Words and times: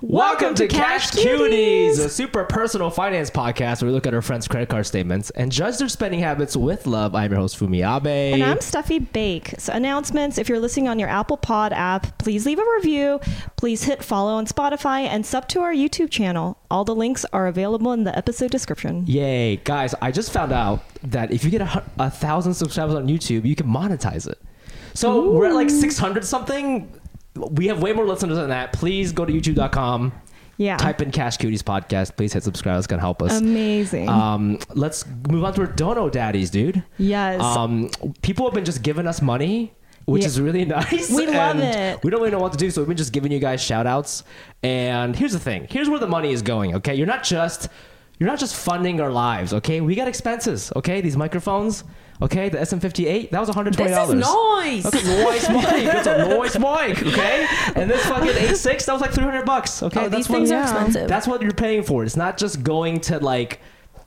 Welcome 0.00 0.56
to 0.56 0.66
Cash 0.66 1.12
Cuties, 1.12 2.04
a 2.04 2.08
super 2.08 2.42
personal 2.44 2.90
finance 2.90 3.30
podcast 3.30 3.82
where 3.82 3.86
we 3.88 3.94
look 3.94 4.04
at 4.06 4.12
our 4.14 4.22
friends' 4.22 4.48
credit 4.48 4.68
card 4.68 4.84
statements 4.84 5.30
and 5.30 5.52
judge 5.52 5.78
their 5.78 5.88
spending 5.88 6.18
habits 6.18 6.56
with 6.56 6.88
love. 6.88 7.14
I'm 7.14 7.30
your 7.30 7.38
host, 7.38 7.56
Fumi 7.60 7.86
Abe. 7.86 8.34
And 8.34 8.42
I'm 8.42 8.58
Steffi 8.58 9.12
Baik. 9.12 9.54
So, 9.58 9.72
announcements 9.72 10.38
if 10.38 10.48
you're 10.48 10.58
listening 10.58 10.88
on 10.88 10.98
your 10.98 11.08
Apple 11.08 11.36
Pod 11.36 11.72
app, 11.72 12.18
please 12.18 12.44
leave 12.46 12.58
a 12.58 12.64
review. 12.78 13.20
Please 13.56 13.84
hit 13.84 14.02
follow 14.02 14.32
on 14.32 14.46
Spotify 14.46 15.02
and 15.02 15.24
sub 15.24 15.46
to 15.50 15.60
our 15.60 15.72
YouTube 15.72 16.10
channel. 16.10 16.58
All 16.68 16.84
the 16.84 16.96
links 16.96 17.24
are 17.32 17.46
available 17.46 17.92
in 17.92 18.02
the 18.02 18.16
episode 18.18 18.50
description. 18.50 19.06
Yay. 19.06 19.56
Guys, 19.58 19.94
I 20.02 20.10
just 20.10 20.32
found 20.32 20.50
out 20.50 20.82
that 21.04 21.30
if 21.30 21.44
you 21.44 21.50
get 21.50 21.60
a, 21.60 21.84
a 22.00 22.10
thousand 22.10 22.54
subscribers 22.54 22.96
on 22.96 23.06
YouTube, 23.06 23.44
you 23.44 23.54
can 23.54 23.68
monetize 23.68 24.28
it. 24.28 24.40
So 24.94 25.30
we're 25.30 25.46
at 25.46 25.54
like 25.54 25.70
600 25.70 26.24
something. 26.24 26.92
We 27.34 27.68
have 27.68 27.82
way 27.82 27.92
more 27.92 28.04
listeners 28.06 28.36
than 28.36 28.50
that. 28.50 28.72
Please 28.72 29.12
go 29.12 29.24
to 29.24 29.32
youtube.com. 29.32 30.12
Yeah. 30.58 30.76
Type 30.76 31.00
in 31.00 31.10
Cash 31.10 31.38
Cuties 31.38 31.62
podcast. 31.62 32.14
Please 32.16 32.32
hit 32.32 32.42
subscribe. 32.44 32.76
It's 32.78 32.86
going 32.86 32.98
to 32.98 33.02
help 33.02 33.22
us. 33.22 33.40
Amazing. 33.40 34.08
Um, 34.08 34.58
let's 34.74 35.04
move 35.28 35.42
on 35.44 35.54
to 35.54 35.62
our 35.62 35.66
dono 35.66 36.10
daddies, 36.10 36.50
dude. 36.50 36.84
yes. 36.98 37.40
Um, 37.40 37.90
people 38.20 38.44
have 38.46 38.54
been 38.54 38.66
just 38.66 38.82
giving 38.82 39.06
us 39.06 39.22
money, 39.22 39.72
which 40.04 40.22
Yeah. 40.22 40.28
is 40.28 40.40
really 40.40 40.64
nice. 40.66 41.10
We 41.10 41.26
love 41.26 41.56
and 41.56 41.62
it. 41.62 42.04
We 42.04 42.10
don't 42.10 42.20
really 42.20 42.30
know 42.32 42.38
what 42.38 42.52
to 42.52 42.58
do, 42.58 42.70
so 42.70 42.82
we've 42.82 42.88
been 42.88 42.96
just 42.98 43.12
giving 43.14 43.32
you 43.32 43.38
guys 43.38 43.62
shout 43.62 43.86
outs. 43.86 44.24
And 44.62 45.16
here's 45.16 45.32
the 45.32 45.40
thing 45.40 45.66
here's 45.70 45.88
where 45.88 45.98
the 45.98 46.06
money 46.06 46.32
is 46.32 46.42
going, 46.42 46.74
okay? 46.76 46.94
You're 46.94 47.06
not 47.06 47.24
just. 47.24 47.68
You're 48.18 48.28
not 48.28 48.38
just 48.38 48.54
funding 48.54 49.00
our 49.00 49.10
lives, 49.10 49.52
okay? 49.54 49.80
We 49.80 49.96
got 49.96 50.06
expenses, 50.06 50.70
okay? 50.76 51.00
These 51.00 51.16
microphones, 51.16 51.82
okay? 52.22 52.48
The 52.48 52.58
SM58, 52.58 53.30
that 53.30 53.40
was 53.40 53.50
$120. 53.50 53.76
This 53.76 54.08
is 54.08 54.14
nice. 54.14 54.82
That's 54.90 55.04
a 55.04 55.22
noise 55.22 55.48
mic. 55.50 55.84
That's 55.84 56.06
a 56.06 56.28
noise 56.28 56.58
mic, 56.58 57.02
okay? 57.12 57.46
And 57.76 57.90
this 57.90 58.04
fucking 58.06 58.28
86, 58.30 58.86
that 58.86 58.92
was 58.92 59.02
like 59.02 59.12
300 59.12 59.44
bucks, 59.44 59.82
okay? 59.82 60.00
Oh, 60.00 60.08
That's 60.08 60.16
these 60.16 60.28
what- 60.30 60.36
things 60.38 60.50
are 60.52 60.62
expensive. 60.62 61.08
that's 61.08 61.26
what 61.26 61.42
you're 61.42 61.52
paying 61.52 61.82
for. 61.82 62.04
It's 62.04 62.16
not 62.16 62.38
just 62.38 62.62
going 62.62 63.00
to 63.02 63.18
like 63.18 63.60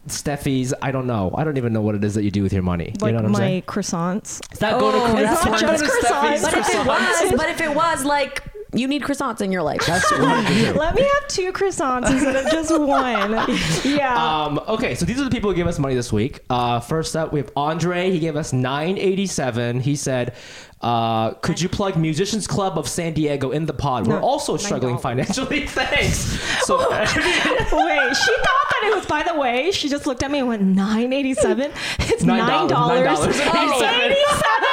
Steffi's. 0.07 0.71
I 0.83 0.91
don't 0.91 1.07
know. 1.07 1.33
I 1.35 1.43
don't 1.43 1.57
even 1.57 1.73
know 1.73 1.81
what 1.81 1.95
it 1.95 2.03
is 2.03 2.13
that 2.13 2.23
you 2.23 2.29
do 2.31 2.43
with 2.43 2.53
your 2.53 2.61
money. 2.61 2.93
like 3.01 3.11
you 3.11 3.11
know 3.13 3.17
what 3.17 3.25
I'm 3.25 3.31
my 3.31 3.39
saying? 3.39 3.61
croissants. 3.63 4.39
It's 4.51 4.61
not 4.61 4.79
going 4.79 4.93
Oh, 4.95 5.15
to 5.15 5.21
that's 5.23 5.41
Steffi's. 5.41 5.61
not 5.63 5.79
just 5.79 5.83
croissants. 5.83 6.41
but 6.43 6.53
if 6.53 6.69
it 6.69 6.85
was, 6.87 7.33
but 7.37 7.49
if 7.49 7.61
it 7.61 7.73
was 7.75 8.05
like 8.05 8.43
you 8.75 8.87
need 8.87 9.01
croissants 9.03 9.41
in 9.41 9.51
your 9.51 9.63
life. 9.63 9.85
That's 9.85 10.09
what. 10.19 10.75
Let 10.75 10.95
me 10.95 11.01
have 11.03 11.27
two 11.27 11.51
croissants 11.53 12.09
instead 12.11 12.35
of 12.35 12.51
just 12.51 12.77
one. 12.77 13.35
Yeah. 13.85 14.43
Um, 14.45 14.59
okay, 14.67 14.95
so 14.95 15.05
these 15.05 15.19
are 15.19 15.23
the 15.23 15.29
people 15.29 15.49
who 15.49 15.55
gave 15.55 15.67
us 15.67 15.79
money 15.79 15.95
this 15.95 16.11
week. 16.11 16.41
Uh, 16.49 16.79
first 16.79 17.15
up, 17.15 17.31
we 17.31 17.39
have 17.39 17.51
Andre. 17.55 18.11
He 18.11 18.19
gave 18.19 18.35
us 18.35 18.51
nine 18.51 18.97
eighty 18.97 19.27
seven. 19.27 19.79
He 19.79 19.95
said, 19.95 20.33
uh, 20.81 21.31
"Could 21.35 21.61
you 21.61 21.69
plug 21.69 21.97
Musicians 21.97 22.47
Club 22.47 22.77
of 22.77 22.87
San 22.87 23.13
Diego 23.13 23.51
in 23.51 23.65
the 23.65 23.73
pod? 23.73 24.07
We're 24.07 24.19
also 24.19 24.57
struggling 24.57 24.97
financially. 24.97 25.65
Thanks." 25.67 26.17
So, 26.65 26.77
Wait, 26.89 27.07
she 27.07 27.11
thought 27.15 27.67
that 27.71 28.81
it 28.83 28.95
was. 28.95 29.05
By 29.05 29.23
the 29.23 29.35
way, 29.39 29.71
she 29.71 29.87
just 29.89 30.05
looked 30.05 30.23
at 30.23 30.31
me 30.31 30.39
and 30.39 30.47
went 30.47 30.61
nine 30.61 31.13
eighty 31.13 31.33
seven. 31.33 31.71
It's 31.99 32.23
Nine 32.23 32.67
dollars, 32.67 33.03
dollars. 33.03 33.37
nine 33.39 33.47
dollars 33.53 33.81
and 33.81 34.11
eighty-seven. 34.11 34.69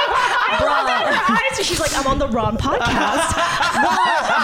I 0.54 0.58
looked 0.60 0.90
at 0.90 1.06
her 1.14 1.34
eyes 1.58 1.66
she's 1.66 1.80
like, 1.80 1.96
"I'm 1.96 2.06
on 2.06 2.18
the 2.18 2.28
wrong 2.28 2.56
podcast." 2.56 3.36
well, 3.76 3.98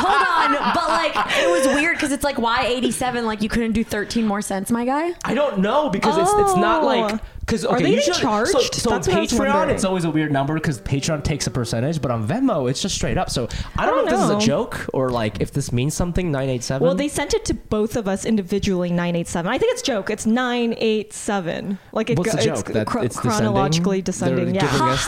hold 0.04 0.56
on, 0.56 0.74
but 0.74 0.88
like 0.88 1.12
it 1.38 1.50
was 1.50 1.66
weird 1.74 1.96
because 1.96 2.12
it's 2.12 2.24
like 2.24 2.38
why 2.38 2.66
eighty 2.66 2.90
seven? 2.90 3.26
Like 3.26 3.42
you 3.42 3.48
couldn't 3.48 3.72
do 3.72 3.82
thirteen 3.84 4.26
more 4.26 4.40
cents, 4.42 4.70
my 4.70 4.84
guy. 4.84 5.12
I 5.24 5.34
don't 5.34 5.58
know 5.58 5.90
because 5.90 6.16
it's 6.16 6.30
it's 6.30 6.56
not 6.56 6.82
Oh. 6.82 6.86
like 6.86 7.20
because 7.48 7.64
Are 7.64 7.76
okay, 7.76 7.84
they 7.84 7.94
usually, 7.94 8.18
charged? 8.20 8.50
So, 8.52 8.60
so 8.60 8.90
on 8.90 8.96
That's 8.96 9.08
what 9.08 9.16
I 9.16 9.20
was 9.20 9.32
Patreon, 9.32 9.68
it's 9.70 9.84
always 9.84 10.04
a 10.04 10.10
weird 10.10 10.30
number 10.30 10.52
because 10.54 10.80
Patreon 10.82 11.24
takes 11.24 11.46
a 11.46 11.50
percentage, 11.50 12.02
but 12.02 12.10
on 12.10 12.28
Venmo, 12.28 12.68
it's 12.68 12.82
just 12.82 12.94
straight 12.94 13.16
up. 13.16 13.30
So 13.30 13.48
I 13.76 13.86
don't, 13.86 13.96
don't 13.96 14.04
know 14.04 14.10
if 14.12 14.28
this 14.28 14.38
is 14.38 14.44
a 14.44 14.46
joke 14.46 14.86
or 14.92 15.08
like 15.08 15.40
if 15.40 15.52
this 15.52 15.72
means 15.72 15.94
something. 15.94 16.30
Nine 16.30 16.50
eight 16.50 16.62
seven. 16.62 16.84
Well, 16.84 16.94
they 16.94 17.08
sent 17.08 17.32
it 17.32 17.46
to 17.46 17.54
both 17.54 17.96
of 17.96 18.06
us 18.06 18.26
individually. 18.26 18.90
Nine 18.92 19.16
eight 19.16 19.28
seven. 19.28 19.50
I 19.50 19.56
think 19.56 19.72
it's 19.72 19.80
joke. 19.82 20.10
It's 20.10 20.26
nine 20.26 20.74
eight 20.76 21.14
seven. 21.14 21.78
Like 21.92 22.10
it 22.10 22.18
What's 22.18 22.32
go- 22.34 22.38
the 22.38 22.44
joke? 22.44 22.58
It's, 22.58 22.70
That 22.72 22.86
chro- 22.86 23.04
it's 23.04 23.16
descending? 23.16 23.38
chronologically 23.38 24.02
descending. 24.02 24.52
giving 24.52 24.54
Yeah. 24.60 24.66
us- 24.82 25.06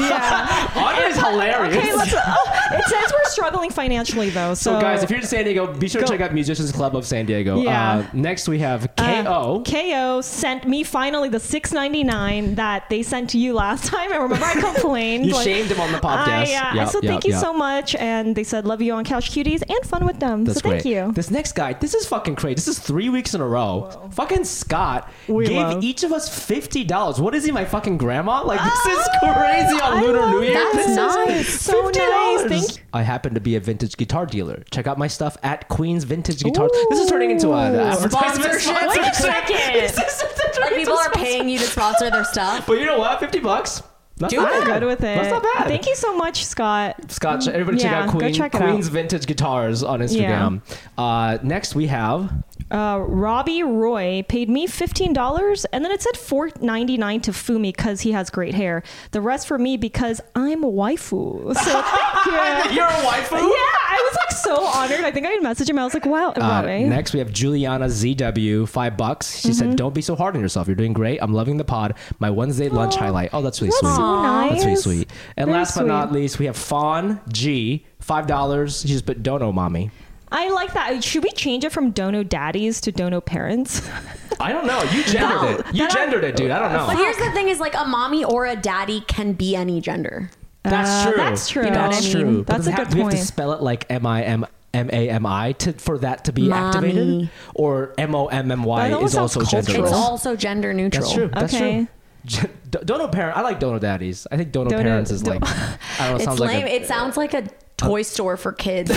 yeah. 0.00 0.82
Andre's 0.82 1.16
hilarious. 1.16 1.76
Okay, 1.76 1.94
let's. 1.94 2.14
Oh, 2.16 2.52
it 2.72 2.84
says 2.86 3.12
we're 3.12 3.24
struggling 3.30 3.70
financially 3.70 4.30
though. 4.30 4.54
So, 4.54 4.72
so 4.72 4.80
guys, 4.80 5.02
if 5.02 5.10
you're 5.10 5.20
in 5.20 5.26
San 5.26 5.44
Diego, 5.44 5.72
be 5.72 5.88
sure 5.88 6.00
to 6.02 6.08
check 6.08 6.20
out 6.20 6.32
Musicians 6.32 6.72
Club 6.72 6.96
of 6.96 7.04
San 7.06 7.26
Diego. 7.26 7.60
Yeah. 7.60 7.98
Uh, 7.98 8.06
next 8.12 8.48
we 8.48 8.58
have 8.60 8.88
Uh, 8.96 9.22
KO. 9.24 9.62
KO 9.66 10.20
sent 10.22 10.66
me 10.66 10.82
finally 10.82 11.28
the 11.28 11.40
six 11.40 11.65
ninety 11.72 12.04
nine 12.04 12.54
that 12.56 12.88
they 12.90 13.02
sent 13.02 13.30
to 13.30 13.38
you 13.38 13.52
last 13.54 13.84
time. 13.92 14.12
I 14.12 14.16
remember 14.16 14.44
I 14.44 14.54
complained. 14.74 15.26
you 15.26 15.34
like, 15.34 15.44
shamed 15.44 15.70
him 15.70 15.80
on 15.80 15.92
the 15.92 15.98
podcast. 15.98 16.26
I, 16.54 16.70
uh, 16.70 16.74
Yep, 16.76 16.88
so 16.88 17.00
yep, 17.02 17.10
thank 17.10 17.24
you 17.24 17.32
yep. 17.32 17.40
so 17.40 17.52
much, 17.52 17.94
and 17.94 18.34
they 18.36 18.44
said 18.44 18.66
love 18.66 18.82
you 18.82 18.92
on 18.94 19.04
Couch 19.04 19.30
Cuties 19.30 19.62
and 19.68 19.84
fun 19.88 20.04
with 20.06 20.18
them. 20.20 20.44
That's 20.44 20.60
so 20.60 20.68
thank 20.68 20.82
great. 20.82 20.92
you. 20.94 21.12
This 21.12 21.30
next 21.30 21.52
guy, 21.52 21.72
this 21.74 21.94
is 21.94 22.06
fucking 22.06 22.36
crazy. 22.36 22.54
This 22.56 22.68
is 22.68 22.78
three 22.78 23.08
weeks 23.08 23.34
in 23.34 23.40
a 23.40 23.46
row. 23.46 24.08
Fucking 24.12 24.44
Scott 24.44 25.10
We 25.28 25.46
gave 25.46 25.56
love. 25.56 25.84
each 25.84 26.02
of 26.02 26.12
us 26.12 26.28
fifty 26.28 26.84
dollars. 26.84 27.20
What 27.20 27.34
is 27.34 27.44
he, 27.44 27.52
my 27.52 27.64
fucking 27.64 27.98
grandma? 27.98 28.42
Like 28.42 28.60
this 28.62 28.86
is 28.98 29.08
crazy 29.20 29.80
on 29.80 29.98
I 29.98 30.00
Lunar 30.02 30.30
New 30.30 30.42
Year. 30.42 30.54
This 30.72 30.88
is 30.88 30.96
nice. 30.96 31.48
So 31.60 31.82
nice. 31.88 31.96
$50. 31.96 32.48
Thank 32.48 32.76
you. 32.76 32.82
I 32.92 33.02
happen 33.02 33.34
to 33.34 33.40
be 33.40 33.56
a 33.56 33.60
vintage 33.60 33.96
guitar 33.96 34.26
dealer. 34.26 34.64
Check 34.70 34.86
out 34.86 34.98
my 34.98 35.06
stuff 35.06 35.36
at 35.42 35.68
Queen's 35.68 36.04
Vintage 36.04 36.42
Guitars. 36.42 36.70
This 36.90 37.00
is 37.00 37.10
turning 37.10 37.30
into 37.30 37.52
an 37.52 37.74
advertisement. 37.74 38.60
Sponsorship. 38.60 38.88
Wait 38.88 39.00
a 39.00 39.14
second. 39.14 40.55
This 40.56 40.64
Like 40.70 40.74
people 40.74 40.96
are 40.98 41.10
paying 41.12 41.48
you 41.48 41.58
to 41.58 41.64
sponsor 41.64 42.10
their 42.10 42.24
stuff. 42.24 42.66
But 42.66 42.78
you 42.78 42.86
know 42.86 42.98
what? 42.98 43.20
Fifty 43.20 43.38
bucks. 43.40 43.82
That's 44.18 44.32
Do 44.32 44.38
not 44.40 44.50
it. 44.54 44.64
bad. 44.64 44.80
Good 44.80 44.86
with 44.86 44.98
it. 45.00 45.02
That's 45.02 45.28
not 45.30 45.42
bad. 45.42 45.68
Thank 45.68 45.84
you 45.86 45.94
so 45.94 46.16
much, 46.16 46.42
Scott. 46.46 47.10
Scott, 47.12 47.46
everybody 47.48 47.76
check 47.76 47.90
Yeah, 47.90 48.04
out 48.04 48.12
go 48.14 48.18
Queen, 48.18 48.32
check 48.32 48.54
it 48.54 48.58
Queen's 48.62 48.86
out. 48.86 48.92
Vintage 48.94 49.26
Guitars 49.26 49.82
on 49.82 50.00
Instagram. 50.00 50.62
Uh, 50.96 51.36
next 51.42 51.74
we 51.74 51.86
have 51.88 52.32
Uh, 52.70 52.98
Robbie 53.06 53.62
Roy 53.62 54.24
paid 54.26 54.48
me 54.48 54.66
fifteen 54.66 55.12
dollars, 55.12 55.66
and 55.66 55.84
then 55.84 55.92
it 55.92 56.00
said 56.00 56.16
four 56.16 56.50
ninety 56.62 56.96
nine 56.96 57.20
to 57.20 57.30
Fumi 57.30 57.74
because 57.76 58.00
he 58.00 58.12
has 58.12 58.30
great 58.30 58.54
hair. 58.54 58.82
The 59.10 59.20
rest 59.20 59.46
for 59.46 59.58
me 59.58 59.76
because 59.76 60.22
I'm 60.34 60.64
a 60.64 60.70
waifu. 60.70 61.54
So 61.54 61.82
thank 61.82 62.70
you. 62.70 62.76
You're 62.76 62.86
a 62.86 63.04
waifu? 63.04 63.32
Yeah, 63.32 63.38
I 63.38 64.08
was 64.10 64.16
like 64.16 64.32
so 64.38 64.64
honored. 64.90 65.04
I 65.04 65.10
think 65.10 65.26
I 65.26 65.36
messaged 65.38 65.68
him. 65.70 65.78
I 65.78 65.84
was 65.84 65.94
like, 65.94 66.06
"Wow, 66.06 66.32
Uh, 66.36 66.62
next, 66.62 67.12
we 67.12 67.18
have 67.18 67.32
Juliana 67.32 67.86
ZW, 67.86 68.66
five 68.68 68.96
bucks. 68.96 69.38
She 69.40 69.48
Mm-hmm. 69.48 69.58
said, 69.58 69.76
"Don't 69.76 69.94
be 69.94 70.02
so 70.02 70.14
hard 70.16 70.34
on 70.36 70.40
yourself. 70.42 70.66
You're 70.66 70.76
doing 70.76 70.92
great. 70.92 71.18
I'm 71.22 71.32
loving 71.32 71.56
the 71.56 71.64
pod. 71.64 71.94
My 72.18 72.30
Wednesday 72.30 72.68
lunch 72.68 72.96
highlight. 72.96 73.30
Oh, 73.32 73.42
that's 73.42 73.60
really 73.60 73.70
That's 73.70 73.80
sweet. 73.80 73.96
so 73.96 74.22
That's 74.50 74.64
really 74.64 74.76
sweet. 74.76 75.10
And 75.36 75.46
Very 75.46 75.58
last 75.58 75.76
but 75.76 75.86
not 75.86 76.12
least, 76.12 76.38
we 76.38 76.46
have 76.46 76.56
Fawn 76.56 77.20
G, 77.32 77.84
five 78.00 78.26
dollars. 78.26 78.82
She 78.82 78.88
just 78.88 79.06
put 79.06 79.22
Dono 79.22 79.52
Mommy. 79.52 79.90
I 80.32 80.48
like 80.50 80.72
that. 80.74 81.04
Should 81.04 81.22
we 81.22 81.30
change 81.30 81.64
it 81.64 81.70
from 81.70 81.92
Dono 81.92 82.24
Daddies 82.24 82.80
to 82.82 82.90
Dono 82.92 83.20
Parents? 83.20 83.88
I 84.40 84.50
don't 84.52 84.66
know. 84.66 84.82
You 84.92 85.04
gendered 85.04 85.60
it. 85.60 85.66
You 85.74 85.82
that 85.86 85.92
I- 85.92 85.94
gendered 85.94 86.24
it, 86.24 86.36
dude. 86.36 86.50
I 86.50 86.58
don't 86.58 86.72
know. 86.72 86.86
But 86.88 86.96
here's 86.96 87.16
the 87.16 87.30
thing: 87.30 87.48
is 87.48 87.60
like 87.60 87.74
a 87.74 87.84
mommy 87.84 88.24
or 88.24 88.44
a 88.46 88.56
daddy 88.56 89.02
can 89.06 89.32
be 89.32 89.54
any 89.56 89.80
gender. 89.80 90.30
That's 90.64 90.90
Uh, 90.90 91.04
true. 91.12 91.16
that's 91.16 91.48
true. 91.48 91.64
You 91.64 91.70
know 91.70 91.82
what 91.82 91.92
That's 91.92 92.08
I 92.08 92.10
true. 92.10 92.24
mean? 92.24 92.42
But 92.42 92.56
That's 92.56 92.66
a 92.66 92.70
it 92.70 92.72
have- 92.74 92.88
good 92.88 92.94
Do 92.94 92.96
we 92.98 93.02
have 93.04 93.12
to 93.12 93.24
spell 93.24 93.52
it 93.52 93.62
like 93.62 93.86
M 93.88 94.04
I 94.04 94.24
M 94.24 94.44
M 94.76 94.90
A 94.92 95.08
M 95.10 95.24
I 95.26 95.52
to 95.52 95.72
for 95.72 95.98
that 95.98 96.24
to 96.26 96.32
be 96.32 96.48
Mommy. 96.48 96.66
activated, 96.66 97.30
or 97.54 97.92
M 97.98 98.14
O 98.14 98.26
M 98.26 98.50
M 98.50 98.62
Y 98.64 98.88
is 99.02 99.16
also 99.16 99.42
sounds 99.44 99.66
gender? 99.66 99.84
It's 99.84 99.92
also 99.94 100.36
gender 100.36 100.72
neutral. 100.74 101.02
That's 101.04 101.14
true. 101.14 101.28
That's 101.32 101.54
Okay. 101.54 101.74
true. 101.76 101.86
Gen- 102.26 102.50
Dono 102.84 103.06
parent. 103.08 103.36
I 103.36 103.42
like 103.42 103.60
Dono 103.60 103.78
daddies. 103.78 104.26
I 104.32 104.36
think 104.36 104.50
Dono, 104.52 104.70
Dono- 104.70 104.82
parents 104.82 105.10
is 105.12 105.22
do- 105.22 105.30
like. 105.30 105.42
I 105.44 106.08
don't 106.08 106.10
know. 106.10 106.14
It's 106.16 106.24
sounds 106.24 106.40
lame. 106.40 106.62
like 106.62 106.64
a, 106.72 106.74
it 106.74 106.86
sounds 106.86 107.16
like 107.16 107.34
a 107.34 107.44
toy 107.76 108.02
store 108.02 108.36
for 108.36 108.52
kids. 108.52 108.90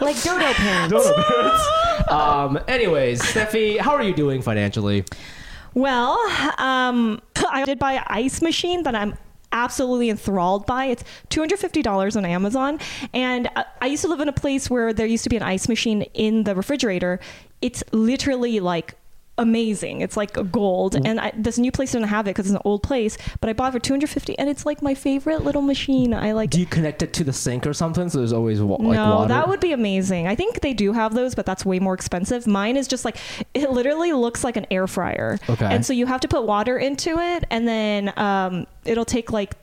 like 0.00 0.22
dodo 0.22 0.52
parents. 0.54 0.90
Dono 0.92 1.22
parents. 1.22 2.10
um. 2.10 2.58
Anyways, 2.68 3.20
Steffi, 3.22 3.78
how 3.78 3.92
are 3.92 4.02
you 4.02 4.14
doing 4.14 4.42
financially? 4.42 5.04
Well, 5.74 6.18
um, 6.58 7.20
I 7.50 7.64
did 7.64 7.78
buy 7.78 7.92
an 7.94 8.04
ice 8.06 8.40
machine 8.42 8.82
that 8.84 8.94
I'm 8.94 9.14
absolutely 9.52 10.10
enthralled 10.10 10.66
by. 10.66 10.86
It's 10.86 11.04
$250 11.30 12.16
on 12.16 12.24
Amazon. 12.24 12.78
And 13.14 13.48
I- 13.56 13.64
I 13.80 13.86
used 13.86 14.02
to 14.02 14.08
live 14.08 14.20
in 14.20 14.28
a 14.28 14.32
place 14.32 14.68
where 14.68 14.92
there 14.92 15.06
used 15.06 15.24
to 15.24 15.30
be 15.30 15.36
an 15.36 15.42
ice 15.42 15.68
machine 15.68 16.02
in 16.14 16.44
the 16.44 16.54
refrigerator. 16.54 17.20
It's 17.62 17.82
literally 17.92 18.60
like 18.60 18.94
amazing. 19.38 20.00
It's 20.00 20.16
like 20.16 20.32
gold. 20.50 20.94
And 20.94 21.20
I, 21.20 21.32
this 21.36 21.58
new 21.58 21.72
place 21.72 21.92
didn't 21.92 22.08
have 22.08 22.26
it 22.26 22.30
because 22.30 22.46
it's 22.46 22.54
an 22.54 22.62
old 22.64 22.82
place, 22.82 23.16
but 23.40 23.48
I 23.48 23.52
bought 23.52 23.68
it 23.68 23.72
for 23.72 23.78
250 23.78 24.38
and 24.38 24.48
it's 24.48 24.66
like 24.66 24.82
my 24.82 24.94
favorite 24.94 25.44
little 25.44 25.62
machine. 25.62 26.12
I 26.12 26.32
like 26.32 26.50
Do 26.50 26.60
you 26.60 26.66
connect 26.66 27.02
it 27.02 27.12
to 27.14 27.24
the 27.24 27.32
sink 27.32 27.66
or 27.66 27.72
something? 27.72 28.08
So 28.08 28.18
there's 28.18 28.32
always 28.32 28.60
wa- 28.60 28.76
like 28.76 28.96
no, 28.96 29.16
water. 29.16 29.28
that 29.28 29.48
would 29.48 29.60
be 29.60 29.72
amazing. 29.72 30.26
I 30.26 30.34
think 30.34 30.60
they 30.60 30.74
do 30.74 30.92
have 30.92 31.14
those, 31.14 31.34
but 31.34 31.46
that's 31.46 31.64
way 31.64 31.78
more 31.78 31.94
expensive. 31.94 32.46
Mine 32.46 32.76
is 32.76 32.88
just 32.88 33.04
like 33.04 33.16
it 33.54 33.70
literally 33.70 34.12
looks 34.12 34.44
like 34.44 34.56
an 34.56 34.66
air 34.70 34.86
fryer. 34.86 35.38
Okay. 35.48 35.66
And 35.66 35.84
so 35.86 35.92
you 35.92 36.06
have 36.06 36.20
to 36.20 36.28
put 36.28 36.44
water 36.44 36.78
into 36.78 37.18
it, 37.18 37.44
and 37.50 37.66
then 37.66 38.12
um, 38.16 38.66
it'll 38.84 39.04
take 39.04 39.32
like 39.32 39.54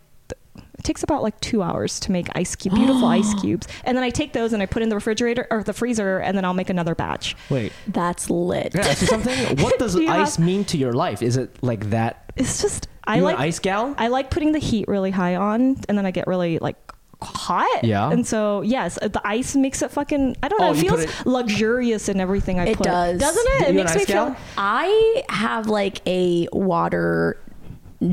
takes 0.85 1.03
about 1.03 1.21
like 1.23 1.37
two 1.41 1.61
hours 1.61 1.99
to 2.01 2.11
make 2.11 2.27
ice 2.35 2.55
cube, 2.55 2.73
beautiful 2.75 3.05
ice 3.05 3.33
cubes. 3.41 3.67
And 3.83 3.97
then 3.97 4.03
I 4.03 4.09
take 4.09 4.31
those 4.31 4.53
and 4.53 4.63
I 4.63 4.65
put 4.65 4.81
in 4.81 4.87
the 4.89 4.95
refrigerator 4.95 5.45
or 5.51 5.63
the 5.63 5.73
freezer, 5.73 6.19
and 6.19 6.37
then 6.37 6.45
I'll 6.45 6.53
make 6.53 6.69
another 6.69 6.95
batch. 6.95 7.35
Wait. 7.49 7.73
That's 7.87 8.29
lit. 8.29 8.71
Can 8.71 8.81
I 8.81 8.87
ask 8.87 9.01
you 9.01 9.07
something? 9.07 9.57
What 9.63 9.77
does 9.79 9.95
Do 9.95 10.03
you 10.03 10.09
ice 10.09 10.39
mean 10.39 10.63
to 10.65 10.77
your 10.77 10.93
life? 10.93 11.21
Is 11.21 11.35
it 11.35 11.61
like 11.61 11.89
that? 11.89 12.31
It's 12.37 12.61
just 12.61 12.87
I 13.05 13.17
you 13.17 13.23
like 13.23 13.35
an 13.35 13.41
ice 13.41 13.59
gal? 13.59 13.93
I 13.97 14.07
like 14.07 14.29
putting 14.31 14.51
the 14.53 14.59
heat 14.59 14.87
really 14.87 15.11
high 15.11 15.35
on, 15.35 15.77
and 15.89 15.97
then 15.97 16.05
I 16.05 16.11
get 16.11 16.27
really 16.27 16.59
like 16.59 16.75
hot. 17.21 17.83
Yeah. 17.83 18.11
And 18.11 18.27
so 18.27 18.61
yes, 18.61 18.99
uh, 19.01 19.07
the 19.07 19.25
ice 19.25 19.55
makes 19.55 19.81
it 19.81 19.89
fucking. 19.91 20.35
I 20.43 20.47
don't 20.49 20.59
know. 20.59 20.67
Oh, 20.69 20.73
it 20.73 20.83
you 20.83 20.89
put 20.89 20.99
feels 20.99 21.21
it- 21.21 21.25
luxurious 21.25 22.09
in 22.09 22.19
everything 22.19 22.59
I 22.59 22.65
It 22.67 22.77
put. 22.77 22.83
does. 22.83 23.19
doesn't 23.19 23.45
it? 23.47 23.59
You 23.61 23.65
It 23.65 23.69
an 23.69 23.75
makes 23.77 23.95
me 23.95 24.01
ice 24.01 24.07
gal? 24.07 24.25
feel. 24.33 24.37
I 24.57 25.23
have 25.29 25.67
like 25.67 26.01
a 26.07 26.47
water 26.51 27.37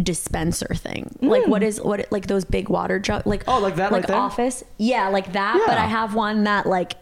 dispenser 0.02 0.74
thing. 0.74 1.16
Like 1.20 1.46
what 1.46 1.62
mm. 1.62 1.66
is 1.66 1.80
what 1.80 2.06
like 2.10 2.26
those 2.26 2.44
big 2.44 2.68
water 2.68 2.98
jug 2.98 3.26
like 3.26 3.44
Oh, 3.46 3.58
like 3.58 3.76
that 3.76 3.92
like 3.92 4.08
right 4.08 4.18
office. 4.18 4.64
Yeah, 4.78 5.08
like 5.08 5.32
that, 5.32 5.62
but 5.66 5.78
I 5.78 5.86
have 5.86 6.14
one 6.14 6.44
that 6.44 6.66
like 6.66 6.94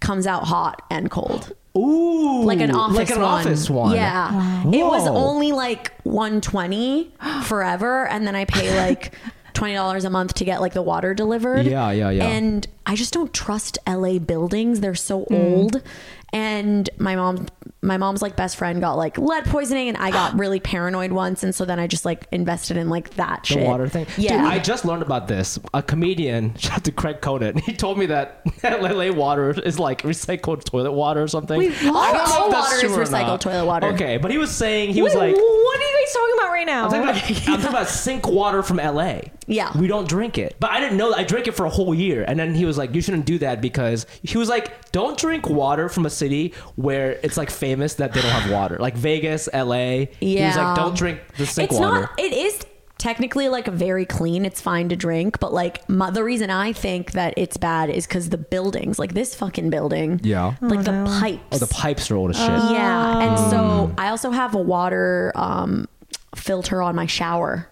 comes 0.00 0.26
out 0.26 0.44
hot 0.44 0.82
and 0.90 1.10
cold. 1.10 1.54
Ooh, 1.76 2.42
Like 2.42 2.60
an 2.60 2.72
office 2.72 2.96
like 2.96 3.10
an 3.10 3.20
one. 3.20 3.46
office 3.46 3.70
one. 3.70 3.94
Yeah. 3.94 4.62
It 4.64 4.84
was 4.84 5.06
only 5.06 5.52
like 5.52 5.92
120 6.04 7.12
forever 7.44 8.06
and 8.08 8.26
then 8.26 8.34
I 8.34 8.44
pay 8.44 8.76
like 8.88 9.14
$20 9.54 10.04
a 10.04 10.10
month 10.10 10.34
to 10.34 10.44
get 10.44 10.60
like 10.60 10.72
the 10.72 10.82
water 10.82 11.14
delivered. 11.14 11.66
Yeah, 11.66 11.90
yeah, 11.90 12.10
yeah. 12.10 12.26
And 12.26 12.66
I 12.86 12.94
just 12.94 13.12
don't 13.12 13.32
trust 13.34 13.78
LA 13.86 14.18
buildings. 14.18 14.80
They're 14.80 14.94
so 14.94 15.24
mm. 15.24 15.34
old. 15.34 15.82
And 16.32 16.88
my 16.98 17.16
mom 17.16 17.46
my 17.80 17.96
mom's 17.96 18.20
like 18.22 18.34
best 18.34 18.56
friend 18.56 18.80
got 18.80 18.94
like 18.94 19.16
lead 19.18 19.44
poisoning 19.44 19.88
and 19.88 19.96
I 19.96 20.10
got 20.10 20.34
really 20.38 20.58
paranoid 20.58 21.12
once 21.12 21.44
and 21.44 21.54
so 21.54 21.64
then 21.64 21.78
I 21.78 21.86
just 21.86 22.04
like 22.04 22.26
invested 22.32 22.76
in 22.76 22.88
like 22.90 23.10
that 23.10 23.42
The 23.42 23.46
shit. 23.54 23.66
water 23.66 23.88
thing. 23.88 24.06
Yeah. 24.16 24.42
Dude, 24.42 24.50
I 24.52 24.58
just 24.58 24.84
learned 24.84 25.02
about 25.02 25.28
this. 25.28 25.58
A 25.72 25.82
comedian, 25.82 26.54
shout 26.58 26.78
out 26.78 26.84
to 26.84 26.92
Craig 26.92 27.20
Conant, 27.20 27.60
he 27.60 27.72
told 27.74 27.96
me 27.98 28.06
that 28.06 28.42
LA 28.64 29.12
water 29.12 29.50
is 29.50 29.78
like 29.78 30.02
recycled 30.02 30.64
toilet 30.64 30.92
water 30.92 31.22
or 31.22 31.28
something. 31.28 31.56
Wait, 31.58 31.72
I 31.72 31.82
don't 31.82 31.84
know 31.86 31.92
what? 31.92 32.14
if 32.14 32.30
All 32.36 32.50
that's 32.50 32.66
water 32.72 32.86
is 32.86 32.92
true 32.92 33.00
or 33.02 33.04
recycled 33.04 33.26
not. 33.26 33.40
toilet 33.40 33.66
water. 33.66 33.86
Okay, 33.88 34.16
but 34.18 34.30
he 34.32 34.38
was 34.38 34.50
saying, 34.50 34.92
he 34.92 35.00
was 35.02 35.14
Wait, 35.14 35.20
like, 35.20 35.36
what 35.36 35.78
are 35.80 35.82
you 35.82 36.04
guys 36.04 36.12
talking 36.12 36.34
about 36.38 36.50
right 36.50 36.66
now? 36.66 36.84
I'm 36.84 36.90
talking, 36.90 37.08
about, 37.36 37.48
I'm 37.48 37.56
talking 37.60 37.66
about 37.76 37.88
sink 37.88 38.26
water 38.28 38.62
from 38.62 38.78
LA. 38.78 39.20
Yeah. 39.46 39.76
We 39.78 39.86
don't 39.86 40.06
drink 40.08 40.36
it. 40.36 40.56
But 40.60 40.72
I 40.72 40.80
didn't 40.80 40.98
know 40.98 41.10
that. 41.10 41.18
I 41.20 41.24
drank 41.24 41.46
it 41.46 41.52
for 41.52 41.64
a 41.64 41.70
whole 41.70 41.94
year. 41.94 42.22
And 42.26 42.38
then 42.38 42.54
he 42.54 42.66
was 42.66 42.76
like, 42.76 42.94
you 42.94 43.00
shouldn't 43.00 43.24
do 43.24 43.38
that 43.38 43.62
because 43.62 44.04
he 44.22 44.36
was 44.36 44.48
like, 44.50 44.90
don't 44.92 45.16
drink 45.16 45.48
water 45.48 45.88
from 45.88 46.04
a 46.04 46.10
city 46.18 46.52
where 46.76 47.12
it's 47.22 47.36
like 47.36 47.50
famous 47.50 47.94
that 47.94 48.12
they 48.12 48.20
don't 48.20 48.30
have 48.32 48.50
water. 48.50 48.76
Like 48.78 48.96
Vegas, 48.96 49.48
LA. 49.54 50.06
He 50.20 50.40
was 50.42 50.56
like, 50.56 50.76
don't 50.76 50.96
drink 50.96 51.20
the 51.36 51.46
sink 51.46 51.70
it's 51.70 51.78
water. 51.80 52.00
not 52.02 52.10
it 52.18 52.32
is 52.32 52.64
technically 52.98 53.48
like 53.48 53.68
very 53.68 54.04
clean 54.04 54.44
it's 54.44 54.60
fine 54.60 54.88
to 54.88 54.96
drink 54.96 55.38
but 55.38 55.52
like 55.52 55.88
my, 55.88 56.10
the 56.10 56.24
reason 56.24 56.50
i 56.50 56.72
think 56.72 57.12
that 57.12 57.32
it's 57.36 57.56
bad 57.56 57.88
is 57.88 58.08
because 58.08 58.28
the 58.30 58.36
buildings 58.36 58.98
like 58.98 59.14
this 59.14 59.36
fucking 59.36 59.70
building 59.70 60.18
Yeah. 60.24 60.54
like 60.60 60.80
Oh, 60.80 60.82
the 60.82 61.04
no. 61.04 61.20
pipes 61.20 61.40
oh, 61.52 61.58
the 61.58 61.68
pipes 61.68 62.10
are 62.10 62.16
old 62.16 62.30
as 62.30 62.36
shit. 62.36 62.48
yeah 62.48 63.20
and 63.20 63.36
Oh. 63.38 63.50
so 63.52 63.94
i 63.98 64.08
also 64.08 64.32
have 64.32 64.52
a 64.56 64.58
water 64.60 65.30
um 65.36 65.86
filter 66.34 66.82
on 66.82 66.96
my 66.96 67.06
shower 67.06 67.68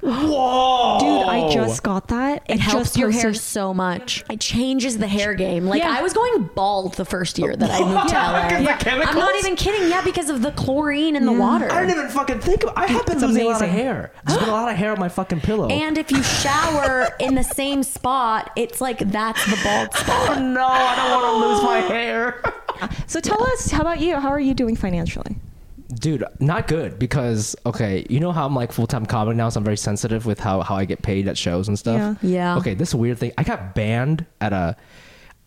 Whoa. 0.00 0.98
Dude, 1.00 1.28
I 1.28 1.48
just 1.52 1.82
got 1.82 2.08
that. 2.08 2.42
it 2.48 2.58
I 2.60 2.62
helps 2.62 2.96
your 2.96 3.10
hair 3.10 3.30
posted- 3.30 3.42
so 3.42 3.74
much 3.74 4.24
it 4.30 4.40
changes 4.40 4.98
the 4.98 5.08
hair 5.08 5.34
game 5.34 5.66
like 5.66 5.82
Yeah. 5.82 5.94
i 5.98 6.02
was 6.02 6.12
going 6.12 6.44
bald 6.54 6.94
the 6.94 7.04
first 7.04 7.38
year 7.38 7.54
that 7.56 7.70
i 7.70 7.78
moved 7.80 8.08
to 8.10 8.14
la 8.14 8.48
Because 8.48 8.66
the 8.66 8.84
chemicals? 8.84 9.14
i'm 9.14 9.18
not 9.18 9.34
even 9.36 9.56
kidding 9.56 9.88
yeah 9.88 10.02
because 10.02 10.30
of 10.30 10.42
the 10.42 10.52
chlorine 10.52 11.16
in 11.16 11.24
the 11.26 11.32
water 11.32 11.70
I 11.70 11.84
didn't 11.86 11.98
even 11.98 12.10
fucking 12.10 12.40
think 12.40 12.64
of 12.64 12.72
I 12.76 12.86
have 12.86 13.06
been 13.06 13.16
It's 13.16 13.24
losing 13.24 13.42
a 13.42 13.48
lot 13.48 13.62
of 13.62 13.68
hair. 13.68 14.12
There's 14.26 14.38
been 14.38 14.48
a 14.48 14.52
lot 14.52 14.70
of 14.70 14.76
hair 14.76 14.92
on 14.92 14.98
my 15.00 15.08
fucking 15.08 15.40
pillow. 15.40 15.68
and 15.68 15.98
if 15.98 16.10
you 16.10 16.22
shower 16.22 17.08
in 17.20 17.34
the 17.34 17.42
same 17.44 17.82
spot 17.82 18.50
it's 18.56 18.80
like 18.80 18.98
that's 19.10 19.44
the 19.46 19.58
bald 19.64 19.92
spot 19.94 20.36
oh 20.38 20.40
no, 20.40 20.64
I 20.66 20.96
don't 20.96 21.10
want 21.10 21.42
to 21.42 21.48
lose 21.48 21.62
my 21.62 21.78
hair. 21.94 22.42
So 23.06 23.20
tell 23.20 23.42
us, 23.42 23.70
how 23.70 23.80
about 23.80 23.98
you? 24.00 24.16
How 24.16 24.28
are 24.28 24.38
you 24.40 24.54
doing 24.54 24.76
financially? 24.76 25.36
Dude, 25.94 26.22
not 26.38 26.68
good 26.68 26.98
because 26.98 27.56
okay, 27.64 28.06
you 28.10 28.20
know 28.20 28.30
how 28.30 28.44
I'm 28.44 28.54
like 28.54 28.72
full 28.72 28.86
time 28.86 29.06
comedy 29.06 29.36
now, 29.38 29.48
so 29.48 29.58
I'm 29.58 29.64
very 29.64 29.76
sensitive 29.78 30.26
with 30.26 30.38
how, 30.38 30.60
how 30.60 30.76
I 30.76 30.84
get 30.84 31.00
paid 31.02 31.26
at 31.28 31.38
shows 31.38 31.66
and 31.68 31.78
stuff. 31.78 32.18
Yeah. 32.22 32.30
Yeah. 32.30 32.56
Okay, 32.58 32.74
this 32.74 32.94
weird 32.94 33.18
thing. 33.18 33.32
I 33.38 33.42
got 33.42 33.74
banned 33.74 34.26
at 34.40 34.52
a 34.52 34.76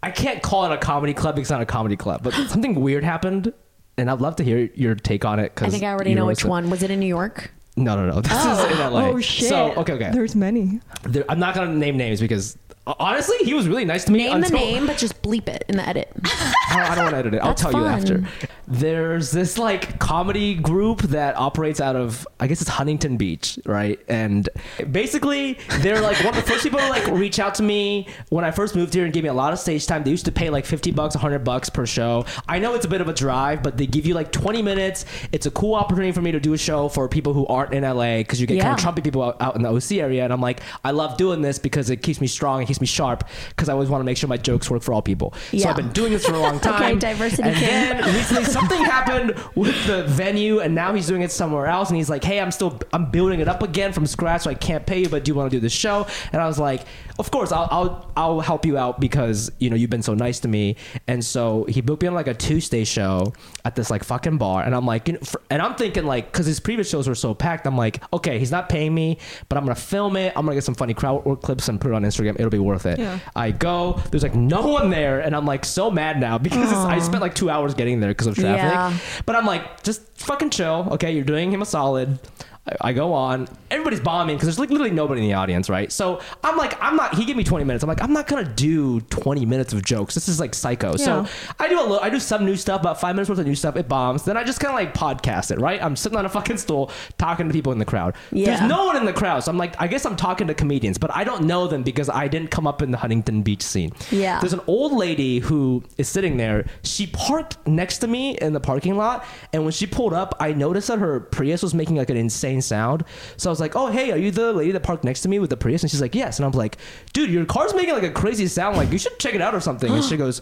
I 0.04 0.10
can't 0.10 0.42
call 0.42 0.66
it 0.66 0.72
a 0.72 0.78
comedy 0.78 1.14
club 1.14 1.36
because 1.36 1.46
it's 1.46 1.52
not 1.52 1.62
a 1.62 1.66
comedy 1.66 1.96
club, 1.96 2.24
but 2.24 2.34
something 2.50 2.74
weird 2.76 3.04
happened 3.04 3.54
and 3.98 4.10
I'd 4.10 4.20
love 4.20 4.36
to 4.38 4.44
hear 4.44 4.70
your 4.74 4.96
take 4.96 5.26
on 5.26 5.40
it. 5.40 5.54
Cause 5.54 5.68
I 5.68 5.72
think 5.72 5.84
I 5.84 5.92
already 5.92 6.16
know 6.16 6.26
which 6.26 6.44
one. 6.44 6.70
Was 6.70 6.82
it 6.82 6.90
in 6.90 7.00
New 7.00 7.06
York? 7.06 7.52
No, 7.78 7.96
no, 7.96 8.10
no. 8.10 8.22
This 8.22 8.32
is 8.34 8.72
in 8.72 8.80
LA. 8.80 9.08
Oh 9.10 9.20
shit! 9.22 9.48
So 9.50 9.74
okay, 9.76 9.94
okay. 9.94 10.12
There's 10.12 10.36
many. 10.36 10.82
There- 11.04 11.26
I'm 11.30 11.40
not 11.40 11.56
gonna 11.56 11.74
name 11.74 11.98
names 11.98 12.20
because 12.20 12.58
uh, 12.88 12.96
honestly, 13.00 13.38
he 13.44 13.54
was 13.54 13.68
really 13.68 13.86
nice 13.86 14.04
to 14.06 14.12
me. 14.12 14.20
Name 14.20 14.42
the 14.42 14.48
until- 14.48 14.60
name, 14.60 14.88
but 14.88 14.98
just 14.98 15.22
bleep 15.22 15.48
it 15.48 15.64
in 15.70 15.78
the 15.78 15.88
edit. 15.88 16.12
I 16.26 16.76
don't, 16.78 16.92
I 16.92 16.96
don't 16.96 17.04
want 17.06 17.14
to 17.14 17.18
edit 17.20 17.34
it. 17.36 17.38
I'll 17.38 17.50
That's 17.50 17.62
tell 17.62 17.72
you 17.72 17.80
fun. 17.80 17.88
after. 17.88 18.50
There's 18.72 19.32
this 19.32 19.58
like 19.58 20.00
comedy 20.00 20.56
group 20.56 21.02
that 21.02 21.36
operates 21.36 21.82
out 21.82 21.98
of 21.98 22.26
I 22.40 22.48
guess 22.48 22.62
it's 22.62 22.70
Huntington 22.70 23.18
Beach, 23.18 23.60
right? 23.66 24.00
And 24.08 24.48
basically, 24.92 25.58
they're 25.80 26.00
like 26.00 26.18
one 26.24 26.30
of 26.30 26.44
the 26.44 26.50
first 26.50 26.64
people 26.64 26.80
to 26.80 26.88
like 26.88 27.06
reach 27.08 27.38
out 27.38 27.56
to 27.56 27.64
me 27.64 28.08
when 28.30 28.46
I 28.46 28.52
first 28.52 28.74
moved 28.76 28.94
here 28.94 29.04
and 29.04 29.14
gave 29.14 29.24
me 29.24 29.30
a 29.30 29.34
lot 29.34 29.52
of 29.52 29.60
stage 29.60 29.86
time. 29.86 30.04
They 30.04 30.12
used 30.12 30.24
to 30.26 30.32
pay 30.32 30.50
like 30.50 30.66
50 30.66 30.92
bucks, 30.92 31.16
100 31.16 31.40
bucks 31.40 31.70
per 31.70 31.86
show. 31.86 32.26
I 32.48 32.60
know 32.60 32.74
it's 32.74 32.86
a 32.86 32.90
bit 32.90 33.02
of 33.02 33.10
a 33.10 33.14
drive, 33.14 33.62
but 33.62 33.78
they 33.78 33.86
give 33.88 34.06
you 34.06 34.14
like 34.14 34.32
20 34.32 34.62
minutes. 34.62 35.06
It's 35.34 35.46
a 35.46 35.52
cool 35.52 35.76
opportunity 35.76 36.14
for 36.14 36.22
me 36.22 36.32
to 36.32 36.40
do 36.40 36.54
a 36.54 36.58
show 36.58 36.88
for 36.88 37.10
people 37.10 37.34
who 37.34 37.46
aren't 37.48 37.74
in 37.74 37.84
LA 37.84 38.20
because 38.20 38.40
you 38.40 38.48
get 38.48 38.62
kind 38.62 38.80
of 38.80 38.84
trumpy 38.84 39.04
people 39.04 39.22
out, 39.22 39.42
out 39.42 39.56
in 39.58 39.64
the 39.64 39.70
OC 39.70 39.94
area. 40.04 40.24
And 40.24 40.32
I'm 40.32 40.42
like, 40.42 40.62
I 40.86 40.92
love 40.92 41.18
doing 41.18 41.42
this 41.42 41.60
because 41.60 41.90
it 41.90 41.98
keeps 42.04 42.22
me 42.22 42.28
strong, 42.28 42.62
it 42.62 42.68
keeps 42.68 42.80
me 42.80 42.88
sharp 42.88 43.28
because 43.50 43.68
I 43.68 43.74
always 43.74 43.90
want 43.90 44.00
to 44.00 44.06
make 44.06 44.16
sure 44.18 44.30
my 44.30 44.38
jokes 44.38 44.70
work 44.70 44.82
for 44.82 44.94
all 44.94 45.02
people. 45.02 45.34
So 45.58 45.68
I've 45.70 45.76
been 45.76 45.92
doing 45.92 46.12
this 46.14 46.26
for 46.26 46.34
a 46.36 46.40
long 46.40 46.60
time. 46.62 46.82
okay, 46.84 46.96
diversity 46.96 47.44
And 47.44 47.56
then 47.58 48.16
recently 48.16 48.46
something 48.62 48.86
happened 48.86 49.36
with 49.56 49.88
the 49.88 50.04
venue, 50.04 50.60
and 50.60 50.74
now 50.74 50.94
he's 50.94 51.08
doing 51.08 51.22
it 51.22 51.32
somewhere 51.32 51.68
else. 51.68 51.90
And 51.90 51.98
he's 51.98 52.10
like, 52.10 52.24
"Hey, 52.24 52.40
I'm 52.40 52.52
still 52.52 52.80
I'm 52.94 53.12
building 53.12 53.40
it 53.40 53.48
up 53.48 53.62
again 53.64 53.94
from 53.94 54.06
scratch, 54.06 54.44
so 54.44 54.50
I 54.50 54.54
can't 54.54 54.86
pay 54.86 55.02
you, 55.02 55.10
but 55.10 55.24
do 55.24 55.32
you 55.32 55.36
want 55.36 55.52
to 55.52 55.56
do 55.58 55.60
this 55.60 55.74
show?" 55.74 56.08
And 56.32 56.42
I 56.42 56.48
was 56.48 56.60
like, 56.60 56.82
"Of 57.20 57.32
course, 57.32 57.52
I'll 57.52 57.68
I'll 57.72 58.12
I'll 58.16 58.40
help 58.40 58.66
you 58.66 58.78
out 58.78 59.00
because 59.00 59.52
you 59.60 59.70
know 59.70 59.76
you've 59.76 59.90
been 59.90 60.04
so 60.04 60.14
nice 60.14 60.40
to 60.42 60.48
me." 60.48 60.76
And 61.08 61.24
so 61.24 61.66
he 61.66 61.82
booked 61.82 62.02
me 62.02 62.08
on 62.08 62.14
like 62.14 62.28
a 62.28 62.34
Tuesday 62.34 62.84
show 62.84 63.34
at 63.66 63.76
this 63.76 63.90
like 63.90 64.04
fucking 64.04 64.38
bar, 64.38 64.64
and 64.64 64.76
I'm 64.76 64.86
like, 64.86 65.08
you 65.08 65.14
know, 65.16 65.20
for, 65.22 65.42
and 65.50 65.62
I'm 65.62 65.76
thinking 65.76 66.06
like, 66.06 66.32
because 66.32 66.46
his 66.46 66.60
previous 66.60 66.90
shows 66.90 67.08
were 67.08 67.16
so 67.16 67.34
packed, 67.34 67.66
I'm 67.68 67.78
like, 67.78 68.02
okay, 68.14 68.40
he's 68.40 68.52
not 68.52 68.70
paying 68.70 68.94
me, 68.94 69.18
but 69.50 69.58
I'm 69.58 69.64
gonna 69.66 69.76
film 69.76 70.16
it. 70.16 70.34
I'm 70.36 70.46
gonna 70.46 70.56
get 70.56 70.64
some 70.64 70.76
funny 70.76 70.94
crowd 70.94 71.26
work 71.26 71.42
clips 71.42 71.68
and 71.68 71.80
put 71.80 71.92
it 71.92 71.96
on 71.96 72.04
Instagram. 72.04 72.36
It'll 72.36 72.50
be 72.50 72.60
worth 72.60 72.86
it. 72.86 73.00
Yeah. 73.00 73.20
I 73.36 73.52
go. 73.52 74.00
There's 74.12 74.24
like 74.24 74.36
no 74.36 74.68
one 74.68 74.90
there, 74.90 75.20
and 75.20 75.36
I'm 75.36 75.46
like 75.46 75.66
so 75.66 75.90
mad 75.92 76.20
now 76.20 76.38
because 76.38 76.72
I 76.74 77.00
spent 77.00 77.22
like 77.22 77.36
two 77.36 77.50
hours 77.50 77.74
getting 77.74 78.00
there 78.00 78.12
because 78.12 78.28
of 78.28 78.36
traffic. 78.36 78.51
Yeah. 78.56 78.98
But 79.26 79.36
I'm 79.36 79.46
like, 79.46 79.84
just 79.84 80.02
fucking 80.18 80.50
chill. 80.52 80.88
Okay, 80.92 81.12
you're 81.14 81.24
doing 81.24 81.52
him 81.52 81.62
a 81.62 81.66
solid. 81.66 82.20
I, 82.68 82.90
I 82.90 82.94
go 82.94 83.14
on. 83.14 83.48
Everybody's 83.70 84.00
bombing 84.00 84.36
because 84.36 84.48
there's 84.48 84.60
like 84.60 84.70
literally 84.70 84.92
nobody 84.92 85.22
in 85.22 85.28
the 85.28 85.34
audience, 85.34 85.70
right? 85.70 85.92
So 85.92 86.22
I'm 86.44 86.58
like, 86.58 86.82
I'm 86.82 86.96
not. 86.96 87.16
He 87.16 87.26
gave 87.26 87.36
me 87.36 87.44
20 87.44 87.66
minutes. 87.66 87.84
I'm 87.84 87.88
like, 87.88 88.02
I'm 88.02 88.14
not 88.14 88.28
gonna 88.28 88.46
do 88.46 89.02
20 89.02 89.46
minutes 89.46 89.74
of 89.74 89.84
jokes. 89.84 90.14
This 90.14 90.28
is 90.28 90.40
like 90.40 90.54
psycho. 90.54 90.92
Yeah. 90.92 91.26
So 91.26 91.28
I 91.60 91.68
do 91.68 91.80
a 91.80 91.82
little. 91.82 92.00
I 92.00 92.10
do 92.10 92.20
some 92.20 92.46
new 92.46 92.56
stuff, 92.56 92.82
about 92.82 93.00
five 93.00 93.16
minutes 93.16 93.30
worth 93.30 93.40
of 93.40 93.48
new 93.48 93.56
stuff. 93.56 93.76
It 93.76 93.88
bombs. 93.88 94.24
Then 94.24 94.38
I 94.38 94.44
just 94.44 94.60
kind 94.60 94.72
of 94.72 94.76
like 94.76 94.94
podcast 94.94 95.52
it, 95.52 95.60
right? 95.60 95.82
I'm 95.82 95.96
sitting 95.96 96.18
on 96.18 96.26
a 96.26 96.30
fucking 96.30 96.58
stool 96.58 96.92
talking 97.18 97.48
to 97.48 97.54
people 97.54 97.72
in 97.72 97.80
the 97.80 97.86
crowd. 97.86 98.16
Yeah. 98.32 98.48
There's 98.48 98.70
no 98.70 98.86
one 98.86 98.98
in 98.98 99.06
the 99.06 99.14
crowd, 99.14 99.44
so 99.44 99.52
I'm 99.52 99.58
like, 99.58 99.80
I 99.82 99.88
guess 99.88 100.06
I'm 100.06 100.16
talking 100.16 100.48
to 100.48 100.54
comedians, 100.54 100.98
but 100.98 101.16
I 101.16 101.24
don't 101.24 101.46
know 101.46 101.68
them 101.68 101.84
because 101.84 102.10
I 102.10 102.28
didn't 102.28 102.52
come 102.52 102.68
up 102.68 102.82
in 102.82 102.92
the 102.92 102.98
Huntington 102.98 103.42
Beach 103.42 103.64
scene. 103.64 103.92
Yeah. 104.12 104.40
There's 104.40 104.54
an 104.54 104.62
old 104.68 104.94
lady 104.94 105.40
who 105.40 105.84
is 105.98 106.08
sitting 106.08 106.38
there. 106.38 106.66
She 106.84 107.08
parked 107.08 107.66
next 107.68 108.00
to 108.00 108.08
me 108.08 108.38
in 108.38 108.54
the 108.54 108.60
parking 108.60 108.98
lot, 108.98 109.26
and 109.54 109.64
when 109.64 109.72
she 109.72 109.88
pulled 109.88 110.14
up, 110.14 110.36
I 110.40 110.54
noticed 110.54 110.90
that 110.90 111.00
her 111.00 111.20
Prius 111.20 111.64
was 111.64 111.74
making 111.74 111.96
like 111.96 112.10
an 112.10 112.18
insane 112.18 112.51
sound. 112.60 113.06
So 113.38 113.50
I 113.50 113.52
was 113.52 113.62
like, 113.62 113.78
"Oh, 113.78 113.88
hey, 113.88 114.12
are 114.12 114.18
you 114.18 114.32
the 114.32 114.52
lady 114.52 114.74
that 114.74 114.84
parked 114.84 115.06
next 115.06 115.22
to 115.22 115.30
me 115.30 115.40
with 115.40 115.50
the 115.50 115.56
Prius?" 115.58 115.84
And 115.84 115.90
she's 115.90 116.02
like, 116.02 116.16
"Yes." 116.16 116.38
And 116.40 116.46
I'm 116.46 116.52
like, 116.52 116.76
"Dude, 117.14 117.30
your 117.30 117.46
car's 117.46 117.74
making 117.74 117.94
like 117.94 118.04
a 118.04 118.12
crazy 118.12 118.48
sound. 118.48 118.76
Like, 118.76 118.92
you 118.92 118.98
should 118.98 119.18
check 119.20 119.36
it 119.36 119.42
out 119.42 119.56
or 119.56 119.62
something." 119.62 119.94
And 119.94 120.04
she 120.04 120.18
goes. 120.26 120.42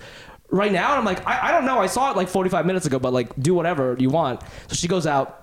Right 0.52 0.72
now, 0.72 0.90
and 0.90 0.98
I'm 0.98 1.06
like, 1.06 1.24
I, 1.28 1.50
I 1.50 1.52
don't 1.52 1.66
know. 1.66 1.78
I 1.78 1.86
saw 1.86 2.10
it 2.10 2.18
like 2.18 2.28
45 2.28 2.66
minutes 2.66 2.88
ago, 2.88 2.98
but 2.98 3.14
like, 3.14 3.32
do 3.40 3.54
whatever 3.54 3.96
you 4.00 4.10
want. 4.10 4.42
So 4.68 4.74
she 4.74 4.88
goes 4.88 5.06
out, 5.06 5.39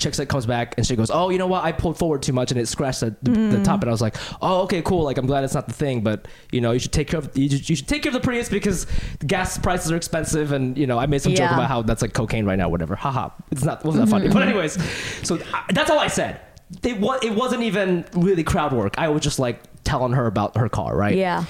checks 0.00 0.18
it, 0.18 0.28
comes 0.28 0.46
back, 0.46 0.74
and 0.76 0.86
she 0.86 0.96
goes, 0.96 1.10
"Oh, 1.10 1.30
you 1.30 1.38
know 1.38 1.46
what? 1.46 1.64
I 1.64 1.72
pulled 1.72 1.98
forward 1.98 2.22
too 2.22 2.32
much, 2.32 2.50
and 2.50 2.60
it 2.60 2.66
scratched 2.66 3.00
the, 3.00 3.14
the, 3.22 3.30
the 3.30 3.36
mm-hmm. 3.38 3.62
top." 3.62 3.82
And 3.82 3.90
I 3.90 3.92
was 3.92 4.00
like, 4.00 4.16
"Oh, 4.42 4.62
okay, 4.62 4.82
cool. 4.82 5.04
Like, 5.04 5.18
I'm 5.18 5.26
glad 5.26 5.44
it's 5.44 5.54
not 5.54 5.68
the 5.68 5.74
thing, 5.74 6.02
but 6.02 6.26
you 6.50 6.60
know, 6.60 6.72
you 6.72 6.78
should 6.78 6.92
take 6.92 7.08
care 7.08 7.18
of 7.18 7.36
you 7.36 7.48
should, 7.48 7.68
you 7.68 7.76
should 7.76 7.88
take 7.88 8.02
care 8.02 8.10
of 8.10 8.14
the 8.14 8.20
Prius 8.20 8.48
because 8.48 8.86
gas 9.26 9.58
prices 9.58 9.92
are 9.92 9.96
expensive, 9.96 10.52
and 10.52 10.76
you 10.76 10.86
know, 10.86 10.98
I 10.98 11.06
made 11.06 11.22
some 11.22 11.34
joke 11.34 11.50
about 11.50 11.68
how 11.68 11.82
that's 11.82 12.02
like 12.02 12.14
cocaine 12.14 12.46
right 12.46 12.58
now, 12.58 12.68
whatever. 12.68 12.96
Haha, 12.96 13.30
it's 13.50 13.64
not 13.64 13.84
wasn't 13.84 14.06
that 14.06 14.10
funny, 14.10 14.28
but 14.28 14.38
mm-hmm. 14.38 14.48
anyways, 14.48 15.26
so 15.26 15.38
I, 15.54 15.64
that's 15.72 15.90
all 15.90 15.98
I 15.98 16.08
said. 16.08 16.40
It 16.82 16.98
was 17.00 17.22
it 17.22 17.34
wasn't 17.34 17.62
even 17.62 18.04
really 18.14 18.44
crowd 18.44 18.72
work. 18.72 18.94
I 18.98 19.08
was 19.08 19.22
just 19.22 19.38
like 19.38 19.60
telling 19.84 20.12
her 20.12 20.26
about 20.26 20.56
her 20.56 20.68
car, 20.68 20.96
right? 20.96 21.16
Yeah. 21.16 21.44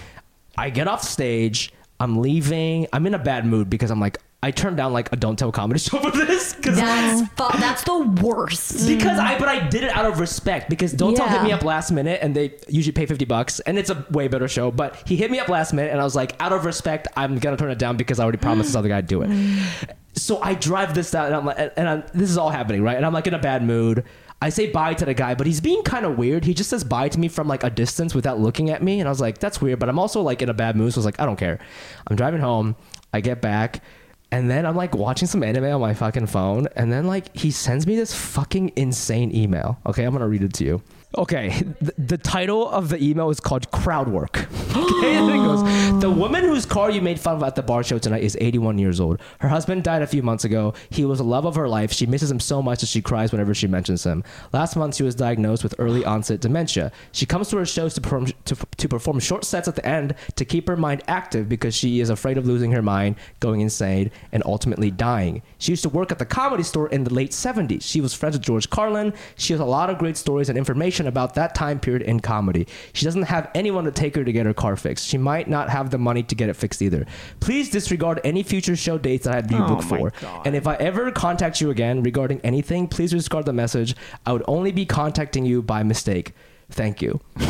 I 0.57 0.71
get 0.71 0.89
off 0.89 1.03
stage. 1.03 1.73
I'm 1.99 2.19
leaving. 2.19 2.87
I'm 2.93 3.07
in 3.07 3.15
a 3.15 3.19
bad 3.19 3.47
mood 3.47 3.69
because 3.71 3.91
I'm 3.91 4.01
like, 4.01 4.19
I 4.43 4.51
turned 4.53 4.79
down 4.79 4.95
like 4.95 5.13
a 5.13 5.17
don't 5.17 5.39
tell 5.39 5.53
comedy 5.53 5.79
show 5.81 5.99
for 5.99 6.11
this 6.11 6.55
because 6.55 6.77
That's 6.77 7.21
fu- 7.37 7.59
that's 7.59 7.85
the 7.85 7.99
worst. 8.23 8.87
because 8.89 9.19
I 9.19 9.39
but 9.39 9.49
I 9.49 9.69
did 9.69 9.85
it 9.85 9.91
out 9.91 10.07
of 10.07 10.19
respect 10.19 10.71
because 10.71 10.93
don't 10.95 11.15
tell 11.15 11.29
hit 11.29 11.39
Yeah. 11.43 11.45
me 11.45 11.53
up 11.53 11.63
last 11.63 11.91
minute 11.91 12.21
and 12.23 12.35
they 12.35 12.55
usually 12.69 12.93
pay 12.93 13.05
50 13.05 13.27
bucks 13.27 13.61
and 13.61 13.79
it's 13.79 13.91
a 13.91 14.07
way 14.11 14.29
better 14.29 14.49
show 14.49 14.71
but 14.71 14.97
he 15.07 15.17
hit 15.17 15.31
me 15.31 15.39
up 15.41 15.49
last 15.49 15.75
minute 15.75 15.91
and 15.93 16.01
I 16.01 16.05
was 16.05 16.17
like 16.17 16.35
out 16.41 16.53
of 16.53 16.65
respect 16.65 17.07
I'm 17.17 17.39
gonna 17.39 17.59
turn 17.59 17.71
it 17.71 17.79
down 17.79 17.99
because 17.99 18.19
I 18.19 18.23
already 18.23 18.39
promised 18.39 18.71
this 18.71 18.77
other 18.77 18.89
guy 18.89 19.03
to 19.03 19.07
do 19.07 19.21
it. 19.23 19.29
Mm. 19.29 19.91
So 20.15 20.41
I 20.43 20.55
drive 20.55 20.95
this 20.95 21.11
down 21.11 21.27
and 21.27 21.35
I'm 21.37 21.45
like 21.45 21.73
and 21.77 21.87
I'm, 21.89 22.05
this 22.15 22.31
is 22.31 22.39
all 22.39 22.51
happening 22.51 22.83
right? 22.83 22.97
And 22.97 23.05
I'm 23.05 23.13
like 23.13 23.27
in 23.27 23.35
a 23.35 23.39
bad 23.39 23.63
mood. 23.63 24.05
I 24.43 24.49
say 24.49 24.71
bye 24.71 24.95
to 24.95 25.05
the 25.05 25.13
guy 25.13 25.35
but 25.35 25.47
he's 25.47 25.61
being 25.61 25.83
kind 25.83 26.07
of 26.07 26.17
weird. 26.17 26.47
He 26.47 26.55
just 26.55 26.71
says 26.71 26.83
bye 26.83 27.11
to 27.11 27.19
me 27.21 27.29
from 27.29 27.47
like 27.47 27.63
a 27.63 27.69
distance 27.69 28.15
without 28.15 28.41
looking 28.41 28.71
at 28.71 28.83
me 28.83 29.01
and 29.01 29.07
I 29.09 29.11
was 29.11 29.21
like 29.21 29.37
that's 29.37 29.61
weird 29.61 29.79
but 29.81 29.91
I'm 29.91 29.99
also 29.99 30.23
like 30.23 30.41
in 30.41 30.49
a 30.49 30.55
bad 30.55 30.77
mood 30.77 30.95
so 30.95 30.99
I 30.99 31.01
was 31.01 31.05
like 31.05 31.21
I 31.21 31.27
don't 31.27 31.37
care. 31.37 31.59
I'm 32.07 32.17
driving 32.17 32.41
home. 32.41 32.75
I 33.13 33.21
get 33.21 33.43
back 33.43 33.83
and 34.33 34.51
then 34.51 34.67
I'm 34.67 34.77
like 34.77 34.95
watching 34.95 35.29
some 35.29 35.43
anime 35.43 35.65
on 35.65 35.81
my 35.81 35.95
fucking 35.95 36.27
phone, 36.27 36.69
and 36.77 36.93
then 36.93 37.07
like 37.07 37.37
he 37.37 37.51
sends 37.51 37.87
me 37.87 37.97
this 37.97 38.15
fucking 38.15 38.73
insane 38.77 39.35
email. 39.35 39.79
Okay, 39.87 40.05
I'm 40.05 40.13
gonna 40.13 40.29
read 40.29 40.43
it 40.43 40.53
to 40.55 40.65
you. 40.65 40.83
Okay, 41.19 41.49
the, 41.81 41.93
the 41.99 42.19
title 42.19 42.69
of 42.69 42.89
the 42.89 43.03
email 43.03 43.31
is 43.31 43.41
called 43.41 43.71
Crowd 43.73 44.09
Work. 44.09 44.47
Okay, 44.71 45.17
and 45.17 45.31
it 45.31 45.37
goes, 45.37 46.01
the 46.01 46.11
woman 46.11 46.45
whose 46.45 46.65
car 46.67 46.91
you 46.91 47.01
made 47.01 47.19
fun 47.19 47.37
of 47.37 47.43
at 47.43 47.57
the 47.57 47.63
bar 47.63 47.83
show 47.83 47.99
tonight 47.99 48.23
is 48.23 48.37
81 48.41 48.79
years 48.79 49.01
old. 49.01 49.21
Her 49.41 49.49
husband 49.49 49.83
died 49.83 50.03
a 50.03 50.07
few 50.07 50.23
months 50.23 50.45
ago. 50.45 50.75
He 50.91 51.05
was 51.05 51.19
the 51.19 51.25
love 51.25 51.45
of 51.47 51.55
her 51.57 51.67
life. 51.69 51.91
She 51.91 52.07
misses 52.07 52.31
him 52.31 52.39
so 52.39 52.63
much 52.63 52.81
that 52.81 52.87
she 52.87 53.01
cries 53.01 53.33
whenever 53.33 53.55
she 53.55 53.67
mentions 53.67 54.05
him. 54.05 54.23
Last 54.53 54.77
month, 54.77 54.95
she 54.95 55.03
was 55.03 55.15
diagnosed 55.15 55.65
with 55.65 55.75
early 55.79 56.05
onset 56.05 56.41
dementia. 56.41 56.93
She 57.13 57.27
comes 57.27 57.49
to 57.49 57.57
her 57.57 57.67
shows 57.67 57.95
to 57.95 58.01
perform, 58.01 58.27
to, 58.45 58.57
to 58.77 58.89
perform 58.89 59.19
short 59.19 59.45
sets 59.45 59.67
at 59.67 59.75
the 59.75 59.87
end 59.87 60.15
to 60.37 60.45
keep 60.45 60.69
her 60.69 60.77
mind 60.77 61.03
active 61.09 61.49
because 61.49 61.75
she 61.75 62.01
is 62.01 62.11
afraid 62.11 62.37
of 62.37 62.47
losing 62.47 62.71
her 62.73 62.83
mind, 62.83 63.17
going 63.41 63.61
insane, 63.61 64.11
and 64.33 64.43
ultimately 64.45 64.91
dying. 64.91 65.43
She 65.59 65.73
used 65.73 65.83
to 65.83 65.89
work 65.89 66.13
at 66.13 66.19
the 66.19 66.27
comedy 66.27 66.63
store 66.63 66.89
in 66.91 67.05
the 67.05 67.15
late 67.15 67.33
70s. 67.33 67.83
She 67.83 68.01
was 68.01 68.15
friends 68.15 68.37
with 68.37 68.43
George 68.43 68.69
Carlin. 68.69 69.15
She 69.37 69.53
has 69.55 69.61
a 69.61 69.65
lot 69.65 69.91
of 69.91 69.99
great 69.99 70.17
stories 70.17 70.49
and 70.49 70.59
information 70.59 71.00
about 71.07 71.35
that 71.35 71.55
time 71.55 71.81
period 71.81 72.03
in 72.03 72.21
comedy. 72.21 72.67
She 72.93 73.05
doesn't 73.05 73.23
have 73.23 73.51
anyone 73.55 73.85
to 73.85 73.91
take 73.91 74.15
her 74.17 74.25
to 74.25 74.33
get 74.33 74.47
her 74.47 74.55
car 74.55 74.77
fixed. 74.77 75.07
She 75.07 75.19
might 75.19 75.49
not 75.49 75.71
have 75.71 75.91
the 75.91 75.99
money 75.99 76.23
to 76.25 76.35
get 76.35 76.49
it 76.49 76.55
fixed 76.55 76.83
either. 76.83 77.07
Please 77.41 77.71
disregard 77.71 78.21
any 78.25 78.43
future 78.43 78.77
show 78.77 78.99
dates 78.99 79.25
that 79.25 79.33
I 79.33 79.37
had 79.37 79.51
you 79.51 79.59
booked 79.59 79.85
oh 79.93 80.11
for. 80.11 80.13
And 80.45 80.55
if 80.55 80.67
I 80.67 80.75
ever 80.77 81.11
contact 81.11 81.61
you 81.61 81.71
again 81.71 82.03
regarding 82.03 82.41
anything, 82.41 82.89
please 82.89 83.11
discard 83.11 83.47
the 83.47 83.53
message. 83.53 83.95
I 84.27 84.33
would 84.33 84.45
only 84.47 84.73
be 84.73 84.87
contacting 84.87 85.45
you 85.45 85.63
by 85.63 85.83
mistake. 85.83 86.33
Thank 86.71 87.03
you. 87.03 87.21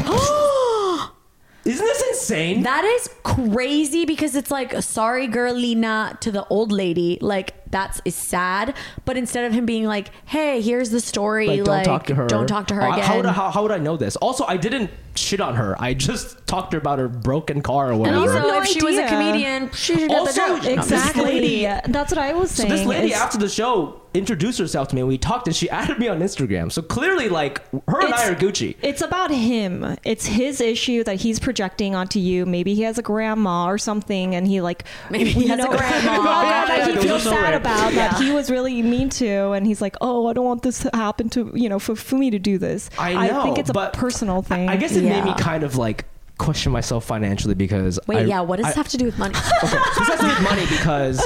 Isn't 1.62 1.85
this 1.85 2.02
insane? 2.09 2.62
That 2.62 2.85
is 2.85 3.11
crazy 3.23 4.07
because 4.07 4.35
it's 4.35 4.50
like 4.50 4.83
sorry 4.83 5.28
girlina 5.28 6.19
to 6.21 6.33
the 6.33 6.47
old 6.47 6.73
lady. 6.73 7.19
Like 7.21 7.60
that's 7.70 8.00
is 8.04 8.14
sad. 8.14 8.74
But 9.04 9.16
instead 9.16 9.44
of 9.44 9.52
him 9.52 9.66
being 9.66 9.84
like, 9.84 10.10
hey, 10.26 10.60
here's 10.60 10.90
the 10.90 11.00
story, 11.00 11.46
like, 11.46 11.66
like, 11.66 11.84
don't 11.84 11.94
talk 11.94 12.06
to 12.06 12.14
her. 12.14 12.26
Don't 12.26 12.46
talk 12.46 12.66
to 12.68 12.74
her 12.74 12.82
Uh, 12.82 12.92
again. 12.94 13.04
How 13.04 13.16
would, 13.16 13.26
I, 13.26 13.32
how, 13.32 13.50
how 13.50 13.62
would 13.62 13.72
I 13.72 13.78
know 13.78 13.96
this? 13.96 14.16
Also, 14.16 14.44
I 14.46 14.56
didn't 14.56 14.90
shit 15.16 15.40
on 15.40 15.56
her. 15.56 15.76
I 15.80 15.92
just 15.94 16.46
talked 16.46 16.70
to 16.70 16.76
her 16.76 16.80
about 16.80 16.98
her 16.98 17.08
broken 17.08 17.60
car 17.62 17.88
or 17.88 17.90
and 17.92 18.00
whatever. 18.00 18.16
you 18.18 18.22
also, 18.28 18.34
have 18.40 18.46
no 18.48 18.62
if 18.62 18.68
she 18.68 18.82
was 18.84 18.96
a 18.96 19.06
comedian, 19.08 19.70
she 19.72 19.94
should 19.98 20.08
get 20.08 20.10
the 20.10 20.16
Also, 20.16 20.46
joke. 20.56 20.62
No, 20.64 20.70
Exactly. 20.72 21.24
lady- 21.24 21.62
That's 21.92 22.12
what 22.12 22.18
I 22.18 22.32
was 22.32 22.50
saying. 22.50 22.70
so 22.70 22.76
saying. 22.76 22.88
this 22.88 22.96
lady 22.98 23.12
is- 23.12 23.18
after 23.18 23.38
the 23.38 23.48
show 23.48 23.96
introduced 24.12 24.58
herself 24.58 24.88
to 24.88 24.94
me 24.96 25.02
and 25.02 25.08
we 25.08 25.16
talked 25.16 25.46
and 25.46 25.54
she 25.54 25.68
added 25.80 25.98
me 25.98 26.08
on 26.08 26.18
Instagram. 26.20 26.70
So 26.72 26.80
clearly, 26.82 27.28
like 27.28 27.60
her 27.88 28.00
and 28.00 28.14
I 28.14 28.22
It's- 28.22 28.30
are 28.30 28.34
Gucci. 28.34 28.76
It's 28.82 29.02
about 29.02 29.30
him. 29.32 29.96
It's 30.04 30.26
his 30.26 30.60
issue 30.60 31.02
that 31.04 31.20
he's 31.20 31.38
projecting 31.40 31.94
onto 31.94 32.18
you. 32.20 32.46
Maybe 32.46 32.74
he 32.74 32.82
has 32.82 32.96
a 32.98 33.02
grandma 33.02 33.66
or 33.68 33.78
something, 33.78 34.34
and 34.34 34.46
he 34.46 34.60
like 34.60 34.84
Maybe 35.10 35.30
he 35.30 35.42
you 35.42 35.48
has 35.48 35.58
a 35.64 35.68
grandma. 35.76 36.22
that 36.66 36.90
he 36.90 36.96
feels 37.00 37.22
sad 37.24 37.54
rare. 37.64 37.75
about 37.75 37.93
that 37.95 38.21
Yeah. 38.21 38.26
he 38.26 38.33
was 38.33 38.50
really 38.50 38.81
mean 38.83 39.09
to, 39.11 39.50
and 39.52 39.67
he's 39.67 39.81
like, 39.81 39.97
oh, 40.00 40.26
I 40.26 40.33
don't 40.33 40.45
want 40.45 40.62
this 40.62 40.81
to 40.81 40.90
happen 40.95 41.29
to 41.31 41.50
you 41.55 41.69
know 41.69 41.79
for, 41.79 41.95
for 41.97 42.17
me 42.17 42.31
to 42.31 42.38
do 42.38 42.59
this. 42.59 42.90
I 42.99 43.29
know. 43.29 43.43
think 43.43 43.59
it's 43.59 43.71
a 43.71 43.73
but 43.73 43.93
personal 43.93 44.43
thing. 44.43 44.69
I 44.69 44.76
guess 44.76 44.95
it 44.97 45.05
made 45.05 45.25
me 45.25 45.35
kind 45.38 45.62
of 45.64 45.76
like 45.76 46.05
question 46.38 46.73
myself 46.73 47.05
financially 47.05 47.55
because 47.55 47.99
Wait, 48.07 48.19
I- 48.19 48.23
yeah. 48.23 48.40
What 48.40 48.57
does 48.57 48.67
I- 48.67 48.69
this 48.71 48.76
have 48.76 48.88
to 48.88 48.97
do 48.97 49.05
with 49.07 49.19
money? 49.19 49.35
Okay, 49.37 49.69
so 49.69 49.76
this 50.00 50.09
has 50.09 50.21
to 50.21 50.26
do 50.26 50.29
with 50.29 50.43
money 50.43 50.67
because 50.71 51.23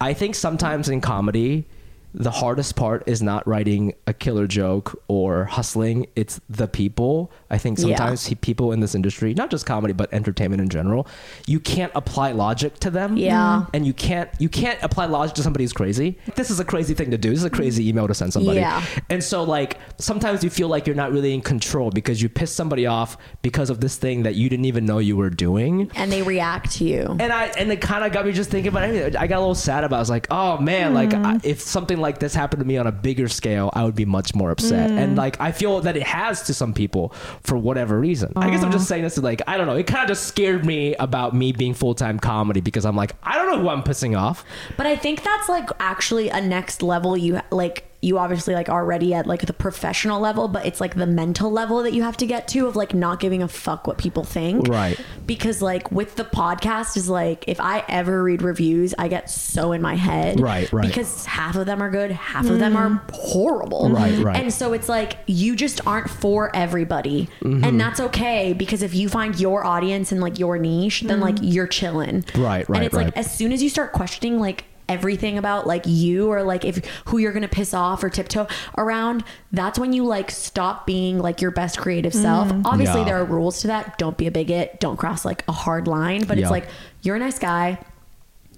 I 0.00 0.14
think 0.14 0.34
sometimes 0.34 0.88
in 0.88 1.00
comedy, 1.00 1.66
the 2.14 2.30
hardest 2.30 2.76
part 2.76 3.02
is 3.06 3.22
not 3.22 3.46
writing 3.46 3.92
a 4.06 4.12
killer 4.12 4.46
joke 4.46 5.02
or 5.08 5.46
hustling. 5.46 6.06
It's 6.14 6.40
the 6.48 6.68
people. 6.68 7.32
I 7.50 7.58
think 7.58 7.78
sometimes 7.78 8.26
he- 8.26 8.36
people 8.36 8.70
in 8.70 8.78
this 8.78 8.94
industry, 8.94 9.34
not 9.34 9.50
just 9.50 9.66
comedy 9.66 9.92
but 9.92 10.12
entertainment 10.14 10.62
in 10.62 10.68
general, 10.68 11.08
you 11.46 11.58
can't 11.58 11.90
apply 11.96 12.30
logic 12.32 12.78
to 12.80 12.90
them. 12.90 13.16
Yeah. 13.16 13.66
and 13.74 13.84
you 13.86 13.92
can't 13.92 14.30
you 14.38 14.48
can't 14.48 14.78
apply 14.82 15.06
logic 15.06 15.34
to 15.36 15.42
somebody 15.42 15.64
who's 15.64 15.72
crazy. 15.72 16.16
This 16.36 16.50
is 16.50 16.60
a 16.60 16.64
crazy 16.64 16.94
thing 16.94 17.10
to 17.10 17.18
do. 17.18 17.30
This 17.30 17.40
is 17.40 17.44
a 17.44 17.50
crazy 17.50 17.88
email 17.88 18.06
to 18.06 18.14
send 18.14 18.32
somebody. 18.32 18.60
Yeah. 18.60 18.84
And 19.10 19.22
so 19.22 19.42
like 19.42 19.78
sometimes 19.98 20.44
you 20.44 20.50
feel 20.50 20.68
like 20.68 20.86
you're 20.86 20.96
not 20.96 21.10
really 21.10 21.34
in 21.34 21.40
control 21.40 21.90
because 21.90 22.22
you 22.22 22.28
piss 22.28 22.52
somebody 22.52 22.86
off 22.86 23.16
because 23.42 23.70
of 23.70 23.80
this 23.80 23.96
thing 23.96 24.22
that 24.22 24.36
you 24.36 24.48
didn't 24.48 24.66
even 24.66 24.86
know 24.86 24.98
you 24.98 25.16
were 25.16 25.30
doing. 25.30 25.90
and 25.96 26.12
they 26.12 26.22
react 26.22 26.72
to 26.72 26.84
you. 26.84 27.16
And 27.18 27.32
I 27.32 27.46
and 27.58 27.72
it 27.72 27.80
kind 27.80 28.04
of 28.04 28.12
got 28.12 28.24
me 28.24 28.32
just 28.32 28.50
thinking 28.50 28.68
about 28.68 28.84
everything. 28.84 29.16
I 29.16 29.26
got 29.26 29.38
a 29.38 29.40
little 29.40 29.54
sad 29.56 29.82
about. 29.82 29.96
it. 29.96 29.98
I 29.98 30.00
was 30.00 30.10
like, 30.10 30.26
oh 30.30 30.58
man, 30.58 30.94
like 30.94 31.10
mm-hmm. 31.10 31.26
I, 31.26 31.40
if 31.42 31.60
something 31.60 31.98
like 32.04 32.18
this 32.18 32.34
happened 32.34 32.60
to 32.60 32.66
me 32.66 32.76
on 32.76 32.86
a 32.86 32.92
bigger 32.92 33.28
scale, 33.28 33.70
I 33.72 33.84
would 33.84 33.96
be 33.96 34.04
much 34.04 34.34
more 34.34 34.50
upset. 34.50 34.90
And 34.90 35.14
mm. 35.14 35.18
like 35.18 35.40
I 35.40 35.50
feel 35.50 35.80
that 35.80 35.96
it 35.96 36.04
has 36.04 36.42
to 36.42 36.54
some 36.54 36.72
people 36.72 37.08
for 37.42 37.56
whatever 37.56 37.98
reason. 37.98 38.32
I 38.36 38.50
guess 38.50 38.62
I'm 38.62 38.70
just 38.70 38.86
saying 38.86 39.02
this 39.02 39.16
to 39.16 39.22
like 39.22 39.42
I 39.46 39.56
don't 39.56 39.66
know. 39.66 39.74
It 39.76 39.86
kind 39.86 40.02
of 40.02 40.08
just 40.08 40.24
scared 40.24 40.64
me 40.64 40.94
about 40.96 41.34
me 41.34 41.52
being 41.52 41.74
full 41.74 41.94
time 41.94 42.20
comedy 42.20 42.60
because 42.60 42.84
I'm 42.84 42.94
like 42.94 43.16
I 43.22 43.36
don't 43.36 43.50
know 43.50 43.60
who 43.60 43.68
I'm 43.68 43.82
pissing 43.82 44.16
off. 44.16 44.44
But 44.76 44.86
I 44.86 44.96
think 44.96 45.24
that's 45.24 45.48
like 45.48 45.68
actually 45.80 46.28
a 46.28 46.40
next 46.40 46.82
level. 46.82 47.16
You 47.16 47.40
like 47.50 47.90
you 48.04 48.18
obviously 48.18 48.54
like 48.54 48.68
already 48.68 49.14
at 49.14 49.26
like 49.26 49.46
the 49.46 49.52
professional 49.52 50.20
level, 50.20 50.46
but 50.46 50.66
it's 50.66 50.80
like 50.80 50.94
the 50.94 51.06
mental 51.06 51.50
level 51.50 51.82
that 51.82 51.94
you 51.94 52.02
have 52.02 52.16
to 52.18 52.26
get 52.26 52.46
to 52.48 52.66
of 52.66 52.76
like 52.76 52.92
not 52.92 53.18
giving 53.18 53.42
a 53.42 53.48
fuck 53.48 53.86
what 53.86 53.96
people 53.96 54.24
think. 54.24 54.68
Right. 54.68 55.00
Because 55.26 55.62
like 55.62 55.90
with 55.90 56.16
the 56.16 56.24
podcast 56.24 56.98
is 56.98 57.08
like 57.08 57.44
if 57.48 57.58
I 57.60 57.82
ever 57.88 58.22
read 58.22 58.42
reviews, 58.42 58.94
I 58.98 59.08
get 59.08 59.30
so 59.30 59.72
in 59.72 59.80
my 59.80 59.94
head. 59.94 60.38
Right, 60.38 60.70
right. 60.70 60.86
Because 60.86 61.24
half 61.24 61.56
of 61.56 61.64
them 61.64 61.82
are 61.82 61.90
good, 61.90 62.10
half 62.10 62.44
of 62.46 62.58
them 62.58 62.76
are 62.76 63.02
horrible. 63.12 63.88
Right, 63.88 64.18
right. 64.18 64.36
And 64.36 64.52
so 64.52 64.74
it's 64.74 64.88
like 64.88 65.16
you 65.26 65.56
just 65.56 65.86
aren't 65.86 66.10
for 66.10 66.54
everybody. 66.54 67.28
Mm-hmm. 67.40 67.64
And 67.64 67.80
that's 67.80 68.00
okay 68.00 68.52
because 68.52 68.82
if 68.82 68.94
you 68.94 69.08
find 69.08 69.40
your 69.40 69.64
audience 69.64 70.12
and 70.12 70.20
like 70.20 70.38
your 70.38 70.58
niche, 70.58 71.00
then 71.02 71.20
like 71.20 71.36
you're 71.40 71.66
chilling. 71.66 72.24
Right, 72.34 72.68
right, 72.68 72.76
And 72.76 72.84
it's 72.84 72.94
right. 72.94 73.06
like 73.06 73.16
as 73.16 73.34
soon 73.34 73.50
as 73.50 73.62
you 73.62 73.70
start 73.70 73.92
questioning 73.92 74.38
like 74.38 74.64
everything 74.88 75.38
about 75.38 75.66
like 75.66 75.82
you 75.86 76.28
or 76.30 76.42
like 76.42 76.64
if 76.64 76.84
who 77.06 77.18
you're 77.18 77.32
gonna 77.32 77.48
piss 77.48 77.72
off 77.72 78.04
or 78.04 78.10
tiptoe 78.10 78.46
around 78.76 79.24
that's 79.52 79.78
when 79.78 79.92
you 79.92 80.04
like 80.04 80.30
stop 80.30 80.86
being 80.86 81.18
like 81.18 81.40
your 81.40 81.50
best 81.50 81.78
creative 81.78 82.12
self 82.14 82.50
obviously 82.66 83.00
Yeah. 83.00 83.04
there 83.06 83.16
are 83.20 83.24
rules 83.24 83.60
to 83.62 83.68
that 83.68 83.96
don't 83.98 84.16
be 84.18 84.26
a 84.26 84.30
bigot 84.30 84.80
don't 84.80 84.96
cross 84.98 85.24
like 85.24 85.42
a 85.48 85.52
hard 85.52 85.86
line 85.88 86.24
but 86.26 86.36
Yeah. 86.36 86.42
it's 86.44 86.50
like 86.50 86.66
you're 87.02 87.16
a 87.16 87.18
nice 87.18 87.38
guy 87.38 87.78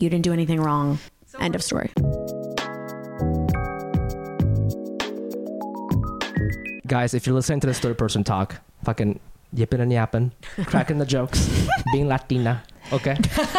you 0.00 0.10
didn't 0.10 0.24
do 0.24 0.32
anything 0.32 0.60
wrong 0.60 0.98
end 1.38 1.54
of 1.54 1.62
story 1.62 1.90
Guys, 6.86 7.14
if 7.14 7.26
you're 7.26 7.34
listening 7.34 7.58
to 7.60 7.66
this 7.66 7.80
third 7.80 7.98
person 7.98 8.22
talk, 8.22 8.56
fucking 8.84 9.18
yipping 9.52 9.80
and 9.80 9.92
yapping, 9.92 10.30
cracking 10.66 10.98
the 10.98 11.04
jokes, 11.06 11.50
being 11.92 12.06
Latina, 12.06 12.62
okay? 12.92 13.16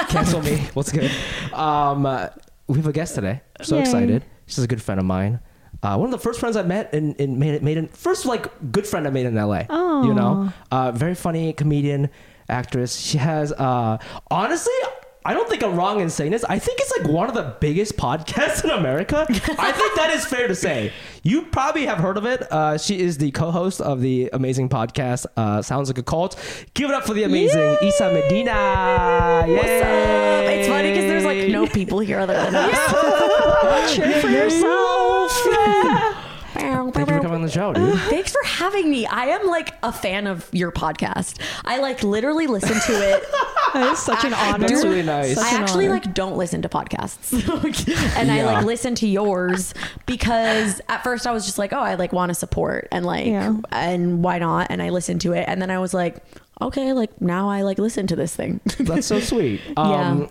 Cancel 0.08 0.42
me. 0.42 0.58
What's 0.74 0.94
good? 0.94 1.12
Um, 1.52 2.06
uh, 2.06 2.30
we 2.68 2.78
have 2.78 2.88
a 2.88 2.92
guest 2.94 3.16
today. 3.16 3.42
So 3.62 3.76
Yay. 3.76 3.82
excited. 3.82 4.24
She's 4.46 4.64
a 4.64 4.68
good 4.68 4.82
friend 4.82 5.00
of 5.00 5.06
mine. 5.06 5.40
Uh, 5.84 5.96
one 5.98 6.08
of 6.08 6.12
the 6.12 6.18
first 6.18 6.40
friends 6.40 6.56
I 6.56 6.64
met 6.64 6.94
in, 6.94 7.14
in 7.16 7.38
made, 7.38 7.62
made 7.62 7.78
in 7.78 7.88
first 7.90 8.26
like 8.26 8.72
good 8.72 8.88
friend 8.88 9.06
I 9.06 9.10
made 9.12 9.26
in 9.26 9.36
LA. 9.36 9.64
You 10.04 10.14
know, 10.14 10.52
uh, 10.72 10.92
very 10.92 11.14
funny 11.16 11.54
comedian, 11.54 12.10
actress. 12.50 12.96
She 13.00 13.18
has 13.18 13.52
uh, 13.54 13.98
honestly. 14.32 14.74
I 15.28 15.34
don't 15.34 15.50
think 15.50 15.62
I'm 15.62 15.76
wrong 15.76 16.00
in 16.00 16.10
saying 16.10 16.32
this. 16.32 16.46
I 16.46 16.58
think 16.58 16.80
it's 16.80 16.98
like 16.98 17.12
one 17.12 17.28
of 17.28 17.36
the 17.36 17.54
biggest 17.60 17.98
podcasts 17.98 18.64
in 18.64 18.70
America. 18.70 19.26
I 19.30 19.74
think 19.74 19.96
that 19.96 20.12
is 20.16 20.24
fair 20.24 20.48
to 20.48 20.56
say. 20.56 20.94
You 21.22 21.42
probably 21.42 21.86
have 21.86 21.98
heard 21.98 22.16
of 22.16 22.26
it. 22.26 22.50
Uh, 22.50 22.78
she 22.78 23.02
is 23.02 23.18
the 23.18 23.32
co-host 23.32 23.82
of 23.82 24.00
the 24.00 24.30
amazing 24.32 24.70
podcast 24.70 25.26
uh, 25.36 25.62
Sounds 25.62 25.90
Like 25.90 25.98
a 25.98 26.04
Cult. 26.04 26.40
Give 26.76 26.90
it 26.90 26.94
up 26.94 27.06
for 27.06 27.14
the 27.14 27.24
amazing 27.24 27.76
Isa 27.82 28.14
Medina. 28.14 29.44
Yay! 29.48 29.56
what's 29.58 29.68
up 29.68 30.38
it's 30.48 30.68
funny 30.70 30.92
because 30.92 31.04
there's 31.04 31.26
like 31.26 31.50
no 31.50 31.68
people 31.68 32.00
here 32.00 32.20
other 32.20 32.34
than 32.34 32.56
us 32.56 33.96
Cheer 33.96 34.22
for 34.22 34.30
yourself. 34.30 35.97
Thank 36.58 36.96
you 36.96 37.06
for 37.06 37.22
coming 37.22 37.36
on 37.36 37.42
the 37.42 37.50
show, 37.50 37.74
dude. 37.74 38.00
Thanks 38.02 38.32
for 38.32 38.44
having 38.46 38.90
me. 38.90 39.06
I 39.06 39.26
am 39.28 39.48
like 39.48 39.74
a 39.84 39.92
fan 39.92 40.28
of 40.28 40.50
your 40.52 40.72
podcast. 40.72 41.40
I 41.66 41.80
like 41.80 42.04
literally 42.04 42.48
listen 42.48 42.80
to 42.80 43.10
it. 43.14 43.24
That 43.74 43.92
is 43.92 44.00
such 44.00 44.24
an 44.24 44.34
honor. 44.34 44.66
That's 44.70 44.84
really 44.84 45.04
nice. 45.04 45.36
Such 45.36 45.54
I 45.54 45.58
actually 45.62 45.88
honor. 45.88 45.96
like 45.96 46.14
don't 46.14 46.38
listen 46.38 46.62
to 46.62 46.70
podcasts. 46.70 47.34
and 48.18 48.32
I 48.32 48.46
like 48.46 48.66
listen 48.66 48.96
to 48.96 49.08
yours 49.08 49.74
because 50.06 50.80
at 50.88 51.04
first 51.04 51.28
I 51.28 51.32
was 51.32 51.46
just 51.46 51.58
like, 51.58 51.74
oh, 51.74 51.80
I 51.80 51.96
like 51.96 52.14
want 52.14 52.30
to 52.30 52.34
support 52.34 52.88
and 52.94 53.06
like 53.06 53.28
Yeah. 53.28 53.58
and 53.72 54.24
why 54.24 54.40
not? 54.40 54.68
And 54.72 54.82
I 54.82 54.90
listened 54.90 55.20
to 55.22 55.34
it 55.34 55.46
and 55.50 55.62
then 55.62 55.70
I 55.70 55.80
was 55.80 55.94
like, 55.94 56.24
okay, 56.62 56.94
like 56.94 57.22
now 57.22 57.50
I 57.50 57.62
like 57.64 57.78
listen 57.78 58.08
to 58.08 58.16
this 58.16 58.34
thing. 58.36 58.62
That's 58.80 59.06
so 59.06 59.20
sweet. 59.32 59.60
Um, 59.76 60.30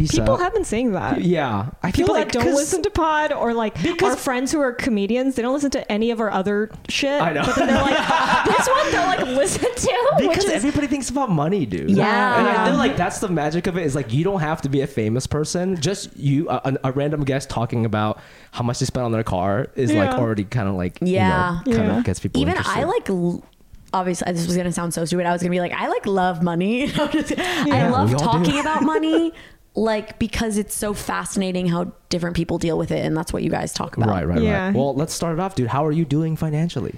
Isa, 0.00 0.20
People 0.20 0.36
have 0.38 0.52
been 0.54 0.64
saying 0.64 0.92
that. 0.92 1.22
Yeah, 1.22 1.70
I 1.82 1.90
feel 1.90 2.06
People 2.06 2.14
like 2.14 2.32
that 2.32 2.42
don't 2.44 2.54
listen 2.54 2.82
to 2.82 2.90
pod 2.90 3.32
or 3.32 3.52
like 3.54 3.80
Because- 3.82 4.10
our 4.10 4.16
friends 4.16 4.50
who 4.52 4.60
are 4.60 4.72
comedians, 4.72 5.34
they 5.34 5.42
don't 5.42 5.52
listen 5.54 5.70
to 5.72 5.92
any 5.92 6.10
of 6.10 6.20
our 6.20 6.30
other 6.30 6.70
shit. 6.88 7.20
I 7.20 7.32
know. 7.32 7.42
But 7.44 7.56
then 7.56 7.66
they're 7.68 7.82
like, 7.82 8.44
this 8.46 8.68
one 8.68 8.90
they'll 8.92 9.06
like 9.06 9.26
listen 9.36 9.62
to. 9.74 10.10
which 10.18 10.28
because 10.28 10.44
is, 10.44 10.50
everybody 10.52 10.86
thinks 10.86 11.10
about 11.10 11.30
money, 11.30 11.66
dude. 11.66 11.90
Yeah. 11.90 12.38
and 12.38 12.48
I 12.48 12.66
feel 12.68 12.76
like 12.76 12.96
that's 12.96 13.18
the 13.20 13.28
magic 13.28 13.66
of 13.66 13.76
it. 13.76 13.84
Is 13.84 13.94
like 13.94 14.12
you 14.12 14.24
don't 14.24 14.40
have 14.40 14.62
to 14.62 14.68
be 14.68 14.80
a 14.82 14.86
famous 14.86 15.26
person. 15.26 15.80
Just 15.80 16.16
you, 16.16 16.48
a, 16.48 16.60
a- 16.64 16.88
a 16.90 16.92
random 16.92 17.24
guest 17.24 17.50
talking 17.50 17.84
about 17.84 18.20
how 18.52 18.62
much 18.64 18.78
they 18.80 18.86
spent 18.86 19.04
on 19.04 19.12
their 19.12 19.22
car 19.24 19.68
is 19.76 19.92
like 19.92 20.10
already 20.10 20.44
kind 20.44 20.68
of 20.68 20.74
like 20.74 20.98
Yeah. 21.00 21.60
you 21.66 21.72
know, 21.72 21.76
kind 21.78 21.88
Yeah. 21.90 21.98
of 21.98 22.04
gets 22.04 22.20
people. 22.20 22.40
Even 22.40 22.52
interested. 22.56 22.78
I 22.80 22.84
like 22.84 23.08
l- 23.10 23.44
obviously 23.92 24.32
this 24.32 24.46
was 24.46 24.56
gonna 24.56 24.70
sound 24.72 24.94
so 24.94 25.04
stupid. 25.04 25.26
I 25.26 25.32
was 25.32 25.42
gonna 25.42 25.50
be 25.50 25.60
like, 25.60 25.72
I 25.72 25.88
like 25.88 26.06
love 26.06 26.42
money. 26.42 26.84
I'm 26.94 27.72
I 27.72 27.88
love 27.88 28.10
we 28.12 28.16
do. 28.16 28.24
talking 28.24 28.58
about 28.60 28.82
money. 28.82 29.32
Like 29.74 30.18
because 30.18 30.58
it's 30.58 30.74
so 30.74 30.92
fascinating 30.94 31.66
how 31.68 31.92
different 32.08 32.34
people 32.36 32.58
deal 32.58 32.76
with 32.76 32.90
it, 32.90 33.04
and 33.04 33.16
that's 33.16 33.32
what 33.32 33.42
you 33.42 33.50
guys 33.50 33.72
talk 33.72 33.96
about. 33.96 34.08
Right, 34.08 34.26
right, 34.26 34.42
Yeah. 34.42 34.66
right. 34.66 34.74
Well, 34.74 34.94
let's 34.94 35.14
start 35.14 35.34
it 35.34 35.40
off, 35.40 35.54
dude. 35.54 35.68
How 35.68 35.86
are 35.86 35.92
you 35.92 36.04
doing 36.04 36.34
financially? 36.36 36.94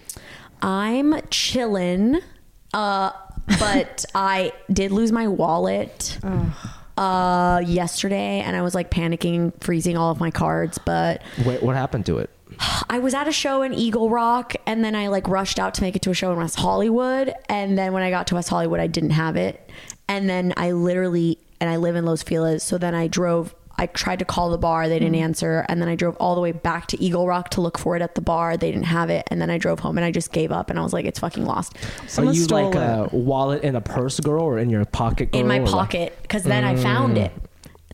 I'm 0.63 1.21
chilling, 1.31 2.21
uh, 2.73 3.11
but 3.59 4.05
I 4.15 4.53
did 4.73 4.91
lose 4.91 5.13
my 5.13 5.29
wallet 5.29 6.19
uh, 6.97 7.63
yesterday, 7.67 8.41
and 8.41 8.57
I 8.57 8.63
was 8.63 8.75
like 8.75 8.91
panicking, 8.91 9.53
freezing 9.63 9.97
all 9.97 10.11
of 10.11 10.21
my 10.21 10.31
cards. 10.31 10.79
But 10.79 11.23
Wait, 11.45 11.63
what 11.63 11.77
happened 11.77 12.07
to 12.07 12.19
it? 12.19 12.31
I 12.89 12.99
was 12.99 13.15
at 13.15 13.27
a 13.29 13.33
show 13.33 13.63
in 13.63 13.73
Eagle 13.75 14.11
Rock, 14.11 14.55
and 14.67 14.85
then 14.85 14.95
I 14.95 15.09
like 15.09 15.27
rushed 15.29 15.59
out 15.59 15.75
to 15.75 15.83
make 15.83 15.97
it 15.97 16.03
to 16.03 16.11
a 16.11 16.15
show 16.15 16.33
in 16.33 16.39
West 16.39 16.59
Hollywood. 16.59 17.33
And 17.49 17.77
then 17.79 17.93
when 17.93 18.03
I 18.03 18.11
got 18.11 18.27
to 18.29 18.35
West 18.35 18.49
Hollywood, 18.51 18.79
I 18.81 18.87
didn't 18.87 19.11
have 19.11 19.37
it. 19.37 19.69
And 20.09 20.29
then 20.29 20.53
I 20.57 20.73
literally, 20.73 21.39
and 21.63 21.71
I 21.71 21.77
live 21.77 21.95
in 21.95 22.05
Los 22.05 22.25
Feliz, 22.25 22.65
so 22.65 22.77
then 22.77 22.93
I 22.93 23.07
drove. 23.07 23.55
I 23.79 23.87
tried 23.87 24.19
to 24.19 24.25
call 24.25 24.51
the 24.51 24.59
bar, 24.59 24.89
they 24.89 24.99
didn't 24.99 25.15
mm-hmm. 25.15 25.25
answer, 25.25 25.65
and 25.69 25.81
then 25.81 25.89
I 25.89 25.95
drove 25.95 26.17
all 26.17 26.35
the 26.35 26.41
way 26.41 26.53
back 26.53 26.89
to 26.89 27.01
Eagle 27.01 27.27
Rock 27.27 27.51
to 27.51 27.61
look 27.61 27.79
for 27.79 27.97
it 27.97 28.03
at 28.03 28.17
the 28.17 28.21
bar. 28.21 28.57
They 28.57 28.71
didn't 28.71 28.87
have 28.87 29.11
it, 29.11 29.27
and 29.29 29.41
then 29.41 29.49
I 29.49 29.59
drove 29.59 29.79
home 29.79 29.97
and 29.97 30.05
I 30.05 30.11
just 30.11 30.33
gave 30.33 30.51
up, 30.51 30.71
and 30.71 30.79
I 30.79 30.83
was 30.83 30.93
like, 30.93 31.07
it's 31.07 31.21
fucking 31.21 31.45
lost 31.45 31.77
Someone 32.09 32.35
are 32.35 32.37
you 32.37 32.43
stole 32.43 32.71
like 32.71 32.75
a 32.75 33.09
wallet 33.17 33.63
in 33.63 33.77
a 33.77 33.81
purse, 33.81 34.19
girl, 34.19 34.43
or 34.43 34.59
in 34.59 34.71
your 34.71 34.85
pocket, 34.85 35.31
girl? 35.31 35.41
in 35.41 35.47
my 35.47 35.61
pocket 35.61 36.19
because 36.21 36.43
then 36.43 36.65
I 36.65 36.75
found 36.75 37.17
it 37.17 37.33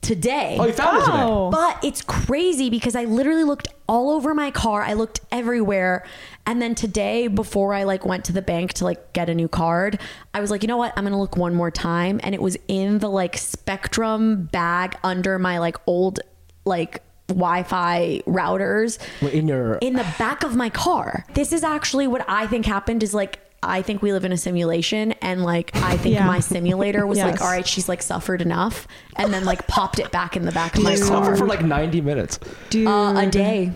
today. 0.01 0.57
Oh, 0.59 0.67
you 0.67 0.73
found 0.73 0.97
it 0.97 1.05
today. 1.05 1.17
Oh. 1.19 1.51
But 1.51 1.85
it's 1.85 2.03
crazy 2.03 2.71
because 2.71 2.97
I 2.97 3.05
literally 3.05 3.45
looked 3.45 3.69
all 3.87 4.11
over 4.11 4.35
my 4.35 4.51
car. 4.51 4.83
I 4.83 4.95
looked 4.95 5.21
everywhere. 5.31 6.07
And 6.49 6.63
then 6.63 6.75
today, 6.75 7.29
before 7.29 7.75
I 7.75 7.83
like 7.85 8.07
went 8.07 8.25
to 8.25 8.33
the 8.33 8.41
bank 8.41 8.73
to 8.75 8.85
like 8.85 9.13
get 9.13 9.29
a 9.29 9.35
new 9.35 9.49
card, 9.49 10.01
I 10.33 10.41
was 10.41 10.51
like, 10.51 10.63
you 10.63 10.67
know 10.67 10.79
what? 10.79 10.95
I'm 10.97 11.05
gonna 11.05 11.21
look 11.21 11.37
one 11.37 11.55
more 11.55 11.71
time. 11.71 12.19
And 12.23 12.35
it 12.35 12.41
was 12.41 12.57
in 12.69 13.01
the 13.01 13.11
like 13.11 13.37
Spectrum 13.37 14.45
bag 14.51 14.97
under 15.05 15.39
my 15.39 15.59
like 15.59 15.77
old 15.87 16.21
like 16.65 17.03
Wi-Fi 17.29 18.23
routers 18.27 18.99
Wait, 19.21 19.35
in 19.35 19.47
your 19.47 19.75
in 19.77 19.93
the 19.93 20.07
back 20.19 20.43
of 20.43 20.57
my 20.57 20.71
car. 20.71 21.27
This 21.35 21.53
is 21.53 21.63
actually 21.63 22.07
what 22.07 22.25
I 22.27 22.47
think 22.47 22.65
happened 22.65 23.03
is 23.03 23.13
like 23.13 23.41
I 23.63 23.83
think 23.83 24.01
we 24.01 24.15
live 24.15 24.25
in 24.25 24.33
a 24.33 24.39
simulation 24.39 25.13
and 25.21 25.43
like 25.45 25.77
I 25.77 25.99
think 25.99 26.15
Yeah. 26.15 26.27
my 26.27 26.41
simulator 26.41 27.07
was 27.07 27.19
like 27.19 27.41
all 27.43 27.49
right 27.49 27.67
she's 27.67 27.91
like 27.91 28.01
suffered 28.01 28.41
enough 28.41 28.89
and 29.17 29.35
then 29.35 29.45
like 29.45 29.67
popped 29.67 29.99
it 29.99 30.11
back 30.11 30.35
in 30.35 30.47
the 30.47 30.53
back 30.53 30.77
of 30.79 30.83
my 30.83 30.95
Dude. 30.95 31.07
car 31.07 31.25
suffered 31.25 31.37
for 31.39 31.47
like 31.47 31.63
90 31.63 32.01
minutes. 32.01 32.39
Dude, 32.71 32.89
uh, 32.89 33.13
a 33.19 33.27
day. 33.27 33.73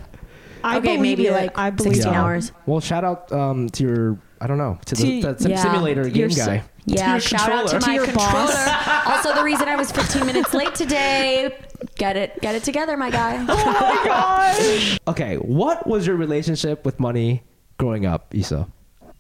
I 0.65 0.77
okay, 0.79 0.97
believe 0.97 1.01
maybe 1.19 1.27
it. 1.29 1.33
like 1.33 1.59
I 1.59 1.71
believe 1.71 1.95
16 1.97 2.13
it. 2.13 2.17
hours. 2.17 2.53
Well, 2.67 2.81
shout 2.81 3.05
out 3.05 3.31
um, 3.33 3.69
to 3.71 3.83
your 3.83 4.19
I 4.41 4.47
don't 4.47 4.59
know 4.59 4.79
to, 4.87 4.95
the, 4.95 5.21
To- 5.23 5.33
the 5.35 5.39
sim- 5.41 5.51
yeah. 5.53 5.57
simulator 5.63 6.03
Your 6.03 6.29
game 6.29 6.39
s- 6.39 6.47
guy. 6.47 6.63
Yeah, 6.85 7.13
your 7.13 7.21
shout 7.21 7.49
out 7.49 7.69
to 7.69 7.79
controller. 7.79 7.81
my 7.81 7.87
To 7.87 7.93
your 7.95 8.05
controller. 8.07 8.47
boss. 8.47 9.07
also, 9.07 9.35
the 9.37 9.45
reason 9.45 9.69
I 9.69 9.77
was 9.77 9.93
15 9.93 10.27
minutes 10.27 10.53
late 10.53 10.75
today. 10.75 11.57
Get 11.97 12.17
it, 12.17 12.41
get 12.41 12.55
it 12.57 12.65
together, 12.65 12.97
my 12.97 13.11
guy. 13.11 13.37
Oh 13.49 13.55
my 13.55 14.05
gosh. 14.05 14.99
okay, 15.07 15.37
what 15.37 15.87
was 15.87 16.07
your 16.07 16.17
relationship 16.17 16.85
with 16.85 16.99
money 16.99 17.43
growing 17.79 18.05
up, 18.05 18.35
Isa? 18.35 18.67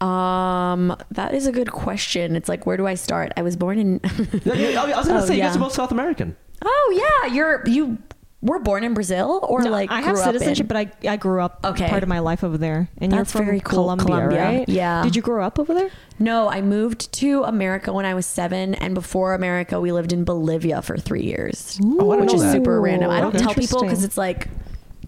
Um, 0.00 0.96
that 1.12 1.34
is 1.34 1.46
a 1.46 1.52
good 1.52 1.70
question. 1.70 2.34
It's 2.34 2.48
like, 2.48 2.66
where 2.66 2.76
do 2.76 2.86
I 2.88 2.94
start? 2.94 3.32
I 3.36 3.42
was 3.42 3.56
born 3.56 3.78
in. 3.78 4.00
Yeah, 4.44 4.54
yeah, 4.54 4.82
I 4.82 4.98
was 4.98 5.06
gonna 5.06 5.22
Oh, 5.22 5.24
say 5.26 5.34
you 5.34 5.38
yeah. 5.38 5.46
guys 5.48 5.56
are 5.56 5.60
both 5.60 5.72
South 5.74 5.92
American. 5.92 6.36
oh 6.64 7.20
yeah, 7.24 7.32
you're 7.32 7.62
you 7.66 7.98
were 8.42 8.58
born 8.58 8.82
in 8.82 8.92
Brazil 8.92 9.38
or 9.48 9.62
No, 9.62 9.70
like 9.70 9.90
I 9.90 10.00
have 10.02 10.14
grew 10.14 10.22
up 10.22 10.26
in- 10.28 10.32
citizenship, 10.34 10.66
but 10.68 10.76
I, 10.76 10.90
I 11.08 11.16
grew 11.16 11.40
up 11.40 11.60
Okay. 11.64 11.88
part 11.88 12.02
of 12.02 12.08
my 12.08 12.18
life 12.18 12.42
over 12.42 12.58
there. 12.58 12.88
And 12.98 13.12
That's 13.12 13.32
you're 13.32 13.38
from 13.40 13.46
very 13.46 13.60
cool. 13.60 13.76
Colombia, 13.84 14.04
Colombia. 14.06 14.42
right? 14.42 14.68
Yeah. 14.68 15.02
Did 15.04 15.14
you 15.16 15.22
grow 15.22 15.44
up 15.44 15.58
over 15.60 15.72
there? 15.74 15.90
No, 16.18 16.48
I 16.48 16.60
moved 16.60 17.12
to 17.14 17.44
America 17.44 17.92
when 17.92 18.04
I 18.04 18.14
was 18.14 18.26
seven, 18.26 18.74
and 18.74 18.94
before 18.94 19.34
America, 19.34 19.80
we 19.80 19.92
lived 19.92 20.12
in 20.12 20.24
Bolivia 20.24 20.82
for 20.82 20.96
three 20.98 21.22
years, 21.22 21.78
Oh, 21.82 22.16
which 22.16 22.34
is 22.34 22.42
super 22.52 22.80
random. 22.80 23.10
I 23.10 23.20
don't 23.20 23.38
tell 23.38 23.54
people 23.54 23.80
because 23.82 24.04
it's 24.04 24.18
like 24.18 24.48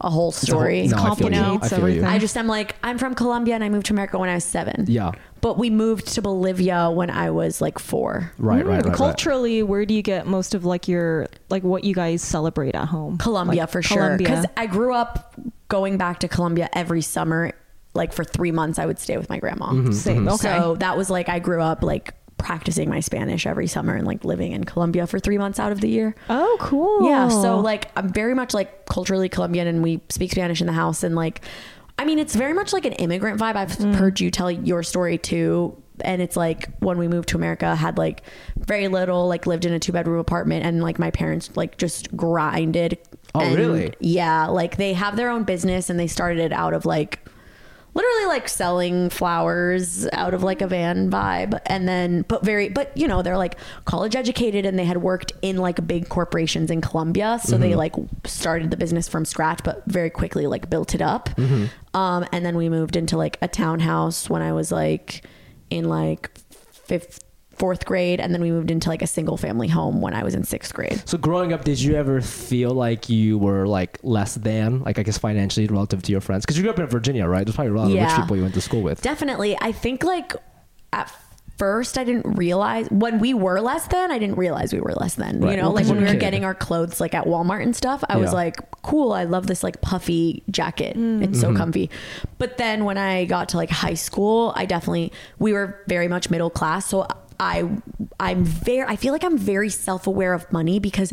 a 0.01 0.11
whole 0.11 0.33
story. 0.33 0.87
no, 0.89 0.97
I 0.97 1.15
feel 1.15 1.31
you. 1.33 1.39
complicates 1.41 1.73
I 1.73 1.77
feel 1.77 1.79
you. 1.89 1.95
everything. 1.97 2.05
I 2.11 2.19
just 2.19 2.37
am 2.37 2.47
like 2.47 2.77
I'm 2.83 2.99
from 2.99 3.15
Colombia 3.15 3.55
and 3.55 3.63
I 3.65 3.69
moved 3.69 3.87
to 3.87 3.93
America 3.93 4.19
when 4.19 4.29
I 4.29 4.35
was 4.35 4.45
seven. 4.45 4.85
Yeah, 4.89 5.13
But 5.41 5.57
we 5.59 5.71
moved 5.71 6.07
to 6.15 6.23
Bolivia 6.23 6.91
when 6.91 7.11
I 7.11 7.31
was 7.31 7.61
like 7.61 7.79
four. 7.79 8.33
right, 8.39 8.57
right, 8.57 8.65
Mm, 8.65 8.69
right, 8.69 8.85
right. 8.87 8.97
Culturally, 8.97 9.63
where 9.63 9.87
do 9.87 9.95
you 9.95 10.03
get 10.03 10.27
most 10.27 10.55
of 10.55 10.65
like 10.65 10.89
your 10.89 11.29
like 11.49 11.63
what 11.63 11.85
you 11.85 11.95
guys 11.95 12.23
celebrate 12.23 12.75
at 12.75 12.87
home? 12.89 13.19
Colombia 13.19 13.63
Like, 13.63 13.71
for 13.71 13.83
sure. 13.83 13.99
Colombia. 13.99 14.27
Because 14.29 14.47
I 14.57 14.67
grew 14.67 14.93
up 14.95 15.35
going 15.69 15.97
back 15.97 16.21
to 16.21 16.29
Colombia 16.29 16.69
every 16.73 17.03
summer. 17.03 17.53
Like 17.97 18.13
for 18.13 18.25
three 18.25 18.51
months, 18.51 18.81
I 18.81 18.87
would 18.87 18.99
stay 18.99 19.17
with 19.17 19.31
my 19.31 19.39
grandma. 19.39 19.67
Mm-hmm, 19.71 19.93
Same. 19.93 20.27
Okay. 20.29 20.37
So 20.59 20.75
that 20.81 20.97
was 20.97 21.11
like 21.11 21.29
I 21.29 21.39
grew 21.39 21.63
up 21.63 21.83
like 21.85 22.13
practicing 22.45 22.89
my 22.91 23.01
Spanish 23.01 23.47
every 23.47 23.67
summer 23.67 23.95
and 23.95 24.07
like 24.07 24.25
living 24.25 24.53
in 24.53 24.65
Colombia 24.65 25.07
for 25.07 25.19
three 25.19 25.39
months 25.39 25.59
out 25.59 25.73
of 25.73 25.81
the 25.81 25.89
year. 25.89 26.15
oh, 26.29 26.57
cool. 26.61 27.09
Yeah. 27.09 27.29
So 27.31 27.59
like 27.59 27.91
I'm 27.97 28.13
very 28.13 28.35
much 28.35 28.53
like 28.55 28.87
culturally 28.87 29.29
Colombian 29.31 29.67
and 29.67 29.83
we 29.83 30.03
speak 30.11 30.31
Spanish 30.33 30.61
in 30.61 30.67
the 30.67 30.73
house 30.75 31.03
and 31.03 31.15
like 31.17 31.41
I 31.99 32.05
mean 32.05 32.19
it's 32.19 32.35
very 32.35 32.53
much 32.53 32.73
like 32.73 32.85
an 32.85 32.93
immigrant 32.95 33.41
vibe. 33.41 33.57
I've 33.57 33.71
Mm. 33.71 33.95
heard 33.95 34.21
you 34.21 34.31
tell 34.31 34.51
your 34.51 34.83
story 34.83 35.17
too. 35.19 35.81
And 36.01 36.21
it's 36.21 36.37
like 36.37 36.69
when 36.81 36.99
we 36.99 37.07
moved 37.09 37.29
to 37.31 37.37
America, 37.37 37.75
had 37.75 37.99
like 37.99 38.23
very 38.59 38.89
little, 38.89 39.29
like 39.29 39.47
lived 39.47 39.65
in 39.65 39.73
a 39.73 39.79
two 39.79 39.93
bedroom 39.93 40.19
apartment 40.19 40.67
and 40.67 40.83
like 40.83 40.99
my 40.99 41.11
parents 41.13 41.51
like 41.57 41.79
just 41.79 42.15
grinded. 42.17 42.99
Oh, 43.35 43.41
And, 43.41 43.57
really? 43.57 43.95
Yeah. 44.01 44.47
Like 44.49 44.77
they 44.77 44.93
have 44.93 45.17
their 45.17 45.31
own 45.31 45.45
business 45.45 45.89
and 45.91 45.99
they 45.99 46.09
started 46.09 46.41
it 46.41 46.53
out 46.53 46.75
of 46.75 46.85
like 46.85 47.21
literally 47.95 48.27
like 48.27 48.49
selling 48.49 49.09
flowers 49.09 50.07
out 50.13 50.35
of 50.35 50.43
like 50.43 50.61
a 50.61 50.67
van 50.67 51.11
vibe. 51.11 51.59
And 51.67 51.89
then 51.89 52.23
but 52.29 52.45
very 52.45 52.69
but 52.69 52.97
you 52.97 53.07
know 53.09 53.23
they're 53.23 53.39
like 53.39 53.57
college 53.85 54.15
educated 54.17 54.67
and 54.67 54.79
they 54.79 54.85
had 54.85 54.99
worked 54.99 55.33
in 55.43 55.57
like 55.57 55.87
big 55.87 56.09
corporations 56.09 56.71
in 56.71 56.81
Colombia 56.81 57.41
so 57.43 57.57
they 57.57 57.75
like 57.75 57.95
started 58.25 58.71
the 58.71 58.77
business 58.77 59.09
from 59.09 59.25
scratch 59.25 59.61
but 59.65 59.83
very 59.87 60.11
quickly 60.11 60.47
like 60.47 60.69
built 60.69 60.95
it 60.95 61.01
up. 61.03 61.31
Um 61.95 62.27
and 62.33 62.45
then 62.45 62.57
we 62.57 62.69
moved 62.69 62.97
into 62.97 63.17
like 63.17 63.39
a 63.41 63.49
townhouse 63.49 64.29
when 64.29 64.43
I 64.43 64.53
was 64.53 64.71
like 64.73 65.25
in 65.71 65.89
like 65.89 66.31
fifth 66.73 67.24
fourth 67.59 67.85
grade 67.85 68.21
and 68.21 68.35
then 68.35 68.41
we 68.43 68.51
moved 68.51 68.71
into 68.71 68.89
like 68.89 69.03
a 69.03 69.07
single 69.07 69.37
family 69.37 69.69
home 69.69 70.01
when 70.01 70.15
I 70.15 70.23
was 70.23 70.35
in 70.35 70.45
sixth 70.45 70.75
grade 70.75 71.03
So 71.07 71.19
growing 71.19 71.53
up, 71.53 71.65
did 71.65 71.81
you 71.81 71.95
ever 71.95 72.21
feel 72.21 72.71
like 72.73 73.09
you 73.09 73.39
were 73.39 73.67
like 73.67 73.99
less 74.03 74.35
than, 74.35 74.81
like 74.81 74.99
I 74.99 75.03
guess 75.03 75.19
financially 75.19 75.67
relative 75.67 76.03
to 76.03 76.13
your 76.13 76.21
friends? 76.21 76.45
Because 76.45 76.57
you 76.57 76.63
grew 76.63 76.73
up 76.73 76.79
in 76.79 76.87
Virginia, 76.87 77.27
right? 77.27 77.45
There's 77.45 77.57
probably 77.57 77.73
a 77.73 77.77
lot 77.77 77.91
of 77.91 77.95
rich 77.95 78.17
people 78.17 78.37
you 78.37 78.43
went 78.43 78.55
to 78.55 78.61
school 78.61 78.83
with. 78.83 79.03
Definitely. 79.03 79.57
I 79.61 79.73
think 79.73 80.05
like 80.05 80.35
at 80.93 81.13
first 81.57 81.99
I 81.99 82.05
didn't 82.05 82.33
realize 82.33 82.89
when 82.91 83.21
we 83.21 83.33
were 83.33 83.61
less 83.61 83.87
than, 83.87 84.11
I 84.11 84.19
didn't 84.19 84.37
realize 84.37 84.73
we 84.73 84.81
were 84.81 84.93
less 84.95 85.15
than. 85.15 85.41
Right. 85.41 85.53
You 85.53 85.57
know, 85.59 85.63
Well, 85.71 85.79
'cause 85.79 85.87
like 85.87 85.95
when 85.95 85.99
we 85.99 86.09
were 86.09 86.15
kid. 86.15 86.21
getting 86.21 86.45
our 86.45 86.55
clothes 86.55 87.01
like 87.01 87.15
at 87.15 87.27
Walmart 87.27 87.63
and 87.63 87.77
stuff, 87.77 88.03
I 88.09 88.17
was 88.17 88.33
like, 88.33 88.57
cool, 88.83 89.13
I 89.13 89.25
love 89.25 89.47
this 89.47 89.63
like 89.63 89.81
puffy 89.81 90.43
jacket. 90.51 90.97
Mm. 90.97 91.23
It's 91.23 91.41
so 91.41 91.49
mm-hmm. 91.49 91.57
comfy. 91.57 91.91
But 92.39 92.59
then 92.59 92.85
when 92.85 92.99
I 92.99 93.25
got 93.27 93.51
to 93.51 93.57
like 93.57 93.71
high 93.71 93.95
school, 93.95 94.53
I 94.57 94.67
definitely 94.67 95.13
we 95.39 95.53
were 95.53 95.81
very 95.87 96.09
much 96.09 96.29
middle 96.29 96.51
class. 96.51 96.87
So 96.87 97.07
I 97.41 97.69
I'm 98.21 98.45
very 98.45 98.87
I 98.89 98.97
feel 98.97 99.13
like 99.13 99.25
I'm 99.25 99.37
very 99.37 99.69
self-aware 99.69 100.33
of 100.35 100.51
money 100.53 100.79
because 100.79 101.13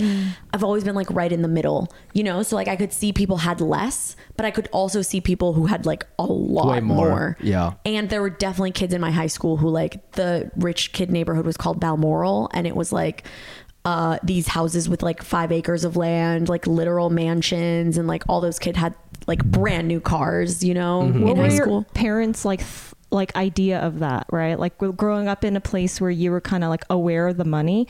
I've 0.53 0.63
always 0.63 0.83
been 0.83 0.95
like 0.95 1.09
right 1.09 1.31
in 1.31 1.41
the 1.41 1.47
middle, 1.47 1.91
you 2.13 2.23
know? 2.23 2.43
So 2.43 2.55
like 2.55 2.67
I 2.67 2.75
could 2.75 2.93
see 2.93 3.11
people 3.11 3.37
had 3.37 3.59
less, 3.61 4.15
but 4.37 4.45
I 4.45 4.51
could 4.51 4.69
also 4.71 5.01
see 5.01 5.19
people 5.21 5.53
who 5.53 5.65
had 5.65 5.85
like 5.85 6.05
a 6.19 6.23
lot 6.25 6.83
more. 6.83 7.09
more. 7.09 7.37
Yeah. 7.41 7.73
And 7.85 8.09
there 8.09 8.21
were 8.21 8.29
definitely 8.29 8.71
kids 8.71 8.93
in 8.93 9.01
my 9.01 9.11
high 9.11 9.27
school 9.27 9.57
who 9.57 9.69
like 9.69 10.11
the 10.11 10.51
rich 10.55 10.91
kid 10.93 11.09
neighborhood 11.11 11.45
was 11.45 11.57
called 11.57 11.79
Balmoral 11.79 12.49
and 12.53 12.67
it 12.67 12.75
was 12.75 12.91
like 12.91 13.25
uh 13.83 14.19
these 14.23 14.47
houses 14.47 14.87
with 14.87 15.01
like 15.01 15.23
5 15.23 15.51
acres 15.51 15.83
of 15.83 15.97
land, 15.97 16.49
like 16.49 16.67
literal 16.67 17.09
mansions 17.09 17.97
and 17.97 18.07
like 18.07 18.23
all 18.29 18.39
those 18.41 18.59
kids 18.59 18.77
had 18.77 18.93
like 19.27 19.43
brand 19.43 19.87
new 19.87 19.99
cars, 19.99 20.63
you 20.63 20.73
know, 20.75 21.01
Mm-hmm. 21.03 21.21
What 21.23 21.31
in 21.31 21.37
were 21.37 21.43
high 21.45 21.53
your 21.53 21.63
school. 21.65 21.85
parents 21.95 22.45
like? 22.45 22.59
th- 22.59 22.90
like 23.11 23.35
idea 23.35 23.79
of 23.79 23.99
that, 23.99 24.25
right? 24.31 24.57
Like 24.59 24.77
growing 24.77 25.27
up 25.27 25.43
in 25.43 25.55
a 25.55 25.61
place 25.61 25.99
where 26.01 26.09
you 26.11 26.31
were 26.31 26.41
kind 26.41 26.63
of 26.63 26.69
like 26.69 26.85
aware 26.89 27.27
of 27.27 27.37
the 27.37 27.45
money. 27.45 27.87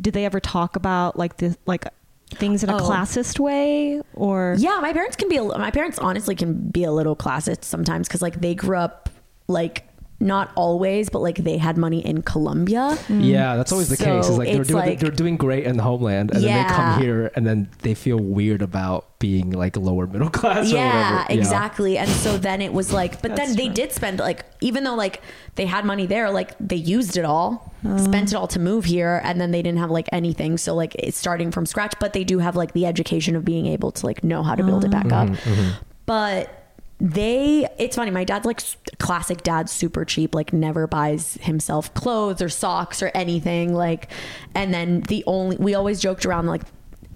Did 0.00 0.14
they 0.14 0.24
ever 0.24 0.40
talk 0.40 0.76
about 0.76 1.16
like 1.16 1.36
the 1.38 1.56
like 1.66 1.84
things 2.30 2.62
in 2.62 2.68
a 2.70 2.76
Oh. 2.76 2.80
classist 2.80 3.38
way 3.38 4.02
or? 4.14 4.56
Yeah, 4.58 4.78
my 4.82 4.92
parents 4.92 5.16
can 5.16 5.28
be. 5.28 5.36
A, 5.36 5.44
my 5.44 5.70
parents 5.70 5.98
honestly 5.98 6.34
can 6.34 6.68
be 6.70 6.84
a 6.84 6.92
little 6.92 7.16
classist 7.16 7.64
sometimes 7.64 8.08
because 8.08 8.20
like 8.20 8.40
they 8.40 8.54
grew 8.54 8.76
up 8.76 9.08
like 9.46 9.87
not 10.20 10.50
always, 10.56 11.08
but 11.10 11.20
like 11.20 11.36
they 11.36 11.58
had 11.58 11.76
money 11.76 12.04
in 12.04 12.22
Colombia. 12.22 12.98
Mm. 13.06 13.24
Yeah, 13.24 13.54
that's 13.56 13.70
always 13.70 13.88
the 13.88 13.96
So 13.96 14.04
case. 14.04 14.28
Is 14.28 14.36
like 14.36 14.48
they're 14.48 14.60
it's 14.62 14.68
doing 14.70 14.84
like- 14.86 14.98
they're 14.98 15.10
doing 15.12 15.36
great 15.36 15.64
in 15.64 15.76
the 15.76 15.82
homeland, 15.84 16.30
and 16.32 16.42
then 16.42 16.42
they 16.42 16.48
Yeah. 16.48 16.74
come 16.76 17.00
here, 17.00 17.30
and 17.36 17.46
then 17.46 17.68
they 17.82 17.94
feel 17.94 18.18
weird 18.18 18.60
about 18.60 19.06
being 19.20 19.50
like 19.50 19.76
lower 19.76 20.06
middle 20.08 20.28
class. 20.38 20.72
or 20.72 20.76
Yeah, 20.76 21.22
whatever. 21.22 21.38
exactly. 21.40 21.98
And 21.98 22.10
so 22.10 22.36
then 22.36 22.60
it 22.62 22.72
was 22.72 22.92
like, 22.92 23.22
but 23.22 23.36
That's 23.36 23.50
then 23.50 23.56
they 23.56 23.66
true. 23.66 23.74
did 23.74 23.92
spend 23.92 24.18
like, 24.18 24.44
even 24.60 24.82
though 24.84 24.94
like 24.96 25.22
they 25.54 25.66
had 25.66 25.84
money 25.84 26.06
there, 26.06 26.30
like 26.30 26.52
they 26.58 26.76
used 26.76 27.16
it 27.16 27.24
all, 27.24 27.72
oh. 27.84 27.96
spent 27.98 28.32
it 28.32 28.34
all 28.34 28.48
to 28.48 28.58
move 28.58 28.86
here, 28.86 29.20
and 29.22 29.40
then 29.40 29.52
they 29.52 29.62
didn't 29.62 29.78
have 29.78 29.90
like 29.92 30.08
anything. 30.10 30.58
So 30.58 30.74
like 30.74 30.96
it's 30.96 31.16
starting 31.16 31.52
from 31.52 31.64
scratch, 31.64 31.94
but 32.00 32.12
they 32.12 32.24
do 32.24 32.40
have 32.40 32.56
like 32.56 32.72
the 32.72 32.86
education 32.86 33.36
of 33.36 33.44
being 33.44 33.66
able 33.66 33.92
to 33.92 34.04
like 34.06 34.24
know 34.24 34.42
how 34.42 34.56
to 34.56 34.64
build 34.64 34.84
it 34.84 34.88
oh. 34.88 34.90
back 34.90 35.12
up. 35.12 35.28
Mm-hmm, 35.28 35.50
mm-hmm. 35.50 35.70
But 36.06 36.67
they, 37.00 37.66
it's 37.78 37.96
funny. 37.96 38.10
My 38.10 38.24
dad's 38.24 38.44
like 38.46 38.60
classic 38.98 39.42
dad, 39.42 39.68
super 39.70 40.04
cheap, 40.04 40.34
like 40.34 40.52
never 40.52 40.86
buys 40.86 41.34
himself 41.40 41.92
clothes 41.94 42.42
or 42.42 42.48
socks 42.48 43.02
or 43.02 43.10
anything. 43.14 43.72
Like, 43.74 44.10
and 44.54 44.74
then 44.74 45.02
the 45.02 45.22
only, 45.26 45.56
we 45.56 45.74
always 45.74 46.00
joked 46.00 46.26
around 46.26 46.46
like, 46.46 46.62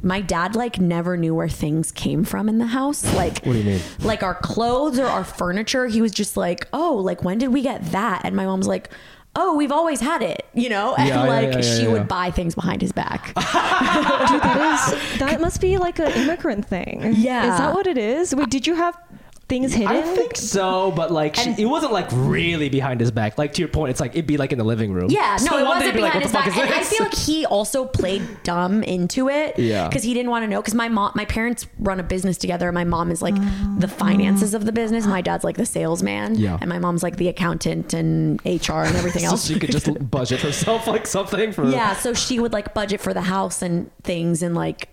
my 0.04 0.20
dad 0.20 0.56
like 0.56 0.80
never 0.80 1.16
knew 1.16 1.32
where 1.34 1.48
things 1.48 1.92
came 1.92 2.24
from 2.24 2.48
in 2.48 2.58
the 2.58 2.66
house. 2.66 3.04
Like, 3.14 3.38
What 3.44 3.52
do 3.52 3.58
you 3.58 3.64
mean? 3.64 3.80
like 4.00 4.22
our 4.24 4.34
clothes 4.34 4.98
or 4.98 5.06
our 5.06 5.22
furniture. 5.24 5.86
He 5.86 6.00
was 6.02 6.10
just 6.12 6.36
like, 6.36 6.66
oh, 6.72 6.94
like 6.96 7.22
when 7.22 7.38
did 7.38 7.48
we 7.52 7.62
get 7.62 7.84
that? 7.92 8.22
And 8.24 8.34
my 8.34 8.44
mom's 8.44 8.66
like, 8.66 8.90
oh, 9.36 9.56
we've 9.56 9.70
always 9.72 10.00
had 10.00 10.20
it, 10.20 10.44
you 10.54 10.68
know? 10.68 10.94
And 10.96 11.08
Yeah, 11.08 11.22
yeah, 11.24 11.28
like 11.30 11.48
yeah, 11.52 11.56
yeah, 11.58 11.76
she 11.76 11.82
yeah. 11.84 11.88
would 11.92 12.08
buy 12.08 12.30
things 12.32 12.54
behind 12.56 12.82
his 12.82 12.90
back. 12.92 13.26
Dude, 13.34 13.44
that 13.44 14.92
is 15.12 15.18
that 15.20 15.40
must 15.40 15.60
be 15.60 15.78
like 15.78 15.98
an 16.00 16.12
immigrant 16.12 16.66
thing. 16.66 17.14
Yeah. 17.16 17.52
Is 17.52 17.58
that 17.58 17.72
what 17.74 17.86
it 17.86 17.96
is? 17.96 18.34
Wait, 18.34 18.50
did 18.50 18.66
you 18.66 18.74
have 18.74 18.98
things 19.48 19.72
hidden? 19.74 19.88
I 19.88 20.02
think 20.02 20.36
so, 20.36 20.90
but 20.92 21.10
like 21.10 21.36
she, 21.36 21.50
it 21.58 21.66
wasn't 21.66 21.92
like 21.92 22.08
really 22.12 22.68
behind 22.68 23.00
his 23.00 23.10
back. 23.10 23.36
Like 23.38 23.52
to 23.54 23.60
your 23.62 23.68
point, 23.68 23.90
it's 23.90 24.00
like 24.00 24.12
it'd 24.12 24.26
be 24.26 24.36
like 24.36 24.52
in 24.52 24.58
the 24.58 24.64
living 24.64 24.92
room. 24.92 25.10
Yeah, 25.10 25.36
So 25.36 25.50
no, 25.50 25.58
it 25.58 25.64
wasn't 25.64 25.94
be 25.94 26.00
like, 26.00 26.12
behind 26.12 26.24
his 26.24 26.32
what 26.32 26.44
back. 26.44 26.46
the 26.46 26.52
fuck 26.52 26.64
And 26.64 26.74
I 26.74 26.80
is 26.80 26.88
this? 26.88 26.98
feel 26.98 27.06
like 27.06 27.14
he 27.14 27.46
also 27.46 27.84
played 27.84 28.22
dumb 28.44 28.82
into 28.82 29.28
it. 29.28 29.58
Yeah. 29.58 29.88
Because 29.88 30.02
he 30.02 30.14
didn't 30.14 30.30
want 30.30 30.44
to 30.44 30.48
know. 30.48 30.60
Because 30.60 30.74
my 30.74 30.88
mom, 30.88 31.12
my 31.14 31.24
parents 31.24 31.66
run 31.78 32.00
a 32.00 32.02
business 32.02 32.36
together. 32.38 32.68
and 32.68 32.74
My 32.74 32.84
mom 32.84 33.10
is 33.10 33.20
like 33.22 33.34
the 33.78 33.88
finances 33.88 34.54
of 34.54 34.64
the 34.64 34.72
business. 34.72 35.06
My 35.06 35.20
dad's 35.20 35.44
like 35.44 35.56
the 35.56 35.66
salesman. 35.66 36.36
Yeah. 36.36 36.58
And 36.60 36.68
my 36.68 36.78
mom's 36.78 37.02
like 37.02 37.16
the 37.16 37.28
accountant 37.28 37.92
and 37.94 38.40
HR 38.44 38.72
and 38.84 38.96
everything 38.96 39.22
so 39.22 39.28
else. 39.28 39.46
she 39.46 39.58
could 39.58 39.70
just 39.72 39.88
budget 40.10 40.40
herself 40.40 40.86
like 40.86 41.06
something 41.06 41.52
for 41.52 41.68
yeah 41.68 41.94
so 41.96 42.12
she 42.14 42.38
would 42.38 42.52
like 42.52 42.74
budget 42.74 43.00
for 43.00 43.12
the 43.14 43.20
house 43.22 43.62
and 43.62 43.90
things 44.02 44.42
and 44.42 44.54
like 44.54 44.88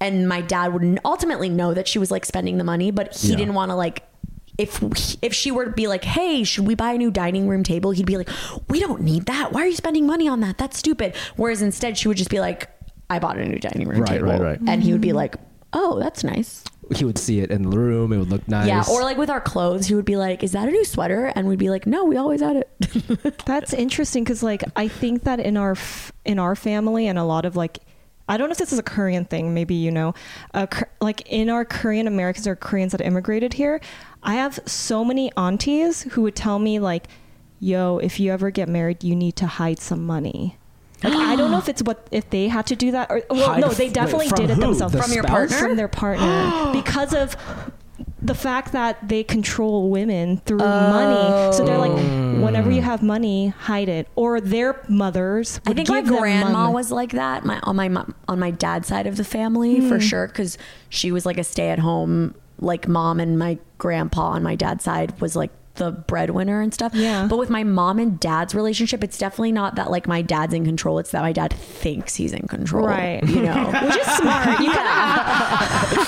and 0.00 0.28
my 0.28 0.40
dad 0.40 0.72
would 0.72 0.98
ultimately 1.04 1.48
know 1.48 1.72
that 1.74 1.86
she 1.88 1.98
was 1.98 2.10
like 2.10 2.24
spending 2.24 2.58
the 2.58 2.64
money 2.64 2.90
but 2.90 3.14
he 3.16 3.30
Yeah. 3.30 3.36
didn't 3.36 3.54
want 3.54 3.70
to 3.70 3.74
like 3.76 4.02
if 4.56 4.80
if 5.22 5.34
she 5.34 5.50
were 5.50 5.64
to 5.64 5.70
be 5.72 5.86
like 5.88 6.04
hey 6.04 6.44
should 6.44 6.66
we 6.66 6.74
buy 6.74 6.92
a 6.92 6.98
new 6.98 7.10
dining 7.10 7.48
room 7.48 7.62
table? 7.64 7.90
he'd 7.90 8.06
be 8.06 8.16
like 8.16 8.28
we 8.68 8.78
don't 8.80 9.00
need 9.02 9.26
that. 9.26 9.52
Why 9.52 9.62
are 9.62 9.66
you 9.66 9.74
spending 9.74 10.06
money 10.06 10.28
on 10.28 10.40
that? 10.40 10.58
That's 10.58 10.78
stupid. 10.78 11.14
Whereas 11.36 11.60
instead 11.62 11.98
she 11.98 12.08
would 12.08 12.16
just 12.16 12.30
be 12.30 12.40
like 12.40 12.70
i 13.10 13.18
bought 13.18 13.36
a 13.36 13.44
new 13.44 13.58
dining 13.58 13.86
room 13.86 14.00
Right, 14.00 14.08
table. 14.08 14.28
right, 14.28 14.40
right. 14.40 14.58
and 14.66 14.82
he 14.82 14.92
would 14.92 15.00
be 15.00 15.08
mm-hmm. 15.08 15.16
like 15.18 15.36
oh 15.72 15.98
that's 15.98 16.22
nice. 16.24 16.62
He 16.94 17.04
would 17.04 17.18
see 17.18 17.40
it 17.40 17.50
in 17.50 17.62
the 17.68 17.76
room. 17.76 18.12
It 18.12 18.18
would 18.18 18.30
look 18.30 18.46
nice. 18.46 18.68
yeah 18.68 18.84
or 18.90 19.02
like 19.02 19.16
with 19.16 19.28
our 19.30 19.40
clothes 19.40 19.86
he 19.88 19.94
would 19.94 20.04
be 20.04 20.16
like 20.16 20.44
is 20.44 20.52
that 20.52 20.68
a 20.68 20.70
new 20.70 20.84
sweater? 20.84 21.32
And 21.34 21.48
we'd 21.48 21.58
be 21.58 21.70
like 21.70 21.86
no 21.86 22.04
we 22.04 22.16
always 22.16 22.40
had 22.40 22.56
it. 22.56 22.68
That's 23.46 23.72
interesting 23.72 24.22
because 24.22 24.42
like 24.44 24.62
I 24.76 24.86
think 24.86 25.24
that 25.24 25.40
in 25.40 25.56
our 25.56 25.72
f- 25.72 26.12
in 26.24 26.38
our 26.38 26.54
family 26.54 27.06
and 27.08 27.18
a 27.18 27.24
lot 27.24 27.44
of 27.44 27.56
like 27.56 27.78
I 28.28 28.36
don't 28.36 28.48
know 28.48 28.52
if 28.52 28.58
this 28.58 28.72
is 28.72 28.78
a 28.78 28.82
Korean 28.82 29.24
thing. 29.24 29.52
Maybe 29.54 29.74
you 29.74 29.90
know, 29.90 30.14
uh, 30.54 30.66
like 31.00 31.22
in 31.30 31.50
our 31.50 31.64
Korean 31.64 32.06
Americans 32.06 32.46
or 32.46 32.56
Koreans 32.56 32.92
that 32.92 33.00
immigrated 33.00 33.54
here, 33.54 33.80
I 34.22 34.34
have 34.34 34.58
so 34.66 35.04
many 35.04 35.30
aunties 35.36 36.02
who 36.02 36.22
would 36.22 36.34
tell 36.34 36.58
me 36.58 36.78
like, 36.78 37.06
"Yo, 37.60 37.98
if 37.98 38.18
you 38.18 38.32
ever 38.32 38.50
get 38.50 38.68
married, 38.68 39.04
you 39.04 39.14
need 39.14 39.36
to 39.36 39.46
hide 39.46 39.78
some 39.78 40.04
money." 40.06 40.56
Like 41.02 41.12
I 41.12 41.36
don't 41.36 41.50
know 41.50 41.58
if 41.58 41.68
it's 41.68 41.82
what 41.82 42.06
if 42.10 42.30
they 42.30 42.48
had 42.48 42.66
to 42.68 42.76
do 42.76 42.90
that 42.92 43.10
or 43.10 43.22
well 43.28 43.58
no 43.58 43.68
they 43.68 43.90
definitely 43.90 44.28
from 44.28 44.36
did 44.38 44.50
it 44.50 44.54
who? 44.54 44.60
themselves 44.62 44.94
The 44.94 45.02
From 45.02 45.12
your 45.12 45.24
partner? 45.24 45.58
from 45.58 45.76
their 45.76 45.88
partner 45.88 46.72
because 46.72 47.12
of 47.12 47.36
the 48.24 48.34
fact 48.34 48.72
that 48.72 49.06
they 49.08 49.22
control 49.22 49.90
women 49.90 50.38
through 50.46 50.58
money. 50.58 51.52
So 51.56 51.64
they're 51.64 51.78
like, 51.78 51.92
whenever 52.42 52.70
you 52.70 52.80
have 52.82 53.02
money, 53.02 53.48
hide 53.48 53.88
it. 53.88 54.08
Or 54.16 54.40
their 54.40 54.80
mothers. 54.88 55.60
I 55.66 55.70
would 55.70 55.76
think 55.76 55.88
my 55.90 56.00
give 56.00 56.06
them 56.08 56.18
grandma 56.18 56.50
money. 56.64 56.74
was 56.74 56.90
like 56.90 57.12
that. 57.12 57.44
My 57.44 57.60
on 57.64 57.76
my 57.76 58.04
on 58.26 58.38
my 58.38 58.50
dad's 58.50 58.88
side 58.88 59.06
of 59.06 59.16
the 59.16 59.24
family 59.24 59.76
Hmm. 59.80 59.88
for 59.88 60.00
sure, 60.00 60.26
because 60.26 60.56
she 60.88 61.12
was 61.12 61.26
like 61.26 61.38
a 61.38 61.44
stay 61.44 61.68
at 61.68 61.78
home 61.78 62.34
like 62.58 62.88
mom, 62.88 63.20
and 63.20 63.38
my 63.38 63.58
grandpa 63.78 64.30
on 64.30 64.42
my 64.42 64.54
dad's 64.54 64.84
side 64.84 65.20
was 65.20 65.36
like 65.36 65.50
the 65.74 65.90
breadwinner 65.92 66.60
and 66.60 66.72
stuff. 66.72 66.92
Yeah. 66.94 67.26
But 67.28 67.38
with 67.38 67.50
my 67.50 67.64
mom 67.64 67.98
and 67.98 68.18
dad's 68.20 68.54
relationship, 68.54 69.02
it's 69.02 69.18
definitely 69.18 69.52
not 69.52 69.74
that 69.76 69.90
like 69.90 70.06
my 70.06 70.22
dad's 70.22 70.54
in 70.54 70.64
control. 70.64 70.98
It's 70.98 71.10
that 71.10 71.22
my 71.22 71.32
dad 71.32 71.52
thinks 71.52 72.14
he's 72.14 72.32
in 72.32 72.46
control. 72.46 72.86
Right. 72.86 73.22
You 73.28 73.42
know. 73.42 73.64
Which 73.84 73.96
is 73.96 74.06
smart. 74.06 74.60
You 74.60 74.72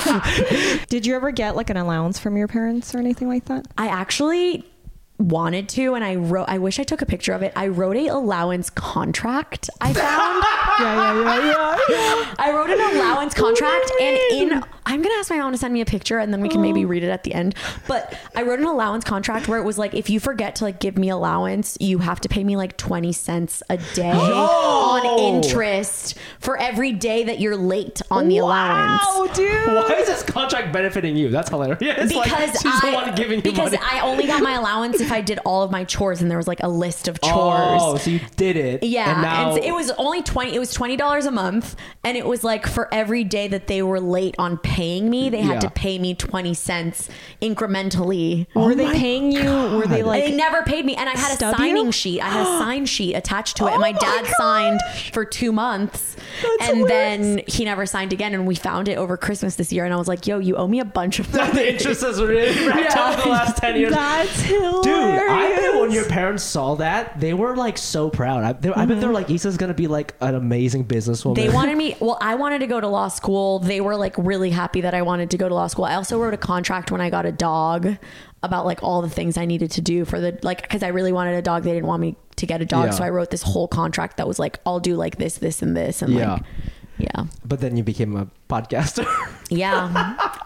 kinda- 0.06 0.86
Did 0.88 1.06
you 1.06 1.14
ever 1.16 1.30
get 1.30 1.56
like 1.56 1.70
an 1.70 1.76
allowance 1.76 2.18
from 2.18 2.36
your 2.36 2.48
parents 2.48 2.94
or 2.94 2.98
anything 2.98 3.28
like 3.28 3.46
that? 3.46 3.66
I 3.76 3.88
actually 3.88 4.64
wanted 5.18 5.66
to 5.66 5.94
and 5.94 6.04
I 6.04 6.14
wrote 6.16 6.44
I 6.46 6.58
wish 6.58 6.78
I 6.78 6.82
took 6.84 7.00
a 7.02 7.06
picture 7.06 7.32
of 7.32 7.42
it. 7.42 7.52
I 7.56 7.68
wrote 7.68 7.96
a 7.96 8.08
allowance 8.08 8.68
contract 8.70 9.70
I 9.80 9.92
found. 9.92 10.44
Yeah, 10.78 11.14
yeah, 11.14 11.46
yeah, 11.46 11.78
yeah. 11.88 12.34
I 12.38 12.52
wrote 12.54 12.68
an 12.68 12.78
allowance 12.96 13.32
contract 13.32 13.90
and 13.98 14.18
in 14.30 14.62
I'm 14.86 15.02
gonna 15.02 15.16
ask 15.16 15.30
my 15.30 15.38
mom 15.38 15.50
to 15.50 15.58
send 15.58 15.74
me 15.74 15.80
a 15.80 15.84
picture 15.84 16.18
and 16.18 16.32
then 16.32 16.40
we 16.40 16.48
can 16.48 16.62
maybe 16.62 16.84
oh. 16.84 16.88
read 16.88 17.02
it 17.02 17.10
at 17.10 17.24
the 17.24 17.34
end. 17.34 17.56
But 17.88 18.16
I 18.36 18.42
wrote 18.42 18.60
an 18.60 18.66
allowance 18.66 19.04
contract 19.04 19.48
where 19.48 19.58
it 19.58 19.64
was 19.64 19.78
like 19.78 19.94
if 19.94 20.08
you 20.08 20.20
forget 20.20 20.54
to 20.56 20.64
like 20.64 20.78
give 20.78 20.96
me 20.96 21.08
allowance, 21.08 21.76
you 21.80 21.98
have 21.98 22.20
to 22.20 22.28
pay 22.28 22.44
me 22.44 22.56
like 22.56 22.76
20 22.76 23.12
cents 23.12 23.64
a 23.68 23.78
day 23.94 24.12
on 24.12 25.18
interest 25.18 26.16
for 26.38 26.56
every 26.56 26.92
day 26.92 27.24
that 27.24 27.40
you're 27.40 27.56
late 27.56 28.00
on 28.12 28.28
the 28.28 28.38
allowance. 28.38 29.02
Wow, 29.04 29.26
dude. 29.34 29.66
Why 29.66 29.96
is 29.98 30.06
this 30.06 30.22
contract 30.22 30.72
benefiting 30.72 31.16
you? 31.16 31.28
That's 31.28 31.50
hilarious. 31.50 31.76
Because 32.06 32.12
like, 32.14 32.52
she's 32.52 32.84
I, 32.84 32.90
the 32.90 32.94
one 32.94 33.14
giving 33.14 33.36
you 33.36 33.42
because 33.42 33.72
money. 33.72 33.82
I 33.82 34.00
only 34.00 34.26
got 34.26 34.42
my 34.42 34.54
allowance 34.54 35.00
if 35.00 35.12
I 35.12 35.20
did 35.20 35.38
all 35.44 35.62
of 35.62 35.70
my 35.70 35.84
chores 35.84 36.22
and 36.22 36.30
there 36.30 36.38
was 36.38 36.48
like 36.48 36.62
a 36.62 36.68
list 36.68 37.08
of 37.08 37.18
oh, 37.22 37.28
chores. 37.28 37.82
Oh, 37.82 37.96
so 37.96 38.10
you 38.10 38.20
did 38.36 38.56
it. 38.56 38.82
Yeah, 38.82 39.12
and 39.12 39.22
now 39.22 39.52
and 39.52 39.62
so 39.62 39.68
it 39.68 39.72
was 39.72 39.90
only 39.92 40.22
twenty. 40.22 40.54
It 40.54 40.58
was 40.58 40.72
twenty 40.72 40.96
dollars 40.96 41.26
a 41.26 41.30
month, 41.30 41.76
and 42.04 42.16
it 42.16 42.26
was 42.26 42.44
like 42.44 42.66
for 42.66 42.92
every 42.92 43.24
day 43.24 43.48
that 43.48 43.66
they 43.66 43.82
were 43.82 44.00
late 44.00 44.34
on 44.38 44.58
paying 44.76 45.08
me, 45.08 45.30
they 45.30 45.40
had 45.40 45.54
Yeah. 45.54 45.60
to 45.68 45.70
pay 45.70 45.98
me 45.98 46.14
twenty 46.14 46.52
cents 46.52 47.08
incrementally. 47.40 48.46
Were 48.54 48.72
oh 48.72 48.74
they 48.74 48.92
paying 48.92 49.32
you? 49.32 49.50
Were 49.76 49.86
they 49.86 50.02
like? 50.02 50.24
they 50.24 50.36
never 50.36 50.62
paid 50.62 50.84
me, 50.84 50.94
and 50.96 51.08
I 51.08 51.12
had 51.12 51.32
a 51.32 51.56
signing 51.56 51.86
you? 51.86 51.92
sheet. 51.92 52.20
I 52.20 52.28
had 52.28 52.42
a 52.42 52.58
sign 52.64 52.84
sheet 52.84 53.14
attached 53.14 53.56
to 53.58 53.66
it, 53.66 53.70
Oh 53.70 53.72
and 53.72 53.80
my 53.80 53.92
my 53.92 53.98
dad 53.98 54.26
signed 54.36 54.80
for 55.12 55.24
two 55.24 55.52
months, 55.52 56.16
That's 56.42 56.68
and 56.68 56.78
hilarious. 56.78 56.88
then 56.88 57.42
he 57.46 57.64
never 57.64 57.86
signed 57.86 58.12
again. 58.12 58.34
And 58.34 58.46
we 58.46 58.54
found 58.54 58.88
it 58.88 58.98
over 58.98 59.16
Christmas 59.16 59.56
this 59.56 59.72
year, 59.72 59.84
and 59.84 59.94
I 59.94 59.96
was 59.96 60.08
like, 60.08 60.26
"Yo, 60.26 60.38
you 60.38 60.56
owe 60.56 60.66
me 60.68 60.80
a 60.80 60.84
bunch 60.84 61.18
of 61.20 61.30
the 61.32 61.38
money." 61.38 61.68
interest 61.68 62.02
has 62.02 62.20
really 62.20 62.66
racked 62.66 62.96
up 62.96 63.22
the 63.22 63.30
last 63.30 63.56
ten 63.56 63.76
years. 63.76 63.92
That's 63.92 64.40
hilarious. 64.42 64.84
Dude, 64.84 65.30
I 65.30 65.56
bet 65.56 65.80
when 65.80 65.90
your 65.92 66.04
parents 66.04 66.42
saw 66.42 66.74
that, 66.76 67.18
they 67.20 67.32
were 67.32 67.56
like 67.56 67.78
so 67.78 68.10
proud. 68.10 68.44
I, 68.44 68.52
they, 68.52 68.70
I 68.70 68.84
bet 68.84 68.88
they 68.88 69.06
were 69.06 69.12
mm-hmm. 69.12 69.12
like, 69.14 69.30
Isa's 69.30 69.56
gonna 69.56 69.74
be 69.74 69.86
like 69.86 70.14
an 70.20 70.34
amazing 70.34 70.84
businesswoman. 70.84 71.36
They 71.36 71.48
wanted 71.48 71.76
me. 71.84 71.96
Well, 72.00 72.18
I 72.20 72.34
wanted 72.34 72.58
to 72.58 72.66
go 72.66 72.80
to 72.80 72.88
law 72.88 73.08
school. 73.08 73.60
They 73.60 73.80
were 73.80 73.96
like 73.96 74.14
really 74.18 74.50
happy 74.50 74.65
that 74.74 74.94
I 74.94 75.02
wanted 75.02 75.30
to 75.30 75.38
go 75.38 75.48
to 75.48 75.54
law 75.54 75.66
school. 75.66 75.84
I 75.84 75.94
also 75.94 76.20
wrote 76.20 76.34
a 76.34 76.38
contract 76.38 76.90
when 76.90 77.00
I 77.00 77.10
got 77.10 77.26
a 77.26 77.32
dog 77.32 77.96
about 78.42 78.64
like 78.66 78.82
all 78.82 79.02
the 79.02 79.08
things 79.10 79.36
I 79.36 79.44
needed 79.46 79.70
to 79.72 79.80
do 79.80 80.04
for 80.04 80.20
the 80.20 80.38
like 80.42 80.62
because 80.62 80.82
I 80.82 80.88
really 80.88 81.12
wanted 81.12 81.34
a 81.34 81.42
dog. 81.42 81.62
They 81.64 81.72
didn't 81.72 81.86
want 81.86 82.00
me 82.00 82.16
to 82.36 82.46
get 82.46 82.60
a 82.60 82.64
dog, 82.66 82.86
Yeah. 82.86 82.90
so 82.92 83.04
I 83.04 83.10
wrote 83.10 83.30
this 83.30 83.42
whole 83.42 83.66
contract 83.68 84.18
that 84.18 84.28
was 84.28 84.38
like 84.38 84.60
I'll 84.66 84.80
do 84.80 84.94
like 84.96 85.16
this, 85.16 85.38
this, 85.38 85.62
and 85.62 85.76
this, 85.76 86.02
and 86.02 86.12
Yeah. 86.12 86.32
like 86.34 86.42
yeah, 86.98 87.24
But 87.44 87.60
then 87.60 87.76
you 87.76 87.82
became 87.84 88.16
a 88.16 88.26
podcaster. 88.48 89.04
yeah. 89.50 89.90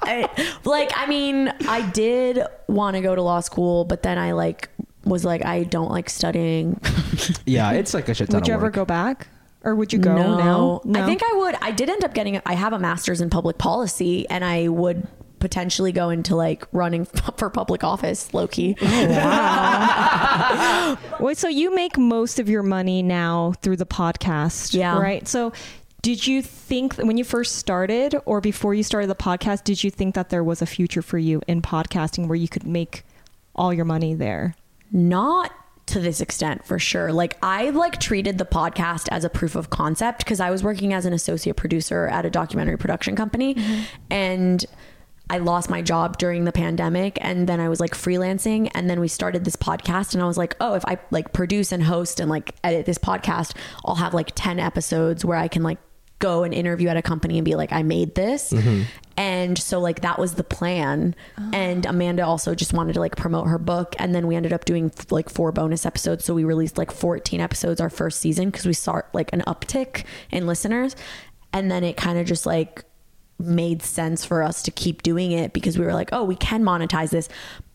I, 0.02 0.28
like 0.64 0.90
I 0.96 1.06
mean, 1.06 1.48
I 1.68 1.88
did 1.90 2.40
want 2.66 2.96
to 2.96 3.02
go 3.02 3.14
to 3.14 3.22
law 3.22 3.38
school, 3.40 3.84
but 3.84 4.02
then 4.02 4.18
I 4.18 4.32
like 4.32 4.68
was 5.04 5.24
like 5.24 5.44
I 5.44 5.62
don't 5.64 5.90
like 5.90 6.10
studying. 6.10 6.80
yeah, 7.46 7.72
it's 7.72 7.94
like 7.94 8.08
a 8.08 8.14
shit 8.14 8.28
ton 8.30 8.36
Would 8.36 8.42
of 8.44 8.48
you 8.48 8.54
ever 8.54 8.70
go 8.70 8.84
back, 8.84 9.28
or 9.62 9.74
would 9.74 9.92
you 9.92 9.98
go 9.98 10.14
no. 10.14 10.80
now? 10.84 11.02
I 11.02 11.06
think 11.06 11.22
I 11.22 11.32
would. 11.34 11.54
I 11.60 11.70
did 11.70 11.88
end 11.88 12.04
up 12.04 12.14
getting. 12.14 12.40
I 12.46 12.54
have 12.54 12.72
a 12.72 12.78
master's 12.78 13.20
in 13.20 13.30
public 13.30 13.58
policy, 13.58 14.28
and 14.28 14.44
I 14.44 14.68
would 14.68 15.06
potentially 15.38 15.90
go 15.92 16.10
into 16.10 16.36
like 16.36 16.66
running 16.72 17.04
for 17.36 17.50
public 17.50 17.82
office, 17.84 18.32
low 18.32 18.46
key. 18.46 18.76
Oh, 18.80 19.98
Wait, 21.20 21.38
so 21.38 21.48
you 21.48 21.74
make 21.74 21.98
most 21.98 22.38
of 22.38 22.48
your 22.48 22.62
money 22.62 23.02
now 23.02 23.54
through 23.62 23.76
the 23.76 23.86
podcast, 23.86 24.74
Yeah. 24.74 24.98
Right. 24.98 25.26
So, 25.26 25.52
did 26.02 26.26
you 26.26 26.40
think 26.40 26.94
when 26.94 27.18
you 27.18 27.24
first 27.24 27.56
started 27.56 28.14
or 28.24 28.40
before 28.40 28.72
you 28.72 28.82
started 28.82 29.10
the 29.10 29.14
podcast, 29.14 29.64
did 29.64 29.84
you 29.84 29.90
think 29.90 30.14
that 30.14 30.30
there 30.30 30.42
was 30.42 30.62
a 30.62 30.66
future 30.66 31.02
for 31.02 31.18
you 31.18 31.42
in 31.46 31.60
podcasting 31.60 32.26
where 32.26 32.36
you 32.36 32.48
could 32.48 32.66
make 32.66 33.04
all 33.54 33.74
your 33.74 33.84
money 33.84 34.14
there? 34.14 34.54
not 34.92 35.52
to 35.90 36.00
this 36.00 36.20
extent 36.20 36.64
for 36.64 36.78
sure. 36.78 37.12
Like 37.12 37.36
i 37.42 37.70
like 37.70 37.98
treated 37.98 38.38
the 38.38 38.44
podcast 38.44 39.08
as 39.10 39.24
a 39.24 39.30
proof 39.30 39.54
of 39.54 39.70
concept 39.70 40.18
because 40.18 40.40
i 40.40 40.50
was 40.50 40.62
working 40.62 40.92
as 40.92 41.06
an 41.06 41.12
associate 41.12 41.56
producer 41.56 42.06
at 42.06 42.24
a 42.24 42.30
documentary 42.30 42.76
production 42.76 43.16
company 43.16 43.54
mm-hmm. 43.54 43.82
and 44.10 44.66
i 45.28 45.38
lost 45.38 45.70
my 45.70 45.82
job 45.82 46.18
during 46.18 46.44
the 46.44 46.52
pandemic 46.52 47.18
and 47.20 47.48
then 47.48 47.60
i 47.60 47.68
was 47.68 47.80
like 47.80 47.92
freelancing 47.92 48.70
and 48.74 48.88
then 48.88 49.00
we 49.00 49.08
started 49.08 49.44
this 49.44 49.56
podcast 49.56 50.14
and 50.14 50.22
i 50.22 50.26
was 50.26 50.36
like 50.36 50.56
oh 50.60 50.74
if 50.74 50.84
i 50.86 50.98
like 51.10 51.32
produce 51.32 51.72
and 51.72 51.82
host 51.82 52.20
and 52.20 52.30
like 52.30 52.54
edit 52.64 52.86
this 52.86 52.98
podcast 52.98 53.56
i'll 53.84 53.96
have 53.96 54.14
like 54.14 54.32
10 54.34 54.58
episodes 54.58 55.24
where 55.24 55.36
i 55.36 55.48
can 55.48 55.62
like 55.62 55.78
go 56.20 56.44
and 56.44 56.54
interview 56.54 56.88
at 56.88 56.96
a 56.96 57.02
company 57.02 57.38
and 57.38 57.44
be 57.44 57.56
like 57.56 57.72
i 57.72 57.82
made 57.82 58.14
this. 58.14 58.52
Mm-hmm. 58.52 58.82
And 59.16 59.58
so 59.58 59.80
like 59.80 60.00
that 60.00 60.18
was 60.18 60.34
the 60.34 60.44
plan. 60.44 61.14
Oh. 61.38 61.50
And 61.52 61.84
amanda 61.84 62.24
also 62.24 62.54
just 62.54 62.72
wanted 62.72 62.94
to 62.94 63.00
like 63.00 63.16
promote 63.16 63.48
her 63.48 63.58
book. 63.58 63.94
And 63.98 64.14
then 64.14 64.26
we 64.26 64.34
ended 64.34 64.52
up 64.52 64.64
doing 64.64 64.90
like 65.10 65.28
four 65.28 65.52
bonus 65.52 65.84
episodes. 65.84 66.24
So 66.24 66.32
we 66.32 66.44
released 66.44 66.78
like 66.78 66.90
14 66.90 67.38
episodes 67.38 67.82
our 67.82 67.90
first 67.90 68.20
season 68.20 68.50
because 68.50 68.64
we 68.64 68.72
saw 68.72 69.02
like 69.12 69.30
an 69.34 69.42
uptick 69.46 70.04
in 70.30 70.46
listeners. 70.46 70.96
And 71.52 71.70
then 71.70 71.84
it 71.84 71.98
kind 71.98 72.18
of 72.18 72.26
just 72.26 72.46
like 72.46 72.84
made 73.38 73.82
sense 73.82 74.24
for 74.24 74.42
us 74.42 74.62
to 74.62 74.70
keep 74.70 75.02
doing 75.02 75.32
it 75.32 75.52
because 75.52 75.78
we 75.78 75.84
were 75.84 75.94
like 75.94 76.10
oh 76.12 76.24
we 76.24 76.36
can 76.36 76.62
monetize 76.62 77.10
this. 77.10 77.28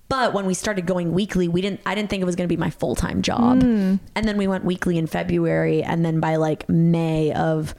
But 0.08 0.34
when 0.34 0.46
we 0.46 0.54
started 0.56 0.88
going 0.88 1.14
weekly 1.14 1.48
we 1.48 1.62
didn't 1.62 1.82
i 1.86 1.94
didn't 1.94 2.10
think 2.10 2.22
it 2.22 2.26
was 2.26 2.36
going 2.36 2.48
to 2.50 2.56
be 2.56 2.60
my 2.60 2.72
full-time 2.72 3.22
job. 3.22 3.62
Hmm. 3.62 3.96
And 4.16 4.28
then 4.28 4.38
we 4.38 4.48
went 4.48 4.66
weekly 4.66 4.98
in 4.98 5.06
february. 5.06 5.84
And 5.84 6.04
then 6.04 6.20
by 6.20 6.38
like 6.38 6.68
may 6.68 7.34
of 7.34 7.76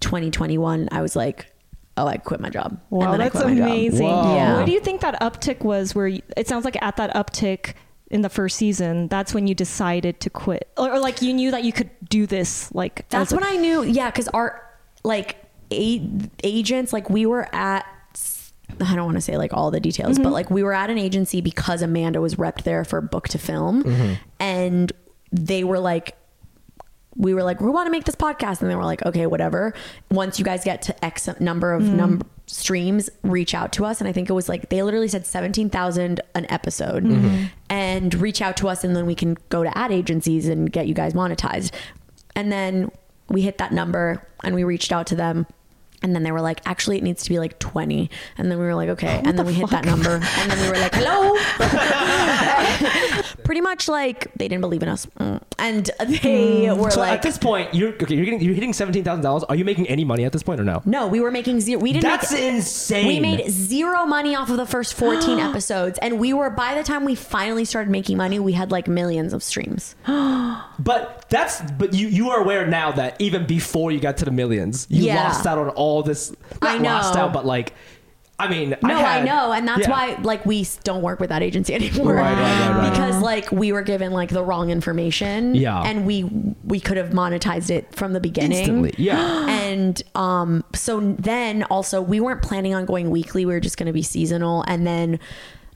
2021 0.00 0.88
i 0.92 1.00
was 1.02 1.14
like 1.16 1.52
oh 1.96 2.06
i 2.06 2.16
quit 2.16 2.40
my 2.40 2.50
job 2.50 2.72
And 2.72 2.80
Wow, 2.90 3.12
then 3.12 3.20
I 3.20 3.24
that's 3.28 3.36
quit 3.42 3.46
my 3.48 3.54
job. 3.54 3.66
amazing. 3.68 4.06
Yeah. 4.06 4.56
What 4.56 4.66
do 4.66 4.72
you 4.72 4.80
think 4.80 5.00
that 5.02 5.20
uptick 5.20 5.62
was? 5.62 5.94
Where 5.94 6.08
you, 6.08 6.22
it 6.36 6.48
sounds 6.48 6.64
like 6.64 6.80
at 6.82 6.96
that 6.96 7.14
uptick 7.14 7.74
in 8.10 8.22
the 8.22 8.28
first 8.28 8.56
season, 8.56 9.06
that's 9.08 9.32
when 9.34 9.46
you 9.46 9.54
decided 9.54 10.18
to 10.20 10.30
quit, 10.30 10.68
or, 10.76 10.92
or 10.92 10.98
like 10.98 11.22
you 11.22 11.32
knew 11.32 11.50
that 11.52 11.62
you 11.62 11.72
could 11.72 11.90
do 12.08 12.26
this. 12.26 12.72
Like 12.74 13.08
That's 13.08 13.32
when 13.32 13.44
I 13.44 13.56
knew, 13.56 13.82
yeah, 13.84 14.10
because 14.10 14.26
our 14.28 14.66
like 15.04 15.36
a- 15.70 16.10
agents, 16.42 16.92
like 16.92 17.08
we 17.10 17.26
were 17.26 17.48
at. 17.54 17.86
I 18.80 18.94
don't 18.94 19.04
want 19.04 19.16
to 19.16 19.20
say 19.20 19.36
like 19.36 19.52
all 19.52 19.70
the 19.70 19.80
details, 19.80 20.16
but 20.18 20.24
mm-hmm. 20.26 20.32
like 20.32 20.50
we 20.50 20.62
were 20.62 20.72
at 20.72 20.90
an 20.90 20.98
agency 20.98 21.40
because 21.40 21.82
Amanda 21.82 22.20
was 22.20 22.36
repped 22.36 22.62
there 22.62 22.84
for 22.84 23.00
book 23.00 23.28
to 23.28 23.38
film, 23.38 23.82
mm-hmm. 23.84 24.14
and 24.38 24.92
they 25.32 25.64
were 25.64 25.78
like, 25.78 26.16
we 27.20 27.34
were 27.34 27.42
like, 27.42 27.60
we 27.60 27.70
want 27.70 27.86
to 27.86 27.90
make 27.90 28.04
this 28.04 28.16
podcast, 28.16 28.62
and 28.62 28.70
they 28.70 28.74
were 28.74 28.84
like, 28.84 29.04
okay, 29.04 29.26
whatever. 29.26 29.74
Once 30.10 30.38
you 30.38 30.44
guys 30.44 30.64
get 30.64 30.80
to 30.82 31.04
X 31.04 31.28
number 31.38 31.74
of 31.74 31.82
mm. 31.82 31.94
number 31.94 32.26
streams, 32.46 33.10
reach 33.22 33.54
out 33.54 33.72
to 33.74 33.84
us. 33.84 34.00
And 34.00 34.08
I 34.08 34.12
think 34.12 34.28
it 34.28 34.32
was 34.32 34.48
like 34.48 34.70
they 34.70 34.82
literally 34.82 35.06
said 35.06 35.26
seventeen 35.26 35.68
thousand 35.68 36.20
an 36.34 36.50
episode, 36.50 37.04
mm-hmm. 37.04 37.44
and 37.68 38.14
reach 38.14 38.40
out 38.40 38.56
to 38.56 38.68
us, 38.68 38.84
and 38.84 38.96
then 38.96 39.04
we 39.04 39.14
can 39.14 39.36
go 39.50 39.62
to 39.62 39.78
ad 39.78 39.92
agencies 39.92 40.48
and 40.48 40.72
get 40.72 40.88
you 40.88 40.94
guys 40.94 41.12
monetized. 41.12 41.72
And 42.34 42.50
then 42.50 42.90
we 43.28 43.42
hit 43.42 43.58
that 43.58 43.72
number, 43.72 44.26
and 44.42 44.54
we 44.54 44.64
reached 44.64 44.90
out 44.90 45.06
to 45.08 45.14
them. 45.14 45.46
And 46.02 46.14
then 46.14 46.22
they 46.22 46.32
were 46.32 46.40
like, 46.40 46.60
actually, 46.64 46.96
it 46.98 47.02
needs 47.02 47.22
to 47.24 47.30
be 47.30 47.38
like 47.38 47.58
20. 47.58 48.10
And 48.38 48.50
then 48.50 48.58
we 48.58 48.64
were 48.64 48.74
like, 48.74 48.88
okay. 48.90 49.20
and 49.24 49.38
then 49.38 49.44
we 49.46 49.52
hit 49.54 49.68
that 49.70 49.84
number. 49.84 50.14
And 50.22 50.50
then 50.50 50.60
we 50.62 50.68
were 50.68 50.78
like, 50.78 50.94
hello. 50.94 51.36
Pretty 53.44 53.60
much 53.60 53.88
like 53.88 54.32
they 54.34 54.48
didn't 54.48 54.60
believe 54.60 54.82
in 54.82 54.88
us. 54.88 55.06
Mm. 55.18 55.42
And 55.58 55.90
they 56.22 56.70
were 56.72 56.90
So 56.90 57.00
like, 57.00 57.12
at 57.12 57.22
this 57.22 57.36
point, 57.38 57.74
you're 57.74 57.90
okay. 57.94 58.14
You're 58.14 58.24
getting 58.24 58.40
you're 58.40 58.54
hitting 58.54 58.72
seventeen 58.72 59.04
thousand 59.04 59.22
dollars. 59.24 59.44
Are 59.44 59.56
you 59.56 59.64
making 59.64 59.88
any 59.88 60.04
money 60.04 60.24
at 60.24 60.32
this 60.32 60.42
point 60.42 60.60
or 60.60 60.64
no? 60.64 60.82
no, 60.84 61.06
we 61.06 61.20
were 61.20 61.30
making 61.30 61.60
zero. 61.60 61.80
We 61.80 61.92
didn't 61.92 62.04
That's 62.04 62.32
make, 62.32 62.42
insane. 62.54 63.06
We 63.06 63.20
made 63.20 63.50
zero 63.50 64.06
money 64.06 64.34
off 64.34 64.50
of 64.50 64.56
the 64.56 64.66
first 64.66 64.94
14 64.94 65.38
episodes. 65.50 65.98
And 66.00 66.18
we 66.18 66.32
were, 66.32 66.50
by 66.50 66.74
the 66.74 66.82
time 66.82 67.04
we 67.04 67.14
finally 67.14 67.64
started 67.64 67.90
making 67.90 68.16
money, 68.16 68.38
we 68.38 68.52
had 68.52 68.70
like 68.70 68.88
millions 68.88 69.32
of 69.32 69.42
streams. 69.42 69.94
But 70.80 71.26
that's 71.28 71.60
but 71.72 71.92
you 71.92 72.08
you 72.08 72.30
are 72.30 72.40
aware 72.40 72.66
now 72.66 72.90
that 72.92 73.20
even 73.20 73.46
before 73.46 73.92
you 73.92 74.00
got 74.00 74.16
to 74.18 74.24
the 74.24 74.30
millions, 74.30 74.86
you 74.88 75.04
Yeah. 75.04 75.24
lost 75.24 75.46
out 75.46 75.58
on 75.58 75.68
all 75.70 75.89
this. 76.02 76.30
Not 76.62 76.76
I 76.76 76.78
know. 76.78 76.88
lost 76.90 77.16
out, 77.16 77.32
but 77.32 77.44
like, 77.44 77.72
I 78.38 78.48
mean, 78.48 78.70
No, 78.82 78.94
I, 78.96 79.18
had- 79.18 79.24
know, 79.26 79.52
and 79.52 79.68
that's 79.68 79.82
yeah. 79.82 79.90
why 79.90 80.14
like 80.22 80.46
we 80.46 80.66
don't 80.82 81.02
work 81.02 81.20
with 81.20 81.28
that 81.28 81.42
agency 81.42 81.74
anymore. 81.80 82.14
Right, 82.14 82.32
right, 82.34 82.70
right. 82.74 82.90
Because 82.90 83.20
like 83.22 83.52
we 83.52 83.70
were 83.72 83.82
given 83.82 84.12
like 84.12 84.30
the 84.30 84.42
wrong 84.42 84.70
information. 84.70 85.54
Yeah. 85.54 85.82
and 85.82 86.06
we 86.06 86.24
we 86.64 86.80
could 86.80 86.96
have 86.96 87.10
monetized 87.10 87.68
it 87.70 87.94
from 87.94 88.14
the 88.14 88.20
beginning. 88.20 88.58
Instantly, 88.58 88.94
yeah. 88.96 89.46
and 89.48 90.02
um, 90.14 90.64
so 90.74 91.00
then 91.18 91.64
also 91.64 92.00
we 92.00 92.18
weren't 92.20 92.40
planning 92.42 92.72
on 92.74 92.86
going 92.86 93.10
weekly. 93.10 93.44
We 93.44 93.52
were 93.52 93.60
just 93.60 93.76
going 93.76 93.88
to 93.88 93.92
be 93.92 94.02
seasonal, 94.02 94.64
and 94.66 94.86
then 94.86 95.18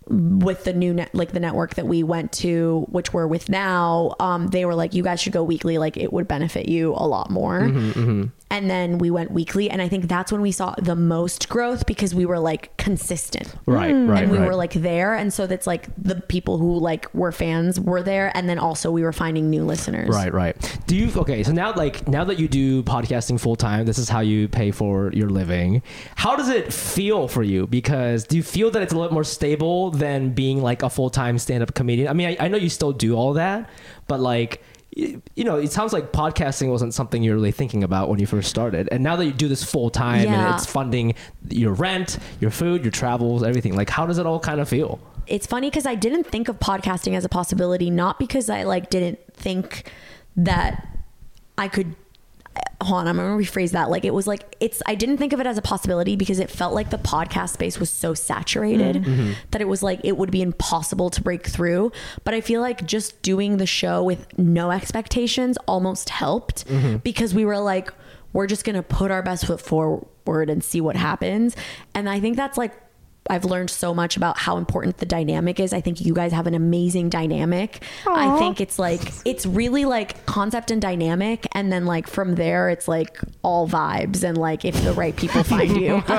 with 0.07 0.65
the 0.65 0.73
new 0.75 0.93
net 0.93 1.15
like 1.15 1.33
the 1.33 1.41
network 1.41 1.77
that 1.77 1.87
we 1.87 2.03
went 2.03 2.31
to 2.31 2.85
which 2.91 3.15
we're 3.15 3.27
with 3.27 3.49
now 3.49 4.15
um 4.21 4.49
they 4.49 4.67
were 4.67 4.75
like 4.75 4.93
you 4.93 5.03
guys 5.03 5.19
should 5.19 5.33
go 5.33 5.43
weekly 5.43 5.79
like 5.79 5.97
it 5.97 6.13
would 6.13 6.29
benefit 6.29 6.69
you 6.69 6.93
a 6.93 7.07
lot 7.09 7.31
more 7.31 7.61
Mm-hmm, 7.61 8.25
and 8.51 8.71
then 8.71 8.99
we 8.99 9.11
went 9.11 9.31
weekly 9.31 9.71
and 9.71 9.83
i 9.83 9.89
think 9.89 10.09
that's 10.09 10.31
when 10.31 10.41
we 10.41 10.53
saw 10.53 10.75
the 10.79 10.97
most 10.97 11.49
growth 11.49 11.87
because 11.87 12.15
we 12.15 12.25
were 12.25 12.39
like 12.39 12.77
consistent 12.77 13.55
Right, 13.67 13.93
mm. 13.95 14.09
right, 14.09 14.23
and 14.23 14.33
we 14.33 14.39
right. 14.39 14.47
were 14.47 14.55
like 14.55 14.73
there 14.75 15.15
and 15.15 15.33
so 15.33 15.47
that's 15.47 15.67
like 15.67 15.89
the 15.97 16.17
people 16.17 16.59
who 16.59 16.79
like 16.79 17.13
were 17.15 17.33
fans 17.33 17.81
were 17.81 18.03
there 18.03 18.31
and 18.37 18.49
then 18.49 18.59
also 18.59 18.91
we 18.91 19.03
were 19.03 19.13
finding 19.13 19.51
new 19.51 19.65
listeners 19.65 20.15
Right, 20.15 20.33
right. 20.33 20.79
Do 20.87 20.97
you 20.97 21.11
okay? 21.17 21.43
So 21.43 21.53
now, 21.53 21.73
like 21.75 22.07
now 22.09 22.25
that 22.25 22.39
you 22.39 22.47
do 22.49 22.83
podcasting 22.83 23.41
full 23.41 23.57
time, 23.57 23.87
this 23.87 23.99
is 23.99 24.09
how 24.09 24.21
you 24.21 24.49
pay 24.49 24.71
for 24.71 25.11
your 25.13 25.29
living. 25.29 25.83
How 26.17 26.37
does 26.37 26.49
it 26.49 26.73
feel 26.73 27.27
for 27.29 27.43
you? 27.43 27.67
Because 27.67 28.25
do 28.25 28.37
you 28.37 28.43
feel 28.43 28.71
that 28.71 28.83
it's 28.83 28.93
a 28.93 28.97
little 28.99 29.13
more 29.13 29.25
stable 29.25 29.91
than 29.91 30.31
being 30.31 30.63
like 30.63 30.83
a 30.83 30.91
full 30.91 31.11
time 31.11 31.39
stand 31.39 31.63
up 31.63 31.75
comedian? 31.75 32.09
I 32.09 32.13
mean, 32.13 32.29
I, 32.29 32.45
I 32.45 32.49
know 32.49 32.57
you 32.59 32.69
still 32.69 32.93
do 32.93 33.15
all 33.15 33.35
that, 33.35 33.69
but 34.07 34.21
like. 34.21 34.63
You 34.97 35.45
know, 35.45 35.57
it 35.57 35.73
sounds 35.73 35.93
like 35.93 36.13
podcasting 36.13 36.71
wasn't 36.71 36.95
something 36.95 37.23
you 37.23 37.33
were 37.33 37.37
really 37.37 37.51
thinking 37.51 37.83
about 37.83 38.09
when 38.09 38.21
you 38.21 38.27
first 38.27 38.49
started, 38.49 38.89
and 38.93 39.03
now 39.03 39.17
that 39.17 39.25
you 39.25 39.33
do 39.33 39.49
this 39.49 39.65
full 39.65 39.91
time 39.91 40.29
and 40.29 40.55
it's 40.55 40.67
funding 40.67 41.15
your 41.49 41.73
rent, 41.73 42.19
your 42.41 42.53
food, 42.53 42.85
your 42.85 42.93
travels, 42.93 43.43
everything. 43.43 43.75
Like, 43.75 43.91
how 43.91 44.07
does 44.07 44.19
it 44.19 44.27
all 44.27 44.39
kind 44.39 44.61
of 44.61 44.69
feel? 44.69 45.01
it's 45.27 45.47
funny 45.47 45.71
because 45.71 45.87
I 45.87 45.95
didn't 45.95 46.25
think 46.25 46.49
of 46.49 46.59
podcasting 46.59 47.17
as 47.17 47.25
a 47.25 47.29
possibility, 47.29 47.91
not 47.91 48.19
because 48.19 48.51
I 48.51 48.65
like 48.65 48.91
didn't 48.91 49.21
think 49.35 49.91
that 50.37 50.87
I 51.57 51.69
could. 51.69 51.95
Hold 52.83 53.01
on, 53.01 53.09
I'm 53.09 53.17
gonna 53.17 53.37
rephrase 53.37 53.71
that. 53.71 53.89
Like 53.89 54.05
it 54.05 54.13
was 54.13 54.27
like 54.27 54.57
it's. 54.61 54.83
I 54.87 54.95
didn't 54.95 55.17
think 55.17 55.33
of 55.33 55.41
it 55.41 55.47
as 55.47 55.57
a 55.57 55.63
possibility 55.63 56.17
because 56.17 56.39
it 56.39 56.51
felt 56.51 56.75
like 56.75 56.91
the 56.91 56.99
podcast 56.99 57.51
space 57.51 57.79
was 57.79 57.89
so 57.89 58.15
saturated 58.15 58.97
mm-hmm. 58.97 59.11
Mm-hmm. 59.11 59.33
that 59.53 59.61
it 59.61 59.69
was 59.69 59.83
like 59.83 60.01
it 60.05 60.17
would 60.17 60.31
be 60.31 60.43
impossible 60.43 61.11
to 61.11 61.23
break 61.23 61.47
through. 61.47 61.93
But 62.25 62.35
I 62.35 62.41
feel 62.41 62.61
like 62.61 62.85
just 62.85 63.23
doing 63.23 63.57
the 63.57 63.67
show 63.67 64.03
with 64.03 64.27
no 64.39 64.71
expectations 64.71 65.57
almost 65.67 66.11
helped 66.11 66.67
mm-hmm. 66.67 66.97
because 66.99 67.35
we 67.35 67.45
were 67.45 67.59
like, 67.59 67.93
we're 68.33 68.47
just 68.47 68.65
gonna 68.65 68.83
put 68.83 69.11
our 69.11 69.23
best 69.23 69.47
foot 69.47 69.61
forward 69.61 70.51
and 70.51 70.63
see 70.63 70.81
what 70.81 70.97
happens. 70.97 71.57
And 71.95 72.09
I 72.09 72.21
think 72.21 72.37
that's 72.37 72.59
like 72.59 72.75
I've 73.31 73.45
learned 73.45 73.71
so 73.71 73.95
much 73.95 74.17
about 74.17 74.39
how 74.39 74.59
important 74.59 74.99
the 74.99 75.07
dynamic 75.07 75.59
is. 75.59 75.73
I 75.73 75.81
think 75.81 76.01
you 76.01 76.13
guys 76.13 76.33
have 76.33 76.47
an 76.47 76.55
amazing 76.55 77.09
dynamic. 77.09 77.83
I 78.07 78.39
think 78.39 78.61
it's 78.61 78.79
like 78.79 79.01
it's 79.25 79.47
really 79.47 79.87
like 79.87 80.27
concept 80.27 80.71
and 80.71 80.81
dynamic 80.81 81.47
and 81.53 81.73
then 81.73 81.87
like 81.87 82.07
from 82.07 82.35
there 82.35 82.69
it's 82.69 82.87
like 82.87 83.19
all 83.43 83.67
vibes 83.67 84.23
and 84.23 84.37
like 84.37 84.65
if 84.65 84.75
the 84.85 84.93
right 84.93 85.17
people 85.17 85.43
find 85.43 85.77
you. 85.81 86.03
but 86.07 86.15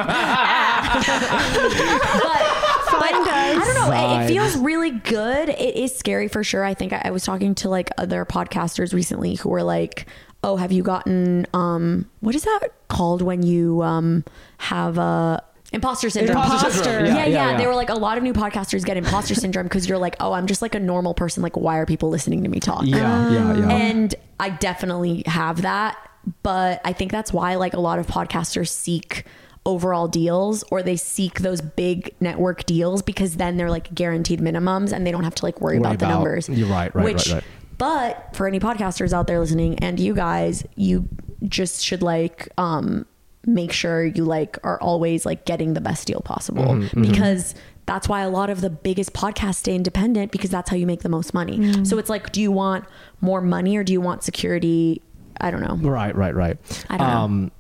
but 3.00 3.14
I 3.14 3.54
don't 3.54 3.76
know. 3.76 4.20
It, 4.20 4.24
it 4.24 4.28
feels 4.28 4.58
really 4.58 4.92
good. 4.92 5.50
It 5.50 5.76
is 5.76 5.96
scary 5.96 6.28
for 6.28 6.44
sure. 6.44 6.64
I 6.64 6.74
think 6.74 6.94
I, 6.94 7.04
I 7.06 7.12
was 7.12 7.24
talking 7.24 7.56
to 7.56 7.70
like 7.70 7.90
other 7.98 8.26
podcasters 8.26 8.94
recently 8.94 9.36
who 9.36 9.50
were 9.50 9.64
like, 9.64 10.08
"Oh, 10.44 10.56
have 10.56 10.72
you 10.72 10.84
gotten 10.84 11.46
um 11.54 12.10
what 12.22 12.36
is 12.36 12.44
that 12.44 12.70
called 12.88 13.22
when 13.22 13.44
you 13.44 13.82
um 13.84 14.24
have 14.58 14.98
a 14.98 15.44
imposter 15.76 16.10
syndrome?" 16.10 16.38
Imposter 16.38 16.72
syndrome. 16.72 17.06
Yeah 17.06 17.16
Yeah, 17.16 17.26
yeah, 17.26 17.26
yeah, 17.28 17.52
yeah. 17.52 17.58
They 17.58 17.68
were 17.68 17.76
like, 17.76 17.90
a 17.90 17.96
lot 17.96 18.18
of 18.18 18.24
new 18.24 18.34
podcasters 18.34 18.84
get 18.84 18.98
imposter 18.98 19.36
syndrome 19.36 19.66
because 19.66 19.88
you're 19.88 19.98
like, 19.98 20.16
"Oh, 20.20 20.34
I'm 20.34 20.48
just 20.48 20.62
like 20.62 20.74
a 20.76 20.80
normal 20.80 21.14
person. 21.14 21.44
Like, 21.44 21.56
why 21.56 21.78
are 21.78 21.86
people 21.86 22.10
listening 22.10 22.44
to 22.44 22.50
me 22.50 22.60
talk?" 22.60 22.84
Yeah, 22.86 23.32
yeah, 23.32 23.58
yeah. 23.58 23.70
And 23.70 24.16
I 24.40 24.50
definitely 24.50 25.24
have 25.28 25.62
that, 25.62 25.98
but 26.44 26.82
I 26.84 26.94
think 26.94 27.12
that's 27.12 27.32
why 27.32 27.56
like 27.56 27.74
a 27.74 27.80
lot 27.80 28.00
of 28.00 28.08
podcasters 28.08 28.70
seek 28.70 29.26
overall 29.68 30.08
deals 30.08 30.64
or 30.70 30.84
they 30.84 30.96
seek 30.96 31.40
those 31.40 31.60
big 31.60 32.14
network 32.20 32.66
deals 32.66 33.02
because 33.02 33.38
then 33.38 33.58
they're 33.58 33.72
like 33.72 33.94
guaranteed 33.96 34.40
minimums 34.40 34.92
and 34.94 35.08
they 35.08 35.12
don't 35.12 35.24
have 35.24 35.34
to 35.36 35.44
like 35.46 35.60
worry, 35.60 35.80
Worry 35.80 35.88
about 35.96 36.00
the 36.00 36.08
numbers. 36.08 36.48
you're 36.50 36.68
right, 36.68 36.94
right, 36.94 37.04
Which, 37.04 37.28
right, 37.30 37.36
right. 37.36 37.44
But 37.78 38.30
for 38.36 38.48
any 38.48 38.60
podcasters 38.60 39.12
out 39.12 39.26
there 39.28 39.40
listening 39.40 39.80
and 39.80 40.00
you 40.00 40.14
guys, 40.14 40.64
you 40.76 41.10
just 41.44 41.84
should 41.84 42.02
like 42.02 42.48
um 42.58 43.06
make 43.46 43.72
sure 43.72 44.06
you 44.06 44.26
like 44.26 44.58
are 44.64 44.80
always 44.82 45.26
like 45.26 45.46
getting 45.46 45.74
the 45.74 45.82
best 45.82 46.08
deal 46.08 46.22
possible 46.22 46.64
Mm-hmm, 46.64 47.02
because 47.02 47.56
that's 47.86 48.10
why 48.10 48.22
a 48.22 48.30
lot 48.30 48.50
of 48.50 48.62
the 48.62 48.70
biggest 48.70 49.14
podcasts 49.14 49.56
stay 49.58 49.76
independent 49.76 50.32
because 50.32 50.50
that's 50.50 50.70
how 50.72 50.76
you 50.76 50.88
make 50.88 51.02
the 51.04 51.10
most 51.10 51.34
money. 51.36 51.86
So 51.86 52.00
it's 52.00 52.10
like, 52.10 52.32
do 52.32 52.42
you 52.42 52.52
want 52.52 52.86
more 53.22 53.42
money 53.42 53.78
or 53.78 53.84
do 53.84 53.94
you 53.94 54.02
want 54.02 54.24
security? 54.24 55.04
I 55.40 55.52
don't 55.52 55.62
know. 55.62 55.76
Right, 55.88 56.16
right, 56.16 56.34
right. 56.34 56.58
I 56.90 56.98
don't 56.98 57.08
know. 57.08 57.14
um, 57.16 57.52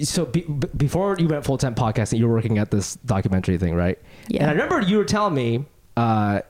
so 0.00 0.24
be, 0.24 0.40
b- 0.40 0.68
before 0.76 1.16
you 1.18 1.28
went 1.28 1.44
full 1.44 1.58
time 1.58 1.74
podcasting, 1.74 2.16
you 2.18 2.26
were 2.26 2.32
working 2.32 2.56
at 2.56 2.70
this 2.70 2.94
documentary 3.04 3.58
thing, 3.58 3.74
right? 3.74 3.98
Yeah. 4.28 4.42
And 4.42 4.50
I 4.50 4.52
remember 4.54 4.80
you 4.80 4.96
were 4.96 5.04
telling 5.04 5.34
me 5.34 5.66
uh, 5.98 6.40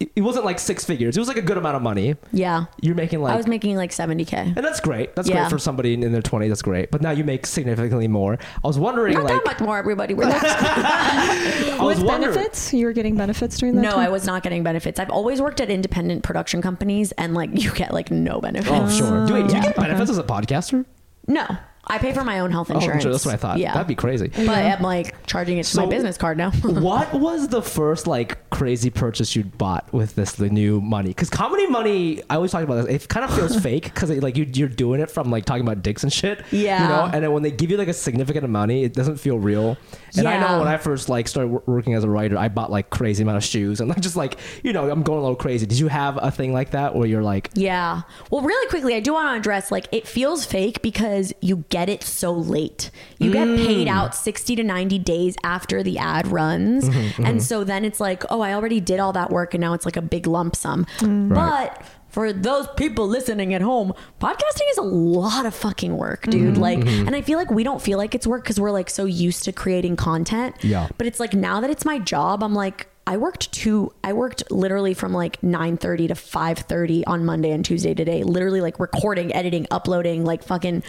it, 0.00 0.10
it 0.16 0.20
wasn't 0.22 0.44
like 0.44 0.58
six 0.58 0.84
figures. 0.84 1.16
It 1.16 1.20
was 1.20 1.28
like 1.28 1.36
a 1.36 1.42
good 1.42 1.56
amount 1.56 1.76
of 1.76 1.82
money. 1.82 2.16
Yeah. 2.32 2.66
You're 2.80 2.94
making 2.96 3.20
like 3.20 3.32
I 3.32 3.36
was 3.36 3.46
making 3.46 3.76
like 3.76 3.90
70K. 3.90 4.32
and 4.32 4.56
that's 4.56 4.80
great. 4.80 5.14
That's 5.14 5.28
Yeah. 5.28 5.42
great 5.42 5.50
for 5.50 5.58
somebody 5.58 5.94
in, 5.94 6.02
in 6.02 6.12
their 6.12 6.22
20s. 6.22 6.48
That's 6.48 6.62
great. 6.62 6.90
But 6.90 7.00
now 7.00 7.10
you 7.12 7.22
make 7.24 7.46
significantly 7.46 8.08
more. 8.08 8.34
I 8.62 8.66
was 8.66 8.78
wondering, 8.78 9.14
Not 9.14 9.24
like, 9.24 9.34
that 9.34 9.44
much 9.44 9.60
more, 9.60 9.78
everybody. 9.78 10.14
Relax. 10.14 10.42
I 10.44 11.76
was 11.80 11.98
With 11.98 12.06
wondering. 12.06 12.34
benefits, 12.34 12.72
you 12.72 12.86
were 12.86 12.92
getting 12.92 13.16
benefits 13.16 13.56
during 13.58 13.76
that 13.76 13.82
no, 13.82 13.90
time? 13.90 14.00
I 14.00 14.08
was 14.08 14.26
not 14.26 14.42
getting 14.42 14.62
benefits. 14.62 14.98
I've 14.98 15.10
always 15.10 15.40
worked 15.40 15.60
at 15.60 15.70
independent 15.70 16.22
production 16.24 16.60
companies 16.62 17.12
and 17.12 17.34
like 17.34 17.50
you 17.54 17.72
get 17.72 17.92
like 17.92 18.10
no 18.10 18.40
benefits. 18.40 18.70
Oh, 18.72 18.88
sure. 18.88 19.26
Do, 19.26 19.34
wait, 19.34 19.48
do 19.48 19.56
you 19.56 19.62
get 19.62 19.72
okay. 19.78 19.82
benefits 19.82 20.10
as 20.10 20.18
a 20.18 20.24
podcaster? 20.24 20.84
No. 21.26 21.46
I 21.86 21.98
pay 21.98 22.12
for 22.12 22.24
my 22.24 22.40
own 22.40 22.50
health 22.50 22.70
Oh, 22.70 22.74
insurance. 22.74 23.02
sure. 23.02 23.12
That's 23.12 23.26
what 23.26 23.34
I 23.34 23.36
thought. 23.38 23.58
Yeah. 23.58 23.72
That'd 23.74 23.86
be 23.88 23.94
crazy. 23.94 24.28
but 24.28 24.48
I'm 24.48 24.82
like 24.82 25.26
charging 25.26 25.58
it 25.58 25.64
to 25.66 25.76
my 25.78 25.86
business 25.86 26.16
card 26.16 26.38
now. 26.38 26.50
what 26.62 27.12
was 27.14 27.48
the 27.48 27.62
first 27.62 28.06
like 28.06 28.48
crazy 28.50 28.90
purchase 28.90 29.34
you 29.36 29.44
bought 29.44 29.92
with 29.92 30.14
this 30.14 30.32
the 30.32 30.48
new 30.48 30.80
money? 30.80 31.08
Because 31.08 31.30
comedy 31.30 31.66
money, 31.66 32.22
I 32.30 32.36
always 32.36 32.52
talk 32.52 32.62
about 32.64 32.86
this. 32.86 33.02
It 33.04 33.08
kind 33.08 33.24
of 33.24 33.34
feels 33.34 33.58
fake 33.60 33.84
because 33.84 34.10
like 34.10 34.36
you, 34.36 34.44
you're 34.52 34.68
doing 34.68 35.00
it 35.00 35.10
from 35.10 35.30
like 35.30 35.44
talking 35.44 35.62
about 35.62 35.82
dicks 35.82 36.02
and 36.02 36.12
shit. 36.12 36.42
Yeah. 36.50 36.82
You 36.82 36.88
know, 36.88 37.10
and 37.12 37.22
then 37.24 37.32
when 37.32 37.42
they 37.42 37.50
give 37.50 37.70
you 37.70 37.76
like 37.76 37.88
a 37.88 37.92
significant 37.92 38.44
amount 38.44 38.70
of 38.70 38.74
money, 38.74 38.84
it 38.84 38.94
doesn't 38.94 39.16
feel 39.16 39.38
real. 39.38 39.76
And 40.16 40.28
I 40.28 40.38
know 40.40 40.58
when 40.60 40.68
I 40.68 40.76
first 40.76 41.08
like 41.08 41.26
started 41.28 41.48
wor- 41.48 41.62
working 41.66 41.94
as 41.94 42.04
a 42.04 42.08
writer, 42.08 42.38
I 42.38 42.48
bought 42.48 42.70
like 42.70 42.90
crazy 42.90 43.22
amount 43.22 43.36
of 43.38 43.44
shoes 43.44 43.80
and 43.80 43.88
like 43.88 44.00
just 44.00 44.16
like 44.16 44.38
you 44.62 44.72
know 44.72 44.88
I'm 44.90 45.02
going 45.02 45.18
a 45.18 45.22
little 45.22 45.36
crazy. 45.36 45.66
Did 45.66 45.78
you 45.78 45.88
have 45.88 46.18
a 46.22 46.30
thing 46.30 46.52
like 46.52 46.70
that 46.70 46.94
where 46.94 47.06
you're 47.06 47.22
like, 47.22 47.50
Yeah. 47.54 48.02
Well, 48.30 48.42
really 48.42 48.68
quickly, 48.68 48.94
I 48.94 49.00
do 49.00 49.12
want 49.14 49.34
to 49.34 49.38
address 49.38 49.70
like 49.72 49.86
it 49.92 50.06
feels 50.06 50.44
fake 50.44 50.82
because 50.82 51.32
you 51.40 51.64
get 51.74 51.88
it 51.88 52.04
so 52.04 52.30
late. 52.30 52.92
You 53.18 53.32
get 53.32 53.48
paid 53.48 53.88
mm. 53.88 53.90
out 53.90 54.14
60 54.14 54.54
to 54.54 54.62
90 54.62 54.96
days 55.00 55.34
after 55.42 55.82
the 55.82 55.98
ad 55.98 56.28
runs. 56.28 56.88
Mm-hmm, 56.88 57.00
mm-hmm. 57.00 57.26
And 57.26 57.42
so 57.42 57.64
then 57.64 57.84
it's 57.84 57.98
like, 57.98 58.22
oh, 58.30 58.42
I 58.42 58.54
already 58.54 58.78
did 58.78 59.00
all 59.00 59.12
that 59.14 59.30
work 59.30 59.54
and 59.54 59.60
now 59.60 59.72
it's 59.72 59.84
like 59.84 59.96
a 59.96 60.02
big 60.02 60.28
lump 60.28 60.54
sum. 60.54 60.86
Mm. 60.98 61.34
But 61.34 61.84
for 62.10 62.32
those 62.32 62.68
people 62.76 63.08
listening 63.08 63.54
at 63.54 63.60
home, 63.60 63.92
podcasting 64.20 64.70
is 64.70 64.78
a 64.78 64.82
lot 64.82 65.46
of 65.46 65.54
fucking 65.54 65.96
work, 65.96 66.26
dude. 66.26 66.54
Mm-hmm, 66.54 66.62
like, 66.62 66.78
and 66.78 67.16
I 67.16 67.22
feel 67.22 67.40
like 67.40 67.50
we 67.50 67.64
don't 67.64 67.82
feel 67.82 67.98
like 67.98 68.14
it's 68.14 68.24
work 68.26 68.44
because 68.44 68.60
we're 68.60 68.70
like 68.70 68.88
so 68.88 69.04
used 69.04 69.42
to 69.46 69.52
creating 69.52 69.96
content. 69.96 70.54
Yeah. 70.62 70.86
But 70.96 71.08
it's 71.08 71.18
like 71.18 71.34
now 71.34 71.60
that 71.60 71.70
it's 71.70 71.84
my 71.84 71.98
job, 71.98 72.44
I'm 72.44 72.54
like, 72.54 72.86
I 73.06 73.16
worked 73.16 73.52
two. 73.52 73.92
I 74.02 74.12
worked 74.12 74.50
literally 74.50 74.94
from 74.94 75.12
like 75.12 75.42
nine 75.42 75.76
thirty 75.76 76.08
to 76.08 76.14
five 76.14 76.58
thirty 76.60 77.04
on 77.04 77.24
Monday 77.24 77.50
and 77.50 77.64
Tuesday 77.64 77.94
today. 77.94 78.22
Literally 78.22 78.62
like 78.62 78.80
recording, 78.80 79.34
editing, 79.34 79.66
uploading, 79.70 80.24
like 80.24 80.42
fucking 80.42 80.82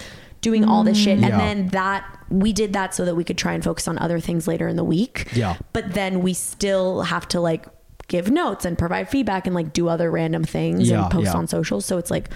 doing 0.46 0.64
all 0.64 0.84
this 0.84 0.96
shit. 0.98 1.18
Yeah. 1.20 1.26
And 1.30 1.40
then 1.40 1.68
that 1.70 2.06
we 2.30 2.54
did 2.54 2.74
that 2.74 2.94
so 2.94 3.04
that 3.06 3.16
we 3.16 3.24
could 3.24 3.38
try 3.38 3.54
and 3.54 3.64
focus 3.64 3.88
on 3.88 3.98
other 3.98 4.20
things 4.20 4.48
later 4.48 4.68
in 4.68 4.76
the 4.76 4.84
week. 4.84 5.28
Yeah. 5.34 5.58
But 5.74 5.94
then 5.94 6.22
we 6.22 6.34
still 6.36 7.02
have 7.02 7.28
to 7.30 7.40
like 7.42 7.66
give 8.08 8.30
notes 8.30 8.64
and 8.66 8.78
provide 8.78 9.10
feedback 9.10 9.48
and 9.48 9.56
like 9.56 9.74
do 9.74 9.88
other 9.90 10.12
random 10.12 10.44
things 10.44 10.88
Yeah, 10.88 11.02
and 11.04 11.12
post 11.12 11.26
yeah. 11.34 11.38
on 11.40 11.48
socials. 11.48 11.86
So 11.86 11.98
it's 11.98 12.12
like 12.12 12.30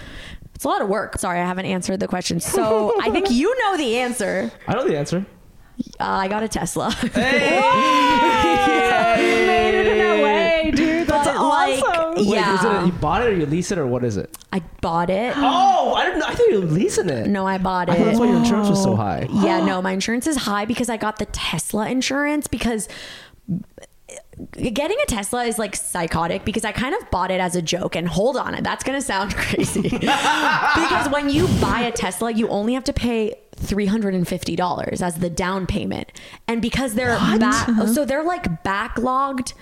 it's 0.56 0.64
a 0.64 0.68
lot 0.68 0.82
of 0.82 0.88
work. 0.88 1.18
Sorry, 1.18 1.38
I 1.40 1.44
haven't 1.46 1.66
answered 1.66 2.00
the 2.00 2.08
question. 2.08 2.40
So 2.40 2.92
I 3.00 3.10
think 3.10 3.30
you 3.30 3.56
know 3.62 3.76
the 3.76 3.98
answer. 3.98 4.50
I 4.66 4.74
know 4.74 4.86
the 4.86 4.98
answer. 4.98 5.24
Uh, 5.98 6.04
I 6.04 6.28
got 6.28 6.42
a 6.42 6.48
Tesla. 6.48 6.94
you 7.02 7.10
made 9.46 9.74
it 9.74 9.86
in 9.86 9.98
LA, 10.22 10.70
dude. 10.76 11.06
That's 11.08 11.26
But, 11.28 11.36
like, 11.36 11.82
awesome. 11.84 11.99
Wait, 12.16 12.26
Yeah. 12.26 12.54
is 12.58 12.64
it 12.64 12.70
a, 12.82 12.86
you 12.86 12.92
bought 12.92 13.22
it 13.22 13.28
or 13.28 13.34
you 13.36 13.46
lease 13.46 13.70
it 13.72 13.78
or 13.78 13.86
what 13.86 14.04
is 14.04 14.16
it? 14.16 14.36
I 14.52 14.62
bought 14.80 15.10
it. 15.10 15.32
Oh, 15.36 15.94
I 15.94 16.04
didn't. 16.04 16.20
know. 16.20 16.26
I 16.26 16.34
thought 16.34 16.46
you 16.48 16.60
were 16.60 16.66
leasing 16.66 17.08
it. 17.08 17.26
No, 17.28 17.46
I 17.46 17.58
bought 17.58 17.88
it. 17.88 17.96
thought 17.96 18.04
that's 18.04 18.18
why 18.18 18.26
your 18.26 18.36
insurance 18.38 18.68
was 18.68 18.82
so 18.82 18.94
high. 18.96 19.26
Yeah, 19.32 19.64
no, 19.64 19.80
my 19.82 19.92
insurance 19.92 20.26
is 20.26 20.36
high 20.36 20.64
because 20.64 20.88
I 20.88 20.96
got 20.96 21.18
the 21.18 21.26
Tesla 21.26 21.88
insurance 21.88 22.46
because 22.46 22.88
getting 24.56 24.96
a 25.02 25.06
Tesla 25.06 25.44
is 25.44 25.58
like 25.58 25.76
psychotic 25.76 26.44
because 26.44 26.64
I 26.64 26.72
kind 26.72 26.94
of 26.94 27.10
bought 27.10 27.30
it 27.30 27.40
as 27.40 27.54
a 27.56 27.62
joke 27.62 27.94
and 27.94 28.08
hold 28.08 28.36
on 28.38 28.54
it 28.54 28.64
that's 28.64 28.82
going 28.82 28.98
to 28.98 29.04
sound 29.04 29.34
crazy 29.36 29.82
because 29.82 31.08
when 31.10 31.28
you 31.28 31.46
buy 31.60 31.80
a 31.82 31.92
Tesla 31.92 32.32
you 32.32 32.48
only 32.48 32.72
have 32.74 32.84
to 32.84 32.92
pay 32.92 33.34
$350 33.56 35.02
as 35.02 35.14
the 35.16 35.28
down 35.30 35.66
payment 35.66 36.10
and 36.48 36.62
because 36.62 36.94
they're 36.94 37.18
back 37.38 37.68
so 37.88 38.04
they're 38.06 38.24
like 38.24 38.64
backlogged 38.64 39.52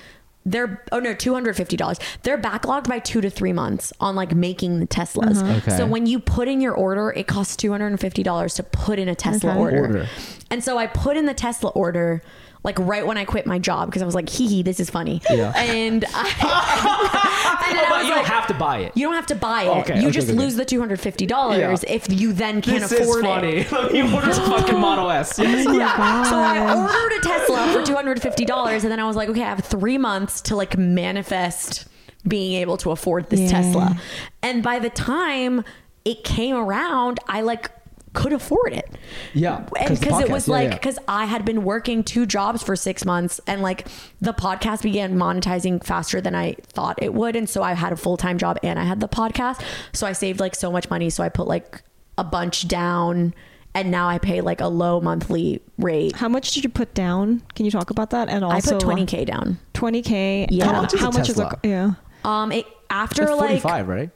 they're 0.51 0.83
oh 0.93 0.99
no 1.01 1.15
two 1.15 1.35
hundred 1.35 1.55
fifty 1.57 1.77
dollars. 1.77 1.99
They're 2.23 2.39
backlogged 2.39 2.89
by 2.89 2.99
two 2.99 3.21
to 3.21 3.31
three 3.31 3.53
months 3.53 3.93
on 4.01 4.15
like 4.17 4.35
making 4.35 4.81
the 4.81 4.87
Teslas. 4.87 5.37
Mm-hmm. 5.43 5.59
Okay. 5.69 5.77
So 5.77 5.87
when 5.87 6.07
you 6.07 6.19
put 6.21 6.49
in 6.49 6.61
your 6.61 6.75
order, 6.75 7.11
it 7.11 7.27
costs 7.27 7.57
two 7.57 7.71
hundred 7.71 7.89
and 7.89 8.01
fifty 8.01 8.23
dollars 8.23 8.55
to 8.55 8.63
put 8.63 8.99
in 8.99 9.09
a 9.09 9.15
Tesla 9.15 9.51
Okay. 9.51 9.59
order. 9.61 9.81
Order. 9.87 10.09
And 10.51 10.65
so 10.65 10.79
I 10.79 10.87
put 10.87 11.17
in 11.17 11.27
the 11.27 11.35
Tesla 11.35 11.71
order 11.71 12.23
like 12.65 12.79
right 12.81 13.07
when 13.07 13.17
I 13.17 13.25
quit 13.25 13.47
my 13.47 13.59
job 13.59 13.89
because 13.89 14.03
I 14.03 14.05
was 14.07 14.15
like, 14.15 14.29
hee 14.29 14.47
hee, 14.49 14.63
this 14.63 14.81
is 14.81 14.91
funny. 14.91 15.23
Yeah. 15.31 15.53
And 15.57 16.05
I, 16.15 17.65
and 17.69 17.79
then 17.79 17.85
I 17.85 17.89
but 17.89 18.05
you 18.05 18.11
like, 18.11 18.15
don't 18.17 18.27
have 18.27 18.47
to 18.49 18.55
buy 18.55 18.79
it. 18.81 18.93
you 18.97 19.05
don't 19.07 19.15
have 19.15 19.27
to 19.27 19.35
buy 19.35 19.63
it. 19.65 19.69
Okay, 19.69 19.95
you 20.01 20.09
okay, 20.09 20.11
just 20.11 20.29
okay, 20.29 20.37
lose 20.39 20.57
the 20.57 20.65
two 20.65 20.79
hundred 20.81 21.01
fifty 21.01 21.27
dollars 21.27 21.85
Yeah. 21.85 21.93
if 21.95 22.11
you 22.11 22.33
then 22.33 22.61
can't 22.63 22.81
this 22.81 22.93
afford 22.93 23.19
is 23.19 23.23
funny. 23.25 23.57
it. 23.59 23.73
Let 23.73 23.93
me 23.93 24.15
order 24.15 24.33
some 24.33 24.51
fucking 24.51 24.79
Model 24.81 25.11
S. 25.11 25.39
Yes. 25.39 25.67
Yeah. 25.73 25.95
Oh 25.99 26.31
so 26.31 26.37
I 26.37 26.75
ordered 27.03 27.19
a 27.19 27.21
Tesla 27.21 27.73
for 27.73 27.83
two 27.85 27.95
hundred 27.95 28.21
fifty 28.23 28.45
dollars, 28.45 28.85
and 28.85 28.91
then 28.93 29.01
I 29.01 29.07
was 29.07 29.17
like, 29.17 29.29
okay, 29.29 29.43
I 29.43 29.49
have 29.49 29.65
three 29.65 29.99
months 29.99 30.41
to 30.43 30.57
like 30.57 30.77
manifest 30.77 31.87
being 32.27 32.55
able 32.55 32.77
to 32.79 32.91
afford 32.91 33.31
this 33.31 33.41
Yeah. 33.41 33.49
Tesla. 33.63 34.01
And 34.43 34.63
by 34.63 34.79
the 34.79 34.91
time 34.91 35.65
it 36.05 36.25
came 36.25 36.57
around, 36.57 37.21
I 37.29 37.43
like 37.43 37.71
could 38.15 38.33
afford 38.33 38.73
it. 38.73 38.91
Yeah, 39.35 39.57
And 39.79 39.89
'cause 39.89 40.01
because 40.01 40.21
it 40.21 40.31
was 40.31 40.49
yeah, 40.49 40.55
like, 40.55 40.69
yeah. 40.71 40.75
because 40.75 40.99
I 41.09 41.27
had 41.27 41.45
been 41.45 41.65
working 41.65 42.03
two 42.03 42.27
jobs 42.27 42.63
for 42.63 42.75
six 42.77 43.05
months 43.05 43.41
and 43.47 43.63
like 43.63 43.87
the 44.21 44.33
podcast 44.33 44.83
began 44.83 45.17
monetizing 45.17 45.83
faster 45.85 46.21
than 46.21 46.35
I 46.35 46.57
thought 46.63 46.99
it 47.03 47.15
would. 47.15 47.37
And 47.37 47.49
so 47.49 47.63
I 47.63 47.75
had 47.75 47.93
a 47.93 47.97
full 47.97 48.17
time 48.17 48.39
job 48.39 48.59
and 48.63 48.79
I 48.79 48.85
had 48.85 49.01
the 49.01 49.09
podcast. 49.09 49.61
So 49.93 50.07
I 50.07 50.13
saved 50.13 50.41
like 50.41 50.55
so 50.55 50.71
much 50.73 50.89
money. 50.91 51.11
So 51.11 51.23
I 51.23 51.29
put 51.29 51.47
like 51.47 51.83
a 52.17 52.25
bunch 52.25 52.67
down 52.69 53.35
and 53.75 53.91
now 53.91 54.09
I 54.09 54.19
pay 54.19 54.41
like 54.41 54.61
a 54.61 54.67
low 54.69 55.01
monthly 55.01 55.61
rate. 55.79 56.17
How 56.17 56.29
much 56.29 56.53
did 56.53 56.65
you 56.65 56.71
put 56.71 56.95
down? 56.95 57.43
Can 57.55 57.65
you 57.65 57.71
talk 57.71 57.91
about 57.91 58.11
that? 58.11 58.29
And 58.29 58.45
also 58.45 58.77
I 58.77 58.79
put 58.81 58.89
20K 58.89 59.25
down. 59.27 59.59
20k. 59.75 60.47
Yeah. 60.51 60.65
How 60.65 60.73
How 60.73 60.81
much 60.83 60.93
much 60.95 60.95
is 60.95 61.01
a 61.01 61.05
how 61.05 61.11
much 61.11 61.29
is 61.29 61.39
a 61.39 61.59
yeah? 61.63 61.91
Um, 62.25 62.51
it, 62.53 62.67
after 62.91 63.23
It's 63.23 63.31
like, 63.33 63.61
45, 63.63 63.89
right? 63.89 64.11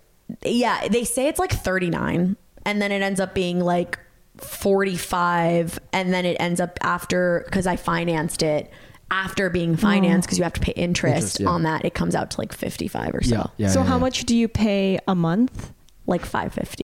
yeah, 0.44 0.88
they 0.88 1.04
say 1.04 1.28
it's 1.28 1.38
like 1.38 1.52
39 1.52 2.36
and 2.64 2.80
then 2.80 2.92
it 2.92 3.02
ends 3.02 3.20
up 3.20 3.34
being 3.34 3.60
like 3.60 3.98
45 4.38 5.78
and 5.92 6.12
then 6.12 6.24
it 6.24 6.36
ends 6.40 6.60
up 6.60 6.78
after 6.82 7.42
because 7.46 7.66
I 7.66 7.76
financed 7.76 8.42
it 8.42 8.70
after 9.10 9.50
being 9.50 9.74
oh. 9.74 9.76
financed 9.76 10.26
because 10.26 10.38
you 10.38 10.44
have 10.44 10.54
to 10.54 10.60
pay 10.60 10.72
interest, 10.72 11.14
Interest, 11.14 11.40
yeah. 11.40 11.48
on 11.48 11.62
that 11.64 11.84
it 11.84 11.94
comes 11.94 12.14
out 12.14 12.30
to 12.32 12.40
like 12.40 12.52
55 12.52 13.14
or 13.14 13.22
so. 13.22 13.36
Yeah. 13.36 13.46
Yeah. 13.58 13.68
so 13.68 13.80
yeah, 13.80 13.86
how 13.86 13.96
yeah. 13.96 14.00
much 14.00 14.24
do 14.24 14.36
you 14.36 14.48
pay 14.48 14.98
a 15.06 15.14
month? 15.14 15.72
Like 16.06 16.24
550. 16.24 16.82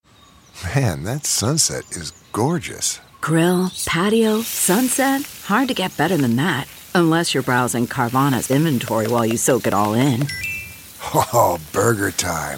Man, 0.75 1.03
that 1.03 1.25
sunset 1.25 1.83
is 1.91 2.11
gorgeous. 2.31 2.99
Grill, 3.21 3.71
patio, 3.85 4.41
sunset. 4.41 5.23
Hard 5.45 5.67
to 5.69 5.73
get 5.73 5.95
better 5.97 6.17
than 6.17 6.35
that. 6.35 6.67
Unless 6.93 7.33
you're 7.33 7.43
browsing 7.43 7.87
Carvana's 7.87 8.51
inventory 8.51 9.07
while 9.07 9.25
you 9.25 9.37
soak 9.37 9.67
it 9.67 9.73
all 9.73 9.93
in. 9.93 10.27
Oh, 11.13 11.59
burger 11.71 12.09
time. 12.09 12.57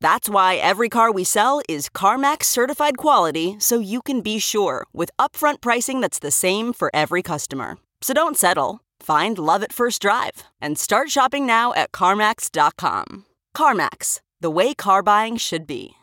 That's 0.00 0.28
why 0.28 0.56
every 0.56 0.88
car 0.88 1.10
we 1.12 1.24
sell 1.24 1.60
is 1.68 1.88
CarMax 1.88 2.44
certified 2.44 2.96
quality 2.96 3.56
so 3.58 3.80
you 3.80 4.00
can 4.02 4.20
be 4.20 4.38
sure 4.38 4.86
with 4.92 5.10
upfront 5.18 5.60
pricing 5.60 6.00
that's 6.00 6.20
the 6.20 6.30
same 6.30 6.72
for 6.72 6.90
every 6.94 7.22
customer. 7.22 7.78
So 8.00 8.14
don't 8.14 8.36
settle. 8.36 8.80
Find 9.00 9.38
love 9.38 9.62
at 9.62 9.72
first 9.72 10.00
drive 10.00 10.44
and 10.60 10.78
start 10.78 11.10
shopping 11.10 11.46
now 11.46 11.74
at 11.74 11.90
CarMax.com. 11.92 13.24
CarMax, 13.56 14.20
the 14.40 14.50
way 14.50 14.72
car 14.74 15.02
buying 15.02 15.36
should 15.36 15.66
be. 15.66 15.94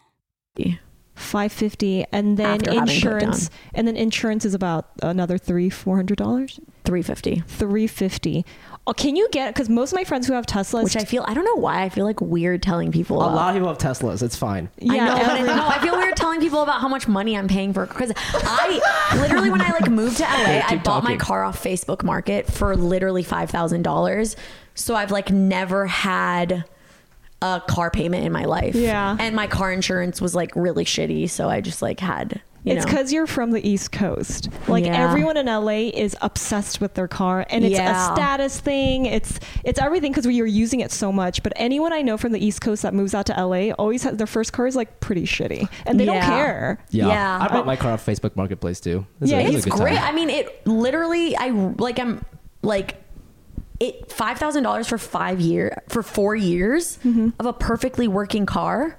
550 1.15 2.05
and 2.11 2.35
then 2.37 2.55
After 2.67 2.71
insurance 2.71 3.49
and 3.73 3.87
then 3.87 3.95
insurance 3.95 4.43
is 4.43 4.53
about 4.53 4.89
another 5.01 5.37
three 5.37 5.69
four 5.69 5.95
hundred 5.95 6.17
dollars 6.17 6.59
350. 6.83 7.43
350 7.47 8.45
Oh, 8.73 8.74
Oh, 8.87 8.93
can 8.93 9.15
you 9.15 9.27
get? 9.31 9.51
Because 9.53 9.67
most 9.67 9.91
of 9.93 9.95
my 9.97 10.03
friends 10.03 10.27
who 10.27 10.33
have 10.33 10.45
Teslas, 10.45 10.83
Which 10.83 10.95
I 10.95 11.05
feel 11.05 11.23
I 11.27 11.33
don't 11.33 11.43
know 11.45 11.55
why 11.55 11.81
I 11.81 11.89
feel 11.89 12.05
like 12.05 12.21
weird 12.21 12.61
telling 12.61 12.91
people. 12.91 13.19
A 13.19 13.25
about. 13.25 13.35
lot 13.35 13.49
of 13.49 13.55
people 13.55 13.69
have 13.69 13.79
Teslas. 13.79 14.21
It's 14.21 14.35
fine. 14.35 14.69
yeah, 14.77 14.93
I 14.93 14.97
know, 15.07 15.15
but 15.15 15.29
I, 15.31 15.41
no, 15.41 15.67
I 15.67 15.79
feel 15.79 15.97
weird 15.97 16.15
telling 16.15 16.39
people 16.39 16.61
about 16.61 16.81
how 16.81 16.87
much 16.87 17.07
money 17.07 17.35
I'm 17.35 17.47
paying 17.47 17.73
for 17.73 17.87
because 17.87 18.11
I 18.33 19.15
literally 19.19 19.49
when 19.49 19.61
I 19.61 19.71
like 19.71 19.89
moved 19.89 20.17
to 20.17 20.23
LA, 20.23 20.59
I 20.59 20.65
keep 20.69 20.83
bought 20.83 21.03
my 21.03 21.17
car 21.17 21.43
off 21.43 21.63
Facebook 21.63 22.03
Market 22.03 22.45
for 22.45 22.75
literally 22.75 23.23
five 23.23 23.49
thousand 23.49 23.81
dollars. 23.81 24.35
So 24.75 24.93
I've 24.93 25.09
like 25.09 25.31
never 25.31 25.87
had 25.87 26.65
a 27.41 27.61
car 27.67 27.89
payment 27.89 28.23
in 28.25 28.31
my 28.31 28.45
life. 28.45 28.75
Yeah. 28.75 29.17
and 29.19 29.35
my 29.35 29.47
car 29.47 29.71
insurance 29.71 30.21
was 30.21 30.35
like 30.35 30.51
really 30.55 30.85
shitty, 30.85 31.29
so 31.29 31.49
I 31.49 31.59
just 31.61 31.81
like 31.81 31.99
had. 31.99 32.41
You 32.65 32.73
it's 32.73 32.83
because 32.85 33.13
you're 33.13 33.27
from 33.27 33.51
the 33.51 33.67
East 33.67 33.91
Coast. 33.91 34.49
Like 34.67 34.85
Yeah. 34.85 35.07
everyone 35.07 35.37
in 35.37 35.47
LA 35.47 35.89
is 35.93 36.15
obsessed 36.21 36.81
with 36.81 36.95
their 36.95 37.07
car, 37.07 37.45
and 37.49 37.63
it's 37.63 37.75
Yeah. 37.75 38.11
a 38.11 38.15
status 38.15 38.59
thing. 38.59 39.05
It's 39.05 39.39
it's 39.63 39.79
everything 39.79 40.11
because 40.11 40.25
we 40.27 40.41
are 40.41 40.45
using 40.45 40.79
it 40.79 40.91
so 40.91 41.11
much. 41.11 41.43
But 41.43 41.53
anyone 41.55 41.93
I 41.93 42.01
know 42.01 42.17
from 42.17 42.31
the 42.31 42.43
East 42.43 42.61
Coast 42.61 42.81
that 42.81 42.93
moves 42.93 43.13
out 43.13 43.27
to 43.27 43.33
LA 43.39 43.71
always 43.73 44.03
has 44.03 44.17
their 44.17 44.27
first 44.27 44.51
car 44.51 44.65
is 44.67 44.75
like 44.75 44.99
pretty 44.99 45.23
shitty, 45.23 45.69
and 45.85 45.99
they 45.99 46.05
don't 46.05 46.21
care. 46.21 46.79
Yeah. 46.89 47.07
Yeah. 47.07 47.37
I 47.41 47.47
bought 47.49 47.65
my 47.67 47.75
car 47.75 47.91
off 47.93 48.05
Facebook 48.05 48.35
Marketplace 48.35 48.79
too. 48.79 49.05
It's 49.21 49.29
Yeah, 49.31 49.37
a, 49.39 49.45
it's, 49.47 49.55
it's 49.57 49.65
a 49.67 49.69
good 49.69 49.79
great. 49.81 49.95
Time. 49.97 50.03
I 50.03 50.11
mean, 50.11 50.29
it 50.29 50.65
literally. 50.67 51.35
I 51.37 51.49
like. 51.77 51.99
I'm 51.99 52.25
like. 52.63 52.95
It 53.79 54.09
five 54.09 54.37
thousand 54.37 54.63
dollars 54.63 54.87
for 54.87 54.97
five 54.97 55.41
year 55.41 55.83
for 55.89 56.01
four 56.01 56.33
years 56.33 56.97
Mm-hmm. 57.03 57.29
of 57.39 57.45
a 57.45 57.51
perfectly 57.53 58.07
working 58.07 58.45
car. 58.45 58.97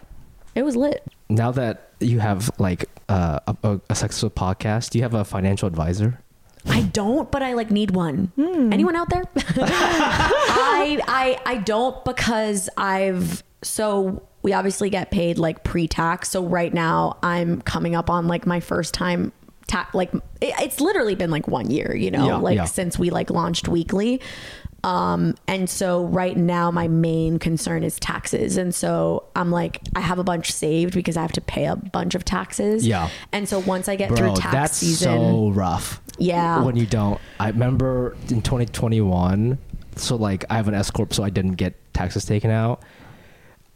It 0.55 0.65
was 0.65 0.77
lit. 0.77 1.03
now 1.31 1.51
that 1.53 1.86
you 2.01 2.19
have 2.21 2.51
like 2.59 2.89
uh, 3.09 3.39
a, 3.47 3.57
a, 3.63 3.81
a 3.91 3.95
successful 3.95 4.31
podcast, 4.31 4.91
do 4.91 4.99
you 4.99 5.03
have 5.03 5.15
a 5.15 5.25
financial 5.25 5.67
advisor? 5.67 6.21
I 6.69 6.83
don't, 6.83 7.31
but 7.31 7.43
I 7.43 7.53
like 7.53 7.71
need 7.71 7.93
one. 7.93 8.33
Hmm. 8.37 8.73
Anyone 8.73 8.97
out 8.97 9.09
there? 9.09 9.23
I 9.37 11.01
I 11.07 11.41
I 11.47 11.57
don't 11.59 12.05
because 12.05 12.69
I've 12.77 13.43
so 13.63 14.23
we 14.43 14.53
obviously 14.53 14.91
get 14.91 15.11
paid 15.11 15.39
like 15.39 15.65
pre-tax. 15.65 16.31
So 16.31 16.45
right 16.45 16.73
now 16.75 17.19
I'm 17.23 17.61
coming 17.63 17.95
up 17.95 18.11
on 18.11 18.27
like 18.27 18.47
my 18.47 18.61
first 18.61 18.95
time 18.95 19.33
ta- 19.69 19.89
like 19.93 20.13
it, 20.15 20.23
it's 20.61 20.81
literally 20.81 21.15
been 21.15 21.31
like 21.31 21.49
one 21.49 21.71
year, 21.71 21.95
you 21.95 22.11
know, 22.11 22.27
Yeah, 22.27 22.37
like 22.37 22.57
yeah. 22.57 22.65
since 22.65 22.99
we 22.99 23.11
like 23.11 23.31
launched 23.31 23.69
weekly. 23.69 24.21
Um, 24.87 25.35
and 25.49 25.69
so 25.69 26.05
right 26.05 26.37
now 26.37 26.71
my 26.71 26.87
main 26.87 27.41
concern 27.41 27.83
is 27.83 27.99
taxes. 27.99 28.57
And 28.57 28.73
so 28.73 29.25
I'm 29.35 29.51
like, 29.51 29.81
I 29.97 30.01
have 30.01 30.21
a 30.21 30.25
bunch 30.25 30.53
saved 30.53 30.95
because 30.95 31.17
I 31.17 31.23
have 31.23 31.33
to 31.33 31.41
pay 31.41 31.65
a 31.67 31.75
bunch 31.75 32.15
of 32.15 32.25
taxes. 32.25 32.87
Yeah. 32.87 33.09
And 33.33 33.49
so 33.49 33.59
once 33.59 33.89
I 33.89 33.97
get 33.97 34.11
Bro, 34.11 34.17
through 34.19 34.35
tax 34.37 34.53
that's 34.53 34.77
season, 34.77 35.13
so 35.19 35.51
rough. 35.51 36.01
Yeah. 36.19 36.63
When 36.63 36.77
you 36.77 36.87
don't. 36.87 37.21
I 37.41 37.49
remember 37.49 38.17
in 38.29 38.43
2021, 38.43 39.59
so 39.97 40.15
like 40.15 40.45
I 40.49 40.55
have 40.55 40.69
an 40.69 40.75
S 40.75 40.93
corp, 40.93 41.13
so 41.13 41.25
I 41.25 41.31
didn't 41.31 41.55
get 41.55 41.75
taxes 41.93 42.25
taken 42.25 42.53
out. 42.53 42.81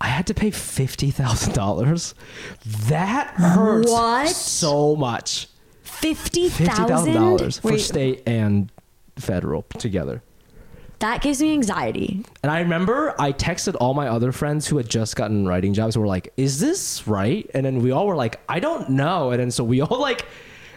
I 0.01 0.07
had 0.07 0.29
to 0.29 0.35
pay 0.35 0.53
fifty 0.53 1.11
thousand 1.11 1.55
dollars. 1.55 2.15
That 2.65 3.35
hurts 3.35 3.91
What? 3.91 4.29
so 4.29 4.95
much. 4.95 5.49
Fifty 5.83 6.49
thousand 6.49 7.15
dollars 7.15 7.59
for 7.59 7.77
state 7.79 8.23
and 8.27 8.71
federal 9.17 9.63
together. 9.77 10.23
That 11.01 11.23
gives 11.23 11.41
me 11.43 11.53
anxiety. 11.53 12.25
And 12.43 12.53
I 12.53 12.61
remember 12.61 13.15
I 13.19 13.33
texted 13.33 13.75
all 13.81 13.95
my 13.95 14.07
other 14.09 14.33
friends 14.33 14.67
who 14.67 14.77
had 14.77 14.89
just 14.89 15.17
gotten 15.17 15.47
writing 15.49 15.73
jobs. 15.75 15.95
who 15.95 16.01
were 16.03 16.07
like, 16.07 16.33
"Is 16.37 16.61
this 16.61 17.07
right?" 17.09 17.51
And 17.55 17.65
then 17.67 17.81
we 17.83 17.91
all 17.91 18.07
were 18.07 18.17
like, 18.17 18.39
"I 18.49 18.61
don't 18.61 18.91
know." 18.91 19.31
And 19.31 19.41
then 19.41 19.51
so 19.51 19.65
we 19.65 19.81
all 19.81 19.99
like 20.01 20.27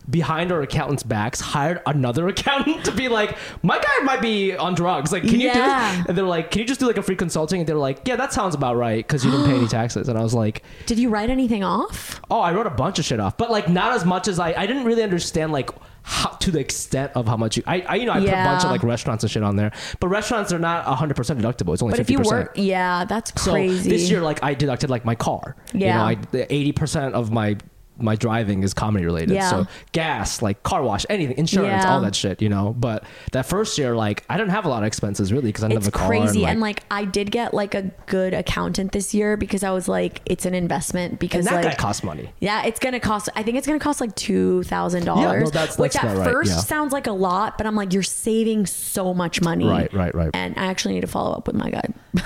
behind 0.10 0.52
our 0.52 0.62
accountant's 0.62 1.04
backs 1.04 1.40
hired 1.40 1.82
another 1.86 2.28
accountant 2.34 2.86
to 2.86 2.92
be 2.92 3.10
like, 3.10 3.38
"My 3.64 3.78
guy 3.80 4.04
might 4.06 4.22
be 4.22 4.56
on 4.56 4.76
drugs. 4.76 5.12
Like, 5.12 5.24
can 5.24 5.40
you 5.42 5.52
do 5.54 5.60
it?" 5.60 6.06
And 6.08 6.18
they're 6.18 6.24
like, 6.26 6.52
"Can 6.52 6.60
you 6.62 6.68
just 6.68 6.80
do 6.80 6.88
like 6.88 6.98
a 6.98 7.04
free 7.04 7.16
consulting?" 7.18 7.60
And 7.60 7.68
they're 7.68 7.76
like, 7.76 8.00
"Yeah, 8.06 8.16
that 8.16 8.32
sounds 8.32 8.56
about 8.56 8.78
right 8.78 9.06
because 9.06 9.26
you 9.26 9.32
didn't 9.32 9.46
pay 9.48 9.56
any 9.56 9.68
taxes." 9.80 10.08
And 10.08 10.18
I 10.18 10.24
was 10.24 10.34
like, 10.34 10.64
Did 10.86 11.00
you 11.00 11.10
write 11.10 11.30
anything 11.30 11.64
off? 11.66 12.22
"Oh, 12.32 12.40
I 12.40 12.54
wrote 12.54 12.68
a 12.68 12.70
bunch 12.72 12.98
of 12.98 13.04
shit 13.06 13.20
off, 13.20 13.38
but 13.38 13.52
like 13.52 13.68
not 13.68 13.94
as 13.94 14.06
much 14.06 14.28
as 14.30 14.40
I. 14.40 14.54
I 14.54 14.66
didn't 14.68 14.86
really 14.86 15.04
understand 15.04 15.52
like." 15.52 15.70
How, 16.06 16.30
to 16.32 16.52
the 16.52 16.60
extent 16.60 17.14
of 17.16 17.28
how 17.28 17.38
much 17.38 17.56
you, 17.58 17.64
I, 17.66 17.80
I 17.82 17.96
you 17.96 18.06
know, 18.06 18.12
I 18.12 18.20
put 18.20 18.28
a 18.28 18.32
bunch 18.32 18.64
of 18.66 18.72
like 18.72 18.84
restaurants 18.84 19.24
and 19.24 19.32
shit 19.32 19.42
on 19.42 19.56
there, 19.56 19.72
but 20.02 20.10
restaurants 20.10 20.52
are 20.52 20.60
not 20.60 20.86
100% 20.86 21.14
deductible. 21.40 21.74
It's 21.74 21.82
only 21.82 21.96
But 21.98 22.02
50%. 22.02 22.02
if 22.02 22.10
you 22.10 22.20
work, 22.20 22.52
yeah, 22.56 23.06
that's 23.06 23.32
So 23.42 23.52
crazy. 23.54 23.90
this 23.90 24.10
year, 24.12 24.22
like 24.22 24.44
I 24.44 24.54
deducted 24.54 24.90
like 24.90 25.06
my 25.06 25.16
car. 25.16 25.56
Yeah. 25.74 26.10
You 26.12 26.16
know, 26.16 26.22
I 26.42 26.46
eighty 26.50 26.74
percent 26.74 27.16
of 27.16 27.32
my 27.32 27.58
my 28.00 28.16
driving 28.16 28.64
is 28.64 28.74
comedy 28.74 29.06
related. 29.06 29.32
Yeah. 29.36 29.50
So 29.50 29.68
gas, 29.92 30.42
like 30.42 30.64
car 30.64 30.82
wash, 30.84 31.06
anything, 31.10 31.38
insurance, 31.38 31.84
Yeah. 31.84 31.94
all 31.94 32.02
that 32.02 32.16
shit. 32.16 32.42
You 32.42 32.50
know. 32.50 32.74
But 32.78 33.04
that 33.34 33.46
first 33.46 33.78
year, 33.78 33.96
like 33.96 34.24
I 34.30 34.38
didn't 34.38 34.52
have 34.52 34.66
a 34.66 34.70
lot 34.70 34.84
of 34.84 34.88
expenses 34.88 35.32
really 35.32 35.50
because 35.50 35.64
I 35.64 35.68
didn't 35.68 35.78
it's 35.80 35.86
have 35.88 35.94
a 35.96 35.98
car. 35.98 36.08
crazy, 36.08 36.42
and, 36.44 36.52
and 36.52 36.60
like 36.60 36.84
I 36.92 37.06
did 37.06 37.32
get 37.32 37.54
like 37.54 37.76
a 37.76 37.92
good 38.08 38.34
accountant 38.34 38.92
this 38.94 39.14
year 39.14 39.38
because 39.38 39.64
I 39.64 39.72
was 39.72 39.88
like, 39.88 40.22
it's 40.26 40.46
an 40.46 40.54
investment 40.54 41.20
because 41.20 41.46
and 41.46 41.56
that 41.56 41.64
like 41.66 41.78
guy 41.78 41.82
costs 41.82 42.04
money. 42.04 42.32
Yeah, 42.40 42.66
it's 42.66 42.80
gonna 42.80 43.00
cost. 43.00 43.30
I 43.36 43.44
think 43.44 43.58
it's 43.58 43.68
gonna 43.68 43.80
cost 43.80 44.02
like 44.02 44.16
two 44.16 44.64
thousand 44.64 45.02
Yeah, 45.02 45.06
dollars. 45.14 45.44
no, 45.46 45.50
that's- 45.52 45.78
which 45.78 45.94
that's 45.94 46.06
at 46.06 46.18
right, 46.18 46.32
first 46.32 46.52
yeah. 46.52 46.58
sounds 46.58 46.94
like 46.94 47.08
a 47.08 47.12
lot, 47.12 47.58
but 47.58 47.68
I'm 47.68 47.76
like, 47.76 47.94
you're 47.94 48.04
saving 48.04 48.66
so 48.66 49.14
much 49.14 49.42
money. 49.42 49.68
Right, 49.68 49.94
right, 49.94 50.14
right. 50.16 50.30
And 50.34 50.58
I 50.58 50.66
actually 50.66 50.96
need 50.96 51.02
to 51.02 51.08
follow 51.08 51.34
up 51.34 51.48
with 51.48 51.56
my 51.56 51.70
guy. 51.70 51.84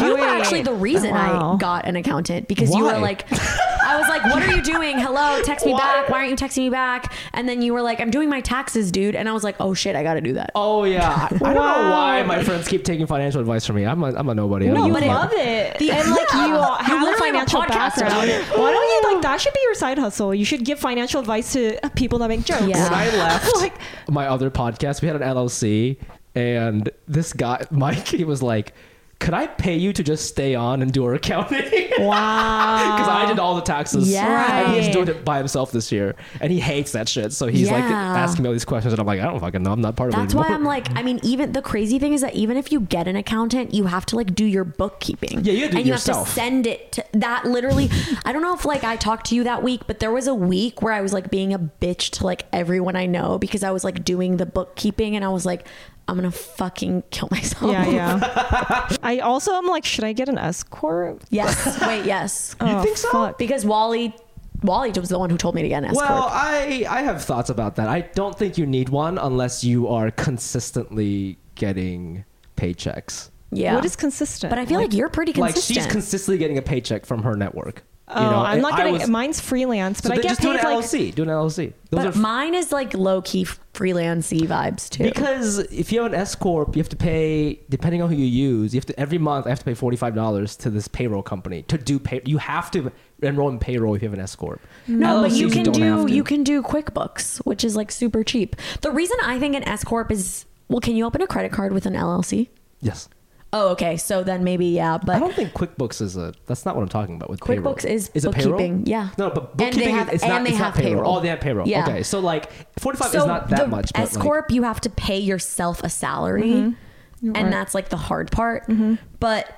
you 0.00 0.12
were 0.16 0.18
actually 0.24 0.62
the 0.62 0.72
reason 0.74 1.10
Wow. 1.10 1.54
I 1.54 1.56
got 1.58 1.86
an 1.86 1.96
accountant 1.96 2.48
because 2.48 2.74
you 2.74 2.84
were 2.84 2.98
like, 2.98 3.30
I 3.32 3.98
was 3.98 4.08
like, 4.08 4.24
what 4.24 4.42
are 4.42 4.54
you 4.54 4.62
doing? 4.62 4.73
Hello, 4.82 5.40
text 5.42 5.64
me 5.64 5.72
Why? 5.72 5.78
back. 5.78 6.08
Why 6.08 6.18
aren't 6.18 6.30
you 6.30 6.36
texting 6.36 6.58
me 6.64 6.70
back? 6.70 7.12
And 7.32 7.48
then 7.48 7.62
you 7.62 7.72
were 7.72 7.80
like, 7.82 8.00
I'm 8.00 8.10
doing 8.10 8.28
my 8.28 8.40
taxes, 8.40 8.90
dude. 8.90 9.14
And 9.14 9.28
I 9.28 9.32
was 9.32 9.44
like, 9.44 9.56
oh 9.60 9.72
shit, 9.72 9.94
I 9.94 10.02
got 10.02 10.14
to 10.14 10.20
do 10.20 10.32
that. 10.34 10.50
Oh 10.54 10.84
yeah, 10.84 11.08
I, 11.08 11.26
I 11.50 11.54
don't 11.54 11.54
know 11.54 11.90
why 11.90 12.22
my 12.24 12.42
friends 12.42 12.66
keep 12.66 12.84
taking 12.84 13.06
financial 13.06 13.40
advice 13.40 13.64
from 13.66 13.76
me. 13.76 13.86
I'm 13.86 14.02
a, 14.02 14.12
I'm 14.14 14.28
a 14.28 14.34
nobody. 14.34 14.66
I 14.66 14.68
No, 14.70 14.74
don't 14.76 14.86
you 14.88 14.94
give 14.94 15.02
a 15.04 15.06
fuck. 15.06 15.22
love 15.22 15.32
it, 15.34 15.78
The- 15.78 15.90
and 15.92 16.10
like 16.10 16.32
you 16.32 16.38
Yeah. 16.54 16.76
have 16.82 16.88
You 16.88 16.96
a 16.96 17.04
literally 17.04 17.10
have 17.10 17.14
a 17.14 17.18
financial 17.18 17.60
background. 17.60 18.30
Why 18.60 18.72
don't 18.72 19.04
you 19.06 19.12
like 19.14 19.22
that? 19.22 19.40
Should 19.40 19.54
be 19.54 19.60
your 19.62 19.74
side 19.74 19.98
hustle. 19.98 20.34
You 20.34 20.44
should 20.44 20.64
give 20.64 20.78
financial 20.80 21.20
advice 21.20 21.52
to 21.52 21.78
people 21.94 22.18
that 22.20 22.28
make 22.28 22.44
jokes. 22.44 22.62
Yeah. 22.66 22.84
when 22.90 22.94
I 22.94 23.06
left 23.16 23.54
Like- 23.56 23.74
my 24.08 24.26
other 24.26 24.50
podcast, 24.50 25.02
we 25.02 25.08
had 25.08 25.16
an 25.16 25.22
LLC, 25.22 25.98
and 26.34 26.90
this 27.06 27.32
guy, 27.32 27.64
Mike, 27.70 28.08
he 28.08 28.24
was 28.24 28.42
like, 28.42 28.74
"Could 29.18 29.34
I 29.34 29.46
pay 29.46 29.76
you 29.76 29.92
to 29.92 30.02
just 30.02 30.26
stay 30.26 30.54
on 30.54 30.82
and 30.82 30.92
do 30.92 31.04
our 31.04 31.14
accounting?" 31.14 31.64
Wow. 31.98 32.96
Because 32.96 33.08
I 33.08 33.26
did 33.26 33.38
all 33.38 33.54
the 33.54 33.62
taxes. 33.62 34.10
Yeah. 34.10 34.64
And 34.64 34.74
he's 34.74 34.92
doing 34.92 35.08
it 35.08 35.24
by 35.24 35.38
himself 35.38 35.70
this 35.70 35.92
year, 35.92 36.16
and 36.40 36.50
he 36.52 36.58
hates 36.60 36.92
that 36.92 37.08
shit. 37.08 37.32
So 37.32 37.46
he's 37.46 37.70
like 37.70 37.84
asking 37.84 38.42
me 38.42 38.48
all 38.48 38.52
these 38.52 38.64
questions, 38.64 38.92
and 38.92 39.00
I'm 39.00 39.06
like, 39.06 39.20
I 39.20 39.24
don't 39.24 39.40
fucking 39.40 39.62
know. 39.62 39.72
I'm 39.72 39.80
not 39.80 39.96
part 39.96 40.12
of 40.12 40.18
it 40.18 40.22
That's 40.22 40.34
why. 40.34 40.48
I'm 40.48 40.64
like, 40.64 40.94
I 40.96 41.02
mean, 41.02 41.20
even 41.22 41.52
the 41.52 41.62
crazy 41.62 41.98
thing 41.98 42.12
is 42.12 42.20
that 42.20 42.34
even 42.34 42.56
if 42.56 42.72
you 42.72 42.80
get 42.80 43.06
an 43.06 43.16
accountant, 43.16 43.72
you 43.74 43.84
have 43.84 44.04
to 44.06 44.16
like 44.16 44.34
do 44.34 44.44
your 44.44 44.64
bookkeeping. 44.64 45.44
Yeah, 45.44 45.52
you 45.52 45.60
have 45.62 45.70
to 45.70 45.72
do 45.72 45.78
and 45.78 45.86
you 45.86 45.92
have 45.92 46.04
to 46.04 46.26
send 46.26 46.66
it 46.66 46.92
to 46.92 47.04
that. 47.12 47.44
Literally, 47.44 47.90
I 48.24 48.32
don't 48.32 48.42
know 48.42 48.54
if 48.54 48.64
like 48.64 48.84
I 48.84 48.96
talked 48.96 49.26
to 49.26 49.34
you 49.34 49.44
that 49.44 49.62
week, 49.62 49.82
but 49.86 50.00
there 50.00 50.10
was 50.10 50.26
a 50.26 50.34
week 50.34 50.82
where 50.82 50.92
I 50.92 51.00
was 51.00 51.12
like 51.12 51.30
being 51.30 51.54
a 51.54 51.58
bitch 51.58 52.10
to 52.18 52.24
like 52.24 52.46
everyone 52.52 52.96
I 52.96 53.06
know 53.06 53.38
because 53.38 53.62
I 53.62 53.70
was 53.70 53.84
like 53.84 54.04
doing 54.04 54.36
the 54.38 54.46
bookkeeping, 54.46 55.14
and 55.16 55.24
I 55.24 55.28
was 55.28 55.46
like, 55.46 55.66
I'm 56.06 56.16
gonna 56.16 56.30
fucking 56.30 57.04
kill 57.10 57.28
myself. 57.30 57.72
Yeah, 57.72 57.88
yeah. 57.88 58.96
I 59.02 59.20
also 59.20 59.52
am 59.54 59.66
like, 59.66 59.84
should 59.84 60.04
I 60.04 60.12
get 60.12 60.28
an 60.28 60.38
escort? 60.38 61.22
yes. 61.30 61.80
Wait. 61.86 62.04
Yes. 62.04 62.56
You 62.60 62.68
oh, 62.68 62.82
think 62.82 62.96
so? 62.96 63.10
Fuck. 63.10 63.38
Because 63.38 63.64
Wally, 63.64 64.14
Wally 64.62 64.90
was 64.92 65.08
the 65.08 65.18
one 65.18 65.30
who 65.30 65.38
told 65.38 65.54
me 65.54 65.62
to 65.62 65.68
get 65.68 65.82
an 65.82 65.90
S 65.90 65.96
Well. 65.96 66.28
I 66.30 66.86
I 66.88 67.02
have 67.02 67.24
thoughts 67.24 67.50
about 67.50 67.76
that. 67.76 67.88
I 67.88 68.02
don't 68.02 68.36
think 68.38 68.58
you 68.58 68.66
need 68.66 68.88
one 68.88 69.18
unless 69.18 69.64
you 69.64 69.88
are 69.88 70.10
consistently 70.10 71.38
getting 71.54 72.24
paychecks. 72.56 73.30
Yeah. 73.50 73.74
What 73.74 73.84
is 73.84 73.96
consistent? 73.96 74.50
But 74.50 74.58
I 74.58 74.66
feel 74.66 74.80
like, 74.80 74.92
you're 74.92 75.08
pretty 75.08 75.32
consistent. 75.32 75.76
Like 75.76 75.84
she's 75.84 75.92
consistently 75.92 76.38
getting 76.38 76.58
a 76.58 76.62
paycheck 76.62 77.06
from 77.06 77.22
her 77.22 77.34
network. 77.34 77.84
Oh, 78.06 78.22
you 78.22 78.30
know, 78.30 78.38
I'm 78.42 78.60
not 78.60 78.76
getting. 78.76 78.92
was- 78.92 79.08
mine's 79.08 79.40
freelance, 79.40 80.02
but 80.02 80.08
so 80.08 80.14
I 80.14 80.16
get 80.16 80.24
just 80.24 80.40
do 80.42 80.52
paid 80.52 80.60
an 80.60 80.64
like. 80.64 80.84
LLC. 80.84 81.14
Do 81.14 81.22
an 81.22 81.28
LLC. 81.30 81.72
Those 81.90 82.04
but 82.04 82.16
are 82.16 82.18
mine 82.18 82.54
is 82.54 82.70
like 82.70 82.92
low 82.92 83.22
key 83.22 83.46
freelancey 83.72 84.42
vibes 84.42 84.90
too. 84.90 85.04
Because 85.04 85.58
if 85.72 85.90
you 85.90 86.02
have 86.02 86.12
an 86.12 86.18
S 86.18 86.34
corp, 86.34 86.76
you 86.76 86.82
have 86.82 86.88
to 86.90 86.96
pay 86.96 87.60
depending 87.70 88.02
on 88.02 88.10
who 88.10 88.16
you 88.16 88.26
use. 88.26 88.74
You 88.74 88.78
have 88.78 88.86
to 88.86 89.00
every 89.00 89.16
month. 89.16 89.46
I 89.46 89.50
have 89.50 89.58
to 89.60 89.64
pay 89.64 89.72
forty 89.74 89.96
five 89.96 90.14
dollars 90.14 90.54
to 90.56 90.70
this 90.70 90.86
payroll 90.86 91.22
company 91.22 91.62
to 91.62 91.78
do 91.78 91.98
pay. 91.98 92.20
You 92.26 92.36
have 92.38 92.70
to 92.72 92.92
enroll 93.22 93.48
in 93.48 93.58
payroll 93.58 93.94
if 93.94 94.02
you 94.02 94.08
have 94.08 94.14
an 94.18 94.22
S 94.22 94.36
corp. 94.36 94.60
No, 94.86 95.22
but 95.22 95.32
you 95.32 95.48
can 95.48 95.62
don't 95.64 96.06
do 96.06 96.12
you 96.12 96.24
can 96.24 96.44
do 96.44 96.62
QuickBooks, 96.62 97.38
which 97.46 97.64
is 97.64 97.74
like 97.74 97.90
super 97.90 98.22
cheap. 98.22 98.56
The 98.82 98.90
reason 98.90 99.16
I 99.22 99.38
think 99.38 99.56
an 99.56 99.66
S 99.66 99.82
corp 99.82 100.12
is 100.12 100.44
well, 100.68 100.80
can 100.80 100.94
you 100.94 101.06
open 101.06 101.22
a 101.22 101.26
credit 101.26 101.52
card 101.52 101.72
with 101.72 101.86
an 101.86 101.94
LLC? 101.94 102.48
Yes. 102.80 103.08
Oh, 103.56 103.68
okay. 103.68 103.96
So 103.96 104.24
then 104.24 104.42
maybe 104.42 104.66
yeah, 104.66 104.98
but 104.98 105.14
I 105.14 105.20
don't 105.20 105.32
think 105.32 105.52
QuickBooks 105.52 106.02
is 106.02 106.16
a. 106.16 106.34
That's 106.46 106.66
not 106.66 106.74
what 106.74 106.82
I'm 106.82 106.88
talking 106.88 107.14
about 107.14 107.30
with 107.30 107.40
payroll. 107.40 107.74
QuickBooks 107.74 107.84
is 107.88 108.10
is 108.12 108.24
it 108.24 108.32
payroll? 108.32 108.54
bookkeeping, 108.58 108.86
yeah. 108.86 109.10
No, 109.16 109.30
but 109.30 109.50
And 109.52 109.58
they 109.60 109.64
bookkeeping 109.66 109.94
have- 109.94 110.08
is 110.08 110.14
it's 110.14 110.22
and 110.24 110.32
not. 110.32 110.42
they 110.42 110.48
it's 110.50 110.58
have 110.58 110.74
not 110.74 110.82
payroll. 110.82 110.94
payroll. 111.02 111.16
Oh, 111.16 111.20
they 111.20 111.28
have 111.28 111.40
payroll. 111.40 111.68
Yeah. 111.68 111.84
Okay, 111.86 112.02
so 112.02 112.18
like 112.18 112.50
forty 112.80 112.98
five 112.98 113.10
so 113.12 113.18
is 113.18 113.26
not 113.26 113.48
that 113.50 113.70
much. 113.70 113.92
S 113.94 114.16
like, 114.16 114.24
corp, 114.24 114.50
you 114.50 114.64
have 114.64 114.80
to 114.80 114.90
pay 114.90 115.18
yourself 115.20 115.84
a 115.84 115.88
salary, 115.88 116.50
mm-hmm. 116.50 117.26
and 117.26 117.36
Right. 117.36 117.50
that's 117.50 117.74
like 117.76 117.90
the 117.90 117.96
hard 117.96 118.32
part. 118.32 118.66
Mm-hmm. 118.66 118.94
But 119.20 119.48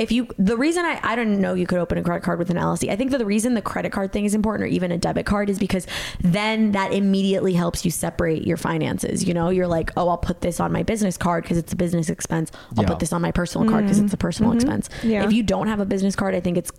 if 0.00 0.10
you 0.10 0.26
the 0.38 0.56
reason 0.56 0.86
I, 0.86 0.98
I 1.02 1.14
don't 1.14 1.40
know 1.40 1.52
you 1.52 1.66
could 1.66 1.78
open 1.78 1.98
a 1.98 2.02
credit 2.02 2.24
card 2.24 2.38
with 2.38 2.48
an 2.48 2.56
LLC. 2.56 2.88
I 2.88 2.96
think 2.96 3.10
that 3.10 3.18
the 3.18 3.26
reason 3.26 3.52
the 3.52 3.60
credit 3.60 3.92
card 3.92 4.12
thing 4.12 4.24
is 4.24 4.34
important 4.34 4.64
or 4.64 4.68
even 4.68 4.90
a 4.90 4.96
debit 4.96 5.26
card 5.26 5.50
is 5.50 5.58
because 5.58 5.86
then 6.20 6.72
that 6.72 6.94
immediately 6.94 7.52
helps 7.52 7.84
you 7.84 7.90
separate 7.90 8.46
your 8.46 8.56
finances. 8.56 9.28
You 9.28 9.34
know, 9.34 9.50
you're 9.50 9.68
like, 9.68 9.92
oh, 9.98 10.08
I'll 10.08 10.16
put 10.16 10.40
this 10.40 10.58
on 10.58 10.72
my 10.72 10.82
business 10.82 11.18
card 11.18 11.44
because 11.44 11.58
it's 11.58 11.74
a 11.74 11.76
business 11.76 12.08
expense. 12.08 12.50
I'll 12.78 12.84
Yeah. 12.84 12.88
put 12.88 13.00
this 13.00 13.12
on 13.12 13.20
my 13.20 13.30
personal 13.30 13.68
card 13.68 13.84
because 13.84 13.98
it's 13.98 14.14
a 14.14 14.16
personal 14.16 14.52
mm-hmm. 14.52 14.56
expense. 14.56 14.88
Yeah. 15.02 15.24
If 15.24 15.34
you 15.34 15.42
don't 15.42 15.66
have 15.66 15.80
a 15.80 15.86
business 15.86 16.16
card, 16.16 16.34
I 16.34 16.40
think 16.40 16.56
it's 16.56 16.72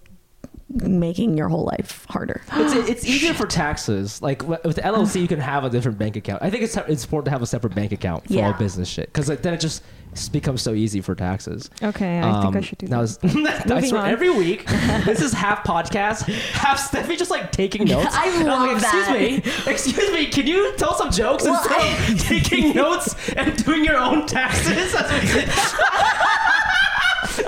making 0.69 1.37
your 1.37 1.49
whole 1.49 1.65
life 1.65 2.05
harder. 2.09 2.41
It's, 2.53 2.89
it's 2.89 3.05
easier 3.05 3.33
for 3.33 3.45
taxes. 3.45 4.21
Like 4.21 4.39
w- 4.39 4.59
with 4.63 4.77
LLC, 4.77 5.21
you 5.21 5.27
can 5.27 5.39
have 5.39 5.63
a 5.63 5.69
different 5.69 5.97
bank 5.97 6.15
account. 6.15 6.41
I 6.41 6.49
think 6.49 6.63
it's 6.63 6.75
it's 6.77 7.03
important 7.03 7.25
to 7.25 7.31
have 7.31 7.41
a 7.41 7.47
separate 7.47 7.75
bank 7.75 7.91
account 7.91 8.27
for 8.27 8.41
all 8.41 8.53
business 8.53 8.87
shit 8.87 9.07
because 9.07 9.29
like, 9.29 9.41
then 9.41 9.53
it 9.53 9.59
just 9.59 9.83
s- 10.13 10.29
becomes 10.29 10.61
so 10.61 10.73
easy 10.73 11.01
for 11.01 11.15
taxes. 11.15 11.69
Okay, 11.81 12.19
I 12.19 12.41
think 12.41 12.55
I 12.55 12.57
um, 12.57 12.61
should 12.61 12.77
do 12.77 12.87
that. 12.87 13.01
is- 13.01 13.19
I 13.23 13.81
swear, 13.87 14.01
on. 14.01 14.09
every 14.09 14.29
week, 14.29 14.65
this 15.05 15.21
is 15.21 15.33
half 15.33 15.63
podcast, 15.63 16.23
half 16.53 16.79
Steffi 16.91 17.17
just 17.17 17.31
like 17.31 17.51
taking 17.51 17.85
notes. 17.85 18.09
I 18.11 18.43
love 18.43 18.73
like, 18.73 18.81
that. 18.81 19.41
Excuse 19.45 19.65
me, 19.65 19.71
excuse 19.71 20.11
me, 20.11 20.25
can 20.27 20.47
you 20.47 20.73
tell 20.77 20.93
some 20.95 21.11
jokes 21.11 21.43
Well, 21.43 21.55
instead 21.61 22.11
of 22.11 22.19
taking 22.27 22.75
notes 22.75 23.15
and 23.31 23.63
doing 23.63 23.83
your 23.85 23.97
own 23.97 24.25
taxes? 24.27 24.93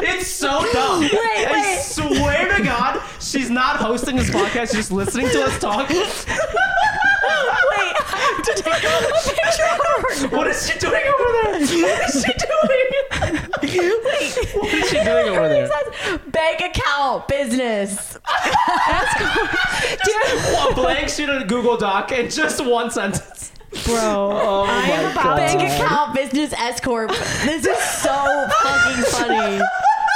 It's 0.05 0.27
so 0.27 0.65
dumb. 0.71 1.01
Wait, 1.01 1.11
I 1.13 1.77
swear 1.81 2.57
to 2.57 2.63
God, 2.63 3.01
she's 3.19 3.49
not 3.49 3.77
hosting 3.77 4.15
this 4.15 4.29
podcast. 4.29 4.67
She's 4.67 4.73
just 4.73 4.91
listening 4.91 5.27
to 5.29 5.43
us 5.43 5.59
talk. 5.59 5.89
Wait, 8.23 8.29
I 8.29 8.31
have 8.35 8.43
to 8.43 8.53
take 8.53 8.83
a 8.83 9.01
picture 9.29 9.69
of 9.71 9.77
her. 10.31 10.37
What 10.37 10.47
is 10.47 10.67
she 10.69 10.79
doing 10.79 11.03
over 11.07 11.29
there? 11.33 11.59
What 11.83 11.99
is 12.09 12.13
she 12.23 12.33
doing? 12.47 12.91
Wait, 14.03 14.37
What 14.55 14.73
is 14.73 14.89
she 14.89 14.95
doing 15.03 15.27
over 15.29 15.47
there? 15.49 15.67
Says 15.67 16.19
bank 16.27 16.61
account 16.61 17.27
business. 17.27 18.17
A 20.69 20.73
blank 20.75 21.09
sheet 21.09 21.29
a 21.29 21.43
Google 21.47 21.77
Doc 21.77 22.11
and 22.11 22.31
just 22.31 22.63
one 22.65 22.89
sentence. 22.91 23.51
Bro, 23.85 23.95
Oh 24.33 24.65
I 24.69 24.85
am 24.87 25.11
about 25.11 25.23
God. 25.23 25.37
Bank 25.37 25.61
account 25.61 26.13
business 26.15 26.53
S 26.53 26.79
corp. 26.79 27.09
This 27.09 27.65
is 27.65 27.77
so 27.77 28.47
fucking 28.61 29.03
funny. 29.05 29.59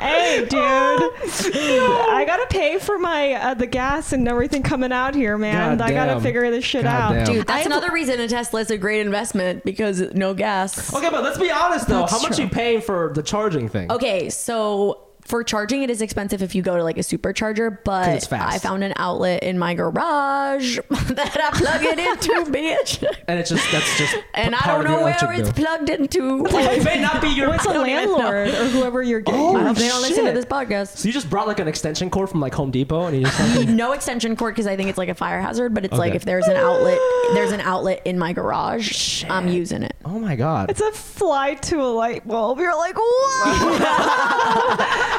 Hey, 0.00 0.40
dude. 0.48 0.60
I 0.62 2.24
gotta 2.26 2.46
pay 2.50 2.78
for 2.78 2.98
my 2.98 3.32
uh, 3.34 3.54
the 3.54 3.66
gas 3.66 4.12
and 4.12 4.26
everything 4.26 4.62
coming 4.62 4.92
out 4.92 5.14
here, 5.14 5.36
man. 5.38 5.78
God 5.78 5.90
I 5.90 5.92
gotta 5.92 6.20
figure 6.20 6.50
this 6.50 6.64
shit 6.64 6.84
God 6.84 6.88
out. 6.92 7.12
damn. 7.12 7.26
Dude, 7.26 7.46
that's 7.46 7.66
I- 7.66 7.66
another 7.66 7.92
reason 7.92 8.18
a 8.20 8.28
Tesla 8.28 8.60
is 8.60 8.70
a 8.70 8.78
great 8.78 9.00
investment 9.00 9.64
because 9.64 10.00
no 10.14 10.34
gas. 10.34 10.92
Okay, 10.94 11.10
but 11.10 11.22
let's 11.22 11.38
be 11.38 11.50
honest 11.50 11.86
though. 11.88 12.00
That's 12.00 12.12
How 12.12 12.18
much 12.22 12.36
true. 12.36 12.44
are 12.44 12.46
you 12.48 12.52
paying 12.52 12.80
for 12.80 13.12
the 13.14 13.22
charging 13.22 13.68
thing? 13.68 13.90
Okay, 13.92 14.30
so 14.30 15.06
for 15.30 15.42
charging, 15.44 15.82
it 15.82 15.90
is 15.90 16.02
expensive 16.02 16.42
if 16.42 16.54
you 16.54 16.62
go 16.62 16.76
to 16.76 16.82
like 16.84 16.96
a 16.98 17.02
supercharger, 17.02 17.70
'Cause 17.70 17.78
but 17.84 18.08
it's 18.10 18.26
fast. 18.26 18.54
I 18.54 18.58
found 18.58 18.84
an 18.84 18.92
outlet 18.96 19.42
in 19.42 19.58
my 19.58 19.74
garage 19.74 20.78
that 20.90 21.36
I 21.40 21.56
plug 21.56 21.82
it 21.84 21.98
into, 21.98 22.50
bitch. 22.52 23.02
And 23.28 23.38
it's 23.38 23.48
just 23.50 23.70
that's 23.72 23.96
just 23.98 24.16
And 24.34 24.54
I 24.54 24.66
don't 24.66 24.84
know 24.84 25.02
where 25.02 25.10
it's 25.32 25.50
bill. 25.50 25.64
plugged 25.64 25.88
into. 25.88 26.44
It 26.70 26.84
may 26.84 27.00
not 27.00 27.20
be 27.22 27.28
your. 27.28 27.48
What's 27.48 27.64
a 27.66 27.70
I 27.70 27.72
don't 27.72 27.88
even 27.88 28.04
know. 28.10 28.16
landlord 28.18 28.48
or 28.48 28.68
whoever 28.70 29.02
you're 29.02 29.20
getting? 29.20 29.40
Oh, 29.40 29.56
I 29.56 29.72
they 29.72 29.88
don't 29.88 30.02
listen 30.02 30.24
to 30.26 30.32
this 30.32 30.44
podcast. 30.44 30.98
So 30.98 31.06
you 31.08 31.12
just 31.12 31.30
brought 31.30 31.46
like 31.46 31.58
an 31.60 31.68
extension 31.68 32.10
cord 32.10 32.28
from 32.28 32.40
like 32.40 32.54
Home 32.54 32.70
Depot 32.70 33.06
and 33.06 33.16
you 33.16 33.24
just 33.24 33.38
fucking- 33.38 33.76
no 33.76 33.92
extension 33.92 34.34
cord 34.36 34.54
because 34.54 34.66
I 34.66 34.76
think 34.76 34.88
it's 34.88 34.98
like 34.98 35.08
a 35.08 35.14
fire 35.14 35.40
hazard. 35.40 35.72
But 35.74 35.84
it's 35.84 35.96
like 35.96 36.14
if 36.14 36.24
there's 36.24 36.46
an 36.48 36.56
outlet, 36.56 36.98
there's 37.34 37.52
an 37.52 37.60
outlet 37.60 38.02
in 38.04 38.18
my 38.18 38.32
garage. 38.32 39.24
I'm 39.28 39.48
using 39.48 39.82
it. 39.84 39.94
Oh 40.04 40.18
my 40.18 40.34
god. 40.36 40.70
It's 40.70 40.80
a 40.80 40.90
fly 40.92 41.54
to 41.54 41.80
a 41.82 41.90
light 41.92 42.26
bulb. 42.26 42.58
You're 42.58 42.76
like, 42.76 42.96
what? 42.96 43.80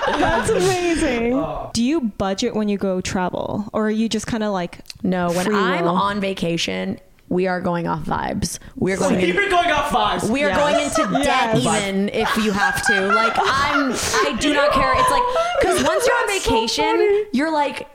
That's 0.07 0.49
amazing. 0.61 1.33
Oh. 1.33 1.69
Do 1.73 1.83
you 1.83 2.01
budget 2.01 2.55
when 2.55 2.69
you 2.69 2.77
go 2.77 3.01
travel, 3.01 3.69
or 3.73 3.87
are 3.87 3.91
you 3.91 4.09
just 4.09 4.27
kind 4.27 4.43
of 4.43 4.51
like 4.53 4.79
No, 5.03 5.31
when 5.31 5.45
free 5.45 5.55
I'm 5.55 5.85
will? 5.85 5.91
on 5.95 6.19
vacation, 6.19 6.99
we 7.29 7.47
are 7.47 7.61
going 7.61 7.87
off 7.87 8.03
vibes. 8.03 8.59
We 8.75 8.91
are 8.93 8.97
going. 8.97 9.19
You've 9.19 9.35
been 9.37 9.49
going 9.49 9.71
off 9.71 9.91
fives. 9.91 10.29
we 10.29 10.43
are 10.43 10.49
Yes. 10.49 10.59
going 10.97 11.07
into 11.09 11.23
debt 11.23 11.57
Yes. 11.61 11.83
even 11.85 12.09
if 12.09 12.35
you 12.37 12.51
have 12.51 12.85
to. 12.87 13.07
Like 13.13 13.33
I'm. 13.37 13.93
I 13.93 14.35
do 14.39 14.53
not 14.53 14.71
care. 14.73 14.93
It's 14.97 15.09
like 15.11 15.23
because 15.59 15.83
once 15.87 16.05
you're 16.07 16.15
on 16.17 16.27
That's 16.27 16.43
so 16.43 16.51
vacation, 16.51 17.25
you're 17.31 17.51
like. 17.51 17.87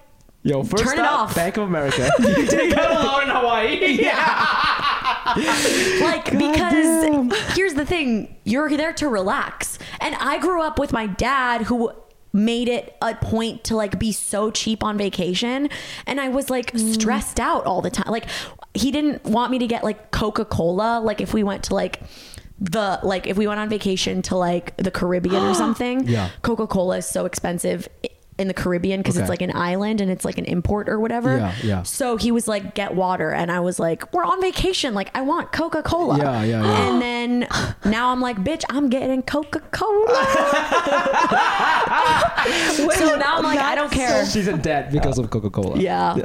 Yo, 0.43 0.63
first 0.63 0.85
Turn 0.85 0.99
it 1.01 1.05
off. 1.05 1.35
Bank 1.35 1.57
of 1.57 1.65
America. 1.65 2.09
Take 2.23 2.73
out 2.77 2.93
a 2.93 3.05
loan 3.05 3.23
in 3.25 3.29
Hawaii. 3.31 3.97
Yeah. 4.01 4.86
like 6.01 6.25
because 6.25 7.57
here's 7.57 7.75
the 7.75 7.85
thing 7.87 8.37
you're 8.45 8.69
there 8.71 8.93
to 8.95 9.09
relax. 9.09 9.79
And 10.01 10.15
i 10.17 10.39
grew 10.39 10.63
up 10.63 10.79
with 10.79 10.93
my 10.93 11.07
dad 11.07 11.63
who 11.63 11.93
made 12.33 12.69
it 12.69 12.97
a 13.01 13.15
point 13.15 13.65
to 13.65 13.75
like 13.75 13.99
be 13.99 14.13
so 14.13 14.51
cheap 14.51 14.85
on 14.85 14.99
vacation. 14.99 15.69
And 16.07 16.21
i 16.21 16.29
was 16.29 16.51
like 16.51 16.73
mm. 16.73 16.95
stressed 16.95 17.41
out 17.41 17.65
all 17.67 17.83
the 17.83 17.91
time. 17.91 18.11
Like 18.11 18.27
he 18.75 18.91
didn't 18.91 19.25
want 19.25 19.51
me 19.51 19.59
to 19.59 19.67
get 19.67 19.85
like 19.85 20.11
coca-cola 20.11 21.01
like 21.01 21.21
if 21.21 21.33
we 21.33 21.43
went 21.43 21.65
to 21.65 21.75
like 21.75 22.03
the 22.59 22.99
like 23.03 23.27
if 23.27 23.37
we 23.37 23.47
went 23.47 23.61
on 23.61 23.69
vacation 23.69 24.23
to 24.23 24.37
like 24.37 24.77
the 24.77 24.91
caribbean 24.91 25.43
or 25.43 25.55
something. 25.65 26.07
Yeah. 26.09 26.31
coca-cola 26.43 26.99
is 26.99 27.07
so 27.07 27.27
expensive 27.27 27.89
in 28.39 28.49
the 28.49 28.55
caribbean 28.55 29.01
because 29.01 29.17
Okay. 29.17 29.23
it's 29.23 29.31
like 29.31 29.43
an 29.43 29.57
island 29.57 30.01
and 30.01 30.11
it's 30.11 30.25
like 30.25 30.39
an 30.39 30.45
import 30.45 30.89
or 30.89 31.01
whatever 31.01 31.39
Yeah, 31.39 31.55
yeah. 31.65 31.83
so 31.85 32.17
he 32.17 32.31
was 32.31 32.47
like, 32.47 32.75
"Get 32.75 32.95
water," 32.95 33.31
and 33.31 33.51
I 33.51 33.61
was 33.61 33.79
like, 33.79 34.13
"We're 34.13 34.25
on 34.25 34.41
vacation. 34.43 34.93
Like, 34.95 35.11
I 35.15 35.23
want 35.23 35.53
Coca 35.53 35.83
Cola." 35.83 36.19
Yeah, 36.19 36.43
yeah, 36.43 36.63
yeah. 36.63 36.89
And 36.89 37.01
then 37.03 37.49
now 37.85 38.11
I'm 38.13 38.21
like, 38.21 38.37
"Bitch, 38.45 38.63
I'm 38.69 38.89
getting 38.91 39.23
Coca 39.23 39.61
Cola." 39.71 40.07
so 42.77 43.17
now 43.17 43.39
I'm 43.39 43.45
like, 43.45 43.59
I 43.59 43.75
don't 43.75 43.91
care. 43.91 44.27
She's 44.27 44.49
in 44.49 44.61
debt 44.61 44.93
because 44.93 45.19
of 45.19 45.31
Coca 45.31 45.51
Cola. 45.51 45.79
yeah. 45.79 46.17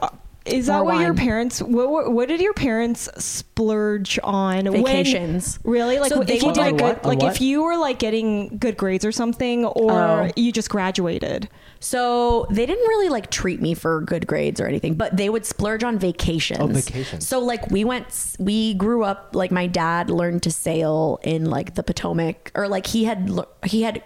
Is 0.46 0.66
that 0.68 0.80
Or 0.80 0.86
what 0.86 1.00
your 1.02 1.14
parents? 1.14 1.62
What, 1.62 1.90
what, 1.90 2.12
what 2.12 2.28
did 2.28 2.42
your 2.42 2.54
parents 2.54 3.08
splurge 3.24 4.18
on? 4.24 4.66
when- 4.66 4.84
Vacations. 4.84 5.60
really? 5.64 6.00
Like 6.00 6.12
So 6.12 6.22
if 6.22 6.28
they 6.28 6.36
you 6.40 6.52
did 6.52 6.58
a 6.58 6.72
good, 6.72 6.82
what? 6.82 7.06
Like 7.06 7.20
what? 7.22 7.36
if 7.36 7.42
you 7.42 7.64
were 7.64 7.78
like 7.78 8.00
getting 8.00 8.58
good 8.58 8.76
grades 8.76 9.06
or 9.06 9.12
something, 9.12 9.66
or 9.66 9.92
Oh. 9.92 10.30
you 10.36 10.52
just 10.52 10.70
graduated. 10.70 11.48
So 11.80 12.48
they 12.50 12.66
didn't 12.66 12.88
really 12.88 13.10
like 13.10 13.30
treat 13.30 13.62
me 13.62 13.74
for 13.76 14.02
good 14.02 14.26
grades 14.28 14.60
or 14.60 14.66
anything, 14.68 14.96
but 14.96 15.16
they 15.16 15.30
would 15.30 15.46
splurge 15.46 15.84
on 15.84 16.00
vacations. 16.00 16.60
Oh, 16.60 16.68
vacations. 16.68 17.28
So 17.28 17.40
like 17.40 17.70
we 17.70 17.84
went, 17.84 18.08
we 18.40 18.74
grew 18.76 19.04
up 19.04 19.36
like 19.36 19.52
my 19.52 19.68
dad 19.68 20.10
learned 20.10 20.44
to 20.44 20.52
sail 20.52 21.20
in 21.24 21.50
like 21.50 21.76
the 21.76 21.84
Potomac, 21.84 22.52
or 22.56 22.68
like 22.68 22.88
he 22.88 23.04
had 23.06 23.30
he 23.66 23.84
had 23.84 24.02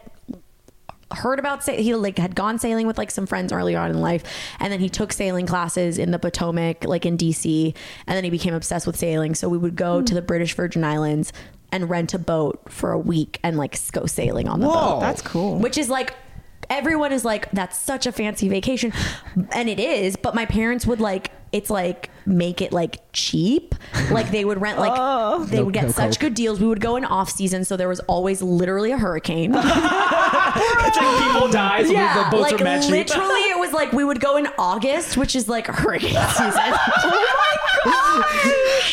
heard 1.12 1.38
about 1.39 1.64
sa- 1.64 1.74
he 1.74 1.93
like 1.95 2.18
had 2.18 2.36
gone 2.36 2.58
sailing 2.58 2.88
with 2.88 2.97
like 2.97 3.12
some 3.12 3.26
friends 3.28 3.53
earlier 3.53 3.78
on 3.78 3.91
in 3.91 4.01
life 4.01 4.24
and 4.60 4.74
then 4.74 4.80
he 4.80 4.89
took 4.89 5.14
sailing 5.14 5.45
classes 5.45 5.97
in 5.99 6.12
the 6.12 6.18
Potomac 6.20 6.84
like 6.84 7.06
in 7.06 7.16
DC 7.18 7.76
and 8.08 8.18
then 8.18 8.24
he 8.24 8.30
became 8.30 8.53
obsessed 8.56 8.88
with 8.88 8.95
sailing 8.97 9.36
so 9.36 9.47
we 9.47 9.58
would 9.58 9.76
go 9.76 10.01
to 10.01 10.14
the 10.16 10.22
British 10.22 10.56
Virgin 10.56 10.84
Islands 10.84 11.32
and 11.72 11.89
rent 11.89 12.14
a 12.14 12.20
boat 12.20 12.60
for 12.72 12.91
a 12.91 12.99
week 12.99 13.39
and 13.43 13.56
like 13.58 13.78
go 13.91 14.06
sailing 14.08 14.47
on 14.47 14.60
the 14.62 14.68
Whoa. 14.68 14.74
boat 14.74 14.99
That's 15.01 15.22
cool. 15.22 15.60
which 15.60 15.78
is 15.78 15.89
like 15.89 16.16
everyone 16.72 17.12
is 17.12 17.24
like 17.24 17.51
that's 17.51 17.78
such 17.78 18.08
a 18.08 18.12
fancy 18.12 18.49
vacation 18.49 18.91
and 19.51 19.70
it 19.70 19.80
is 19.80 20.16
but 20.16 20.34
my 20.34 20.45
parents 20.45 20.88
would 20.88 20.99
like 20.99 21.30
it's 21.56 21.70
like 21.70 22.10
make 22.26 22.60
it 22.62 22.74
like 22.74 22.97
cheap 23.14 23.76
like 24.12 24.30
they 24.32 24.43
would 24.43 24.60
rent 24.60 24.78
like 24.80 24.91
Oh. 24.95 25.45
they 25.45 25.58
No- 25.58 25.66
would 25.66 25.74
get 25.74 25.86
no 25.86 25.91
such 25.91 26.14
Coke. 26.14 26.20
good 26.20 26.34
deals 26.34 26.60
we 26.60 26.68
would 26.68 26.82
go 26.82 26.95
in 26.95 27.06
off 27.06 27.30
season 27.30 27.64
so 27.64 27.78
there 27.78 27.88
was 27.88 27.99
always 28.01 28.41
literally 28.41 28.91
a 28.91 28.97
hurricane 28.97 29.53
It's 29.56 30.97
like 30.97 31.24
people 31.34 31.47
die, 31.49 31.84
so 31.84 31.91
yeah 31.91 32.24
the 32.24 32.30
boats 32.38 32.51
like 32.51 32.62
are 32.62 32.64
mad 32.64 32.82
cheap. 32.82 32.91
literally 32.91 33.41
it 33.51 33.60
was 33.60 33.72
like 33.74 33.91
we 33.93 34.03
would 34.03 34.20
go 34.20 34.38
in 34.38 34.47
august 34.58 35.18
which 35.18 35.36
is 35.36 35.47
like 35.47 35.68
hurricane 35.68 36.10
season 36.30 36.51
oh 37.86 37.86
my 37.86 37.91
god 37.91 38.26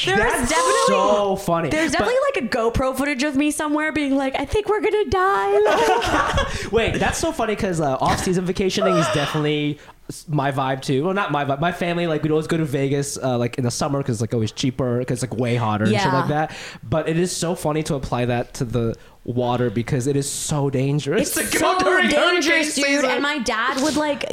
there's 0.05 0.19
That's 0.19 0.51
definitely 0.51 0.73
so 0.89 1.37
funny. 1.37 1.69
there's 1.71 1.93
But- 1.93 1.99
definitely 2.01 2.21
like 2.35 2.45
a 2.45 2.49
GoPro 2.57 2.97
footage 2.97 3.23
of 3.23 3.37
me 3.37 3.51
somewhere 3.51 3.93
being 3.93 4.17
like, 4.17 4.35
I 4.39 4.45
think 4.45 4.69
we're 4.69 4.81
gonna 4.81 5.05
die. 5.07 5.59
Like, 5.59 6.73
Wait, 6.73 6.99
that's 6.99 7.19
so 7.19 7.31
funny 7.33 7.55
because 7.55 7.81
uh, 7.81 7.97
off-season 8.01 8.45
vacationing 8.45 8.97
is 8.97 9.07
definitely 9.15 9.79
s- 9.79 9.85
my 10.29 10.53
vibe 10.53 10.83
too. 10.83 11.05
Well, 11.05 11.15
not 11.15 11.33
my 11.33 11.45
vibe. 11.45 11.61
My 11.61 11.73
family 11.73 12.07
like 12.07 12.23
we'd 12.23 12.31
always 12.31 12.47
go 12.47 12.57
to 12.57 12.65
Vegas 12.65 13.17
uh, 13.17 13.39
like 13.39 13.59
in 13.59 13.65
the 13.65 13.71
summer 13.71 13.99
because 13.99 14.21
like 14.21 14.35
always 14.35 14.53
cheaper 14.53 14.99
because 14.99 15.23
like 15.23 15.35
way 15.37 15.57
hotter 15.57 15.85
and 15.85 15.93
shit 16.05 16.13
like 16.13 16.29
that. 16.29 16.57
But 16.83 17.09
it 17.09 17.19
is 17.19 17.35
so 17.35 17.55
funny 17.55 17.83
to 17.85 17.95
apply 17.95 18.27
that 18.27 18.55
to 18.55 18.65
the 18.65 18.97
water 19.25 19.71
because 19.71 20.07
it 20.09 20.17
is 20.17 20.29
so 20.31 20.69
dangerous. 20.69 21.37
it's 21.37 21.51
to 21.53 21.59
go 21.59 21.79
so 21.79 22.01
dangerous, 22.09 22.75
dude. 22.75 22.85
season. 22.87 23.11
And 23.11 23.23
my 23.23 23.39
dad 23.39 23.81
would 23.83 23.97
like, 23.97 24.25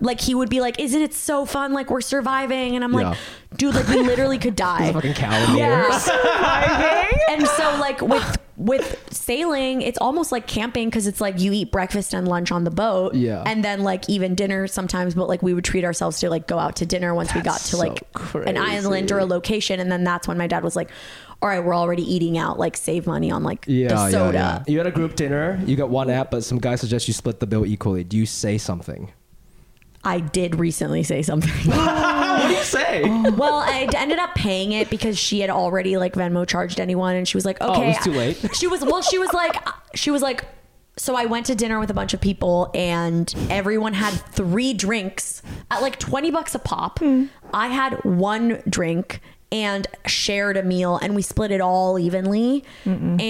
like 0.00 0.20
he 0.20 0.34
would 0.34 0.48
be 0.48 0.60
like, 0.60 0.78
"Isn't 0.78 1.02
it 1.02 1.14
so 1.14 1.44
fun? 1.44 1.72
Like 1.72 1.90
we're 1.90 2.00
surviving." 2.00 2.76
And 2.76 2.84
I'm 2.84 2.92
like, 2.92 3.06
Yeah. 3.06 3.56
"Dude, 3.56 3.74
like 3.74 3.88
we 3.88 4.02
literally 4.02 4.38
could 4.38 4.54
die." 4.68 4.92
fucking 4.92 5.14
cow 5.14 5.52
in 5.52 5.58
Yeah. 5.58 5.82
ear. 7.02 7.08
and 7.28 7.46
so 7.46 7.76
like 7.80 8.00
with 8.02 8.38
with 8.56 9.04
sailing, 9.10 9.82
it's 9.82 9.98
almost 9.98 10.32
like 10.32 10.46
camping 10.46 10.88
because 10.88 11.06
it's 11.06 11.20
like 11.20 11.38
you 11.40 11.52
eat 11.52 11.70
breakfast 11.70 12.14
and 12.14 12.26
lunch 12.26 12.50
on 12.50 12.64
the 12.64 12.70
boat, 12.70 13.14
Yeah. 13.14 13.42
and 13.44 13.62
then 13.64 13.82
like 13.82 14.08
even 14.08 14.34
dinner 14.34 14.66
sometimes. 14.66 15.14
But 15.14 15.28
like 15.28 15.42
we 15.42 15.52
would 15.54 15.64
treat 15.64 15.84
ourselves 15.84 16.20
to 16.20 16.30
like 16.30 16.46
go 16.46 16.58
out 16.58 16.76
to 16.76 16.86
dinner 16.86 17.14
once 17.14 17.34
we 17.34 17.40
got 17.42 17.54
That's 17.54 17.70
to 17.70 17.76
like 17.78 18.02
so 18.32 18.40
an 18.42 18.56
island 18.56 19.10
or 19.12 19.18
a 19.18 19.26
location, 19.26 19.80
and 19.80 19.90
then 19.92 20.04
that's 20.04 20.26
when 20.28 20.38
my 20.38 20.46
dad 20.46 20.62
was 20.62 20.74
like, 20.76 20.90
all 21.42 21.48
right, 21.48 21.60
we're 21.60 21.74
already 21.76 22.02
eating 22.02 22.38
out, 22.38 22.58
like 22.58 22.76
save 22.76 23.06
money 23.06 23.30
on 23.30 23.42
like 23.42 23.64
Yeah, 23.68 23.88
the 23.88 24.10
soda. 24.10 24.38
yeah. 24.38 24.64
You 24.72 24.78
had 24.78 24.86
a 24.86 24.90
group 24.90 25.16
dinner. 25.16 25.60
You 25.66 25.76
got 25.76 25.90
one 25.90 26.08
app, 26.10 26.30
but 26.30 26.42
some 26.44 26.58
guy 26.58 26.76
suggests 26.76 27.06
you 27.08 27.14
split 27.14 27.40
the 27.40 27.46
bill 27.46 27.66
equally. 27.66 28.04
Do 28.04 28.16
you 28.16 28.26
say 28.26 28.58
something? 28.58 29.12
I 30.04 30.20
did 30.20 30.54
recently 30.58 31.02
say 31.02 31.22
something. 31.22 31.50
what 31.72 32.46
do 32.48 32.54
you 32.54 32.62
say? 32.62 33.02
well, 33.30 33.56
I 33.56 33.88
ended 33.96 34.18
up 34.20 34.34
paying 34.36 34.70
it 34.72 34.88
because 34.88 35.18
she 35.18 35.40
had 35.40 35.50
already 35.50 35.96
like 35.96 36.14
Venmo 36.14 36.46
charged 36.46 36.78
anyone, 36.80 37.16
and 37.16 37.26
she 37.26 37.36
was 37.36 37.44
like, 37.44 37.60
"Okay, 37.60 37.80
Oh, 37.80 37.82
it 37.82 37.86
was 37.88 37.98
too 38.04 38.12
late? 38.12 38.36
She 38.54 38.66
was 38.68 38.82
well. 38.84 39.02
She 39.02 39.18
was 39.18 39.32
like, 39.32 39.56
she 39.94 40.10
was 40.10 40.22
like. 40.22 40.44
So 40.98 41.14
I 41.14 41.26
went 41.26 41.44
to 41.46 41.54
dinner 41.54 41.78
with 41.78 41.90
a 41.90 41.94
bunch 41.94 42.14
of 42.14 42.22
people, 42.22 42.70
and 42.72 43.32
everyone 43.50 43.92
had 43.92 44.12
three 44.12 44.72
drinks 44.72 45.42
at 45.70 45.82
like 45.82 45.98
twenty 45.98 46.30
bucks 46.30 46.54
a 46.54 46.58
pop. 46.58 47.00
Mm. 47.00 47.28
I 47.52 47.66
had 47.66 48.02
one 48.04 48.62
drink 48.68 49.20
and 49.52 49.86
shared 50.06 50.56
a 50.56 50.62
meal, 50.62 50.96
and 50.96 51.14
we 51.14 51.22
split 51.22 51.50
it 51.50 51.60
all 51.60 51.98
evenly. 51.98 52.64
And 52.84 53.20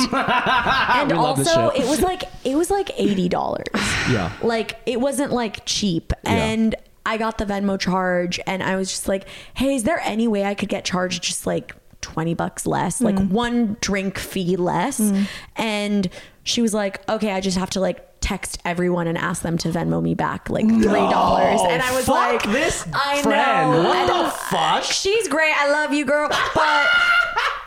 and 0.12 1.10
We 1.10 1.16
also, 1.16 1.68
it 1.68 1.86
was 1.86 2.00
like 2.00 2.24
it 2.44 2.56
was 2.56 2.70
like 2.70 2.90
eighty 2.98 3.28
dollars. 3.28 3.66
Yeah. 4.10 4.32
Like 4.42 4.78
it 4.86 5.00
wasn't 5.00 5.32
like 5.32 5.64
cheap. 5.64 6.12
And 6.24 6.74
I 7.04 7.16
got 7.16 7.38
the 7.38 7.44
Venmo 7.44 7.78
charge 7.78 8.38
and 8.46 8.62
I 8.62 8.76
was 8.76 8.88
just 8.88 9.08
like, 9.08 9.26
hey, 9.54 9.74
is 9.74 9.82
there 9.84 10.00
any 10.00 10.28
way 10.28 10.44
I 10.44 10.54
could 10.54 10.68
get 10.68 10.84
charged 10.84 11.22
just 11.24 11.46
like 11.46 11.74
20 12.12 12.34
bucks 12.34 12.66
less, 12.66 13.00
like 13.00 13.18
hmm. 13.18 13.28
one 13.30 13.76
drink 13.80 14.18
fee 14.18 14.56
less? 14.56 14.98
Hmm. 14.98 15.22
And 15.56 16.10
she 16.44 16.60
was 16.60 16.74
like, 16.74 17.08
okay, 17.08 17.32
I 17.32 17.40
just 17.40 17.56
have 17.56 17.70
to 17.70 17.80
like 17.80 18.06
text 18.20 18.58
everyone 18.64 19.06
and 19.06 19.16
ask 19.16 19.42
them 19.42 19.56
to 19.58 19.68
Venmo 19.68 20.02
me 20.02 20.14
back 20.14 20.50
like 20.50 20.66
$3. 20.66 21.68
and 21.68 21.82
I 21.82 21.94
was 21.94 22.04
fuck 22.04 22.16
like, 22.16 22.42
this 22.44 22.86
I 22.92 23.22
friend. 23.22 23.70
know. 23.70 23.88
What 23.88 24.10
And 24.10 24.26
the 24.26 24.30
fuck? 24.30 24.84
She's 24.84 25.26
great. 25.28 25.54
I 25.56 25.70
love 25.70 25.92
you, 25.92 26.04
girl. 26.04 26.28
But. 26.54 26.88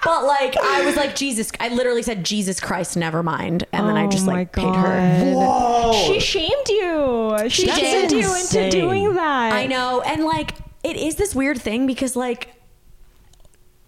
But 0.04 0.24
like 0.24 0.56
I 0.56 0.86
was 0.86 0.96
like 0.96 1.16
Jesus, 1.16 1.52
I 1.60 1.70
literally 1.70 2.04
said 2.04 2.24
Jesus 2.24 2.60
Christ, 2.60 2.96
never 2.96 3.24
mind, 3.24 3.66
and 3.74 3.90
then 3.90 3.98
I 3.98 4.06
Oh 4.06 4.10
just 4.12 4.28
my 4.28 4.34
like 4.34 4.52
paid 4.52 4.76
her. 4.76 5.34
God. 5.34 5.96
She 5.96 6.20
shamed 6.20 6.70
you. 6.70 7.50
She 7.50 7.66
That's 7.66 7.80
shamed 7.80 8.12
you 8.12 8.36
into 8.36 8.70
doing 8.70 9.16
that. 9.16 9.54
I 9.54 9.66
know. 9.66 10.02
And 10.02 10.24
like 10.24 10.52
it 10.84 10.96
is 10.96 11.16
this 11.16 11.34
weird 11.34 11.60
thing 11.60 11.88
because 11.88 12.16
like 12.16 12.54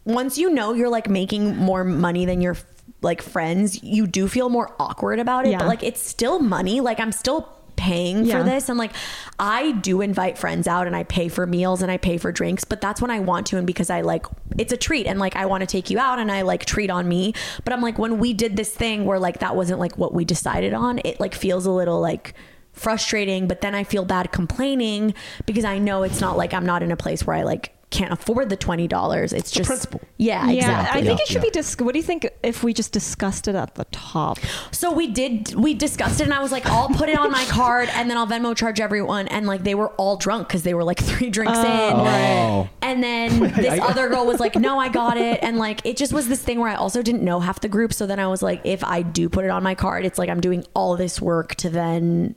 once 0.07 0.37
you 0.37 0.49
know 0.49 0.73
you're 0.73 0.89
like 0.89 1.09
making 1.09 1.55
more 1.57 1.83
money 1.83 2.25
than 2.25 2.41
your 2.41 2.55
like 3.01 3.21
friends, 3.21 3.83
you 3.83 4.07
do 4.07 4.27
feel 4.27 4.49
more 4.49 4.73
awkward 4.79 5.19
about 5.19 5.45
it. 5.45 5.51
Yeah. 5.51 5.59
But 5.59 5.67
like 5.67 5.83
it's 5.83 6.01
still 6.01 6.39
money. 6.39 6.81
Like 6.81 6.99
I'm 6.99 7.11
still 7.11 7.47
paying 7.75 8.25
Yeah. 8.25 8.39
for 8.39 8.43
this 8.43 8.69
and 8.69 8.79
like 8.79 8.91
I 9.37 9.73
do 9.73 10.01
invite 10.01 10.35
friends 10.39 10.67
out 10.67 10.87
and 10.87 10.95
I 10.95 11.03
pay 11.03 11.27
for 11.27 11.45
meals 11.45 11.83
and 11.83 11.91
I 11.91 11.97
pay 11.97 12.17
for 12.17 12.31
drinks, 12.31 12.63
but 12.63 12.81
that's 12.81 13.01
when 13.01 13.11
I 13.11 13.19
want 13.19 13.45
to 13.47 13.57
and 13.57 13.67
because 13.67 13.91
I 13.91 14.01
like 14.01 14.25
it's 14.57 14.73
a 14.73 14.77
treat 14.77 15.05
and 15.05 15.19
like 15.19 15.35
I 15.35 15.45
want 15.45 15.61
to 15.61 15.67
take 15.67 15.91
you 15.91 15.99
out 15.99 16.17
and 16.17 16.31
I 16.31 16.41
like 16.41 16.65
treat 16.65 16.89
on 16.89 17.07
me. 17.07 17.33
But 17.63 17.73
I'm 17.73 17.81
like 17.81 17.99
when 17.99 18.17
we 18.17 18.33
did 18.33 18.55
this 18.55 18.71
thing 18.73 19.05
where 19.05 19.19
like 19.19 19.39
that 19.39 19.55
wasn't 19.55 19.79
like 19.79 19.95
what 19.97 20.11
we 20.13 20.25
decided 20.25 20.73
on, 20.73 20.99
it 21.05 21.19
like 21.19 21.35
feels 21.35 21.67
a 21.67 21.71
little 21.71 21.99
like 22.01 22.33
frustrating, 22.73 23.47
but 23.47 23.61
then 23.61 23.75
I 23.75 23.83
feel 23.83 24.05
bad 24.05 24.31
complaining 24.31 25.13
because 25.45 25.65
I 25.65 25.77
know 25.77 26.01
it's 26.03 26.21
not 26.21 26.35
like 26.37 26.53
I'm 26.55 26.65
not 26.65 26.81
in 26.81 26.91
a 26.91 26.97
place 26.97 27.27
where 27.27 27.35
I 27.35 27.43
like 27.43 27.73
can't 27.89 28.11
afford 28.11 28.49
the 28.49 28.57
twenty 28.57 28.85
dollars. 28.87 29.31
It's 29.31 29.49
just 29.49 29.67
principle. 29.67 30.01
Yeah, 30.17 30.49
Yeah, 30.49 30.57
exactly. 30.57 31.01
I 31.01 31.03
think 31.05 31.19
Yeah, 31.19 31.23
it 31.23 31.27
should 31.27 31.35
yeah. 31.35 31.41
be 31.41 31.49
dis- 31.51 31.77
What 31.79 31.93
do 31.93 31.99
you 31.99 32.03
think 32.03 32.29
if 32.43 32.61
we 32.61 32.73
just 32.73 32.91
discussed 32.91 33.47
it 33.47 33.55
at 33.55 33.75
the 33.75 33.85
top? 33.85 34.39
So 34.71 34.91
we 34.91 35.07
did 35.07 35.55
we 35.55 35.73
discussed 35.73 36.19
it 36.19 36.25
and 36.25 36.33
I 36.33 36.41
was 36.41 36.51
like, 36.51 36.65
I'll 36.65 36.89
put 36.89 37.07
it 37.07 37.17
on 37.17 37.31
my 37.31 37.45
card 37.49 37.87
and 37.93 38.09
then 38.09 38.17
I'll 38.17 38.27
Venmo 38.27 38.53
charge 38.55 38.81
everyone 38.81 39.29
and 39.29 39.47
like 39.47 39.63
they 39.63 39.73
were 39.73 39.89
all 39.91 40.17
drunk 40.17 40.49
because 40.49 40.63
they 40.63 40.73
were 40.73 40.83
like 40.83 40.99
three 40.99 41.29
drinks 41.29 41.57
oh. 41.57 41.61
in. 41.61 41.93
Oh. 41.95 42.69
And 42.81 43.01
then 43.01 43.39
this 43.55 43.79
other 43.81 44.09
girl 44.09 44.25
was 44.25 44.41
like, 44.41 44.55
No, 44.55 44.77
I 44.79 44.89
got 44.89 45.17
it. 45.17 45.39
And 45.41 45.57
like 45.57 45.85
it 45.85 45.95
just 45.95 46.11
was 46.11 46.27
this 46.27 46.41
thing 46.41 46.59
where 46.59 46.69
I 46.69 46.75
also 46.75 47.01
didn't 47.01 47.23
know 47.23 47.39
half 47.39 47.61
the 47.61 47.69
group. 47.69 47.93
So 47.93 48.05
then 48.05 48.19
I 48.19 48.27
was 48.27 48.41
like, 48.41 48.59
if 48.65 48.83
I 48.83 49.01
do 49.01 49.29
put 49.29 49.45
it 49.45 49.49
on 49.49 49.63
my 49.63 49.75
card, 49.75 50.05
it's 50.05 50.17
like 50.17 50.29
I'm 50.29 50.41
doing 50.41 50.65
all 50.73 50.97
this 50.97 51.21
work 51.21 51.55
to 51.55 51.69
then 51.69 52.35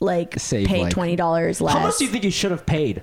like 0.00 0.38
Save, 0.38 0.66
pay 0.66 0.82
like- 0.82 0.92
twenty 0.92 1.16
dollars 1.16 1.62
less. 1.62 1.74
How 1.74 1.80
much 1.80 1.96
do 1.96 2.04
you 2.04 2.10
think 2.10 2.24
you 2.24 2.30
should 2.30 2.50
have 2.50 2.66
paid? 2.66 3.02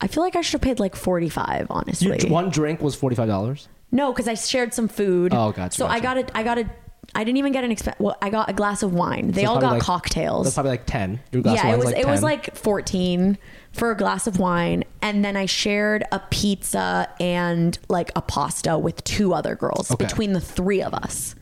I 0.00 0.06
feel 0.08 0.22
like 0.22 0.36
I 0.36 0.40
should 0.42 0.52
have 0.54 0.60
paid 0.62 0.78
like 0.78 0.94
forty 0.96 1.28
five, 1.28 1.62
You, 1.62 1.66
honestly. 1.70 2.28
one 2.30 2.50
drink 2.50 2.80
was 2.82 2.94
forty 2.94 3.16
five 3.16 3.28
dollars. 3.28 3.68
No, 3.92 4.12
because 4.12 4.28
I 4.28 4.34
shared 4.34 4.74
some 4.74 4.88
food. 4.88 5.32
Oh, 5.32 5.52
gotcha, 5.52 5.76
So 5.76 5.86
I 5.86 6.00
got 6.00 6.16
gotcha. 6.16 6.20
it. 6.20 6.32
I 6.34 6.42
got 6.42 6.58
a. 6.58 6.70
I 7.14 7.22
didn't 7.22 7.36
even 7.38 7.52
get 7.52 7.62
an 7.64 7.70
exp. 7.70 7.94
Well, 8.00 8.16
I 8.20 8.30
got 8.30 8.50
a 8.50 8.52
glass 8.52 8.82
of 8.82 8.92
wine. 8.92 9.30
They 9.30 9.44
So 9.44 9.50
all 9.52 9.60
got 9.60 9.74
like- 9.74 9.82
cocktails. 9.82 10.44
That's 10.46 10.54
probably 10.54 10.72
like 10.72 10.86
ten. 10.86 11.20
Your 11.32 11.40
glass 11.42 11.56
yeah, 11.62 11.68
of 11.68 11.74
it 11.74 11.76
was. 11.78 11.84
like 11.86 11.96
it 11.98 12.06
was 12.06 12.22
like 12.22 12.56
fourteen 12.56 13.38
for 13.72 13.90
a 13.90 13.96
glass 13.96 14.26
of 14.26 14.38
wine, 14.38 14.84
and 15.02 15.24
then 15.24 15.36
I 15.36 15.46
shared 15.46 16.04
a 16.12 16.18
pizza 16.30 17.08
and 17.20 17.78
like 17.88 18.10
a 18.16 18.22
pasta 18.22 18.76
with 18.76 19.02
two 19.04 19.32
other 19.32 19.54
girls 19.54 19.90
Okay. 19.92 20.04
between 20.04 20.32
the 20.32 20.40
three 20.40 20.82
of 20.82 20.92
us. 20.94 21.34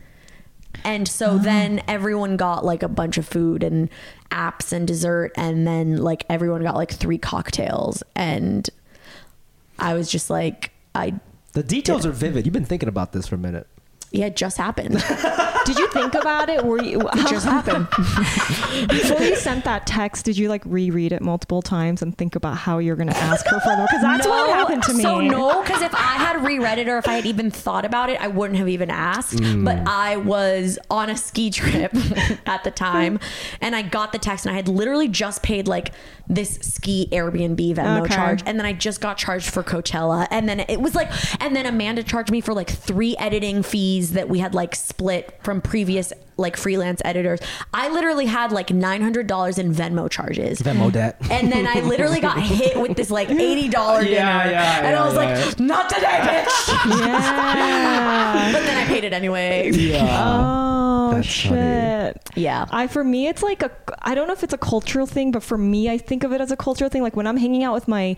And 0.85 1.09
so 1.09 1.33
oh. 1.33 1.39
then 1.39 1.83
everyone 1.89 2.37
got 2.37 2.65
like 2.65 2.83
a 2.83 2.89
bunch 2.89 3.19
of 3.19 3.27
food 3.27 3.63
and 3.65 3.89
apps 4.31 4.73
and 4.73 4.87
dessert, 4.87 5.33
and 5.37 5.67
then 5.67 5.97
like 5.97 6.25
everyone 6.29 6.63
got 6.63 6.77
like 6.77 6.93
three 6.93 7.19
cocktails, 7.19 8.03
and 8.15 8.69
I 9.79 9.95
was 9.95 10.11
just 10.11 10.31
like, 10.31 10.73
I 10.95 11.15
the 11.53 11.63
details 11.63 12.05
are 12.05 12.13
vivid. 12.13 12.45
You've 12.45 12.53
been 12.53 12.65
thinking 12.65 12.89
about 12.89 13.13
this 13.13 13.27
for 13.27 13.37
a 13.37 13.39
minute. 13.39 13.67
Yeah, 14.15 14.27
it 14.27 14.37
just 14.37 14.57
happened. 14.57 15.03
Did 15.67 15.79
you 15.79 15.89
think 15.91 16.15
about 16.15 16.49
it? 16.49 16.65
Were 16.65 16.83
you 16.83 17.01
It 17.01 17.29
just 17.29 17.45
happened. 17.55 17.89
before 18.89 19.21
you 19.23 19.37
sent 19.37 19.65
that 19.65 19.87
text? 19.87 20.25
Did 20.25 20.37
you 20.39 20.49
like 20.49 20.63
reread 20.65 21.13
it 21.13 21.23
multiple 21.23 21.63
times 21.63 22.03
and 22.03 22.17
think 22.17 22.37
about 22.37 22.57
how 22.57 22.79
you're 22.79 22.97
going 22.97 23.09
to 23.09 23.17
ask 23.17 23.47
her 23.47 23.61
for 23.61 23.69
them? 23.77 23.87
Because 23.87 24.03
that's 24.03 24.27
what 24.27 24.51
happened 24.51 24.83
to 24.85 24.95
me. 24.95 25.03
So 25.03 25.21
no, 25.21 25.63
because 25.63 25.83
if 25.83 25.95
I 25.95 25.99
had 26.19 26.45
reread 26.45 26.79
it 26.79 26.89
or 26.89 26.99
if 26.99 27.09
I 27.09 27.15
had 27.15 27.27
even 27.27 27.51
thought 27.51 27.85
about 27.85 28.11
it, 28.11 28.21
I 28.21 28.29
wouldn't 28.29 28.59
have 28.59 28.69
even 28.69 28.91
asked. 28.91 29.37
Mm. 29.39 29.65
But 29.65 29.79
I 29.89 30.17
was 30.17 30.79
on 30.91 31.11
a 31.11 31.17
ski 31.17 31.51
trip 31.51 31.93
at 32.47 32.65
the 32.65 32.71
time, 32.71 33.19
and 33.61 33.75
I 33.75 33.83
got 33.83 34.13
the 34.13 34.19
text, 34.19 34.47
and 34.47 34.53
I 34.53 34.57
had 34.57 34.69
literally 34.69 35.09
just 35.09 35.43
paid 35.43 35.67
like 35.69 35.93
this 36.29 36.55
ski 36.63 37.09
Airbnb 37.13 37.75
Venmo 37.75 38.03
Okay. 38.05 38.15
charge, 38.15 38.43
and 38.47 38.59
then 38.59 38.67
I 38.67 38.73
just 38.73 39.01
got 39.01 39.17
charged 39.19 39.51
for 39.51 39.63
Coachella, 39.63 40.27
and 40.31 40.49
then 40.49 40.61
it 40.61 40.81
was 40.81 40.95
like, 40.95 41.11
and 41.43 41.55
then 41.57 41.67
Amanda 41.67 42.03
charged 42.03 42.31
me 42.31 42.41
for 42.41 42.55
like 42.55 42.71
three 42.71 43.17
editing 43.17 43.63
fees 43.63 44.04
that 44.13 44.29
we 44.29 44.39
had 44.39 44.55
like 44.55 44.75
split 44.75 45.39
from 45.43 45.61
previous 45.61 46.13
like 46.37 46.57
freelance 46.57 47.01
editors. 47.05 47.39
I 47.73 47.89
literally 47.89 48.27
had 48.27 48.51
like 48.53 48.71
nine 48.71 49.03
hundred 49.03 49.27
dollars 49.27 49.59
in 49.59 49.73
Venmo 49.73 50.11
charges. 50.11 50.61
Venmo 50.61 50.93
debt. 50.93 51.17
And 51.31 51.51
then 51.53 51.67
I 51.67 51.81
literally 51.81 52.21
got 52.21 52.39
hit 52.43 52.79
with 52.81 52.97
this 52.97 53.11
like 53.11 53.31
eighty 53.31 53.69
dollar 53.69 54.03
dinner, 54.03 54.15
Yeah, 54.17 54.51
yeah, 54.51 54.87
and 54.87 54.97
I 54.97 55.05
was 55.05 55.15
yeah. 55.15 55.45
like, 55.45 55.61
"Not 55.61 55.89
today, 55.89 56.07
bitch!" 56.45 56.99
Yeah. 57.01 58.53
but 58.53 58.61
then 58.67 58.77
I 58.85 58.87
paid 58.87 59.05
it 59.05 59.13
anyway. 59.13 59.71
Oh 60.03 61.13
That's 61.15 61.27
shit. 61.27 61.51
funny. 61.51 62.13
Yeah. 62.35 62.67
I 62.71 62.87
for 62.87 63.05
me 63.05 63.29
it's 63.29 63.43
like 63.43 63.63
a 63.63 63.71
I 64.03 64.15
don't 64.15 64.27
know 64.27 64.33
if 64.33 64.43
it's 64.43 64.55
a 64.55 64.59
cultural 64.59 65.07
thing, 65.07 65.31
but 65.31 65.43
for 65.43 65.57
me 65.59 65.89
I 65.91 65.99
think 65.99 66.25
of 66.25 66.33
it 66.33 66.41
as 66.41 66.51
a 66.51 66.57
cultural 66.57 66.91
thing. 66.91 67.03
Like 67.03 67.17
when 67.17 67.27
I'm 67.27 67.37
hanging 67.37 67.63
out 67.65 67.75
with 67.75 67.89
my 67.89 68.17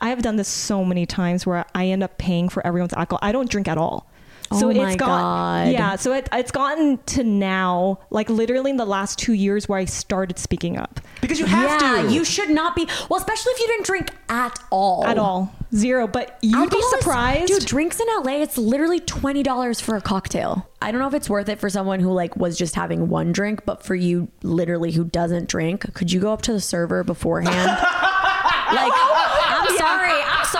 I 0.00 0.10
have 0.10 0.22
done 0.22 0.36
this 0.36 0.48
so 0.48 0.84
many 0.84 1.06
times 1.06 1.46
where 1.46 1.64
I 1.74 1.86
end 1.86 2.02
up 2.02 2.18
paying 2.18 2.48
for 2.50 2.66
everyone's 2.66 2.92
alcohol. 2.92 3.20
I 3.22 3.32
don't 3.32 3.48
drink 3.48 3.68
at 3.68 3.78
all. 3.78 4.10
So 4.58 4.66
Oh 4.68 4.70
it's 4.70 4.78
my 4.78 4.96
got 4.96 5.06
God. 5.06 5.68
yeah. 5.72 5.96
So 5.96 6.12
it, 6.12 6.28
it's 6.32 6.50
gotten 6.50 6.98
to 6.98 7.24
now, 7.24 8.00
like 8.10 8.28
literally 8.30 8.70
in 8.70 8.76
the 8.76 8.84
last 8.86 9.18
two 9.18 9.32
years, 9.32 9.68
where 9.68 9.78
I 9.78 9.84
started 9.84 10.38
speaking 10.38 10.76
up 10.76 11.00
Because 11.20 11.38
you 11.38 11.46
have 11.46 11.80
yeah, 11.82 12.02
to. 12.02 12.12
you 12.12 12.24
should 12.24 12.50
not 12.50 12.74
be. 12.76 12.86
Well, 13.08 13.18
especially 13.18 13.52
if 13.52 13.60
you 13.60 13.66
didn't 13.68 13.86
drink 13.86 14.10
at 14.28 14.58
all. 14.70 15.04
at 15.06 15.18
all, 15.18 15.52
zero. 15.74 16.06
But 16.06 16.38
you'd 16.42 16.54
Alcohol 16.56 16.80
be 16.80 16.84
is- 16.84 16.90
surprised, 16.90 17.46
dude. 17.48 17.64
Drinks 17.66 18.00
in 18.00 18.06
LA, 18.22 18.42
it's 18.42 18.56
literally 18.58 19.00
twenty 19.00 19.42
dollars 19.42 19.80
for 19.80 19.96
a 19.96 20.00
cocktail. 20.00 20.68
I 20.82 20.90
don't 20.92 21.00
know 21.00 21.08
if 21.08 21.14
it's 21.14 21.30
worth 21.30 21.48
it 21.48 21.58
for 21.58 21.70
someone 21.70 22.00
who 22.00 22.12
like 22.12 22.36
was 22.36 22.56
just 22.58 22.74
having 22.74 23.08
one 23.08 23.32
drink, 23.32 23.64
but 23.64 23.82
for 23.82 23.94
you, 23.94 24.28
literally 24.42 24.92
who 24.92 25.04
doesn't 25.04 25.48
drink, 25.48 25.92
could 25.94 26.12
you 26.12 26.20
go 26.20 26.32
up 26.32 26.42
to 26.42 26.52
the 26.52 26.60
server 26.60 27.02
beforehand? 27.04 27.54
like, 27.68 28.92
I'm 28.94 29.33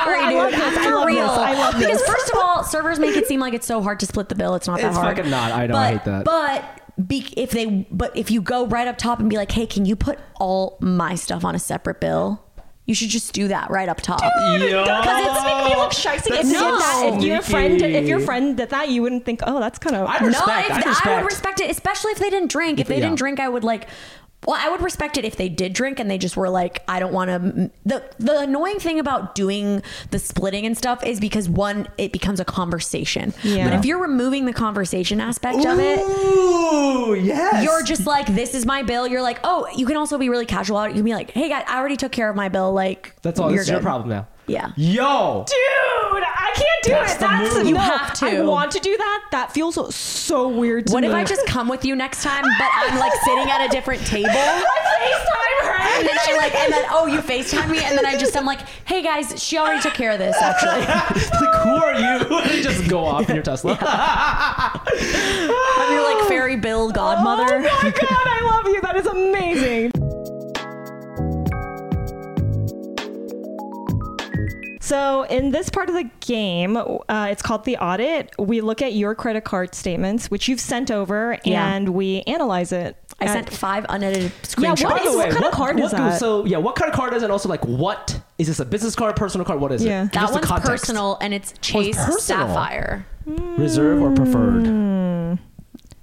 sorry, 0.05 0.19
I'm 0.21 0.23
sorry, 0.23 0.25
I 0.25 0.31
dude. 0.31 0.39
love 0.39 0.51
this, 0.53 0.63
I'm 0.63 0.79
I 0.79 0.85
for 0.85 0.95
love 0.97 1.07
real. 1.07 1.27
this, 1.27 1.39
I 1.39 1.53
love 1.55 1.75
because 1.79 1.99
this. 1.99 2.09
first 2.09 2.31
of 2.31 2.39
all, 2.39 2.65
servers 2.65 2.99
make 2.99 3.17
it 3.17 3.27
seem 3.27 3.41
like 3.41 3.55
it's 3.55 3.67
so 3.67 3.83
hard 3.83 4.01
to 4.01 4.07
split 4.07 4.29
the 4.29 4.35
bill. 4.35 4.55
It's 4.55 4.67
not 4.67 4.81
that 4.81 4.89
It's 4.89 4.97
hard. 4.97 5.17
fucking 5.17 5.31
not. 5.31 5.53
I 5.53 5.67
know, 5.67 5.73
But, 5.75 5.79
I 5.79 5.91
hate 5.93 6.05
that. 6.05 6.25
But 6.25 6.65
be, 7.09 7.33
if 7.37 7.51
they, 7.51 7.87
but 7.91 8.17
if 8.17 8.31
you 8.31 8.41
go 8.41 8.67
right 8.67 8.87
up 8.87 8.99
top 8.99 9.19
and 9.21 9.29
be 9.29 9.37
like, 9.37 9.51
hey, 9.53 9.67
can 9.67 9.85
you 9.85 9.97
put 9.97 10.19
all 10.37 10.77
my 10.81 11.15
stuff 11.17 11.45
on 11.45 11.55
a 11.55 11.59
separate 11.59 12.01
bill? 12.01 12.41
You 12.87 12.95
should 12.95 13.09
just 13.09 13.33
do 13.33 13.49
that 13.49 13.71
right 13.71 13.89
up 13.89 14.03
top. 14.03 14.21
Because 14.21 14.61
it's 14.61 15.45
making 15.45 15.65
me 15.71 15.77
look 15.77 15.93
shicey. 15.93 16.39
If, 16.39 16.45
you 16.47 16.53
did 16.53 16.61
that, 16.61 17.15
if 17.15 17.25
your 17.25 17.41
friend, 17.41 17.81
if 17.83 18.07
your 18.07 18.21
friend 18.21 18.57
did 18.59 18.69
that, 18.71 18.91
you 18.91 19.01
wouldn't 19.01 19.25
think, 19.25 19.41
oh, 19.47 19.59
that's 19.59 19.79
kind 19.79 19.97
of. 19.97 20.07
I 20.07 20.19
No, 20.19 20.27
respect. 20.27 20.69
if, 20.69 20.77
I 20.77 20.81
I, 20.83 20.89
respect. 20.91 21.07
would 21.23 21.25
respect 21.31 21.61
it, 21.63 21.71
especially 21.71 22.13
if 22.13 22.19
they 22.19 22.29
didn't 22.29 22.51
drink. 22.51 22.79
If 22.81 22.89
they 22.89 22.97
yeah. 22.99 23.07
didn't 23.07 23.17
drink, 23.17 23.41
I 23.41 23.49
would 23.49 23.65
like. 23.65 23.89
Well, 24.47 24.57
I 24.59 24.69
would 24.71 24.83
respect 24.83 25.17
it 25.17 25.25
if 25.25 25.37
they 25.37 25.49
did 25.49 25.73
drink 25.73 26.01
and 26.01 26.11
they 26.11 26.19
just 26.19 26.37
were 26.37 26.49
like, 26.49 26.83
I 26.89 27.01
don't 27.01 27.13
want 27.13 27.31
to. 27.31 27.71
The 27.87 28.05
the 28.19 28.41
annoying 28.41 28.79
thing 28.79 28.99
about 28.99 29.35
doing 29.35 29.83
the 30.11 30.19
splitting 30.19 30.67
and 30.67 30.77
stuff 30.77 31.05
is 31.05 31.21
because 31.21 31.49
one, 31.49 31.89
it 31.99 32.13
becomes 32.13 32.41
a 32.41 32.45
conversation. 32.45 33.33
Yeah. 33.43 33.69
But 33.69 33.79
if 33.79 33.85
you're 33.85 34.01
removing 34.01 34.45
the 34.45 34.53
conversation 34.53 35.21
aspect 35.21 35.65
of 35.65 35.79
it, 35.79 35.99
Ooh, 36.01 37.15
yes. 37.15 37.65
you're 37.65 37.83
just 37.83 38.07
like, 38.07 38.27
this 38.27 38.55
is 38.55 38.67
my 38.67 38.83
bill. 38.83 39.07
You're 39.07 39.23
like, 39.23 39.41
oh, 39.45 39.67
you 39.77 39.87
can 39.87 39.97
also 39.97 40.19
be 40.19 40.29
really 40.29 40.47
casual. 40.47 40.87
You 40.89 40.95
can 40.95 41.05
be 41.05 41.15
like, 41.15 41.31
hey, 41.31 41.49
guys, 41.49 41.65
I 41.69 41.79
already 41.79 41.97
took 41.97 42.13
care 42.13 42.29
of 42.29 42.37
my 42.37 42.49
bill. 42.49 42.73
Like, 42.73 43.15
That's 43.23 43.41
all. 43.41 43.51
You're 43.51 43.59
This 43.59 43.69
is 43.69 43.73
your 43.73 43.81
problem 43.81 44.11
now. 44.11 44.27
Yeah. 44.47 44.73
Yo, 44.77 45.45
Dude, 45.49 46.23
I 46.23 46.53
can't 46.55 46.83
do 46.83 46.91
That's 46.91 47.15
it. 47.15 47.21
the 47.21 47.27
That's 47.27 47.55
move. 47.55 47.67
You 47.67 47.75
no, 47.75 47.81
have 47.81 48.13
to. 48.15 48.27
I 48.27 48.41
want 48.43 48.73
to 48.73 48.81
do 48.81 48.97
that. 48.97 49.25
That 49.31 49.53
feels 49.53 49.75
so, 49.75 49.91
so 49.91 50.49
weird 50.49 50.87
to 50.87 50.91
me. 50.91 50.95
What 50.95 51.01
me. 51.03 51.09
if 51.09 51.15
I 51.15 51.25
just 51.25 51.47
come 51.47 51.69
with 51.69 51.85
you 51.85 51.97
next 51.97 52.23
time, 52.23 52.45
but 52.59 52.69
I'm 52.75 52.99
like 52.99 53.13
sitting 53.25 53.51
at 53.51 53.65
a 53.65 53.69
different 53.69 54.05
table? 54.07 54.29
I 54.31 54.65
FaceTime 55.01 55.67
her? 55.67 55.99
And 55.99 56.09
then 56.09 56.17
I 56.19 56.37
like, 56.37 56.55
and 56.55 56.73
then 56.73 56.85
oh, 56.91 57.07
you 57.07 57.21
Facetime 57.21 57.71
me, 57.71 57.83
and 57.83 57.97
then 57.97 58.05
I 58.05 58.17
just 58.17 58.37
I'm 58.37 58.45
like, 58.45 58.61
hey 58.87 59.03
guys, 59.03 59.43
she 59.43 59.57
already 59.57 59.81
took 59.81 59.95
care 59.95 60.11
of 60.13 60.19
this 60.19 60.37
actually. 60.37 60.81
like, 60.81 61.55
who 61.63 61.71
are 61.71 61.95
you? 61.95 62.05
You 62.55 62.63
just 62.63 62.89
go 62.89 63.05
off 63.05 63.29
in 63.29 63.35
your 63.35 63.43
Tesla. 63.43 63.77
I'm 63.81 65.93
your 65.93 66.03
like 66.03 66.29
fairy 66.29 66.57
Bill 66.57 66.91
godmother. 66.91 67.63
Oh 67.67 67.81
my 67.83 67.91
god, 67.91 68.27
I 68.27 68.41
love 68.45 68.67
you. 68.67 68.81
That 68.83 68.97
is 68.97 69.07
amazing. 69.07 69.91
So, 74.85 75.23
in 75.23 75.51
this 75.51 75.71
part 75.71 75.89
of 75.89 75.95
the 75.95 76.11
game, 76.21 76.77
uh, 76.77 77.29
it's 77.31 77.41
called 77.41 77.65
the 77.65 77.79
audit. 77.79 78.31
We 78.39 78.61
look 78.61 78.83
at 78.83 78.93
your 78.93 79.15
credit 79.15 79.43
card 79.43 79.75
statements, 79.75 80.31
which 80.31 80.47
you've 80.47 80.61
sent 80.61 80.91
over, 80.91 81.39
Yeah. 81.43 81.73
and 81.73 81.89
we 81.91 82.21
analyze 82.27 82.71
it. 82.71 82.95
I 83.19 83.25
at- 83.25 83.31
sent 83.33 83.51
five 83.51 83.87
unedited 83.89 84.25
Yeah, 84.59 84.75
screenshots. 84.75 84.85
what 84.91 85.07
is- 85.07 85.17
what 85.17 85.31
kind 85.31 85.45
of 85.47 85.53
card 85.53 85.81
is 85.81 85.91
that? 85.93 86.19
So 86.21 86.45
yeah, 86.45 86.59
what 86.59 86.75
kind 86.77 86.91
of 86.93 86.97
card 86.99 87.15
is 87.15 87.23
it? 87.23 87.27
And 87.27 87.33
also 87.33 87.49
like, 87.49 87.65
what 87.65 88.21
is 88.39 88.49
this? 88.49 88.61
A 88.61 88.67
business 88.67 88.95
card, 88.95 89.17
personal 89.17 89.47
card? 89.47 89.59
What 89.59 89.73
is 89.73 89.83
Yeah. 89.83 90.03
it? 90.05 90.13
that 90.13 90.21
Just 90.21 90.35
one's 90.35 90.51
personal, 90.65 91.17
and 91.23 91.33
it's 91.33 91.55
Chase 91.63 91.97
personal. 91.97 92.19
Sapphire 92.21 93.07
Reserve 93.57 94.03
or 94.03 94.11
preferred? 94.11 94.67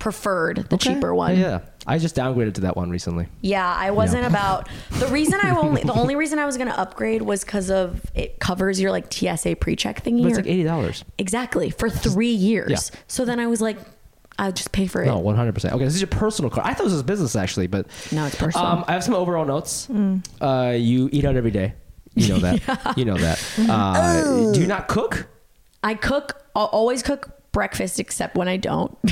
Preferred, 0.02 0.66
the 0.70 0.76
Okay. 0.76 0.95
cheaper 0.95 1.14
one. 1.14 1.38
Yeah, 1.38 1.60
I 1.86 1.99
just 1.99 2.16
downgraded 2.16 2.56
to 2.56 2.62
that 2.62 2.76
one 2.76 2.89
recently. 2.89 3.28
Yeah, 3.41 3.72
I 3.78 3.91
wasn't 3.91 4.26
about 4.26 4.68
the 4.99 5.08
reason 5.08 5.39
I 5.41 5.56
only 5.56 5.84
the 5.84 5.93
only 5.93 6.16
reason 6.24 6.39
I 6.39 6.45
was 6.45 6.58
gonna 6.58 6.72
upgrade 6.72 7.22
was 7.22 7.43
because 7.43 7.70
of 7.70 8.02
it 8.16 8.39
covers 8.39 8.82
your 8.82 8.89
like 8.91 9.14
TSA 9.14 9.58
pre-check 9.58 10.04
thingy. 10.04 10.24
But 10.24 10.30
it's 10.30 10.38
or- 10.39 10.41
like 10.41 10.49
eighty 10.52 10.64
dollars. 10.64 11.06
exactly 11.20 11.70
for 11.70 11.89
three 11.89 12.32
years. 12.32 12.72
Yeah. 12.72 12.99
So 13.08 13.24
then 13.26 13.39
I 13.39 13.45
was 13.45 13.62
like, 13.62 13.78
I'll 14.39 14.52
just 14.52 14.72
pay 14.72 14.88
for 14.88 15.04
it. 15.04 15.06
No, 15.06 15.20
one 15.20 15.36
hundred 15.36 15.54
percent. 15.54 15.76
Okay, 15.76 15.86
this 15.86 15.93
is 15.93 16.02
your 16.02 16.08
personal 16.08 16.49
card. 16.49 16.66
I 16.66 16.74
thought 16.74 16.86
this 16.86 16.93
was 16.93 17.04
business 17.04 17.36
actually, 17.36 17.68
but 17.68 17.86
No, 18.12 18.26
it's 18.26 18.36
personal. 18.36 18.66
Um, 18.68 18.86
I 18.88 18.93
have 18.93 19.04
some 19.04 19.14
overall 19.14 19.45
notes. 19.45 19.88
Mm. 19.88 20.26
Uh, 20.41 20.72
you 20.76 21.10
eat 21.12 21.26
out 21.26 21.36
every 21.36 21.52
day. 21.52 21.76
You 22.16 22.28
know 22.30 22.39
that. 22.39 22.93
You 22.97 23.06
know 23.06 23.18
that. 23.18 23.38
Uh, 23.70 24.52
do 24.52 24.60
you 24.62 24.68
not 24.68 24.88
cook? 24.88 25.28
I 25.84 25.93
cook. 25.93 26.43
I'll 26.56 26.66
always 26.66 27.02
cook 27.04 27.40
breakfast 27.52 27.99
except 27.99 28.36
when 28.36 28.47
I 28.47 28.58
don't. 28.58 28.97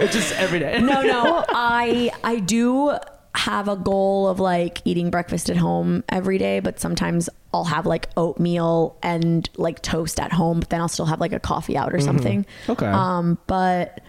It's 0.00 0.14
just 0.14 0.32
every 0.36 0.58
day. 0.60 0.80
no, 0.80 1.02
no. 1.02 1.44
I 1.48 2.10
I 2.24 2.36
do 2.36 2.96
have 3.34 3.68
a 3.68 3.76
goal 3.76 4.28
of 4.28 4.40
like 4.40 4.80
eating 4.84 5.10
breakfast 5.10 5.50
at 5.50 5.56
home 5.56 6.02
every 6.08 6.38
day, 6.38 6.60
but 6.60 6.80
sometimes 6.80 7.28
I'll 7.52 7.64
have 7.64 7.86
like 7.86 8.08
oatmeal 8.16 8.96
and 9.02 9.48
like 9.56 9.82
toast 9.82 10.18
at 10.18 10.32
home, 10.32 10.60
but 10.60 10.70
then 10.70 10.80
I'll 10.80 10.88
still 10.88 11.06
have 11.06 11.20
like 11.20 11.32
a 11.32 11.40
coffee 11.40 11.76
out 11.76 11.92
or 11.94 12.00
something. 12.00 12.46
Okay. 12.68 12.86
Um, 12.86 13.38
but 13.46 14.00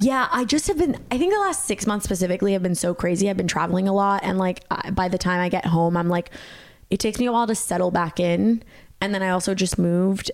yeah, 0.00 0.28
I 0.32 0.44
just 0.44 0.66
have 0.68 0.78
been. 0.78 0.96
I 1.10 1.18
think 1.18 1.32
the 1.32 1.40
last 1.40 1.66
six 1.66 1.86
months 1.86 2.04
specifically 2.04 2.52
have 2.52 2.62
been 2.62 2.74
so 2.76 2.94
crazy. 2.94 3.28
I've 3.28 3.36
been 3.36 3.48
traveling 3.48 3.88
a 3.88 3.92
lot, 3.92 4.22
and 4.22 4.38
like 4.38 4.64
I, 4.70 4.90
by 4.90 5.08
the 5.08 5.18
time 5.18 5.40
I 5.40 5.48
get 5.48 5.66
home, 5.66 5.96
I'm 5.96 6.08
like, 6.08 6.30
it 6.90 7.00
takes 7.00 7.18
me 7.18 7.26
a 7.26 7.32
while 7.32 7.46
to 7.48 7.54
settle 7.54 7.90
back 7.90 8.18
in, 8.20 8.62
and 9.00 9.12
then 9.14 9.22
I 9.22 9.30
also 9.30 9.54
just 9.54 9.78
moved. 9.78 10.30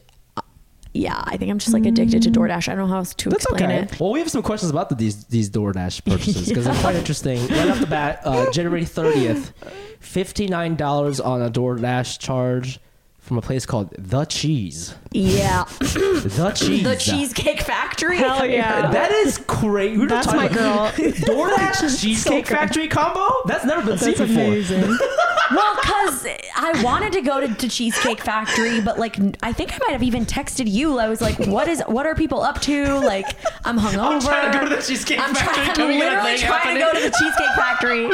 Yeah, 0.96 1.20
I 1.24 1.36
think 1.36 1.50
I'm 1.50 1.58
just 1.58 1.72
like 1.72 1.86
addicted 1.86 2.22
to 2.22 2.30
DoorDash. 2.30 2.68
I 2.68 2.76
don't 2.76 2.86
know 2.86 2.92
how 2.92 2.98
else 2.98 3.14
to 3.14 3.28
That's 3.28 3.44
explain 3.44 3.70
okay. 3.70 3.78
it. 3.82 4.00
Well, 4.00 4.12
we 4.12 4.20
have 4.20 4.30
some 4.30 4.42
questions 4.42 4.70
about 4.70 4.88
the, 4.88 4.94
these 4.94 5.24
these 5.24 5.50
DoorDash 5.50 6.04
purchases 6.04 6.48
because 6.48 6.66
they're 6.66 6.74
quite 6.76 6.94
interesting. 7.04 7.44
Right 7.48 7.68
off 7.68 7.80
the 7.80 7.86
bat, 7.86 8.20
uh, 8.24 8.50
January 8.52 8.84
thirtieth, 8.84 9.52
fifty 9.98 10.46
nine 10.46 10.76
dollars 10.76 11.18
on 11.18 11.42
a 11.42 11.50
DoorDash 11.50 12.20
charge 12.20 12.78
from 13.18 13.38
a 13.38 13.42
place 13.42 13.66
called 13.66 13.92
The 13.98 14.24
Cheese. 14.26 14.94
Yeah, 15.14 15.62
The 15.78 16.52
Cheese. 16.56 16.82
the 16.82 16.96
Cheesecake 16.96 17.60
Factory. 17.62 18.16
Hell 18.16 18.44
yeah. 18.44 18.90
That 18.90 19.12
is 19.12 19.38
crazy. 19.46 20.06
That's 20.06 20.26
talking 20.26 20.40
my 20.40 20.46
about- 20.46 20.96
girl. 20.96 21.06
DoorDash 21.12 22.00
Cheesecake 22.02 22.46
good. 22.48 22.56
Factory 22.56 22.88
combo? 22.88 23.28
That's 23.46 23.64
never 23.64 23.86
been 23.86 23.96
seen 23.96 24.14
That's 24.14 24.30
before. 24.66 24.98
Well, 25.50 25.76
because 25.76 26.26
I 26.56 26.80
wanted 26.82 27.12
to 27.12 27.20
go 27.20 27.38
to, 27.38 27.46
to 27.54 27.68
Cheesecake 27.68 28.22
Factory, 28.22 28.80
but 28.80 28.98
like 28.98 29.18
I 29.42 29.52
think 29.52 29.74
I 29.74 29.78
might 29.86 29.92
have 29.92 30.02
even 30.02 30.24
texted 30.24 30.68
you. 30.72 30.98
I 30.98 31.06
was 31.10 31.20
like, 31.20 31.38
"What 31.38 31.68
is? 31.68 31.82
What 31.86 32.06
are 32.06 32.14
people 32.14 32.40
up 32.40 32.62
to? 32.62 32.94
Like, 33.00 33.26
I'm 33.62 33.78
hungover. 33.78 34.14
I'm 34.14 34.20
trying 34.22 34.50
to 34.52 34.58
go 34.58 34.64
to 34.70 34.74
the 34.74 34.80
Cheesecake 34.82 35.20
I'm 35.20 35.34
Factory. 35.34 35.54
Trying, 35.54 35.68
I'm 35.68 35.74
Can 35.76 35.88
we 35.88 35.98
get 35.98 36.12
a 36.12 36.16
literally 36.16 36.36
thing 36.38 36.48
trying 36.48 36.74
to 36.74 36.80
go 36.80 36.92
to 36.94 36.98
the 36.98 37.10
Cheesecake 37.10 37.54
Factory, 37.56 38.06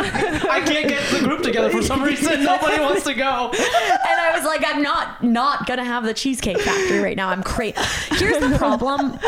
I 0.50 0.60
can't 0.60 0.88
get 0.88 1.08
the 1.12 1.20
group 1.20 1.42
together 1.44 1.70
for 1.70 1.82
some 1.82 2.02
reason. 2.02 2.42
Nobody 2.42 2.80
wants 2.80 3.04
to 3.04 3.14
go. 3.14 3.50
And 3.52 4.20
I 4.20 4.32
was 4.34 4.44
like, 4.44 4.64
"I'm 4.66 4.82
not 4.82 5.22
not 5.22 5.66
gonna 5.68 5.84
have 5.84 6.02
the 6.02 6.12
Cheesecake 6.14 6.58
Factory 6.60 6.89
right 6.98 7.16
now. 7.16 7.28
I'm 7.28 7.42
crazy." 7.42 7.74
Here's 8.16 8.38
the 8.38 8.56
problem. 8.58 9.18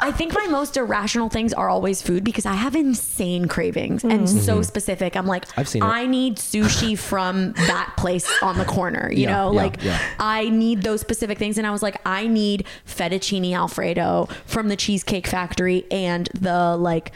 I 0.00 0.10
think 0.12 0.34
my 0.34 0.46
most 0.46 0.76
irrational 0.76 1.28
things 1.28 1.52
are 1.52 1.68
always 1.68 2.00
food 2.02 2.24
because 2.24 2.46
I 2.46 2.54
have 2.54 2.74
insane 2.74 3.46
cravings 3.48 4.04
and 4.04 4.28
so 4.28 4.62
specific. 4.62 5.16
I'm 5.16 5.26
like, 5.26 5.42
Mm-hmm. 5.46 5.60
I've 5.60 5.68
seen 5.68 5.82
it. 5.82 5.86
I 5.86 6.06
need 6.06 6.36
sushi 6.36 6.96
from 6.98 7.52
that 7.54 7.92
place 7.96 8.30
on 8.42 8.58
the 8.58 8.64
corner. 8.64 9.10
You 9.12 9.22
Yeah, 9.24 9.32
know, 9.36 9.52
yeah, 9.52 9.62
like 9.62 9.82
yeah. 9.82 9.98
I 10.18 10.48
need 10.48 10.82
those 10.82 11.00
specific 11.00 11.38
things. 11.38 11.58
And 11.58 11.66
I 11.66 11.70
was 11.70 11.82
like, 11.82 12.00
I 12.06 12.26
need 12.26 12.64
fettuccine 12.86 13.52
alfredo 13.54 14.28
from 14.46 14.68
the 14.68 14.76
Cheesecake 14.76 15.26
Factory 15.26 15.84
and 15.90 16.28
the 16.34 16.76
like 16.76 17.12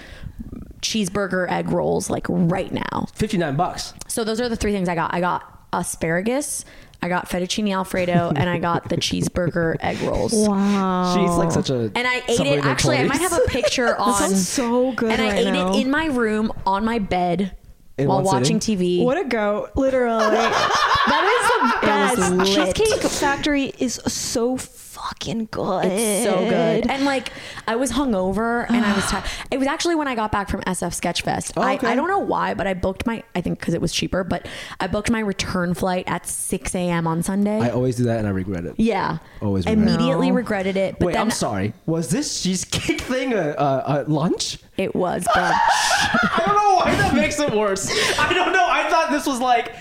cheeseburger 0.82 1.50
egg 1.50 1.70
rolls 1.70 2.10
like 2.10 2.26
right 2.28 2.72
now. 2.72 3.06
Fifty 3.14 3.38
nine 3.38 3.56
bucks. 3.56 3.94
So 4.08 4.24
those 4.24 4.40
are 4.40 4.48
the 4.48 4.56
three 4.56 4.72
things 4.72 4.88
I 4.88 4.94
got. 4.94 5.12
I 5.14 5.20
got 5.20 5.42
asparagus, 5.72 6.64
I 7.02 7.08
got 7.08 7.28
fettuccine 7.28 7.72
alfredo, 7.74 8.32
and 8.36 8.48
I 8.48 8.58
got 8.58 8.88
the 8.88 8.96
cheeseburger 8.96 9.76
egg 9.80 10.00
rolls. 10.00 10.32
Wow. 10.34 11.14
She's 11.16 11.36
like 11.36 11.52
such 11.52 11.70
a. 11.70 11.90
And 11.94 12.06
I 12.06 12.16
ate 12.28 12.40
it. 12.40 12.40
in 12.40 12.60
their 12.60 12.64
Actually, 12.64 12.96
I 12.98 13.04
might 13.04 13.20
have 13.20 13.32
a 13.32 13.40
picture 13.48 13.96
on. 14.00 14.14
sounds 14.14 14.48
so 14.48 14.92
good 14.92 15.12
And 15.12 15.22
I 15.22 15.28
right 15.28 15.46
ate 15.46 15.50
now. 15.52 15.74
it 15.74 15.80
in 15.80 15.90
my 15.90 16.06
room 16.06 16.52
on 16.66 16.84
my 16.84 16.98
bed 16.98 17.54
In 17.98 18.08
while 18.08 18.22
watching 18.22 18.60
sitting? 18.60 18.78
TV. 18.78 19.04
What 19.04 19.18
a 19.18 19.24
goat, 19.24 19.70
literally. 19.76 20.18
that 20.26 21.70
is 21.70 21.80
the 21.80 21.86
It 21.96 22.18
was 22.18 22.30
lit. 22.56 22.74
Cheesecake 22.76 23.10
Factory 23.10 23.72
is 23.78 23.94
so 24.06 24.56
fucking 24.56 25.48
good. 25.50 25.84
It's 25.86 26.24
so 26.24 26.38
good. 26.48 26.86
And 26.90 27.04
like 27.04 27.30
I 27.68 27.76
was 27.76 27.92
hungover 27.92 28.66
and 28.68 28.84
I 28.84 28.94
was 28.94 29.04
tired. 29.10 29.24
It 29.50 29.58
was 29.58 29.68
actually 29.68 29.94
when 29.94 30.08
I 30.08 30.14
got 30.14 30.32
back 30.32 30.48
from 30.48 30.62
SF 30.62 30.98
Sketchfest. 30.98 31.52
Oh, 31.56 31.62
okay. 31.74 31.86
I, 31.86 31.92
I 31.92 31.94
don't 31.94 32.08
know 32.08 32.18
why, 32.18 32.54
but 32.54 32.66
I 32.66 32.74
booked 32.74 33.06
my 33.06 33.22
I 33.34 33.40
think 33.42 33.58
because 33.58 33.74
it 33.74 33.80
was 33.80 33.92
cheaper, 33.92 34.24
but 34.24 34.46
I 34.80 34.86
booked 34.86 35.10
my 35.10 35.20
return 35.20 35.74
flight 35.74 36.04
at 36.06 36.26
6 36.26 36.74
a.m. 36.74 37.06
on 37.06 37.22
Sunday. 37.22 37.60
I 37.60 37.70
always 37.70 37.96
do 37.96 38.04
that 38.04 38.18
and 38.18 38.26
I 38.26 38.30
regret 38.30 38.64
it. 38.64 38.74
yeah. 38.78 39.18
Always 39.42 39.66
regret 39.66 39.86
it. 39.86 39.90
Immediately 39.94 40.30
No. 40.30 40.36
regretted 40.36 40.76
it. 40.76 40.98
But 40.98 41.06
Wait, 41.06 41.12
then 41.12 41.22
I'm 41.22 41.30
sorry. 41.30 41.74
Was 41.84 42.08
this 42.08 42.42
cheesecake 42.42 43.00
thing 43.02 43.32
a, 43.34 43.50
a, 43.50 43.84
a 43.86 44.04
lunch? 44.04 44.58
it 44.78 44.94
was 44.94 45.24
brunch. 45.34 45.34
I 45.36 46.42
don't 46.46 46.54
know 46.56 46.76
why 46.76 46.94
that 46.96 47.14
makes 47.14 47.38
it 47.40 47.52
worse. 47.54 47.90
I 48.18 48.32
don't 48.32 48.52
know. 48.52 48.66
I 48.68 48.88
thought 48.90 49.10
this 49.10 49.26
was 49.26 49.40
like 49.40 49.74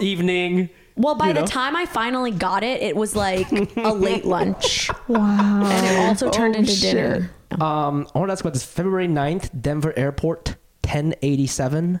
evening. 0.00 0.68
Well, 1.00 1.14
by 1.14 1.28
you 1.28 1.34
the 1.34 1.40
know? 1.40 1.46
time 1.46 1.74
I 1.76 1.86
finally 1.86 2.30
got 2.30 2.62
it, 2.62 2.82
it 2.82 2.94
was 2.94 3.16
like 3.16 3.50
a 3.76 3.92
late 3.94 4.24
lunch. 4.24 4.90
Wow. 5.08 5.62
And 5.64 5.86
it 5.86 6.08
also 6.08 6.30
turned 6.30 6.56
Oh, 6.56 6.58
into 6.60 6.72
shit. 6.72 6.94
dinner. 6.94 7.30
Um, 7.52 8.06
I 8.14 8.18
want 8.18 8.28
to 8.28 8.32
ask 8.32 8.42
about 8.44 8.52
this 8.52 8.64
February 8.64 9.08
9th, 9.08 9.50
Denver 9.60 9.92
Airport, 9.96 10.56
1087. 10.84 12.00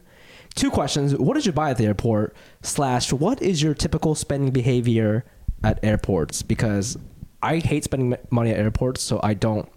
Two 0.54 0.70
questions. 0.70 1.14
What 1.16 1.34
did 1.34 1.46
you 1.46 1.52
buy 1.52 1.70
at 1.70 1.78
the 1.78 1.86
airport? 1.86 2.34
Slash, 2.62 3.12
what 3.12 3.40
is 3.40 3.62
your 3.62 3.74
typical 3.74 4.14
spending 4.14 4.50
behavior 4.50 5.24
at 5.62 5.78
airports? 5.82 6.42
Because 6.42 6.96
I 7.42 7.58
hate 7.58 7.84
spending 7.84 8.16
money 8.30 8.50
at 8.50 8.58
airports, 8.58 9.02
so 9.02 9.20
I 9.22 9.34
don't. 9.34 9.68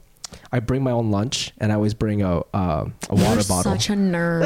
I 0.53 0.59
bring 0.59 0.83
my 0.83 0.91
own 0.91 1.09
lunch, 1.09 1.51
and 1.57 1.71
I 1.71 1.75
always 1.75 1.93
bring 1.95 2.21
a 2.21 2.37
uh, 2.39 2.43
a 2.53 2.87
water 3.09 3.23
You're 3.35 3.43
bottle. 3.43 3.63
such 3.73 3.89
a 3.89 3.93
nerd. 3.93 4.43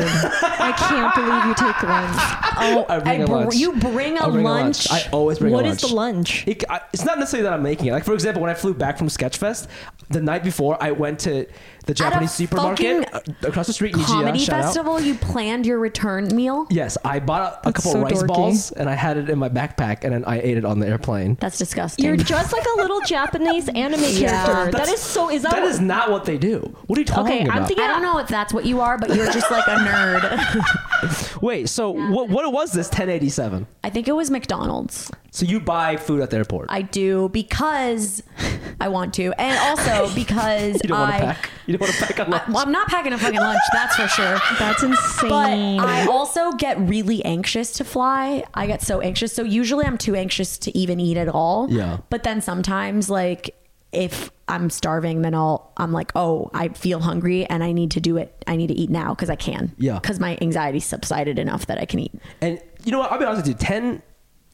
I 0.59 0.71
can't 0.71 1.13
believe 1.13 1.45
you 1.45 1.53
take 1.53 1.83
lunch. 1.83 2.43
Oh, 2.59 2.87
I 2.89 2.97
bring 2.99 3.21
I 3.21 3.23
a 3.23 3.27
br- 3.27 3.31
lunch. 3.33 3.55
you 3.55 3.73
bring 3.75 4.17
a 4.17 4.23
I 4.25 4.29
bring 4.31 4.43
lunch. 4.43 4.89
I 4.89 5.07
always 5.11 5.37
bring 5.37 5.53
What 5.53 5.65
a 5.65 5.67
is 5.67 5.83
lunch. 5.83 5.91
the 5.91 5.95
lunch? 5.95 6.47
It, 6.47 6.63
I, 6.67 6.81
it's 6.91 7.05
not 7.05 7.19
necessarily 7.19 7.43
that 7.43 7.53
I'm 7.53 7.61
making 7.61 7.85
it. 7.85 7.91
Like 7.91 8.03
for 8.03 8.15
example, 8.15 8.41
when 8.41 8.49
I 8.49 8.55
flew 8.55 8.73
back 8.73 8.97
from 8.97 9.09
Sketchfest, 9.09 9.67
the 10.09 10.21
night 10.23 10.43
before 10.43 10.75
I 10.81 10.89
went 10.89 11.19
to 11.19 11.45
the 11.85 11.93
Japanese 11.93 12.31
supermarket 12.31 13.07
fucking 13.11 13.33
uh, 13.43 13.47
across 13.47 13.67
the 13.67 13.73
street 13.73 13.93
Comedy 13.93 14.39
Nijiya. 14.39 14.45
Shout 14.45 14.55
out. 14.59 14.63
festival, 14.65 14.99
you 14.99 15.13
planned 15.15 15.67
your 15.67 15.77
return 15.77 16.35
meal? 16.35 16.65
Yes, 16.71 16.97
I 17.05 17.19
bought 17.19 17.63
a, 17.63 17.69
a 17.69 17.73
couple 17.73 17.91
so 17.91 18.01
rice 18.01 18.23
dorky. 18.23 18.27
balls 18.27 18.71
and 18.71 18.89
I 18.89 18.95
had 18.95 19.17
it 19.17 19.29
in 19.29 19.37
my 19.37 19.49
backpack 19.49 20.03
and 20.03 20.11
then 20.13 20.25
I 20.25 20.39
ate 20.39 20.57
it 20.57 20.65
on 20.65 20.79
the 20.79 20.87
airplane. 20.87 21.37
That's 21.39 21.59
disgusting. 21.59 22.05
You're 22.05 22.17
just 22.17 22.51
like 22.53 22.65
a 22.75 22.77
little 22.81 23.01
Japanese 23.05 23.69
anime 23.69 24.01
Yeah. 24.03 24.45
character. 24.47 24.71
That 24.71 24.71
That's- 24.71 24.99
so. 25.03 25.29
Is 25.29 25.43
that, 25.43 25.51
That 25.51 25.61
what- 25.61 25.69
is 25.71 25.79
not 25.79 25.96
what 26.09 26.25
they 26.25 26.37
do. 26.37 26.59
What 26.87 26.97
are 26.97 27.01
you 27.01 27.05
talking 27.05 27.33
Okay, 27.33 27.41
I'm 27.41 27.57
about? 27.57 27.67
thinking- 27.67 27.83
I 27.85 27.87
don't 27.87 28.01
know 28.03 28.17
if 28.19 28.27
that's 28.27 28.53
what 28.53 28.65
you 28.65 28.81
are, 28.81 28.97
but 28.97 29.15
you're 29.15 29.31
just 29.31 29.49
like 29.49 29.65
a 29.67 29.75
nerd. 29.75 31.41
Wait, 31.41 31.69
so 31.69 31.89
what? 31.91 32.29
What 32.29 32.51
was 32.53 32.71
this 32.71 32.87
1087? 32.87 33.67
I 33.83 33.89
think 33.89 34.07
it 34.07 34.13
was 34.13 34.29
McDonald's. 34.31 35.11
So 35.31 35.45
you 35.45 35.59
buy 35.59 35.97
food 35.97 36.21
at 36.21 36.29
the 36.31 36.37
airport? 36.37 36.67
I 36.69 36.81
do 36.81 37.29
because 37.29 38.23
I 38.81 38.87
want 38.89 39.13
to, 39.15 39.33
and 39.39 39.57
also 39.59 40.13
because 40.15 40.79
You 40.83 40.89
don't 40.89 40.99
want 40.99 41.13
to 41.15 41.19
pack. 41.25 41.49
You 41.67 41.77
don't 41.77 41.81
want 41.87 41.93
to 41.95 42.05
pack 42.05 42.19
a 42.19 42.25
I, 42.25 42.29
lunch. 42.29 42.43
well, 42.49 42.57
I'm 42.59 42.71
not 42.71 42.87
packing 42.87 43.13
a 43.13 43.17
fucking 43.17 43.39
lunch, 43.39 43.61
that's 43.73 43.95
for 43.95 44.07
sure. 44.07 44.39
That's 44.59 44.83
insane. 44.83 45.77
But 45.77 45.87
I 45.87 46.05
also 46.07 46.51
get 46.53 46.79
really 46.79 47.23
anxious 47.25 47.71
to 47.73 47.83
fly. 47.83 48.43
I 48.53 48.65
get 48.67 48.81
so 48.81 48.99
anxious. 49.01 49.33
So 49.33 49.43
usually 49.43 49.85
I'm 49.85 49.97
too 49.97 50.15
anxious 50.15 50.57
to 50.59 50.75
even 50.77 50.99
eat 50.99 51.17
at 51.17 51.27
all. 51.29 51.67
Yeah. 51.69 51.97
But 52.09 52.23
then 52.23 52.41
sometimes 52.41 53.09
like 53.09 53.55
if 53.91 54.31
I'm 54.47 54.69
starving, 54.69 55.21
then 55.21 55.35
I'll 55.35 55.71
I'm 55.77 55.91
like, 55.91 56.11
oh, 56.15 56.49
I 56.53 56.69
feel 56.69 56.99
hungry 56.99 57.45
and 57.45 57.63
I 57.63 57.71
need 57.71 57.91
to 57.91 57.99
do 57.99 58.17
it. 58.17 58.43
I 58.47 58.55
need 58.55 58.67
to 58.67 58.73
eat 58.73 58.89
now 58.89 59.13
because 59.13 59.29
I 59.29 59.35
can. 59.35 59.73
Yeah. 59.77 59.99
Because 59.99 60.19
my 60.19 60.37
anxiety 60.41 60.79
subsided 60.79 61.37
enough 61.39 61.65
that 61.67 61.77
I 61.77 61.85
can 61.85 61.99
eat. 61.99 62.13
And 62.41 62.61
you 62.83 62.91
know 62.91 62.99
what? 62.99 63.11
I'll 63.11 63.19
be 63.19 63.25
honest 63.25 63.45
with 63.45 63.49
you. 63.49 63.53
Ten 63.55 64.01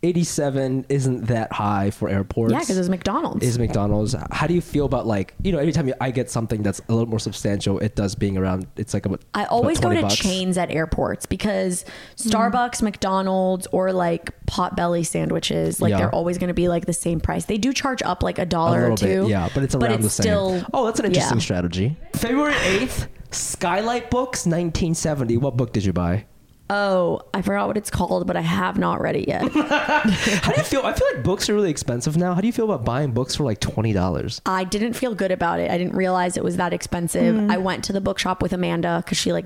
eighty 0.03 0.23
seven 0.23 0.85
isn't 0.89 1.25
that 1.27 1.51
high 1.51 1.89
for 1.89 2.09
airports. 2.09 2.53
Yeah, 2.53 2.59
because 2.59 2.77
it's 2.77 2.89
McDonald's. 2.89 3.43
is 3.45 3.57
McDonald's. 3.57 4.15
How 4.31 4.45
do 4.45 4.53
you 4.53 4.61
feel 4.61 4.85
about 4.85 5.07
like 5.07 5.33
you 5.43 5.51
know 5.51 5.57
every 5.57 5.71
time 5.71 5.87
you, 5.87 5.95
I 5.99 6.11
get 6.11 6.29
something 6.29 6.61
that's 6.61 6.79
a 6.87 6.93
little 6.93 7.09
more 7.09 7.19
substantial, 7.19 7.79
it 7.79 7.95
does 7.95 8.13
being 8.13 8.37
around. 8.37 8.67
It's 8.77 8.93
like 8.93 9.07
about 9.07 9.21
I 9.33 9.45
always 9.45 9.79
about 9.79 9.89
go 9.89 9.95
to 9.95 10.01
bucks. 10.03 10.15
chains 10.15 10.57
at 10.59 10.69
airports 10.69 11.25
because 11.25 11.83
mm-hmm. 11.83 12.29
Starbucks, 12.29 12.83
McDonald's, 12.83 13.65
or 13.71 13.91
like 13.91 14.31
Potbelly 14.45 15.05
sandwiches, 15.05 15.81
like 15.81 15.89
Yeah. 15.89 15.97
they're 15.97 16.13
always 16.15 16.37
going 16.37 16.49
to 16.49 16.53
be 16.53 16.67
like 16.67 16.85
the 16.85 16.93
same 16.93 17.19
price. 17.19 17.45
They 17.45 17.57
do 17.57 17.73
charge 17.73 18.03
up 18.03 18.21
like 18.21 18.37
a 18.37 18.43
a 18.43 18.45
dollar 18.45 18.91
or 18.91 18.97
two. 18.97 19.21
bit, 19.21 19.29
yeah, 19.29 19.49
but 19.53 19.63
it's 19.63 19.73
around 19.73 20.01
the 20.01 20.09
same. 20.09 20.23
still. 20.23 20.65
oh, 20.73 20.85
that's 20.85 20.99
an 20.99 21.05
interesting 21.05 21.37
yeah. 21.37 21.43
strategy. 21.43 21.95
February 22.13 22.55
eighth, 22.63 23.07
Skylight 23.31 24.11
Books, 24.11 24.45
nineteen 24.45 24.93
seventy. 24.93 25.37
What 25.37 25.55
book 25.57 25.71
did 25.71 25.85
you 25.85 25.93
buy? 25.93 26.25
Oh, 26.69 27.21
I 27.33 27.41
forgot 27.41 27.67
what 27.67 27.77
it's 27.77 27.91
called, 27.91 28.25
but 28.25 28.37
I 28.37 28.41
have 28.41 28.77
not 28.77 29.01
read 29.01 29.15
it 29.15 29.27
yet. 29.27 29.41
How 29.51 30.51
do 30.51 30.57
you 30.57 30.63
feel? 30.63 30.81
I 30.83 30.93
feel 30.93 31.07
like 31.13 31.23
books 31.23 31.49
are 31.49 31.53
really 31.53 31.69
expensive 31.69 32.15
now. 32.15 32.33
How 32.33 32.41
do 32.41 32.47
you 32.47 32.53
feel 32.53 32.65
about 32.65 32.85
buying 32.85 33.11
books 33.11 33.35
for 33.35 33.43
like 33.43 33.59
twenty 33.59 33.91
dollars? 33.93 34.41
I 34.45 34.63
didn't 34.63 34.93
feel 34.93 35.13
good 35.13 35.31
about 35.31 35.59
it. 35.59 35.69
I 35.69 35.77
didn't 35.77 35.95
realize 35.95 36.37
it 36.37 36.43
was 36.43 36.57
that 36.57 36.73
expensive. 36.73 37.49
I 37.49 37.57
went 37.57 37.83
to 37.85 37.93
the 37.93 38.01
bookshop 38.01 38.41
with 38.41 38.53
Amanda 38.53 39.01
because 39.03 39.17
she 39.17 39.33
like 39.33 39.45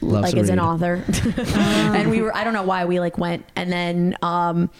Loves 0.00 0.26
like 0.26 0.34
to 0.34 0.40
is 0.40 0.48
an 0.48 0.60
author, 0.60 1.04
and 1.36 2.10
we 2.10 2.22
were 2.22 2.34
I 2.34 2.44
don't 2.44 2.54
know 2.54 2.62
why 2.62 2.84
we 2.84 3.00
like 3.00 3.18
went, 3.18 3.44
and 3.56 3.72
then 3.72 4.16
um 4.22 4.70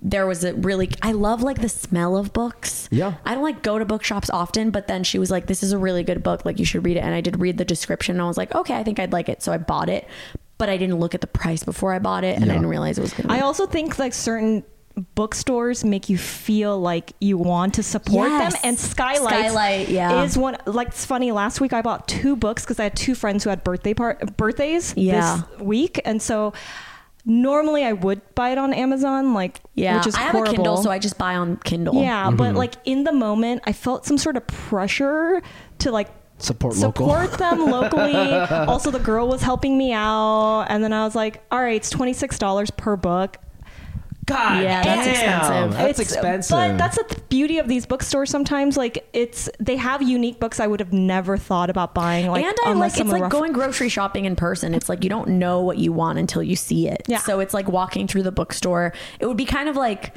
there 0.00 0.26
was 0.26 0.44
a 0.44 0.52
really 0.54 0.90
I 1.00 1.12
love 1.12 1.42
like 1.42 1.60
the 1.60 1.68
smell 1.68 2.16
of 2.16 2.32
books. 2.32 2.88
Yeah. 2.90 3.14
I 3.24 3.34
don't 3.34 3.44
like 3.44 3.62
go 3.62 3.78
to 3.78 3.84
bookshops 3.84 4.28
often, 4.30 4.70
but 4.70 4.88
then 4.88 5.04
she 5.04 5.18
was 5.18 5.30
like, 5.30 5.46
"This 5.46 5.62
is 5.62 5.72
a 5.72 5.78
really 5.78 6.02
good 6.02 6.22
book. 6.22 6.44
Like 6.44 6.58
you 6.58 6.64
should 6.64 6.84
read 6.84 6.96
it." 6.96 7.00
And 7.00 7.14
I 7.14 7.20
did 7.20 7.40
read 7.40 7.56
the 7.56 7.64
description, 7.64 8.16
and 8.16 8.22
I 8.22 8.26
was 8.26 8.36
like, 8.36 8.54
"Okay, 8.54 8.74
I 8.76 8.82
think 8.82 8.98
I'd 8.98 9.12
like 9.12 9.28
it." 9.28 9.42
So 9.42 9.52
I 9.52 9.58
bought 9.58 9.88
it, 9.88 10.06
but 10.58 10.68
I 10.68 10.76
didn't 10.76 10.96
look 11.00 11.14
at 11.14 11.20
the 11.20 11.26
price 11.26 11.62
before 11.64 11.92
I 11.92 11.98
bought 11.98 12.24
it, 12.24 12.36
and 12.36 12.46
Yeah. 12.46 12.52
I 12.52 12.54
didn't 12.56 12.68
realize 12.70 12.98
it 12.98 13.02
was 13.02 13.12
going 13.12 13.28
to. 13.28 13.34
I 13.34 13.40
also 13.40 13.66
think 13.66 13.98
like 13.98 14.14
certain 14.14 14.64
bookstores 15.16 15.84
make 15.84 16.08
you 16.08 16.16
feel 16.16 16.78
like 16.80 17.12
you 17.20 17.36
want 17.36 17.74
to 17.74 17.82
support 17.82 18.28
Yes. 18.28 18.52
them 18.52 18.60
and 18.62 18.78
skylight 18.78 19.46
Skylight, 19.50 19.88
yeah. 19.88 20.22
is 20.22 20.38
one 20.38 20.56
like 20.66 20.86
it's 20.88 21.04
funny 21.04 21.32
last 21.32 21.60
week 21.60 21.72
i 21.72 21.82
bought 21.82 22.06
two 22.06 22.36
books 22.36 22.62
because 22.62 22.78
i 22.78 22.84
had 22.84 22.94
two 22.94 23.16
friends 23.16 23.42
who 23.42 23.50
had 23.50 23.64
birthday 23.64 23.92
part 23.92 24.36
birthdays 24.36 24.94
Yeah. 24.96 25.42
this 25.50 25.60
week 25.60 26.00
and 26.04 26.22
so 26.22 26.52
normally 27.24 27.82
i 27.84 27.92
would 27.92 28.20
buy 28.36 28.50
it 28.50 28.58
on 28.58 28.72
amazon 28.72 29.34
like 29.34 29.60
yeah, 29.74 29.96
which 29.96 30.06
is 30.06 30.14
I 30.14 30.20
have 30.20 30.30
horrible 30.32 30.52
a 30.52 30.54
Kindle, 30.54 30.76
so 30.76 30.90
I 30.92 31.00
just 31.00 31.18
buy 31.18 31.34
on 31.34 31.56
Kindle. 31.56 32.00
yeah 32.00 32.30
but 32.30 32.48
mm-hmm. 32.50 32.56
like 32.58 32.74
in 32.84 33.02
the 33.02 33.12
moment 33.12 33.62
i 33.66 33.72
felt 33.72 34.06
some 34.06 34.16
sort 34.16 34.36
of 34.36 34.46
pressure 34.46 35.42
to 35.78 35.90
like 35.90 36.08
Support 36.38 36.76
local. 36.76 37.06
support 37.08 37.32
them 37.38 37.66
locally 37.70 38.14
also 38.66 38.90
the 38.90 38.98
girl 38.98 39.28
was 39.28 39.40
helping 39.42 39.78
me 39.78 39.92
out 39.92 40.66
and 40.68 40.82
then 40.82 40.92
i 40.92 41.04
was 41.04 41.14
like 41.14 41.42
all 41.50 41.60
right 41.62 41.76
it's 41.76 41.92
$26 41.92 42.76
per 42.76 42.96
book 42.96 43.38
God, 44.26 44.62
Yeah, 44.62 44.82
that's 44.82 45.04
damn, 45.06 45.10
expensive. 45.10 45.78
That's 45.78 46.00
It's- 46.00 46.12
expensive. 46.12 46.56
But 46.56 46.78
that's 46.78 46.96
the 46.96 47.20
beauty 47.28 47.58
of 47.58 47.68
these 47.68 47.84
bookstores. 47.84 48.30
Sometimes, 48.30 48.74
like 48.74 49.06
it's 49.12 49.50
they 49.60 49.76
have 49.76 50.00
unique 50.00 50.40
books 50.40 50.60
I 50.60 50.66
would 50.66 50.80
have 50.80 50.94
never 50.94 51.36
thought 51.36 51.68
about 51.68 51.92
buying. 51.94 52.28
Like, 52.30 52.42
and 52.42 52.56
I 52.64 52.72
like 52.72 52.98
it's 52.98 53.10
like 53.10 53.24
ref- 53.24 53.30
going 53.30 53.52
grocery 53.52 53.90
shopping 53.90 54.24
in 54.24 54.34
person. 54.34 54.74
It's 54.74 54.88
like 54.88 55.04
you 55.04 55.10
don't 55.10 55.28
know 55.38 55.60
what 55.60 55.76
you 55.76 55.92
want 55.92 56.18
until 56.18 56.42
you 56.42 56.56
see 56.56 56.88
it. 56.88 57.02
Yeah. 57.06 57.18
So 57.18 57.40
it's 57.40 57.52
like 57.52 57.68
walking 57.68 58.06
through 58.08 58.22
the 58.22 58.32
bookstore. 58.32 58.94
It 59.20 59.26
would 59.26 59.36
be 59.36 59.44
kind 59.44 59.68
of 59.68 59.76
like 59.76 60.14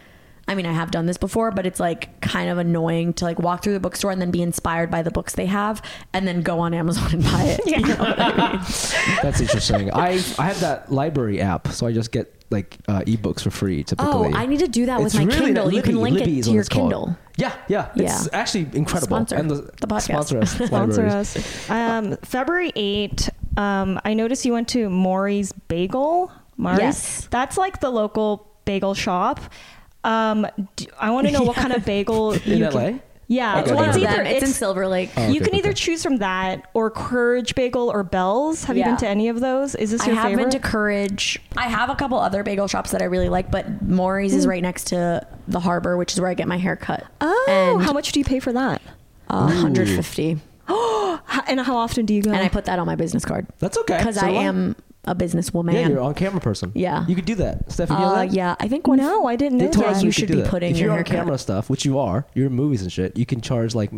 I 0.50 0.56
mean, 0.56 0.66
I 0.66 0.72
have 0.72 0.92
done 0.92 1.06
this 1.08 1.18
before, 1.18 1.52
but 1.52 1.66
it's 1.66 1.80
like 1.80 2.22
kind 2.22 2.50
of 2.50 2.58
annoying 2.58 3.14
to 3.14 3.26
like 3.26 3.38
walk 3.38 3.64
through 3.64 3.74
the 3.74 3.80
bookstore 3.82 4.12
and 4.12 4.22
then 4.22 4.32
be 4.32 4.42
inspired 4.42 4.90
by 4.90 5.02
the 5.02 5.12
books 5.12 5.36
they 5.36 5.46
have 5.48 5.82
and 6.14 6.26
then 6.28 6.42
go 6.42 6.60
on 6.60 6.74
Amazon 6.74 7.12
and 7.14 7.24
buy 7.24 7.44
it. 7.44 7.62
You 7.68 7.80
know 7.86 7.96
I 8.00 8.52
mean? 8.54 8.60
That's 9.22 9.42
interesting. 9.42 9.92
I 9.94 10.22
I 10.40 10.46
have 10.48 10.60
that 10.62 10.92
library 10.92 11.42
app, 11.42 11.68
so 11.70 11.86
I 11.86 11.92
just 11.92 12.12
get 12.12 12.34
like 12.50 12.78
uh, 12.88 13.02
ebooks 13.02 13.42
for 13.42 13.50
free 13.50 13.84
typically. 13.84 14.32
Oh, 14.34 14.38
I 14.38 14.46
need 14.46 14.60
to 14.60 14.70
do 14.70 14.86
that 14.86 15.02
with 15.02 15.14
my 15.16 15.26
really 15.26 15.38
Kindle. 15.48 15.66
not- 15.66 15.74
You 15.74 15.82
can 15.82 15.98
link 15.98 16.18
Libby 16.20 16.38
it 16.38 16.40
is 16.40 16.46
to 16.48 16.52
your. 16.54 16.64
Kindle. 16.64 17.18
Yeah, 17.36 17.54
yeah, 17.68 17.90
it's 17.96 18.26
Yeah. 18.28 18.30
actually 18.40 18.70
incredible. 18.74 19.18
Sponsor 19.18 19.36
and 19.36 19.50
the 19.52 19.64
podcast. 19.86 20.02
Sponsor 20.04 20.40
us. 20.40 20.52
sponsor 20.68 21.06
us. 21.06 21.70
Um, 21.70 22.16
February 22.24 22.72
8th, 22.72 23.30
um, 23.60 24.00
I 24.06 24.14
noticed 24.14 24.46
you 24.46 24.54
went 24.54 24.70
to 24.70 24.90
Maury's 24.90 25.52
Bagel. 25.52 26.32
Maury's? 26.56 26.80
Yes. 26.80 27.28
That's 27.30 27.58
like 27.58 27.80
the 27.82 27.90
local 27.92 28.48
bagel 28.66 28.94
shop. 28.96 29.40
Um, 30.08 30.48
d 30.76 30.88
I 31.00 31.12
want 31.12 31.28
to 31.28 31.34
know 31.34 31.44
what 31.44 31.56
kind 31.56 31.74
of 31.74 31.84
bagel 31.94 32.32
In 32.34 32.58
you 32.58 32.66
LA? 32.66 32.72
Can, 32.72 33.02
yeah, 33.30 33.60
Okay. 33.60 33.74
well, 33.74 33.84
it's 33.84 33.98
either 33.98 34.08
Them. 34.24 34.26
It's, 34.26 34.46
in 34.46 34.52
Silver 34.54 34.88
Lake. 34.88 35.10
Oh, 35.18 35.28
you 35.28 35.42
okay, 35.42 35.50
can 35.50 35.56
either 35.56 35.74
choose 35.74 36.02
from 36.02 36.18
that 36.20 36.70
or 36.74 36.90
Courage 36.90 37.56
Bagel 37.56 37.90
or 37.92 38.02
Bell's. 38.02 38.64
Have 38.64 38.78
you 38.78 38.86
been 38.86 38.96
to 38.98 39.08
any 39.08 39.28
of 39.28 39.42
those? 39.42 39.76
Is 39.76 39.92
this 39.92 40.00
I 40.04 40.06
your 40.08 40.16
have 40.16 40.28
favorite? 40.30 40.44
been 40.44 40.52
to 40.52 40.60
Courage. 40.60 41.38
I 41.58 41.68
have 41.68 41.90
a 41.90 41.96
couple 41.96 42.18
other 42.18 42.42
bagel 42.44 42.68
shops 42.70 42.92
that 42.92 43.02
I 43.02 43.06
really 43.06 43.28
like, 43.28 43.52
but 43.52 43.82
Maury's 43.82 44.34
is 44.34 44.48
right 44.48 44.62
next 44.64 44.86
to 44.88 45.28
the 45.50 45.60
harbor, 45.60 45.98
which 45.98 46.14
is 46.14 46.22
where 46.22 46.30
I 46.30 46.36
get 46.36 46.48
my 46.48 46.58
hair 46.58 46.78
cut. 46.78 47.04
oh, 47.20 47.46
and 47.76 47.84
how 47.86 47.92
much 47.92 48.14
do 48.14 48.20
you 48.22 48.26
pay 48.26 48.40
for 48.40 48.54
that? 48.54 48.82
uh, 49.30 49.44
150 49.48 50.40
How, 50.68 51.20
and 51.48 51.60
how 51.60 51.76
often 51.76 52.06
do 52.06 52.14
you 52.14 52.22
go? 52.22 52.32
and 52.32 52.40
I 52.40 52.48
put 52.48 52.64
that 52.66 52.80
on 52.80 52.86
my 52.86 52.96
business 52.96 53.26
card 53.26 53.46
That's 53.60 53.78
okay. 53.80 53.98
because 53.98 54.16
So 54.16 54.26
I 54.26 54.30
do 54.32 54.36
am 54.38 54.76
a 55.08 55.16
businesswoman. 55.16 55.74
Yeah, 55.74 55.88
you're 55.90 56.00
on 56.02 56.14
camera 56.14 56.40
person. 56.42 56.72
Yeah. 56.76 57.06
you 57.08 57.16
could 57.16 57.26
do 57.26 57.36
that. 57.36 57.72
Stephanie, 57.72 58.04
uh, 58.04 58.22
yeah, 58.24 58.56
I 58.60 58.68
think 58.68 58.86
when 58.88 59.00
no, 59.00 59.26
I 59.26 59.36
didn't 59.36 59.58
They 59.60 59.66
know 59.66 59.72
told 59.72 59.86
that. 59.88 59.96
us 59.98 60.04
you 60.04 60.12
should 60.12 60.28
be 60.30 60.36
that. 60.42 60.50
putting 60.50 60.72
if 60.72 60.78
your 60.78 60.86
you're 60.88 60.92
on 60.92 60.98
haircut. 60.98 61.16
camera 61.16 61.38
stuff, 61.38 61.70
which 61.70 61.86
you 61.86 61.98
are, 62.00 62.26
you're 62.34 62.48
in 62.48 62.54
movies 62.54 62.82
and 62.82 62.92
shit. 62.92 63.18
You 63.18 63.26
can 63.26 63.42
charge 63.42 63.74
like 63.74 63.92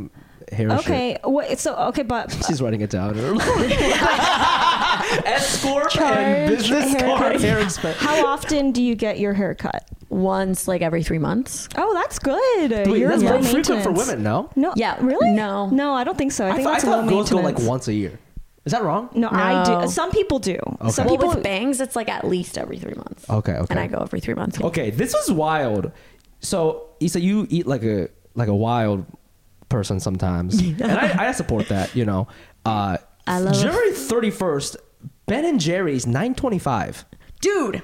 hair. 0.51 0.70
and 0.70 0.80
Okay, 0.80 1.18
wait, 1.26 1.60
so 1.60 1.76
okay, 1.76 2.03
but. 2.03 2.32
She's 2.47 2.62
writing 2.62 2.82
it 2.82 2.89
down. 2.89 3.18
Escort 5.26 5.95
and 6.01 6.49
business 6.55 6.91
haircut. 6.93 7.18
card 7.18 7.41
hair 7.41 7.60
expense. 7.60 7.97
how 7.97 8.26
often 8.26 8.72
do 8.72 8.82
you 8.84 8.95
get 8.95 9.20
your 9.20 9.34
hair 9.34 9.55
cut? 9.55 9.88
once 10.12 10.68
like 10.68 10.82
every 10.82 11.03
three 11.03 11.20
months. 11.20 11.70
Oh, 11.78 11.93
that's 11.93 12.18
good. 12.18 12.72
Wait, 12.88 12.97
You're 12.99 13.10
that's 13.10 13.22
low 13.22 13.34
more 13.34 13.43
frequent 13.43 13.84
for 13.84 13.89
maintenance. 13.91 14.07
women, 14.07 14.24
no? 14.24 14.49
No, 14.55 14.74
Yeah, 14.76 14.97
really? 15.05 15.30
no. 15.34 15.70
no, 15.70 15.93
I 15.93 16.03
don't 16.03 16.18
think 16.18 16.32
so. 16.32 16.47
I 16.47 16.49
I, 16.49 16.53
think 16.53 16.64
thought- 16.64 16.72
I 16.72 16.74
that's 16.78 16.86
low 16.86 17.01
thought 17.01 17.10
girls 17.10 17.30
go 17.30 17.36
like 17.36 17.43
maintenance. 17.45 17.70
once 17.70 17.88
a 17.89 17.93
year. 17.93 18.20
Is 18.66 18.72
that 18.74 18.84
wrong? 18.84 19.10
No, 19.14 19.30
I 19.30 19.64
No. 19.64 19.82
do. 19.82 19.88
Some 19.88 20.12
people 20.12 20.38
do. 20.39 20.57
Some 20.66 20.78
Okay. 20.89 21.01
Well, 21.03 21.10
people. 21.10 21.28
with 21.30 21.43
bangs, 21.43 21.80
it's 21.82 21.95
like 21.95 22.10
at 22.10 22.26
least 22.28 22.57
every 22.57 22.78
three 22.78 22.93
months. 22.95 23.28
Okay, 23.30 23.53
okay. 23.53 23.66
And 23.70 23.80
I 23.80 23.88
go 23.88 23.97
every 23.99 24.20
three 24.20 24.34
months. 24.36 24.60
Okay, 24.62 24.89
this 24.91 25.14
is 25.14 25.32
wild. 25.32 25.91
So, 26.41 26.88
Isa, 26.99 27.20
you 27.22 27.47
eat 27.49 27.68
like 27.68 27.84
a 27.84 28.10
like 28.36 28.47
a 28.49 28.55
wild 28.55 29.05
person 29.70 29.99
sometimes, 29.99 30.60
and 30.62 30.84
I, 30.84 31.28
I 31.30 31.32
support 31.32 31.70
that. 31.70 31.95
You 31.95 32.05
know, 32.05 32.28
uh, 32.66 32.97
I 33.28 33.39
love. 33.39 33.55
January 33.55 33.93
thirty 33.93 34.30
first. 34.32 34.78
Ben 35.26 35.45
and 35.45 35.60
Jerry's 35.60 36.05
nine 36.05 36.34
twenty 36.36 36.60
five. 36.60 37.05
Dude, 37.41 37.82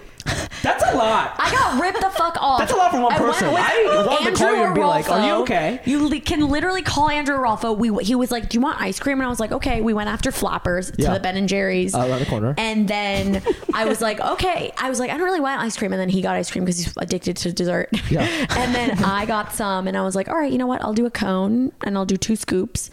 That's 0.64 0.84
a 0.84 0.96
lot. 0.96 1.36
I 1.38 1.52
got 1.52 1.82
ripped 1.82 2.02
the 2.02 2.10
fuck 2.10 2.38
off. 2.42 2.60
That's 2.60 2.72
a 2.72 2.76
lot 2.76 2.92
from 2.92 3.02
one 3.04 3.14
I 3.14 3.20
went 3.22 3.34
person. 3.34 3.48
with 3.54 3.60
I 3.60 4.06
wanted 4.08 4.36
to 4.36 4.44
call 4.44 4.56
you 4.56 4.64
and 4.64 4.76
be 4.76 4.82
like, 4.84 5.10
"Are 5.10 5.26
you 5.28 5.34
okay?" 5.44 5.82
You 5.86 6.08
li- 6.08 6.20
can 6.20 6.48
literally 6.50 6.82
call 6.82 7.10
Andrew 7.10 7.38
Rolfo. 7.38 7.78
We 7.78 8.04
he 8.04 8.16
was 8.16 8.32
like, 8.32 8.50
"Do 8.50 8.58
you 8.58 8.62
want 8.62 8.80
ice 8.82 9.00
cream?" 9.00 9.20
And 9.20 9.26
I 9.26 9.30
was 9.30 9.40
like, 9.40 9.52
"Okay." 9.52 9.82
We 9.82 9.94
went 9.94 10.10
after 10.10 10.32
Flappers 10.32 10.92
Yeah. 10.98 11.08
to 11.10 11.14
the 11.16 11.20
Ben 11.20 11.38
and 11.38 11.48
Jerry's 11.50 11.94
Uh, 11.94 12.00
around 12.00 12.20
the 12.20 12.26
corner. 12.26 12.56
and 12.58 12.88
then 12.88 13.42
I 13.74 13.86
was 13.86 14.02
like, 14.02 14.20
"Okay." 14.34 14.72
I 14.78 14.90
was 14.90 15.00
like, 15.00 15.10
"I 15.12 15.14
don't 15.18 15.26
really 15.26 15.40
want 15.40 15.62
ice 15.62 15.78
cream," 15.78 15.94
and 15.94 16.00
then 16.02 16.10
he 16.10 16.22
got 16.22 16.36
ice 16.36 16.50
cream 16.52 16.66
because 16.66 16.84
he's 16.84 16.94
addicted 16.98 17.38
to 17.38 17.52
dessert. 17.52 17.90
Yeah. 18.10 18.24
and 18.52 18.74
then 18.76 19.04
I 19.04 19.26
got 19.26 19.54
some, 19.54 19.88
and 19.88 19.96
I 19.98 20.02
was 20.02 20.16
like, 20.16 20.28
"All 20.30 20.36
right, 20.38 20.52
you 20.52 20.58
know 20.58 20.68
what? 20.68 20.82
I'll 20.84 20.94
do 20.94 21.06
a 21.06 21.12
cone 21.12 21.72
and 21.84 21.98
I'll 21.98 22.06
do 22.06 22.18
two 22.18 22.36
scoops." 22.36 22.90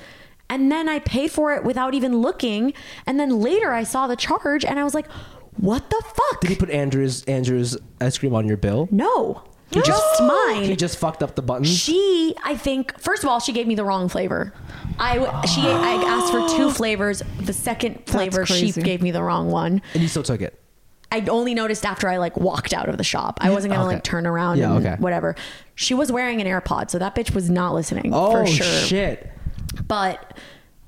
And 0.51 0.71
then 0.71 0.87
I 0.87 0.99
paid 0.99 1.31
for 1.31 1.55
it 1.55 1.65
without 1.65 1.95
even 1.95 2.19
looking. 2.21 2.75
And 3.07 3.19
then 3.19 3.41
later 3.41 3.73
I 3.73 3.85
saw 3.85 4.07
the 4.07 4.17
charge, 4.17 4.67
and 4.67 4.79
I 4.79 4.85
was 4.85 4.93
like, 4.93 5.07
"What 5.57 5.89
the 5.91 6.03
fuck?" 6.05 6.41
Did 6.41 6.51
he 6.51 6.57
put 6.57 6.71
Andrew's 6.71 7.25
Andrew's 7.25 7.77
ice 8.01 8.19
cream 8.19 8.35
on 8.35 8.47
your 8.49 8.57
bill? 8.57 8.89
no, 8.91 9.43
just 9.71 10.23
mine. 10.23 10.65
He 10.65 10.77
just 10.77 10.99
fucked 10.99 11.23
up 11.23 11.35
the 11.35 11.43
buttons. 11.43 11.69
She, 11.71 12.35
I 12.45 12.57
think, 12.57 12.99
first 13.01 13.23
of 13.25 13.29
all, 13.31 13.41
she 13.41 13.53
gave 13.53 13.67
me 13.67 13.75
the 13.75 13.85
wrong 13.85 14.09
flavor. 14.09 14.53
I 14.99 15.17
she 15.47 15.61
I 15.63 15.95
asked 16.07 16.33
for 16.33 16.47
two 16.57 16.71
flavors. 16.75 17.23
The 17.41 17.53
second 17.53 18.07
flavor, 18.07 18.45
she 18.47 18.71
gave 18.73 19.01
me 19.03 19.11
the 19.11 19.23
wrong 19.23 19.51
one. 19.51 19.81
and 19.95 20.03
you 20.03 20.09
still 20.09 20.23
took 20.23 20.41
it. 20.43 20.59
I 21.11 21.21
only 21.29 21.53
noticed 21.53 21.85
after 21.85 22.09
I 22.09 22.17
like 22.17 22.39
walked 22.39 22.73
out 22.73 22.89
of 22.89 22.97
the 22.97 23.05
shop. 23.05 23.39
I 23.43 23.51
wasn't 23.51 23.75
gonna 23.75 23.85
Okay. 23.87 23.97
like 23.97 24.05
turn 24.05 24.27
around 24.27 24.57
Yeah, 24.59 24.75
and 24.75 24.87
okay. 24.87 24.97
whatever. 24.99 25.35
She 25.75 25.93
was 25.93 26.11
wearing 26.11 26.41
an 26.41 26.47
AirPod, 26.47 26.91
so 26.91 26.99
that 26.99 27.15
bitch 27.15 27.35
was 27.35 27.51
not 27.51 27.75
listening 27.75 28.13
Oh 28.15 28.31
for 28.33 28.47
sure. 28.47 28.65
shit! 28.67 29.31
But 29.87 30.37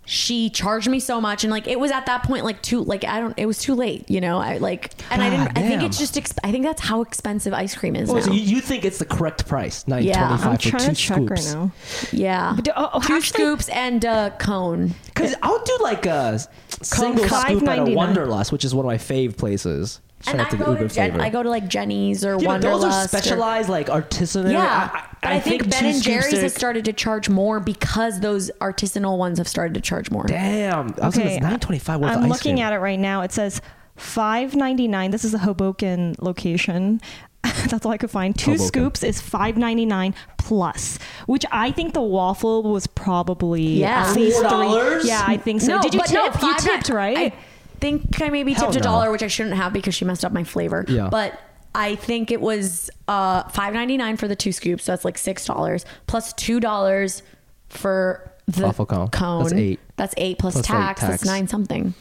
she 0.07 0.51
charged 0.51 0.89
me 0.89 1.01
so 1.01 1.21
much 1.21 1.45
and 1.45 1.51
like 1.51 1.67
it 1.67 1.81
was 1.81 1.91
at 1.91 2.05
that 2.07 2.23
point 2.25 2.45
like 2.45 2.61
too 2.61 2.83
like 2.85 3.05
I 3.05 3.21
don't 3.21 3.33
it 3.39 3.47
was 3.47 3.59
too 3.59 3.75
late 3.75 4.09
you 4.11 4.21
know 4.21 4.39
I 4.39 4.59
like 4.59 4.93
and 5.11 5.23
I 5.23 5.31
didn't 5.31 5.47
God 5.55 5.59
I 5.59 5.63
think 5.67 5.83
it's 5.83 5.99
just 5.99 6.15
exp- 6.17 6.39
I 6.45 6.51
think 6.53 6.65
that's 6.65 6.83
how 6.83 7.01
expensive 7.01 7.55
ice 7.55 7.75
cream 7.75 7.97
is 7.97 8.11
Oh, 8.11 8.15
now 8.17 8.21
so 8.21 8.33
you, 8.33 8.41
you 8.41 8.61
think 8.61 8.85
it's 8.85 8.99
the 8.99 9.07
correct 9.07 9.47
price? 9.49 9.89
Nine 9.89 10.03
Yeah. 10.03 10.15
twenty 10.19 10.27
I'm 10.27 10.33
I'm 10.33 10.59
five 10.59 10.63
for 10.63 10.71
two 10.79 10.79
to 10.79 10.95
check 10.95 11.17
scoops. 11.17 11.31
right 11.31 11.55
now. 11.55 11.73
yeah 12.13 12.53
But 12.55 12.65
do- 12.67 12.73
oh, 12.77 12.91
oh, 12.93 13.01
two 13.01 13.15
actually- 13.15 13.45
scoops 13.45 13.69
and 13.71 14.05
a 14.05 14.35
cone 14.39 14.95
Because 15.07 15.35
I'll 15.43 15.63
do 15.65 15.79
like 15.81 16.05
a 16.07 16.39
single 16.83 17.25
scoop 17.27 17.67
at 17.69 17.79
a 17.79 17.85
Wanderlust, 17.95 18.53
which 18.53 18.65
is 18.65 18.75
one 18.75 18.85
of 18.85 18.89
my 18.89 18.99
fave 18.99 19.37
places. 19.39 20.01
Shout 20.23 20.35
and 20.37 20.43
I 20.43 20.51
go, 20.51 20.73
Uber 20.73 20.89
to 20.89 20.95
Jen- 20.95 21.11
flavor. 21.13 21.23
I 21.25 21.29
go 21.29 21.43
to 21.43 21.51
like 21.51 21.69
Jeni's 21.69 22.25
or 22.25 22.39
yeah, 22.41 22.47
but 22.47 22.63
those 22.63 22.83
are 22.83 22.89
Wanderlust 22.89 23.05
or- 23.05 23.09
specialized, 23.19 23.69
like 23.69 23.89
artisanal. 23.89 24.51
Yeah, 24.53 24.91
I, 24.93 24.99
I, 24.99 25.05
but 25.25 25.33
I, 25.33 25.41
think, 25.41 25.65
two 25.65 25.71
Ben 25.71 25.85
and 25.87 26.03
Jerry's 26.03 26.31
there- 26.31 26.43
has 26.43 26.55
started 26.55 26.85
to 26.87 26.93
charge 26.93 27.29
more 27.29 27.59
because 27.61 28.21
those 28.21 28.51
artisanal 28.61 29.19
ones 29.19 29.39
have 29.39 29.49
started 29.49 29.75
to 29.75 29.81
charge 29.81 30.11
more. 30.11 30.25
Damn, 30.25 30.95
I 31.03 31.07
was 31.07 31.19
Okay, 31.19 31.39
nine 31.39 31.59
twenty 31.61 31.79
five 31.79 32.03
I'm 32.03 32.25
ice 32.25 32.29
looking 32.31 32.57
cream. 32.57 32.65
at 32.67 32.73
it 32.73 32.79
right 32.79 32.99
now. 32.99 33.23
It 33.23 33.33
says 33.33 33.61
five 33.97 34.55
ninety 34.55 34.89
nine. 34.89 35.11
This 35.11 35.25
is 35.25 35.35
a 35.35 35.39
Hoboken 35.39 36.17
location. 36.21 37.01
That's 37.43 37.85
all 37.85 37.93
I 37.93 37.99
could 37.99 38.11
find. 38.11 38.37
Two 38.37 38.53
Hoboken. 38.53 38.67
scoops 38.67 39.03
is 39.03 39.21
five 39.21 39.57
ninety 39.57 39.85
nine 39.87 40.15
plus, 40.39 40.99
which 41.27 41.45
I 41.53 41.71
think 41.73 41.95
the 41.95 42.03
waffle 42.03 42.63
was 42.63 42.87
probably 42.87 43.63
Yeah. 43.81 44.07
at 44.09 44.15
least 44.17 44.43
$4? 44.43 45.01
three. 45.01 45.09
Yeah, 45.09 45.25
I 45.27 45.37
think 45.37 45.61
so. 45.63 45.77
No, 45.77 45.83
Did 45.83 45.95
you 45.95 46.01
tip? 46.01 46.13
no, 46.15 46.49
you 46.49 46.57
tipped, 46.59 46.89
right? 46.91 47.17
I 47.17 47.33
think 47.81 48.21
I 48.23 48.29
maybe 48.31 48.53
Hell 48.55 48.67
tipped 48.73 48.77
a 48.77 48.79
no. 48.81 48.93
dollar, 48.93 49.11
which 49.11 49.23
I 49.23 49.27
shouldn't 49.29 49.57
have 49.57 49.73
because 49.73 49.95
she 49.95 50.05
messed 50.05 50.25
up 50.25 50.33
my 50.33 50.45
flavor. 50.45 50.85
Yeah. 50.89 51.09
But 51.11 51.39
I 51.75 51.97
think 51.97 52.31
it 52.31 52.41
was 52.41 52.91
uh, 53.09 53.45
five 53.49 53.75
ninety 53.75 53.97
nine 53.97 54.17
for 54.17 54.29
the 54.29 54.37
two 54.37 54.53
scoops. 54.53 54.85
So 54.85 54.93
that's 54.93 55.05
like 55.05 55.19
six 55.19 55.45
dollars 55.45 55.85
plus 56.07 56.33
two 56.33 56.61
dollars 56.61 57.23
for 57.69 58.31
the 58.47 58.65
Waffle 58.65 58.87
cone. 58.87 59.09
That's 59.11 59.53
eight. 59.53 59.81
That's 59.97 60.15
eight 60.17 60.39
plus, 60.39 60.55
Plus, 60.55 60.67
tax. 60.67 61.01
That's 61.01 61.23
tax. 61.23 61.25
nine 61.25 61.49
something. 61.49 61.95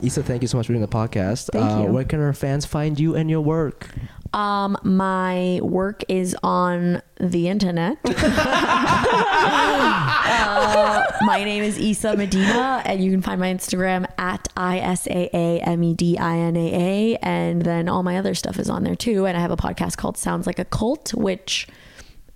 Isa, 0.00 0.22
thank 0.22 0.42
you 0.42 0.48
so 0.48 0.56
much 0.56 0.66
for 0.66 0.72
doing 0.72 0.80
the 0.80 0.88
podcast. 0.88 1.50
Thank 1.52 1.70
uh, 1.70 1.82
you. 1.82 1.92
Where 1.92 2.04
can 2.04 2.20
our 2.20 2.32
fans 2.32 2.64
find 2.64 2.98
you 2.98 3.16
and 3.16 3.28
your 3.28 3.40
work? 3.40 3.88
Um, 4.34 4.76
my 4.82 5.58
work 5.62 6.02
is 6.08 6.36
on 6.42 7.00
the 7.18 7.48
internet. 7.48 7.96
uh, 9.40 11.04
my 11.22 11.42
name 11.44 11.62
is 11.62 11.78
Isa 11.78 12.16
Medina, 12.16 12.82
and 12.84 13.02
you 13.02 13.10
can 13.10 13.22
find 13.22 13.40
my 13.40 13.52
Instagram 13.52 14.06
at 14.18 14.48
I 14.56 14.78
S 14.78 15.06
A 15.06 15.30
A 15.32 15.60
M 15.60 15.82
E 15.82 15.94
D 15.94 16.18
I 16.18 16.36
N 16.36 16.56
A 16.56 17.14
A, 17.14 17.16
and 17.22 17.62
then 17.62 17.88
all 17.88 18.02
my 18.02 18.18
other 18.18 18.34
stuff 18.34 18.58
is 18.58 18.68
on 18.68 18.84
there 18.84 18.96
too. 18.96 19.26
And 19.26 19.36
I 19.36 19.40
have 19.40 19.50
a 19.50 19.56
podcast 19.56 19.96
called 19.96 20.16
Sounds 20.18 20.46
Like 20.46 20.58
a 20.58 20.64
Cult, 20.64 21.14
which 21.14 21.66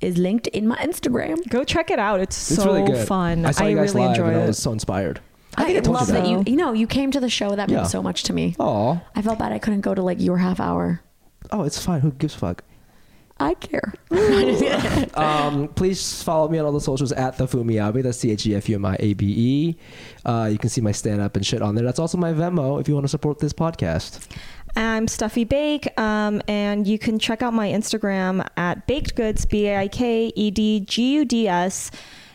is 0.00 0.16
linked 0.18 0.46
in 0.48 0.66
my 0.66 0.76
Instagram. 0.78 1.46
Go 1.48 1.62
check 1.64 1.90
it 1.90 1.98
out. 1.98 2.20
It's, 2.20 2.50
It's 2.50 2.60
so 2.62 2.72
really 2.74 2.86
good. 2.92 3.06
fun. 3.06 3.46
I 3.46 3.50
saw 3.52 3.66
you 3.66 3.76
guys 3.76 3.94
really 3.94 4.06
live, 4.08 4.16
enjoy 4.16 4.28
and 4.28 4.36
I 4.38 4.44
it. 4.44 4.46
was 4.48 4.58
so 4.58 4.72
inspired. 4.72 5.20
I, 5.56 5.64
think 5.66 5.76
I 5.76 5.80
told 5.82 5.96
love 5.96 6.08
you 6.08 6.14
that 6.14 6.22
that. 6.24 6.28
you 6.30 6.42
you 6.46 6.56
know 6.56 6.72
you 6.72 6.86
came 6.86 7.10
to 7.10 7.20
the 7.20 7.28
show. 7.28 7.54
That 7.54 7.68
Yeah. 7.68 7.76
meant 7.78 7.88
so 7.88 8.02
much 8.02 8.22
to 8.24 8.32
me. 8.32 8.56
Oh, 8.58 9.00
I 9.14 9.20
felt 9.22 9.38
bad 9.38 9.52
I 9.52 9.58
couldn't 9.58 9.82
go 9.82 9.94
to 9.94 10.02
like 10.02 10.18
your 10.20 10.38
half 10.38 10.58
hour. 10.60 11.02
Oh, 11.52 11.62
it's 11.64 11.82
fine. 11.82 12.00
Who 12.00 12.10
gives 12.12 12.34
a 12.34 12.38
fuck? 12.38 12.64
I 13.38 13.54
care. 13.54 13.94
um, 15.14 15.68
please 15.68 16.22
follow 16.22 16.48
me 16.48 16.58
on 16.58 16.66
all 16.66 16.72
the 16.72 16.80
socials 16.80 17.12
at 17.12 17.36
the 17.38 17.46
Fumiabe. 17.46 18.02
That's 18.02 18.18
C 18.18 18.30
H 18.30 18.46
E 18.46 18.54
F 18.54 18.68
U 18.68 18.76
M 18.76 18.84
I 18.84 18.96
A 19.00 19.14
B 19.14 19.26
E. 19.26 19.76
Uh, 20.24 20.48
you 20.50 20.58
can 20.58 20.70
see 20.70 20.80
my 20.80 20.92
stand 20.92 21.20
up 21.20 21.36
and 21.36 21.44
shit 21.44 21.60
on 21.60 21.74
there. 21.74 21.84
That's 21.84 21.98
also 21.98 22.16
my 22.18 22.32
Venmo 22.32 22.80
if 22.80 22.88
you 22.88 22.94
want 22.94 23.04
to 23.04 23.08
support 23.08 23.38
this 23.38 23.52
podcast. 23.52 24.28
I'm 24.76 25.06
Steffi 25.06 25.46
Baik, 25.46 25.98
um, 26.00 26.40
and 26.48 26.86
you 26.86 26.98
can 26.98 27.18
check 27.18 27.42
out 27.42 27.52
my 27.52 27.68
Instagram 27.68 28.46
at 28.56 28.86
Baked 28.86 29.16
Goods, 29.16 29.44
B 29.44 29.66
A 29.66 29.80
I 29.80 29.88
K 29.88 30.32
E 30.34 30.50
D 30.50 30.80
G 30.80 31.14
U 31.14 31.24
D 31.24 31.48
S. 31.48 31.90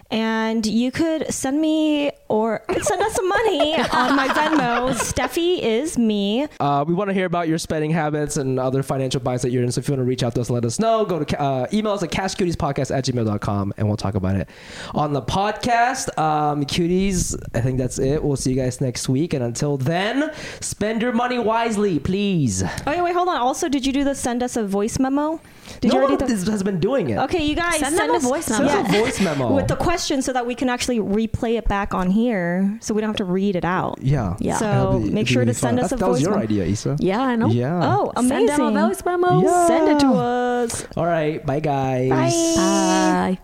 And 0.10 0.66
you 0.66 0.90
could 0.92 1.34
send 1.34 1.60
me 1.60 2.12
or 2.30 2.64
send 2.82 3.02
us 3.02 3.14
some 3.14 3.28
money 3.28 3.76
on 3.76 4.16
my 4.16 4.28
Venmo. 4.30 4.94
Steffi 4.96 5.60
is 5.62 5.98
me. 5.98 6.48
Uh, 6.62 6.86
we 6.88 6.94
want 6.94 7.10
to 7.10 7.14
hear 7.14 7.26
about 7.26 7.50
your 7.50 7.58
spending 7.58 7.92
habits 7.92 8.38
and 8.38 8.58
other 8.58 8.84
financial 8.84 9.20
binds 9.20 9.42
that 9.42 9.52
you're 9.52 9.64
in. 9.64 9.72
So 9.72 9.80
if 9.80 9.88
you 9.90 9.94
want 9.94 10.00
to 10.02 10.06
reach 10.06 10.24
out 10.24 10.34
to 10.36 10.42
us, 10.42 10.50
let 10.50 10.64
us 10.64 10.80
know. 10.80 11.04
Go 11.04 11.24
to 11.24 11.42
uh, 11.42 11.68
email 11.74 11.92
us 11.92 12.04
at 12.04 12.12
cashcutiespodcast 12.12 12.96
at 12.96 13.04
gmail.com 13.04 13.74
and 13.78 13.88
we'll 13.88 13.98
talk 13.98 14.16
about 14.16 14.38
it 14.38 14.48
on 14.96 15.12
the 15.12 15.22
podcast. 15.22 16.18
Um, 16.18 16.64
cuties, 16.66 17.36
I 17.54 17.60
think 17.60 17.78
that's 17.78 18.00
it. 18.00 18.24
We'll 18.24 18.38
see 18.38 18.52
you 18.52 18.56
guys 18.56 18.80
next 18.80 19.10
week. 19.10 19.34
And 19.34 19.44
until 19.44 19.76
then, 19.76 20.32
spend 20.62 21.02
your 21.02 21.12
money 21.12 21.38
wisely, 21.38 22.00
please. 22.00 22.64
Oh, 22.64 22.70
wait, 22.88 23.02
wait, 23.02 23.14
hold 23.14 23.28
on. 23.28 23.38
Also, 23.38 23.68
did 23.68 23.86
you 23.86 23.92
do 23.92 24.06
the 24.06 24.16
send 24.16 24.42
us 24.42 24.56
a 24.56 24.66
voice 24.66 25.00
memo? 25.00 25.42
Did 25.82 25.92
no 25.92 25.96
you 25.96 26.00
already 26.06 26.16
one 26.24 26.28
do 26.30 26.34
is- 26.34 26.48
has 26.48 26.64
been 26.64 26.80
doing 26.80 27.10
it. 27.10 27.18
Okay, 27.18 27.44
you 27.46 27.56
guys 27.56 27.80
Send 27.80 27.98
them 27.98 28.10
a 28.12 28.14
us 28.14 28.24
voice 28.24 28.46
Send 28.46 28.66
memo. 28.66 28.80
us 28.80 28.90
a 28.96 29.00
voice 29.00 29.20
memo. 29.22 29.54
with 29.58 29.68
the 29.68 29.76
question 29.76 29.97
so 29.98 30.32
that 30.34 30.46
we 30.46 30.56
can 30.56 30.70
actually 30.70 31.00
replay 31.00 31.58
it 31.58 31.68
back 31.68 31.94
on 31.94 32.10
here, 32.10 32.78
so 32.82 32.94
we 32.94 33.02
don't 33.02 33.10
have 33.10 33.18
to 33.18 33.26
read 33.26 33.56
it 33.56 33.66
out. 33.66 34.00
yeah. 34.02 34.36
Yeah. 34.40 34.58
So 34.58 35.00
be- 35.04 35.10
make 35.12 35.28
sure 35.28 35.42
really 35.42 35.54
to 35.54 35.60
send 35.60 35.78
fun. 35.78 35.86
us 35.86 35.92
a 35.92 35.96
That- 35.96 36.06
That 36.06 36.10
was 36.12 36.22
your 36.22 36.32
memo. 36.32 36.44
idea, 36.44 36.64
Isa. 36.66 36.96
Yeah, 37.00 37.22
I 37.22 37.36
know. 37.36 37.48
Yeah. 37.48 37.80
Oh, 37.98 38.12
amazing! 38.16 38.48
Send 38.48 38.60
them 38.60 38.78
a 38.78 38.88
voice 38.88 39.04
memo. 39.06 39.68
Send 39.68 39.90
it 39.90 40.00
to 40.00 40.08
us. 40.14 40.88
All 40.96 41.06
right. 41.06 41.46
Bye, 41.46 41.60
guys. 41.60 42.10
Bye. 42.10 42.32
Bye. 42.56 43.38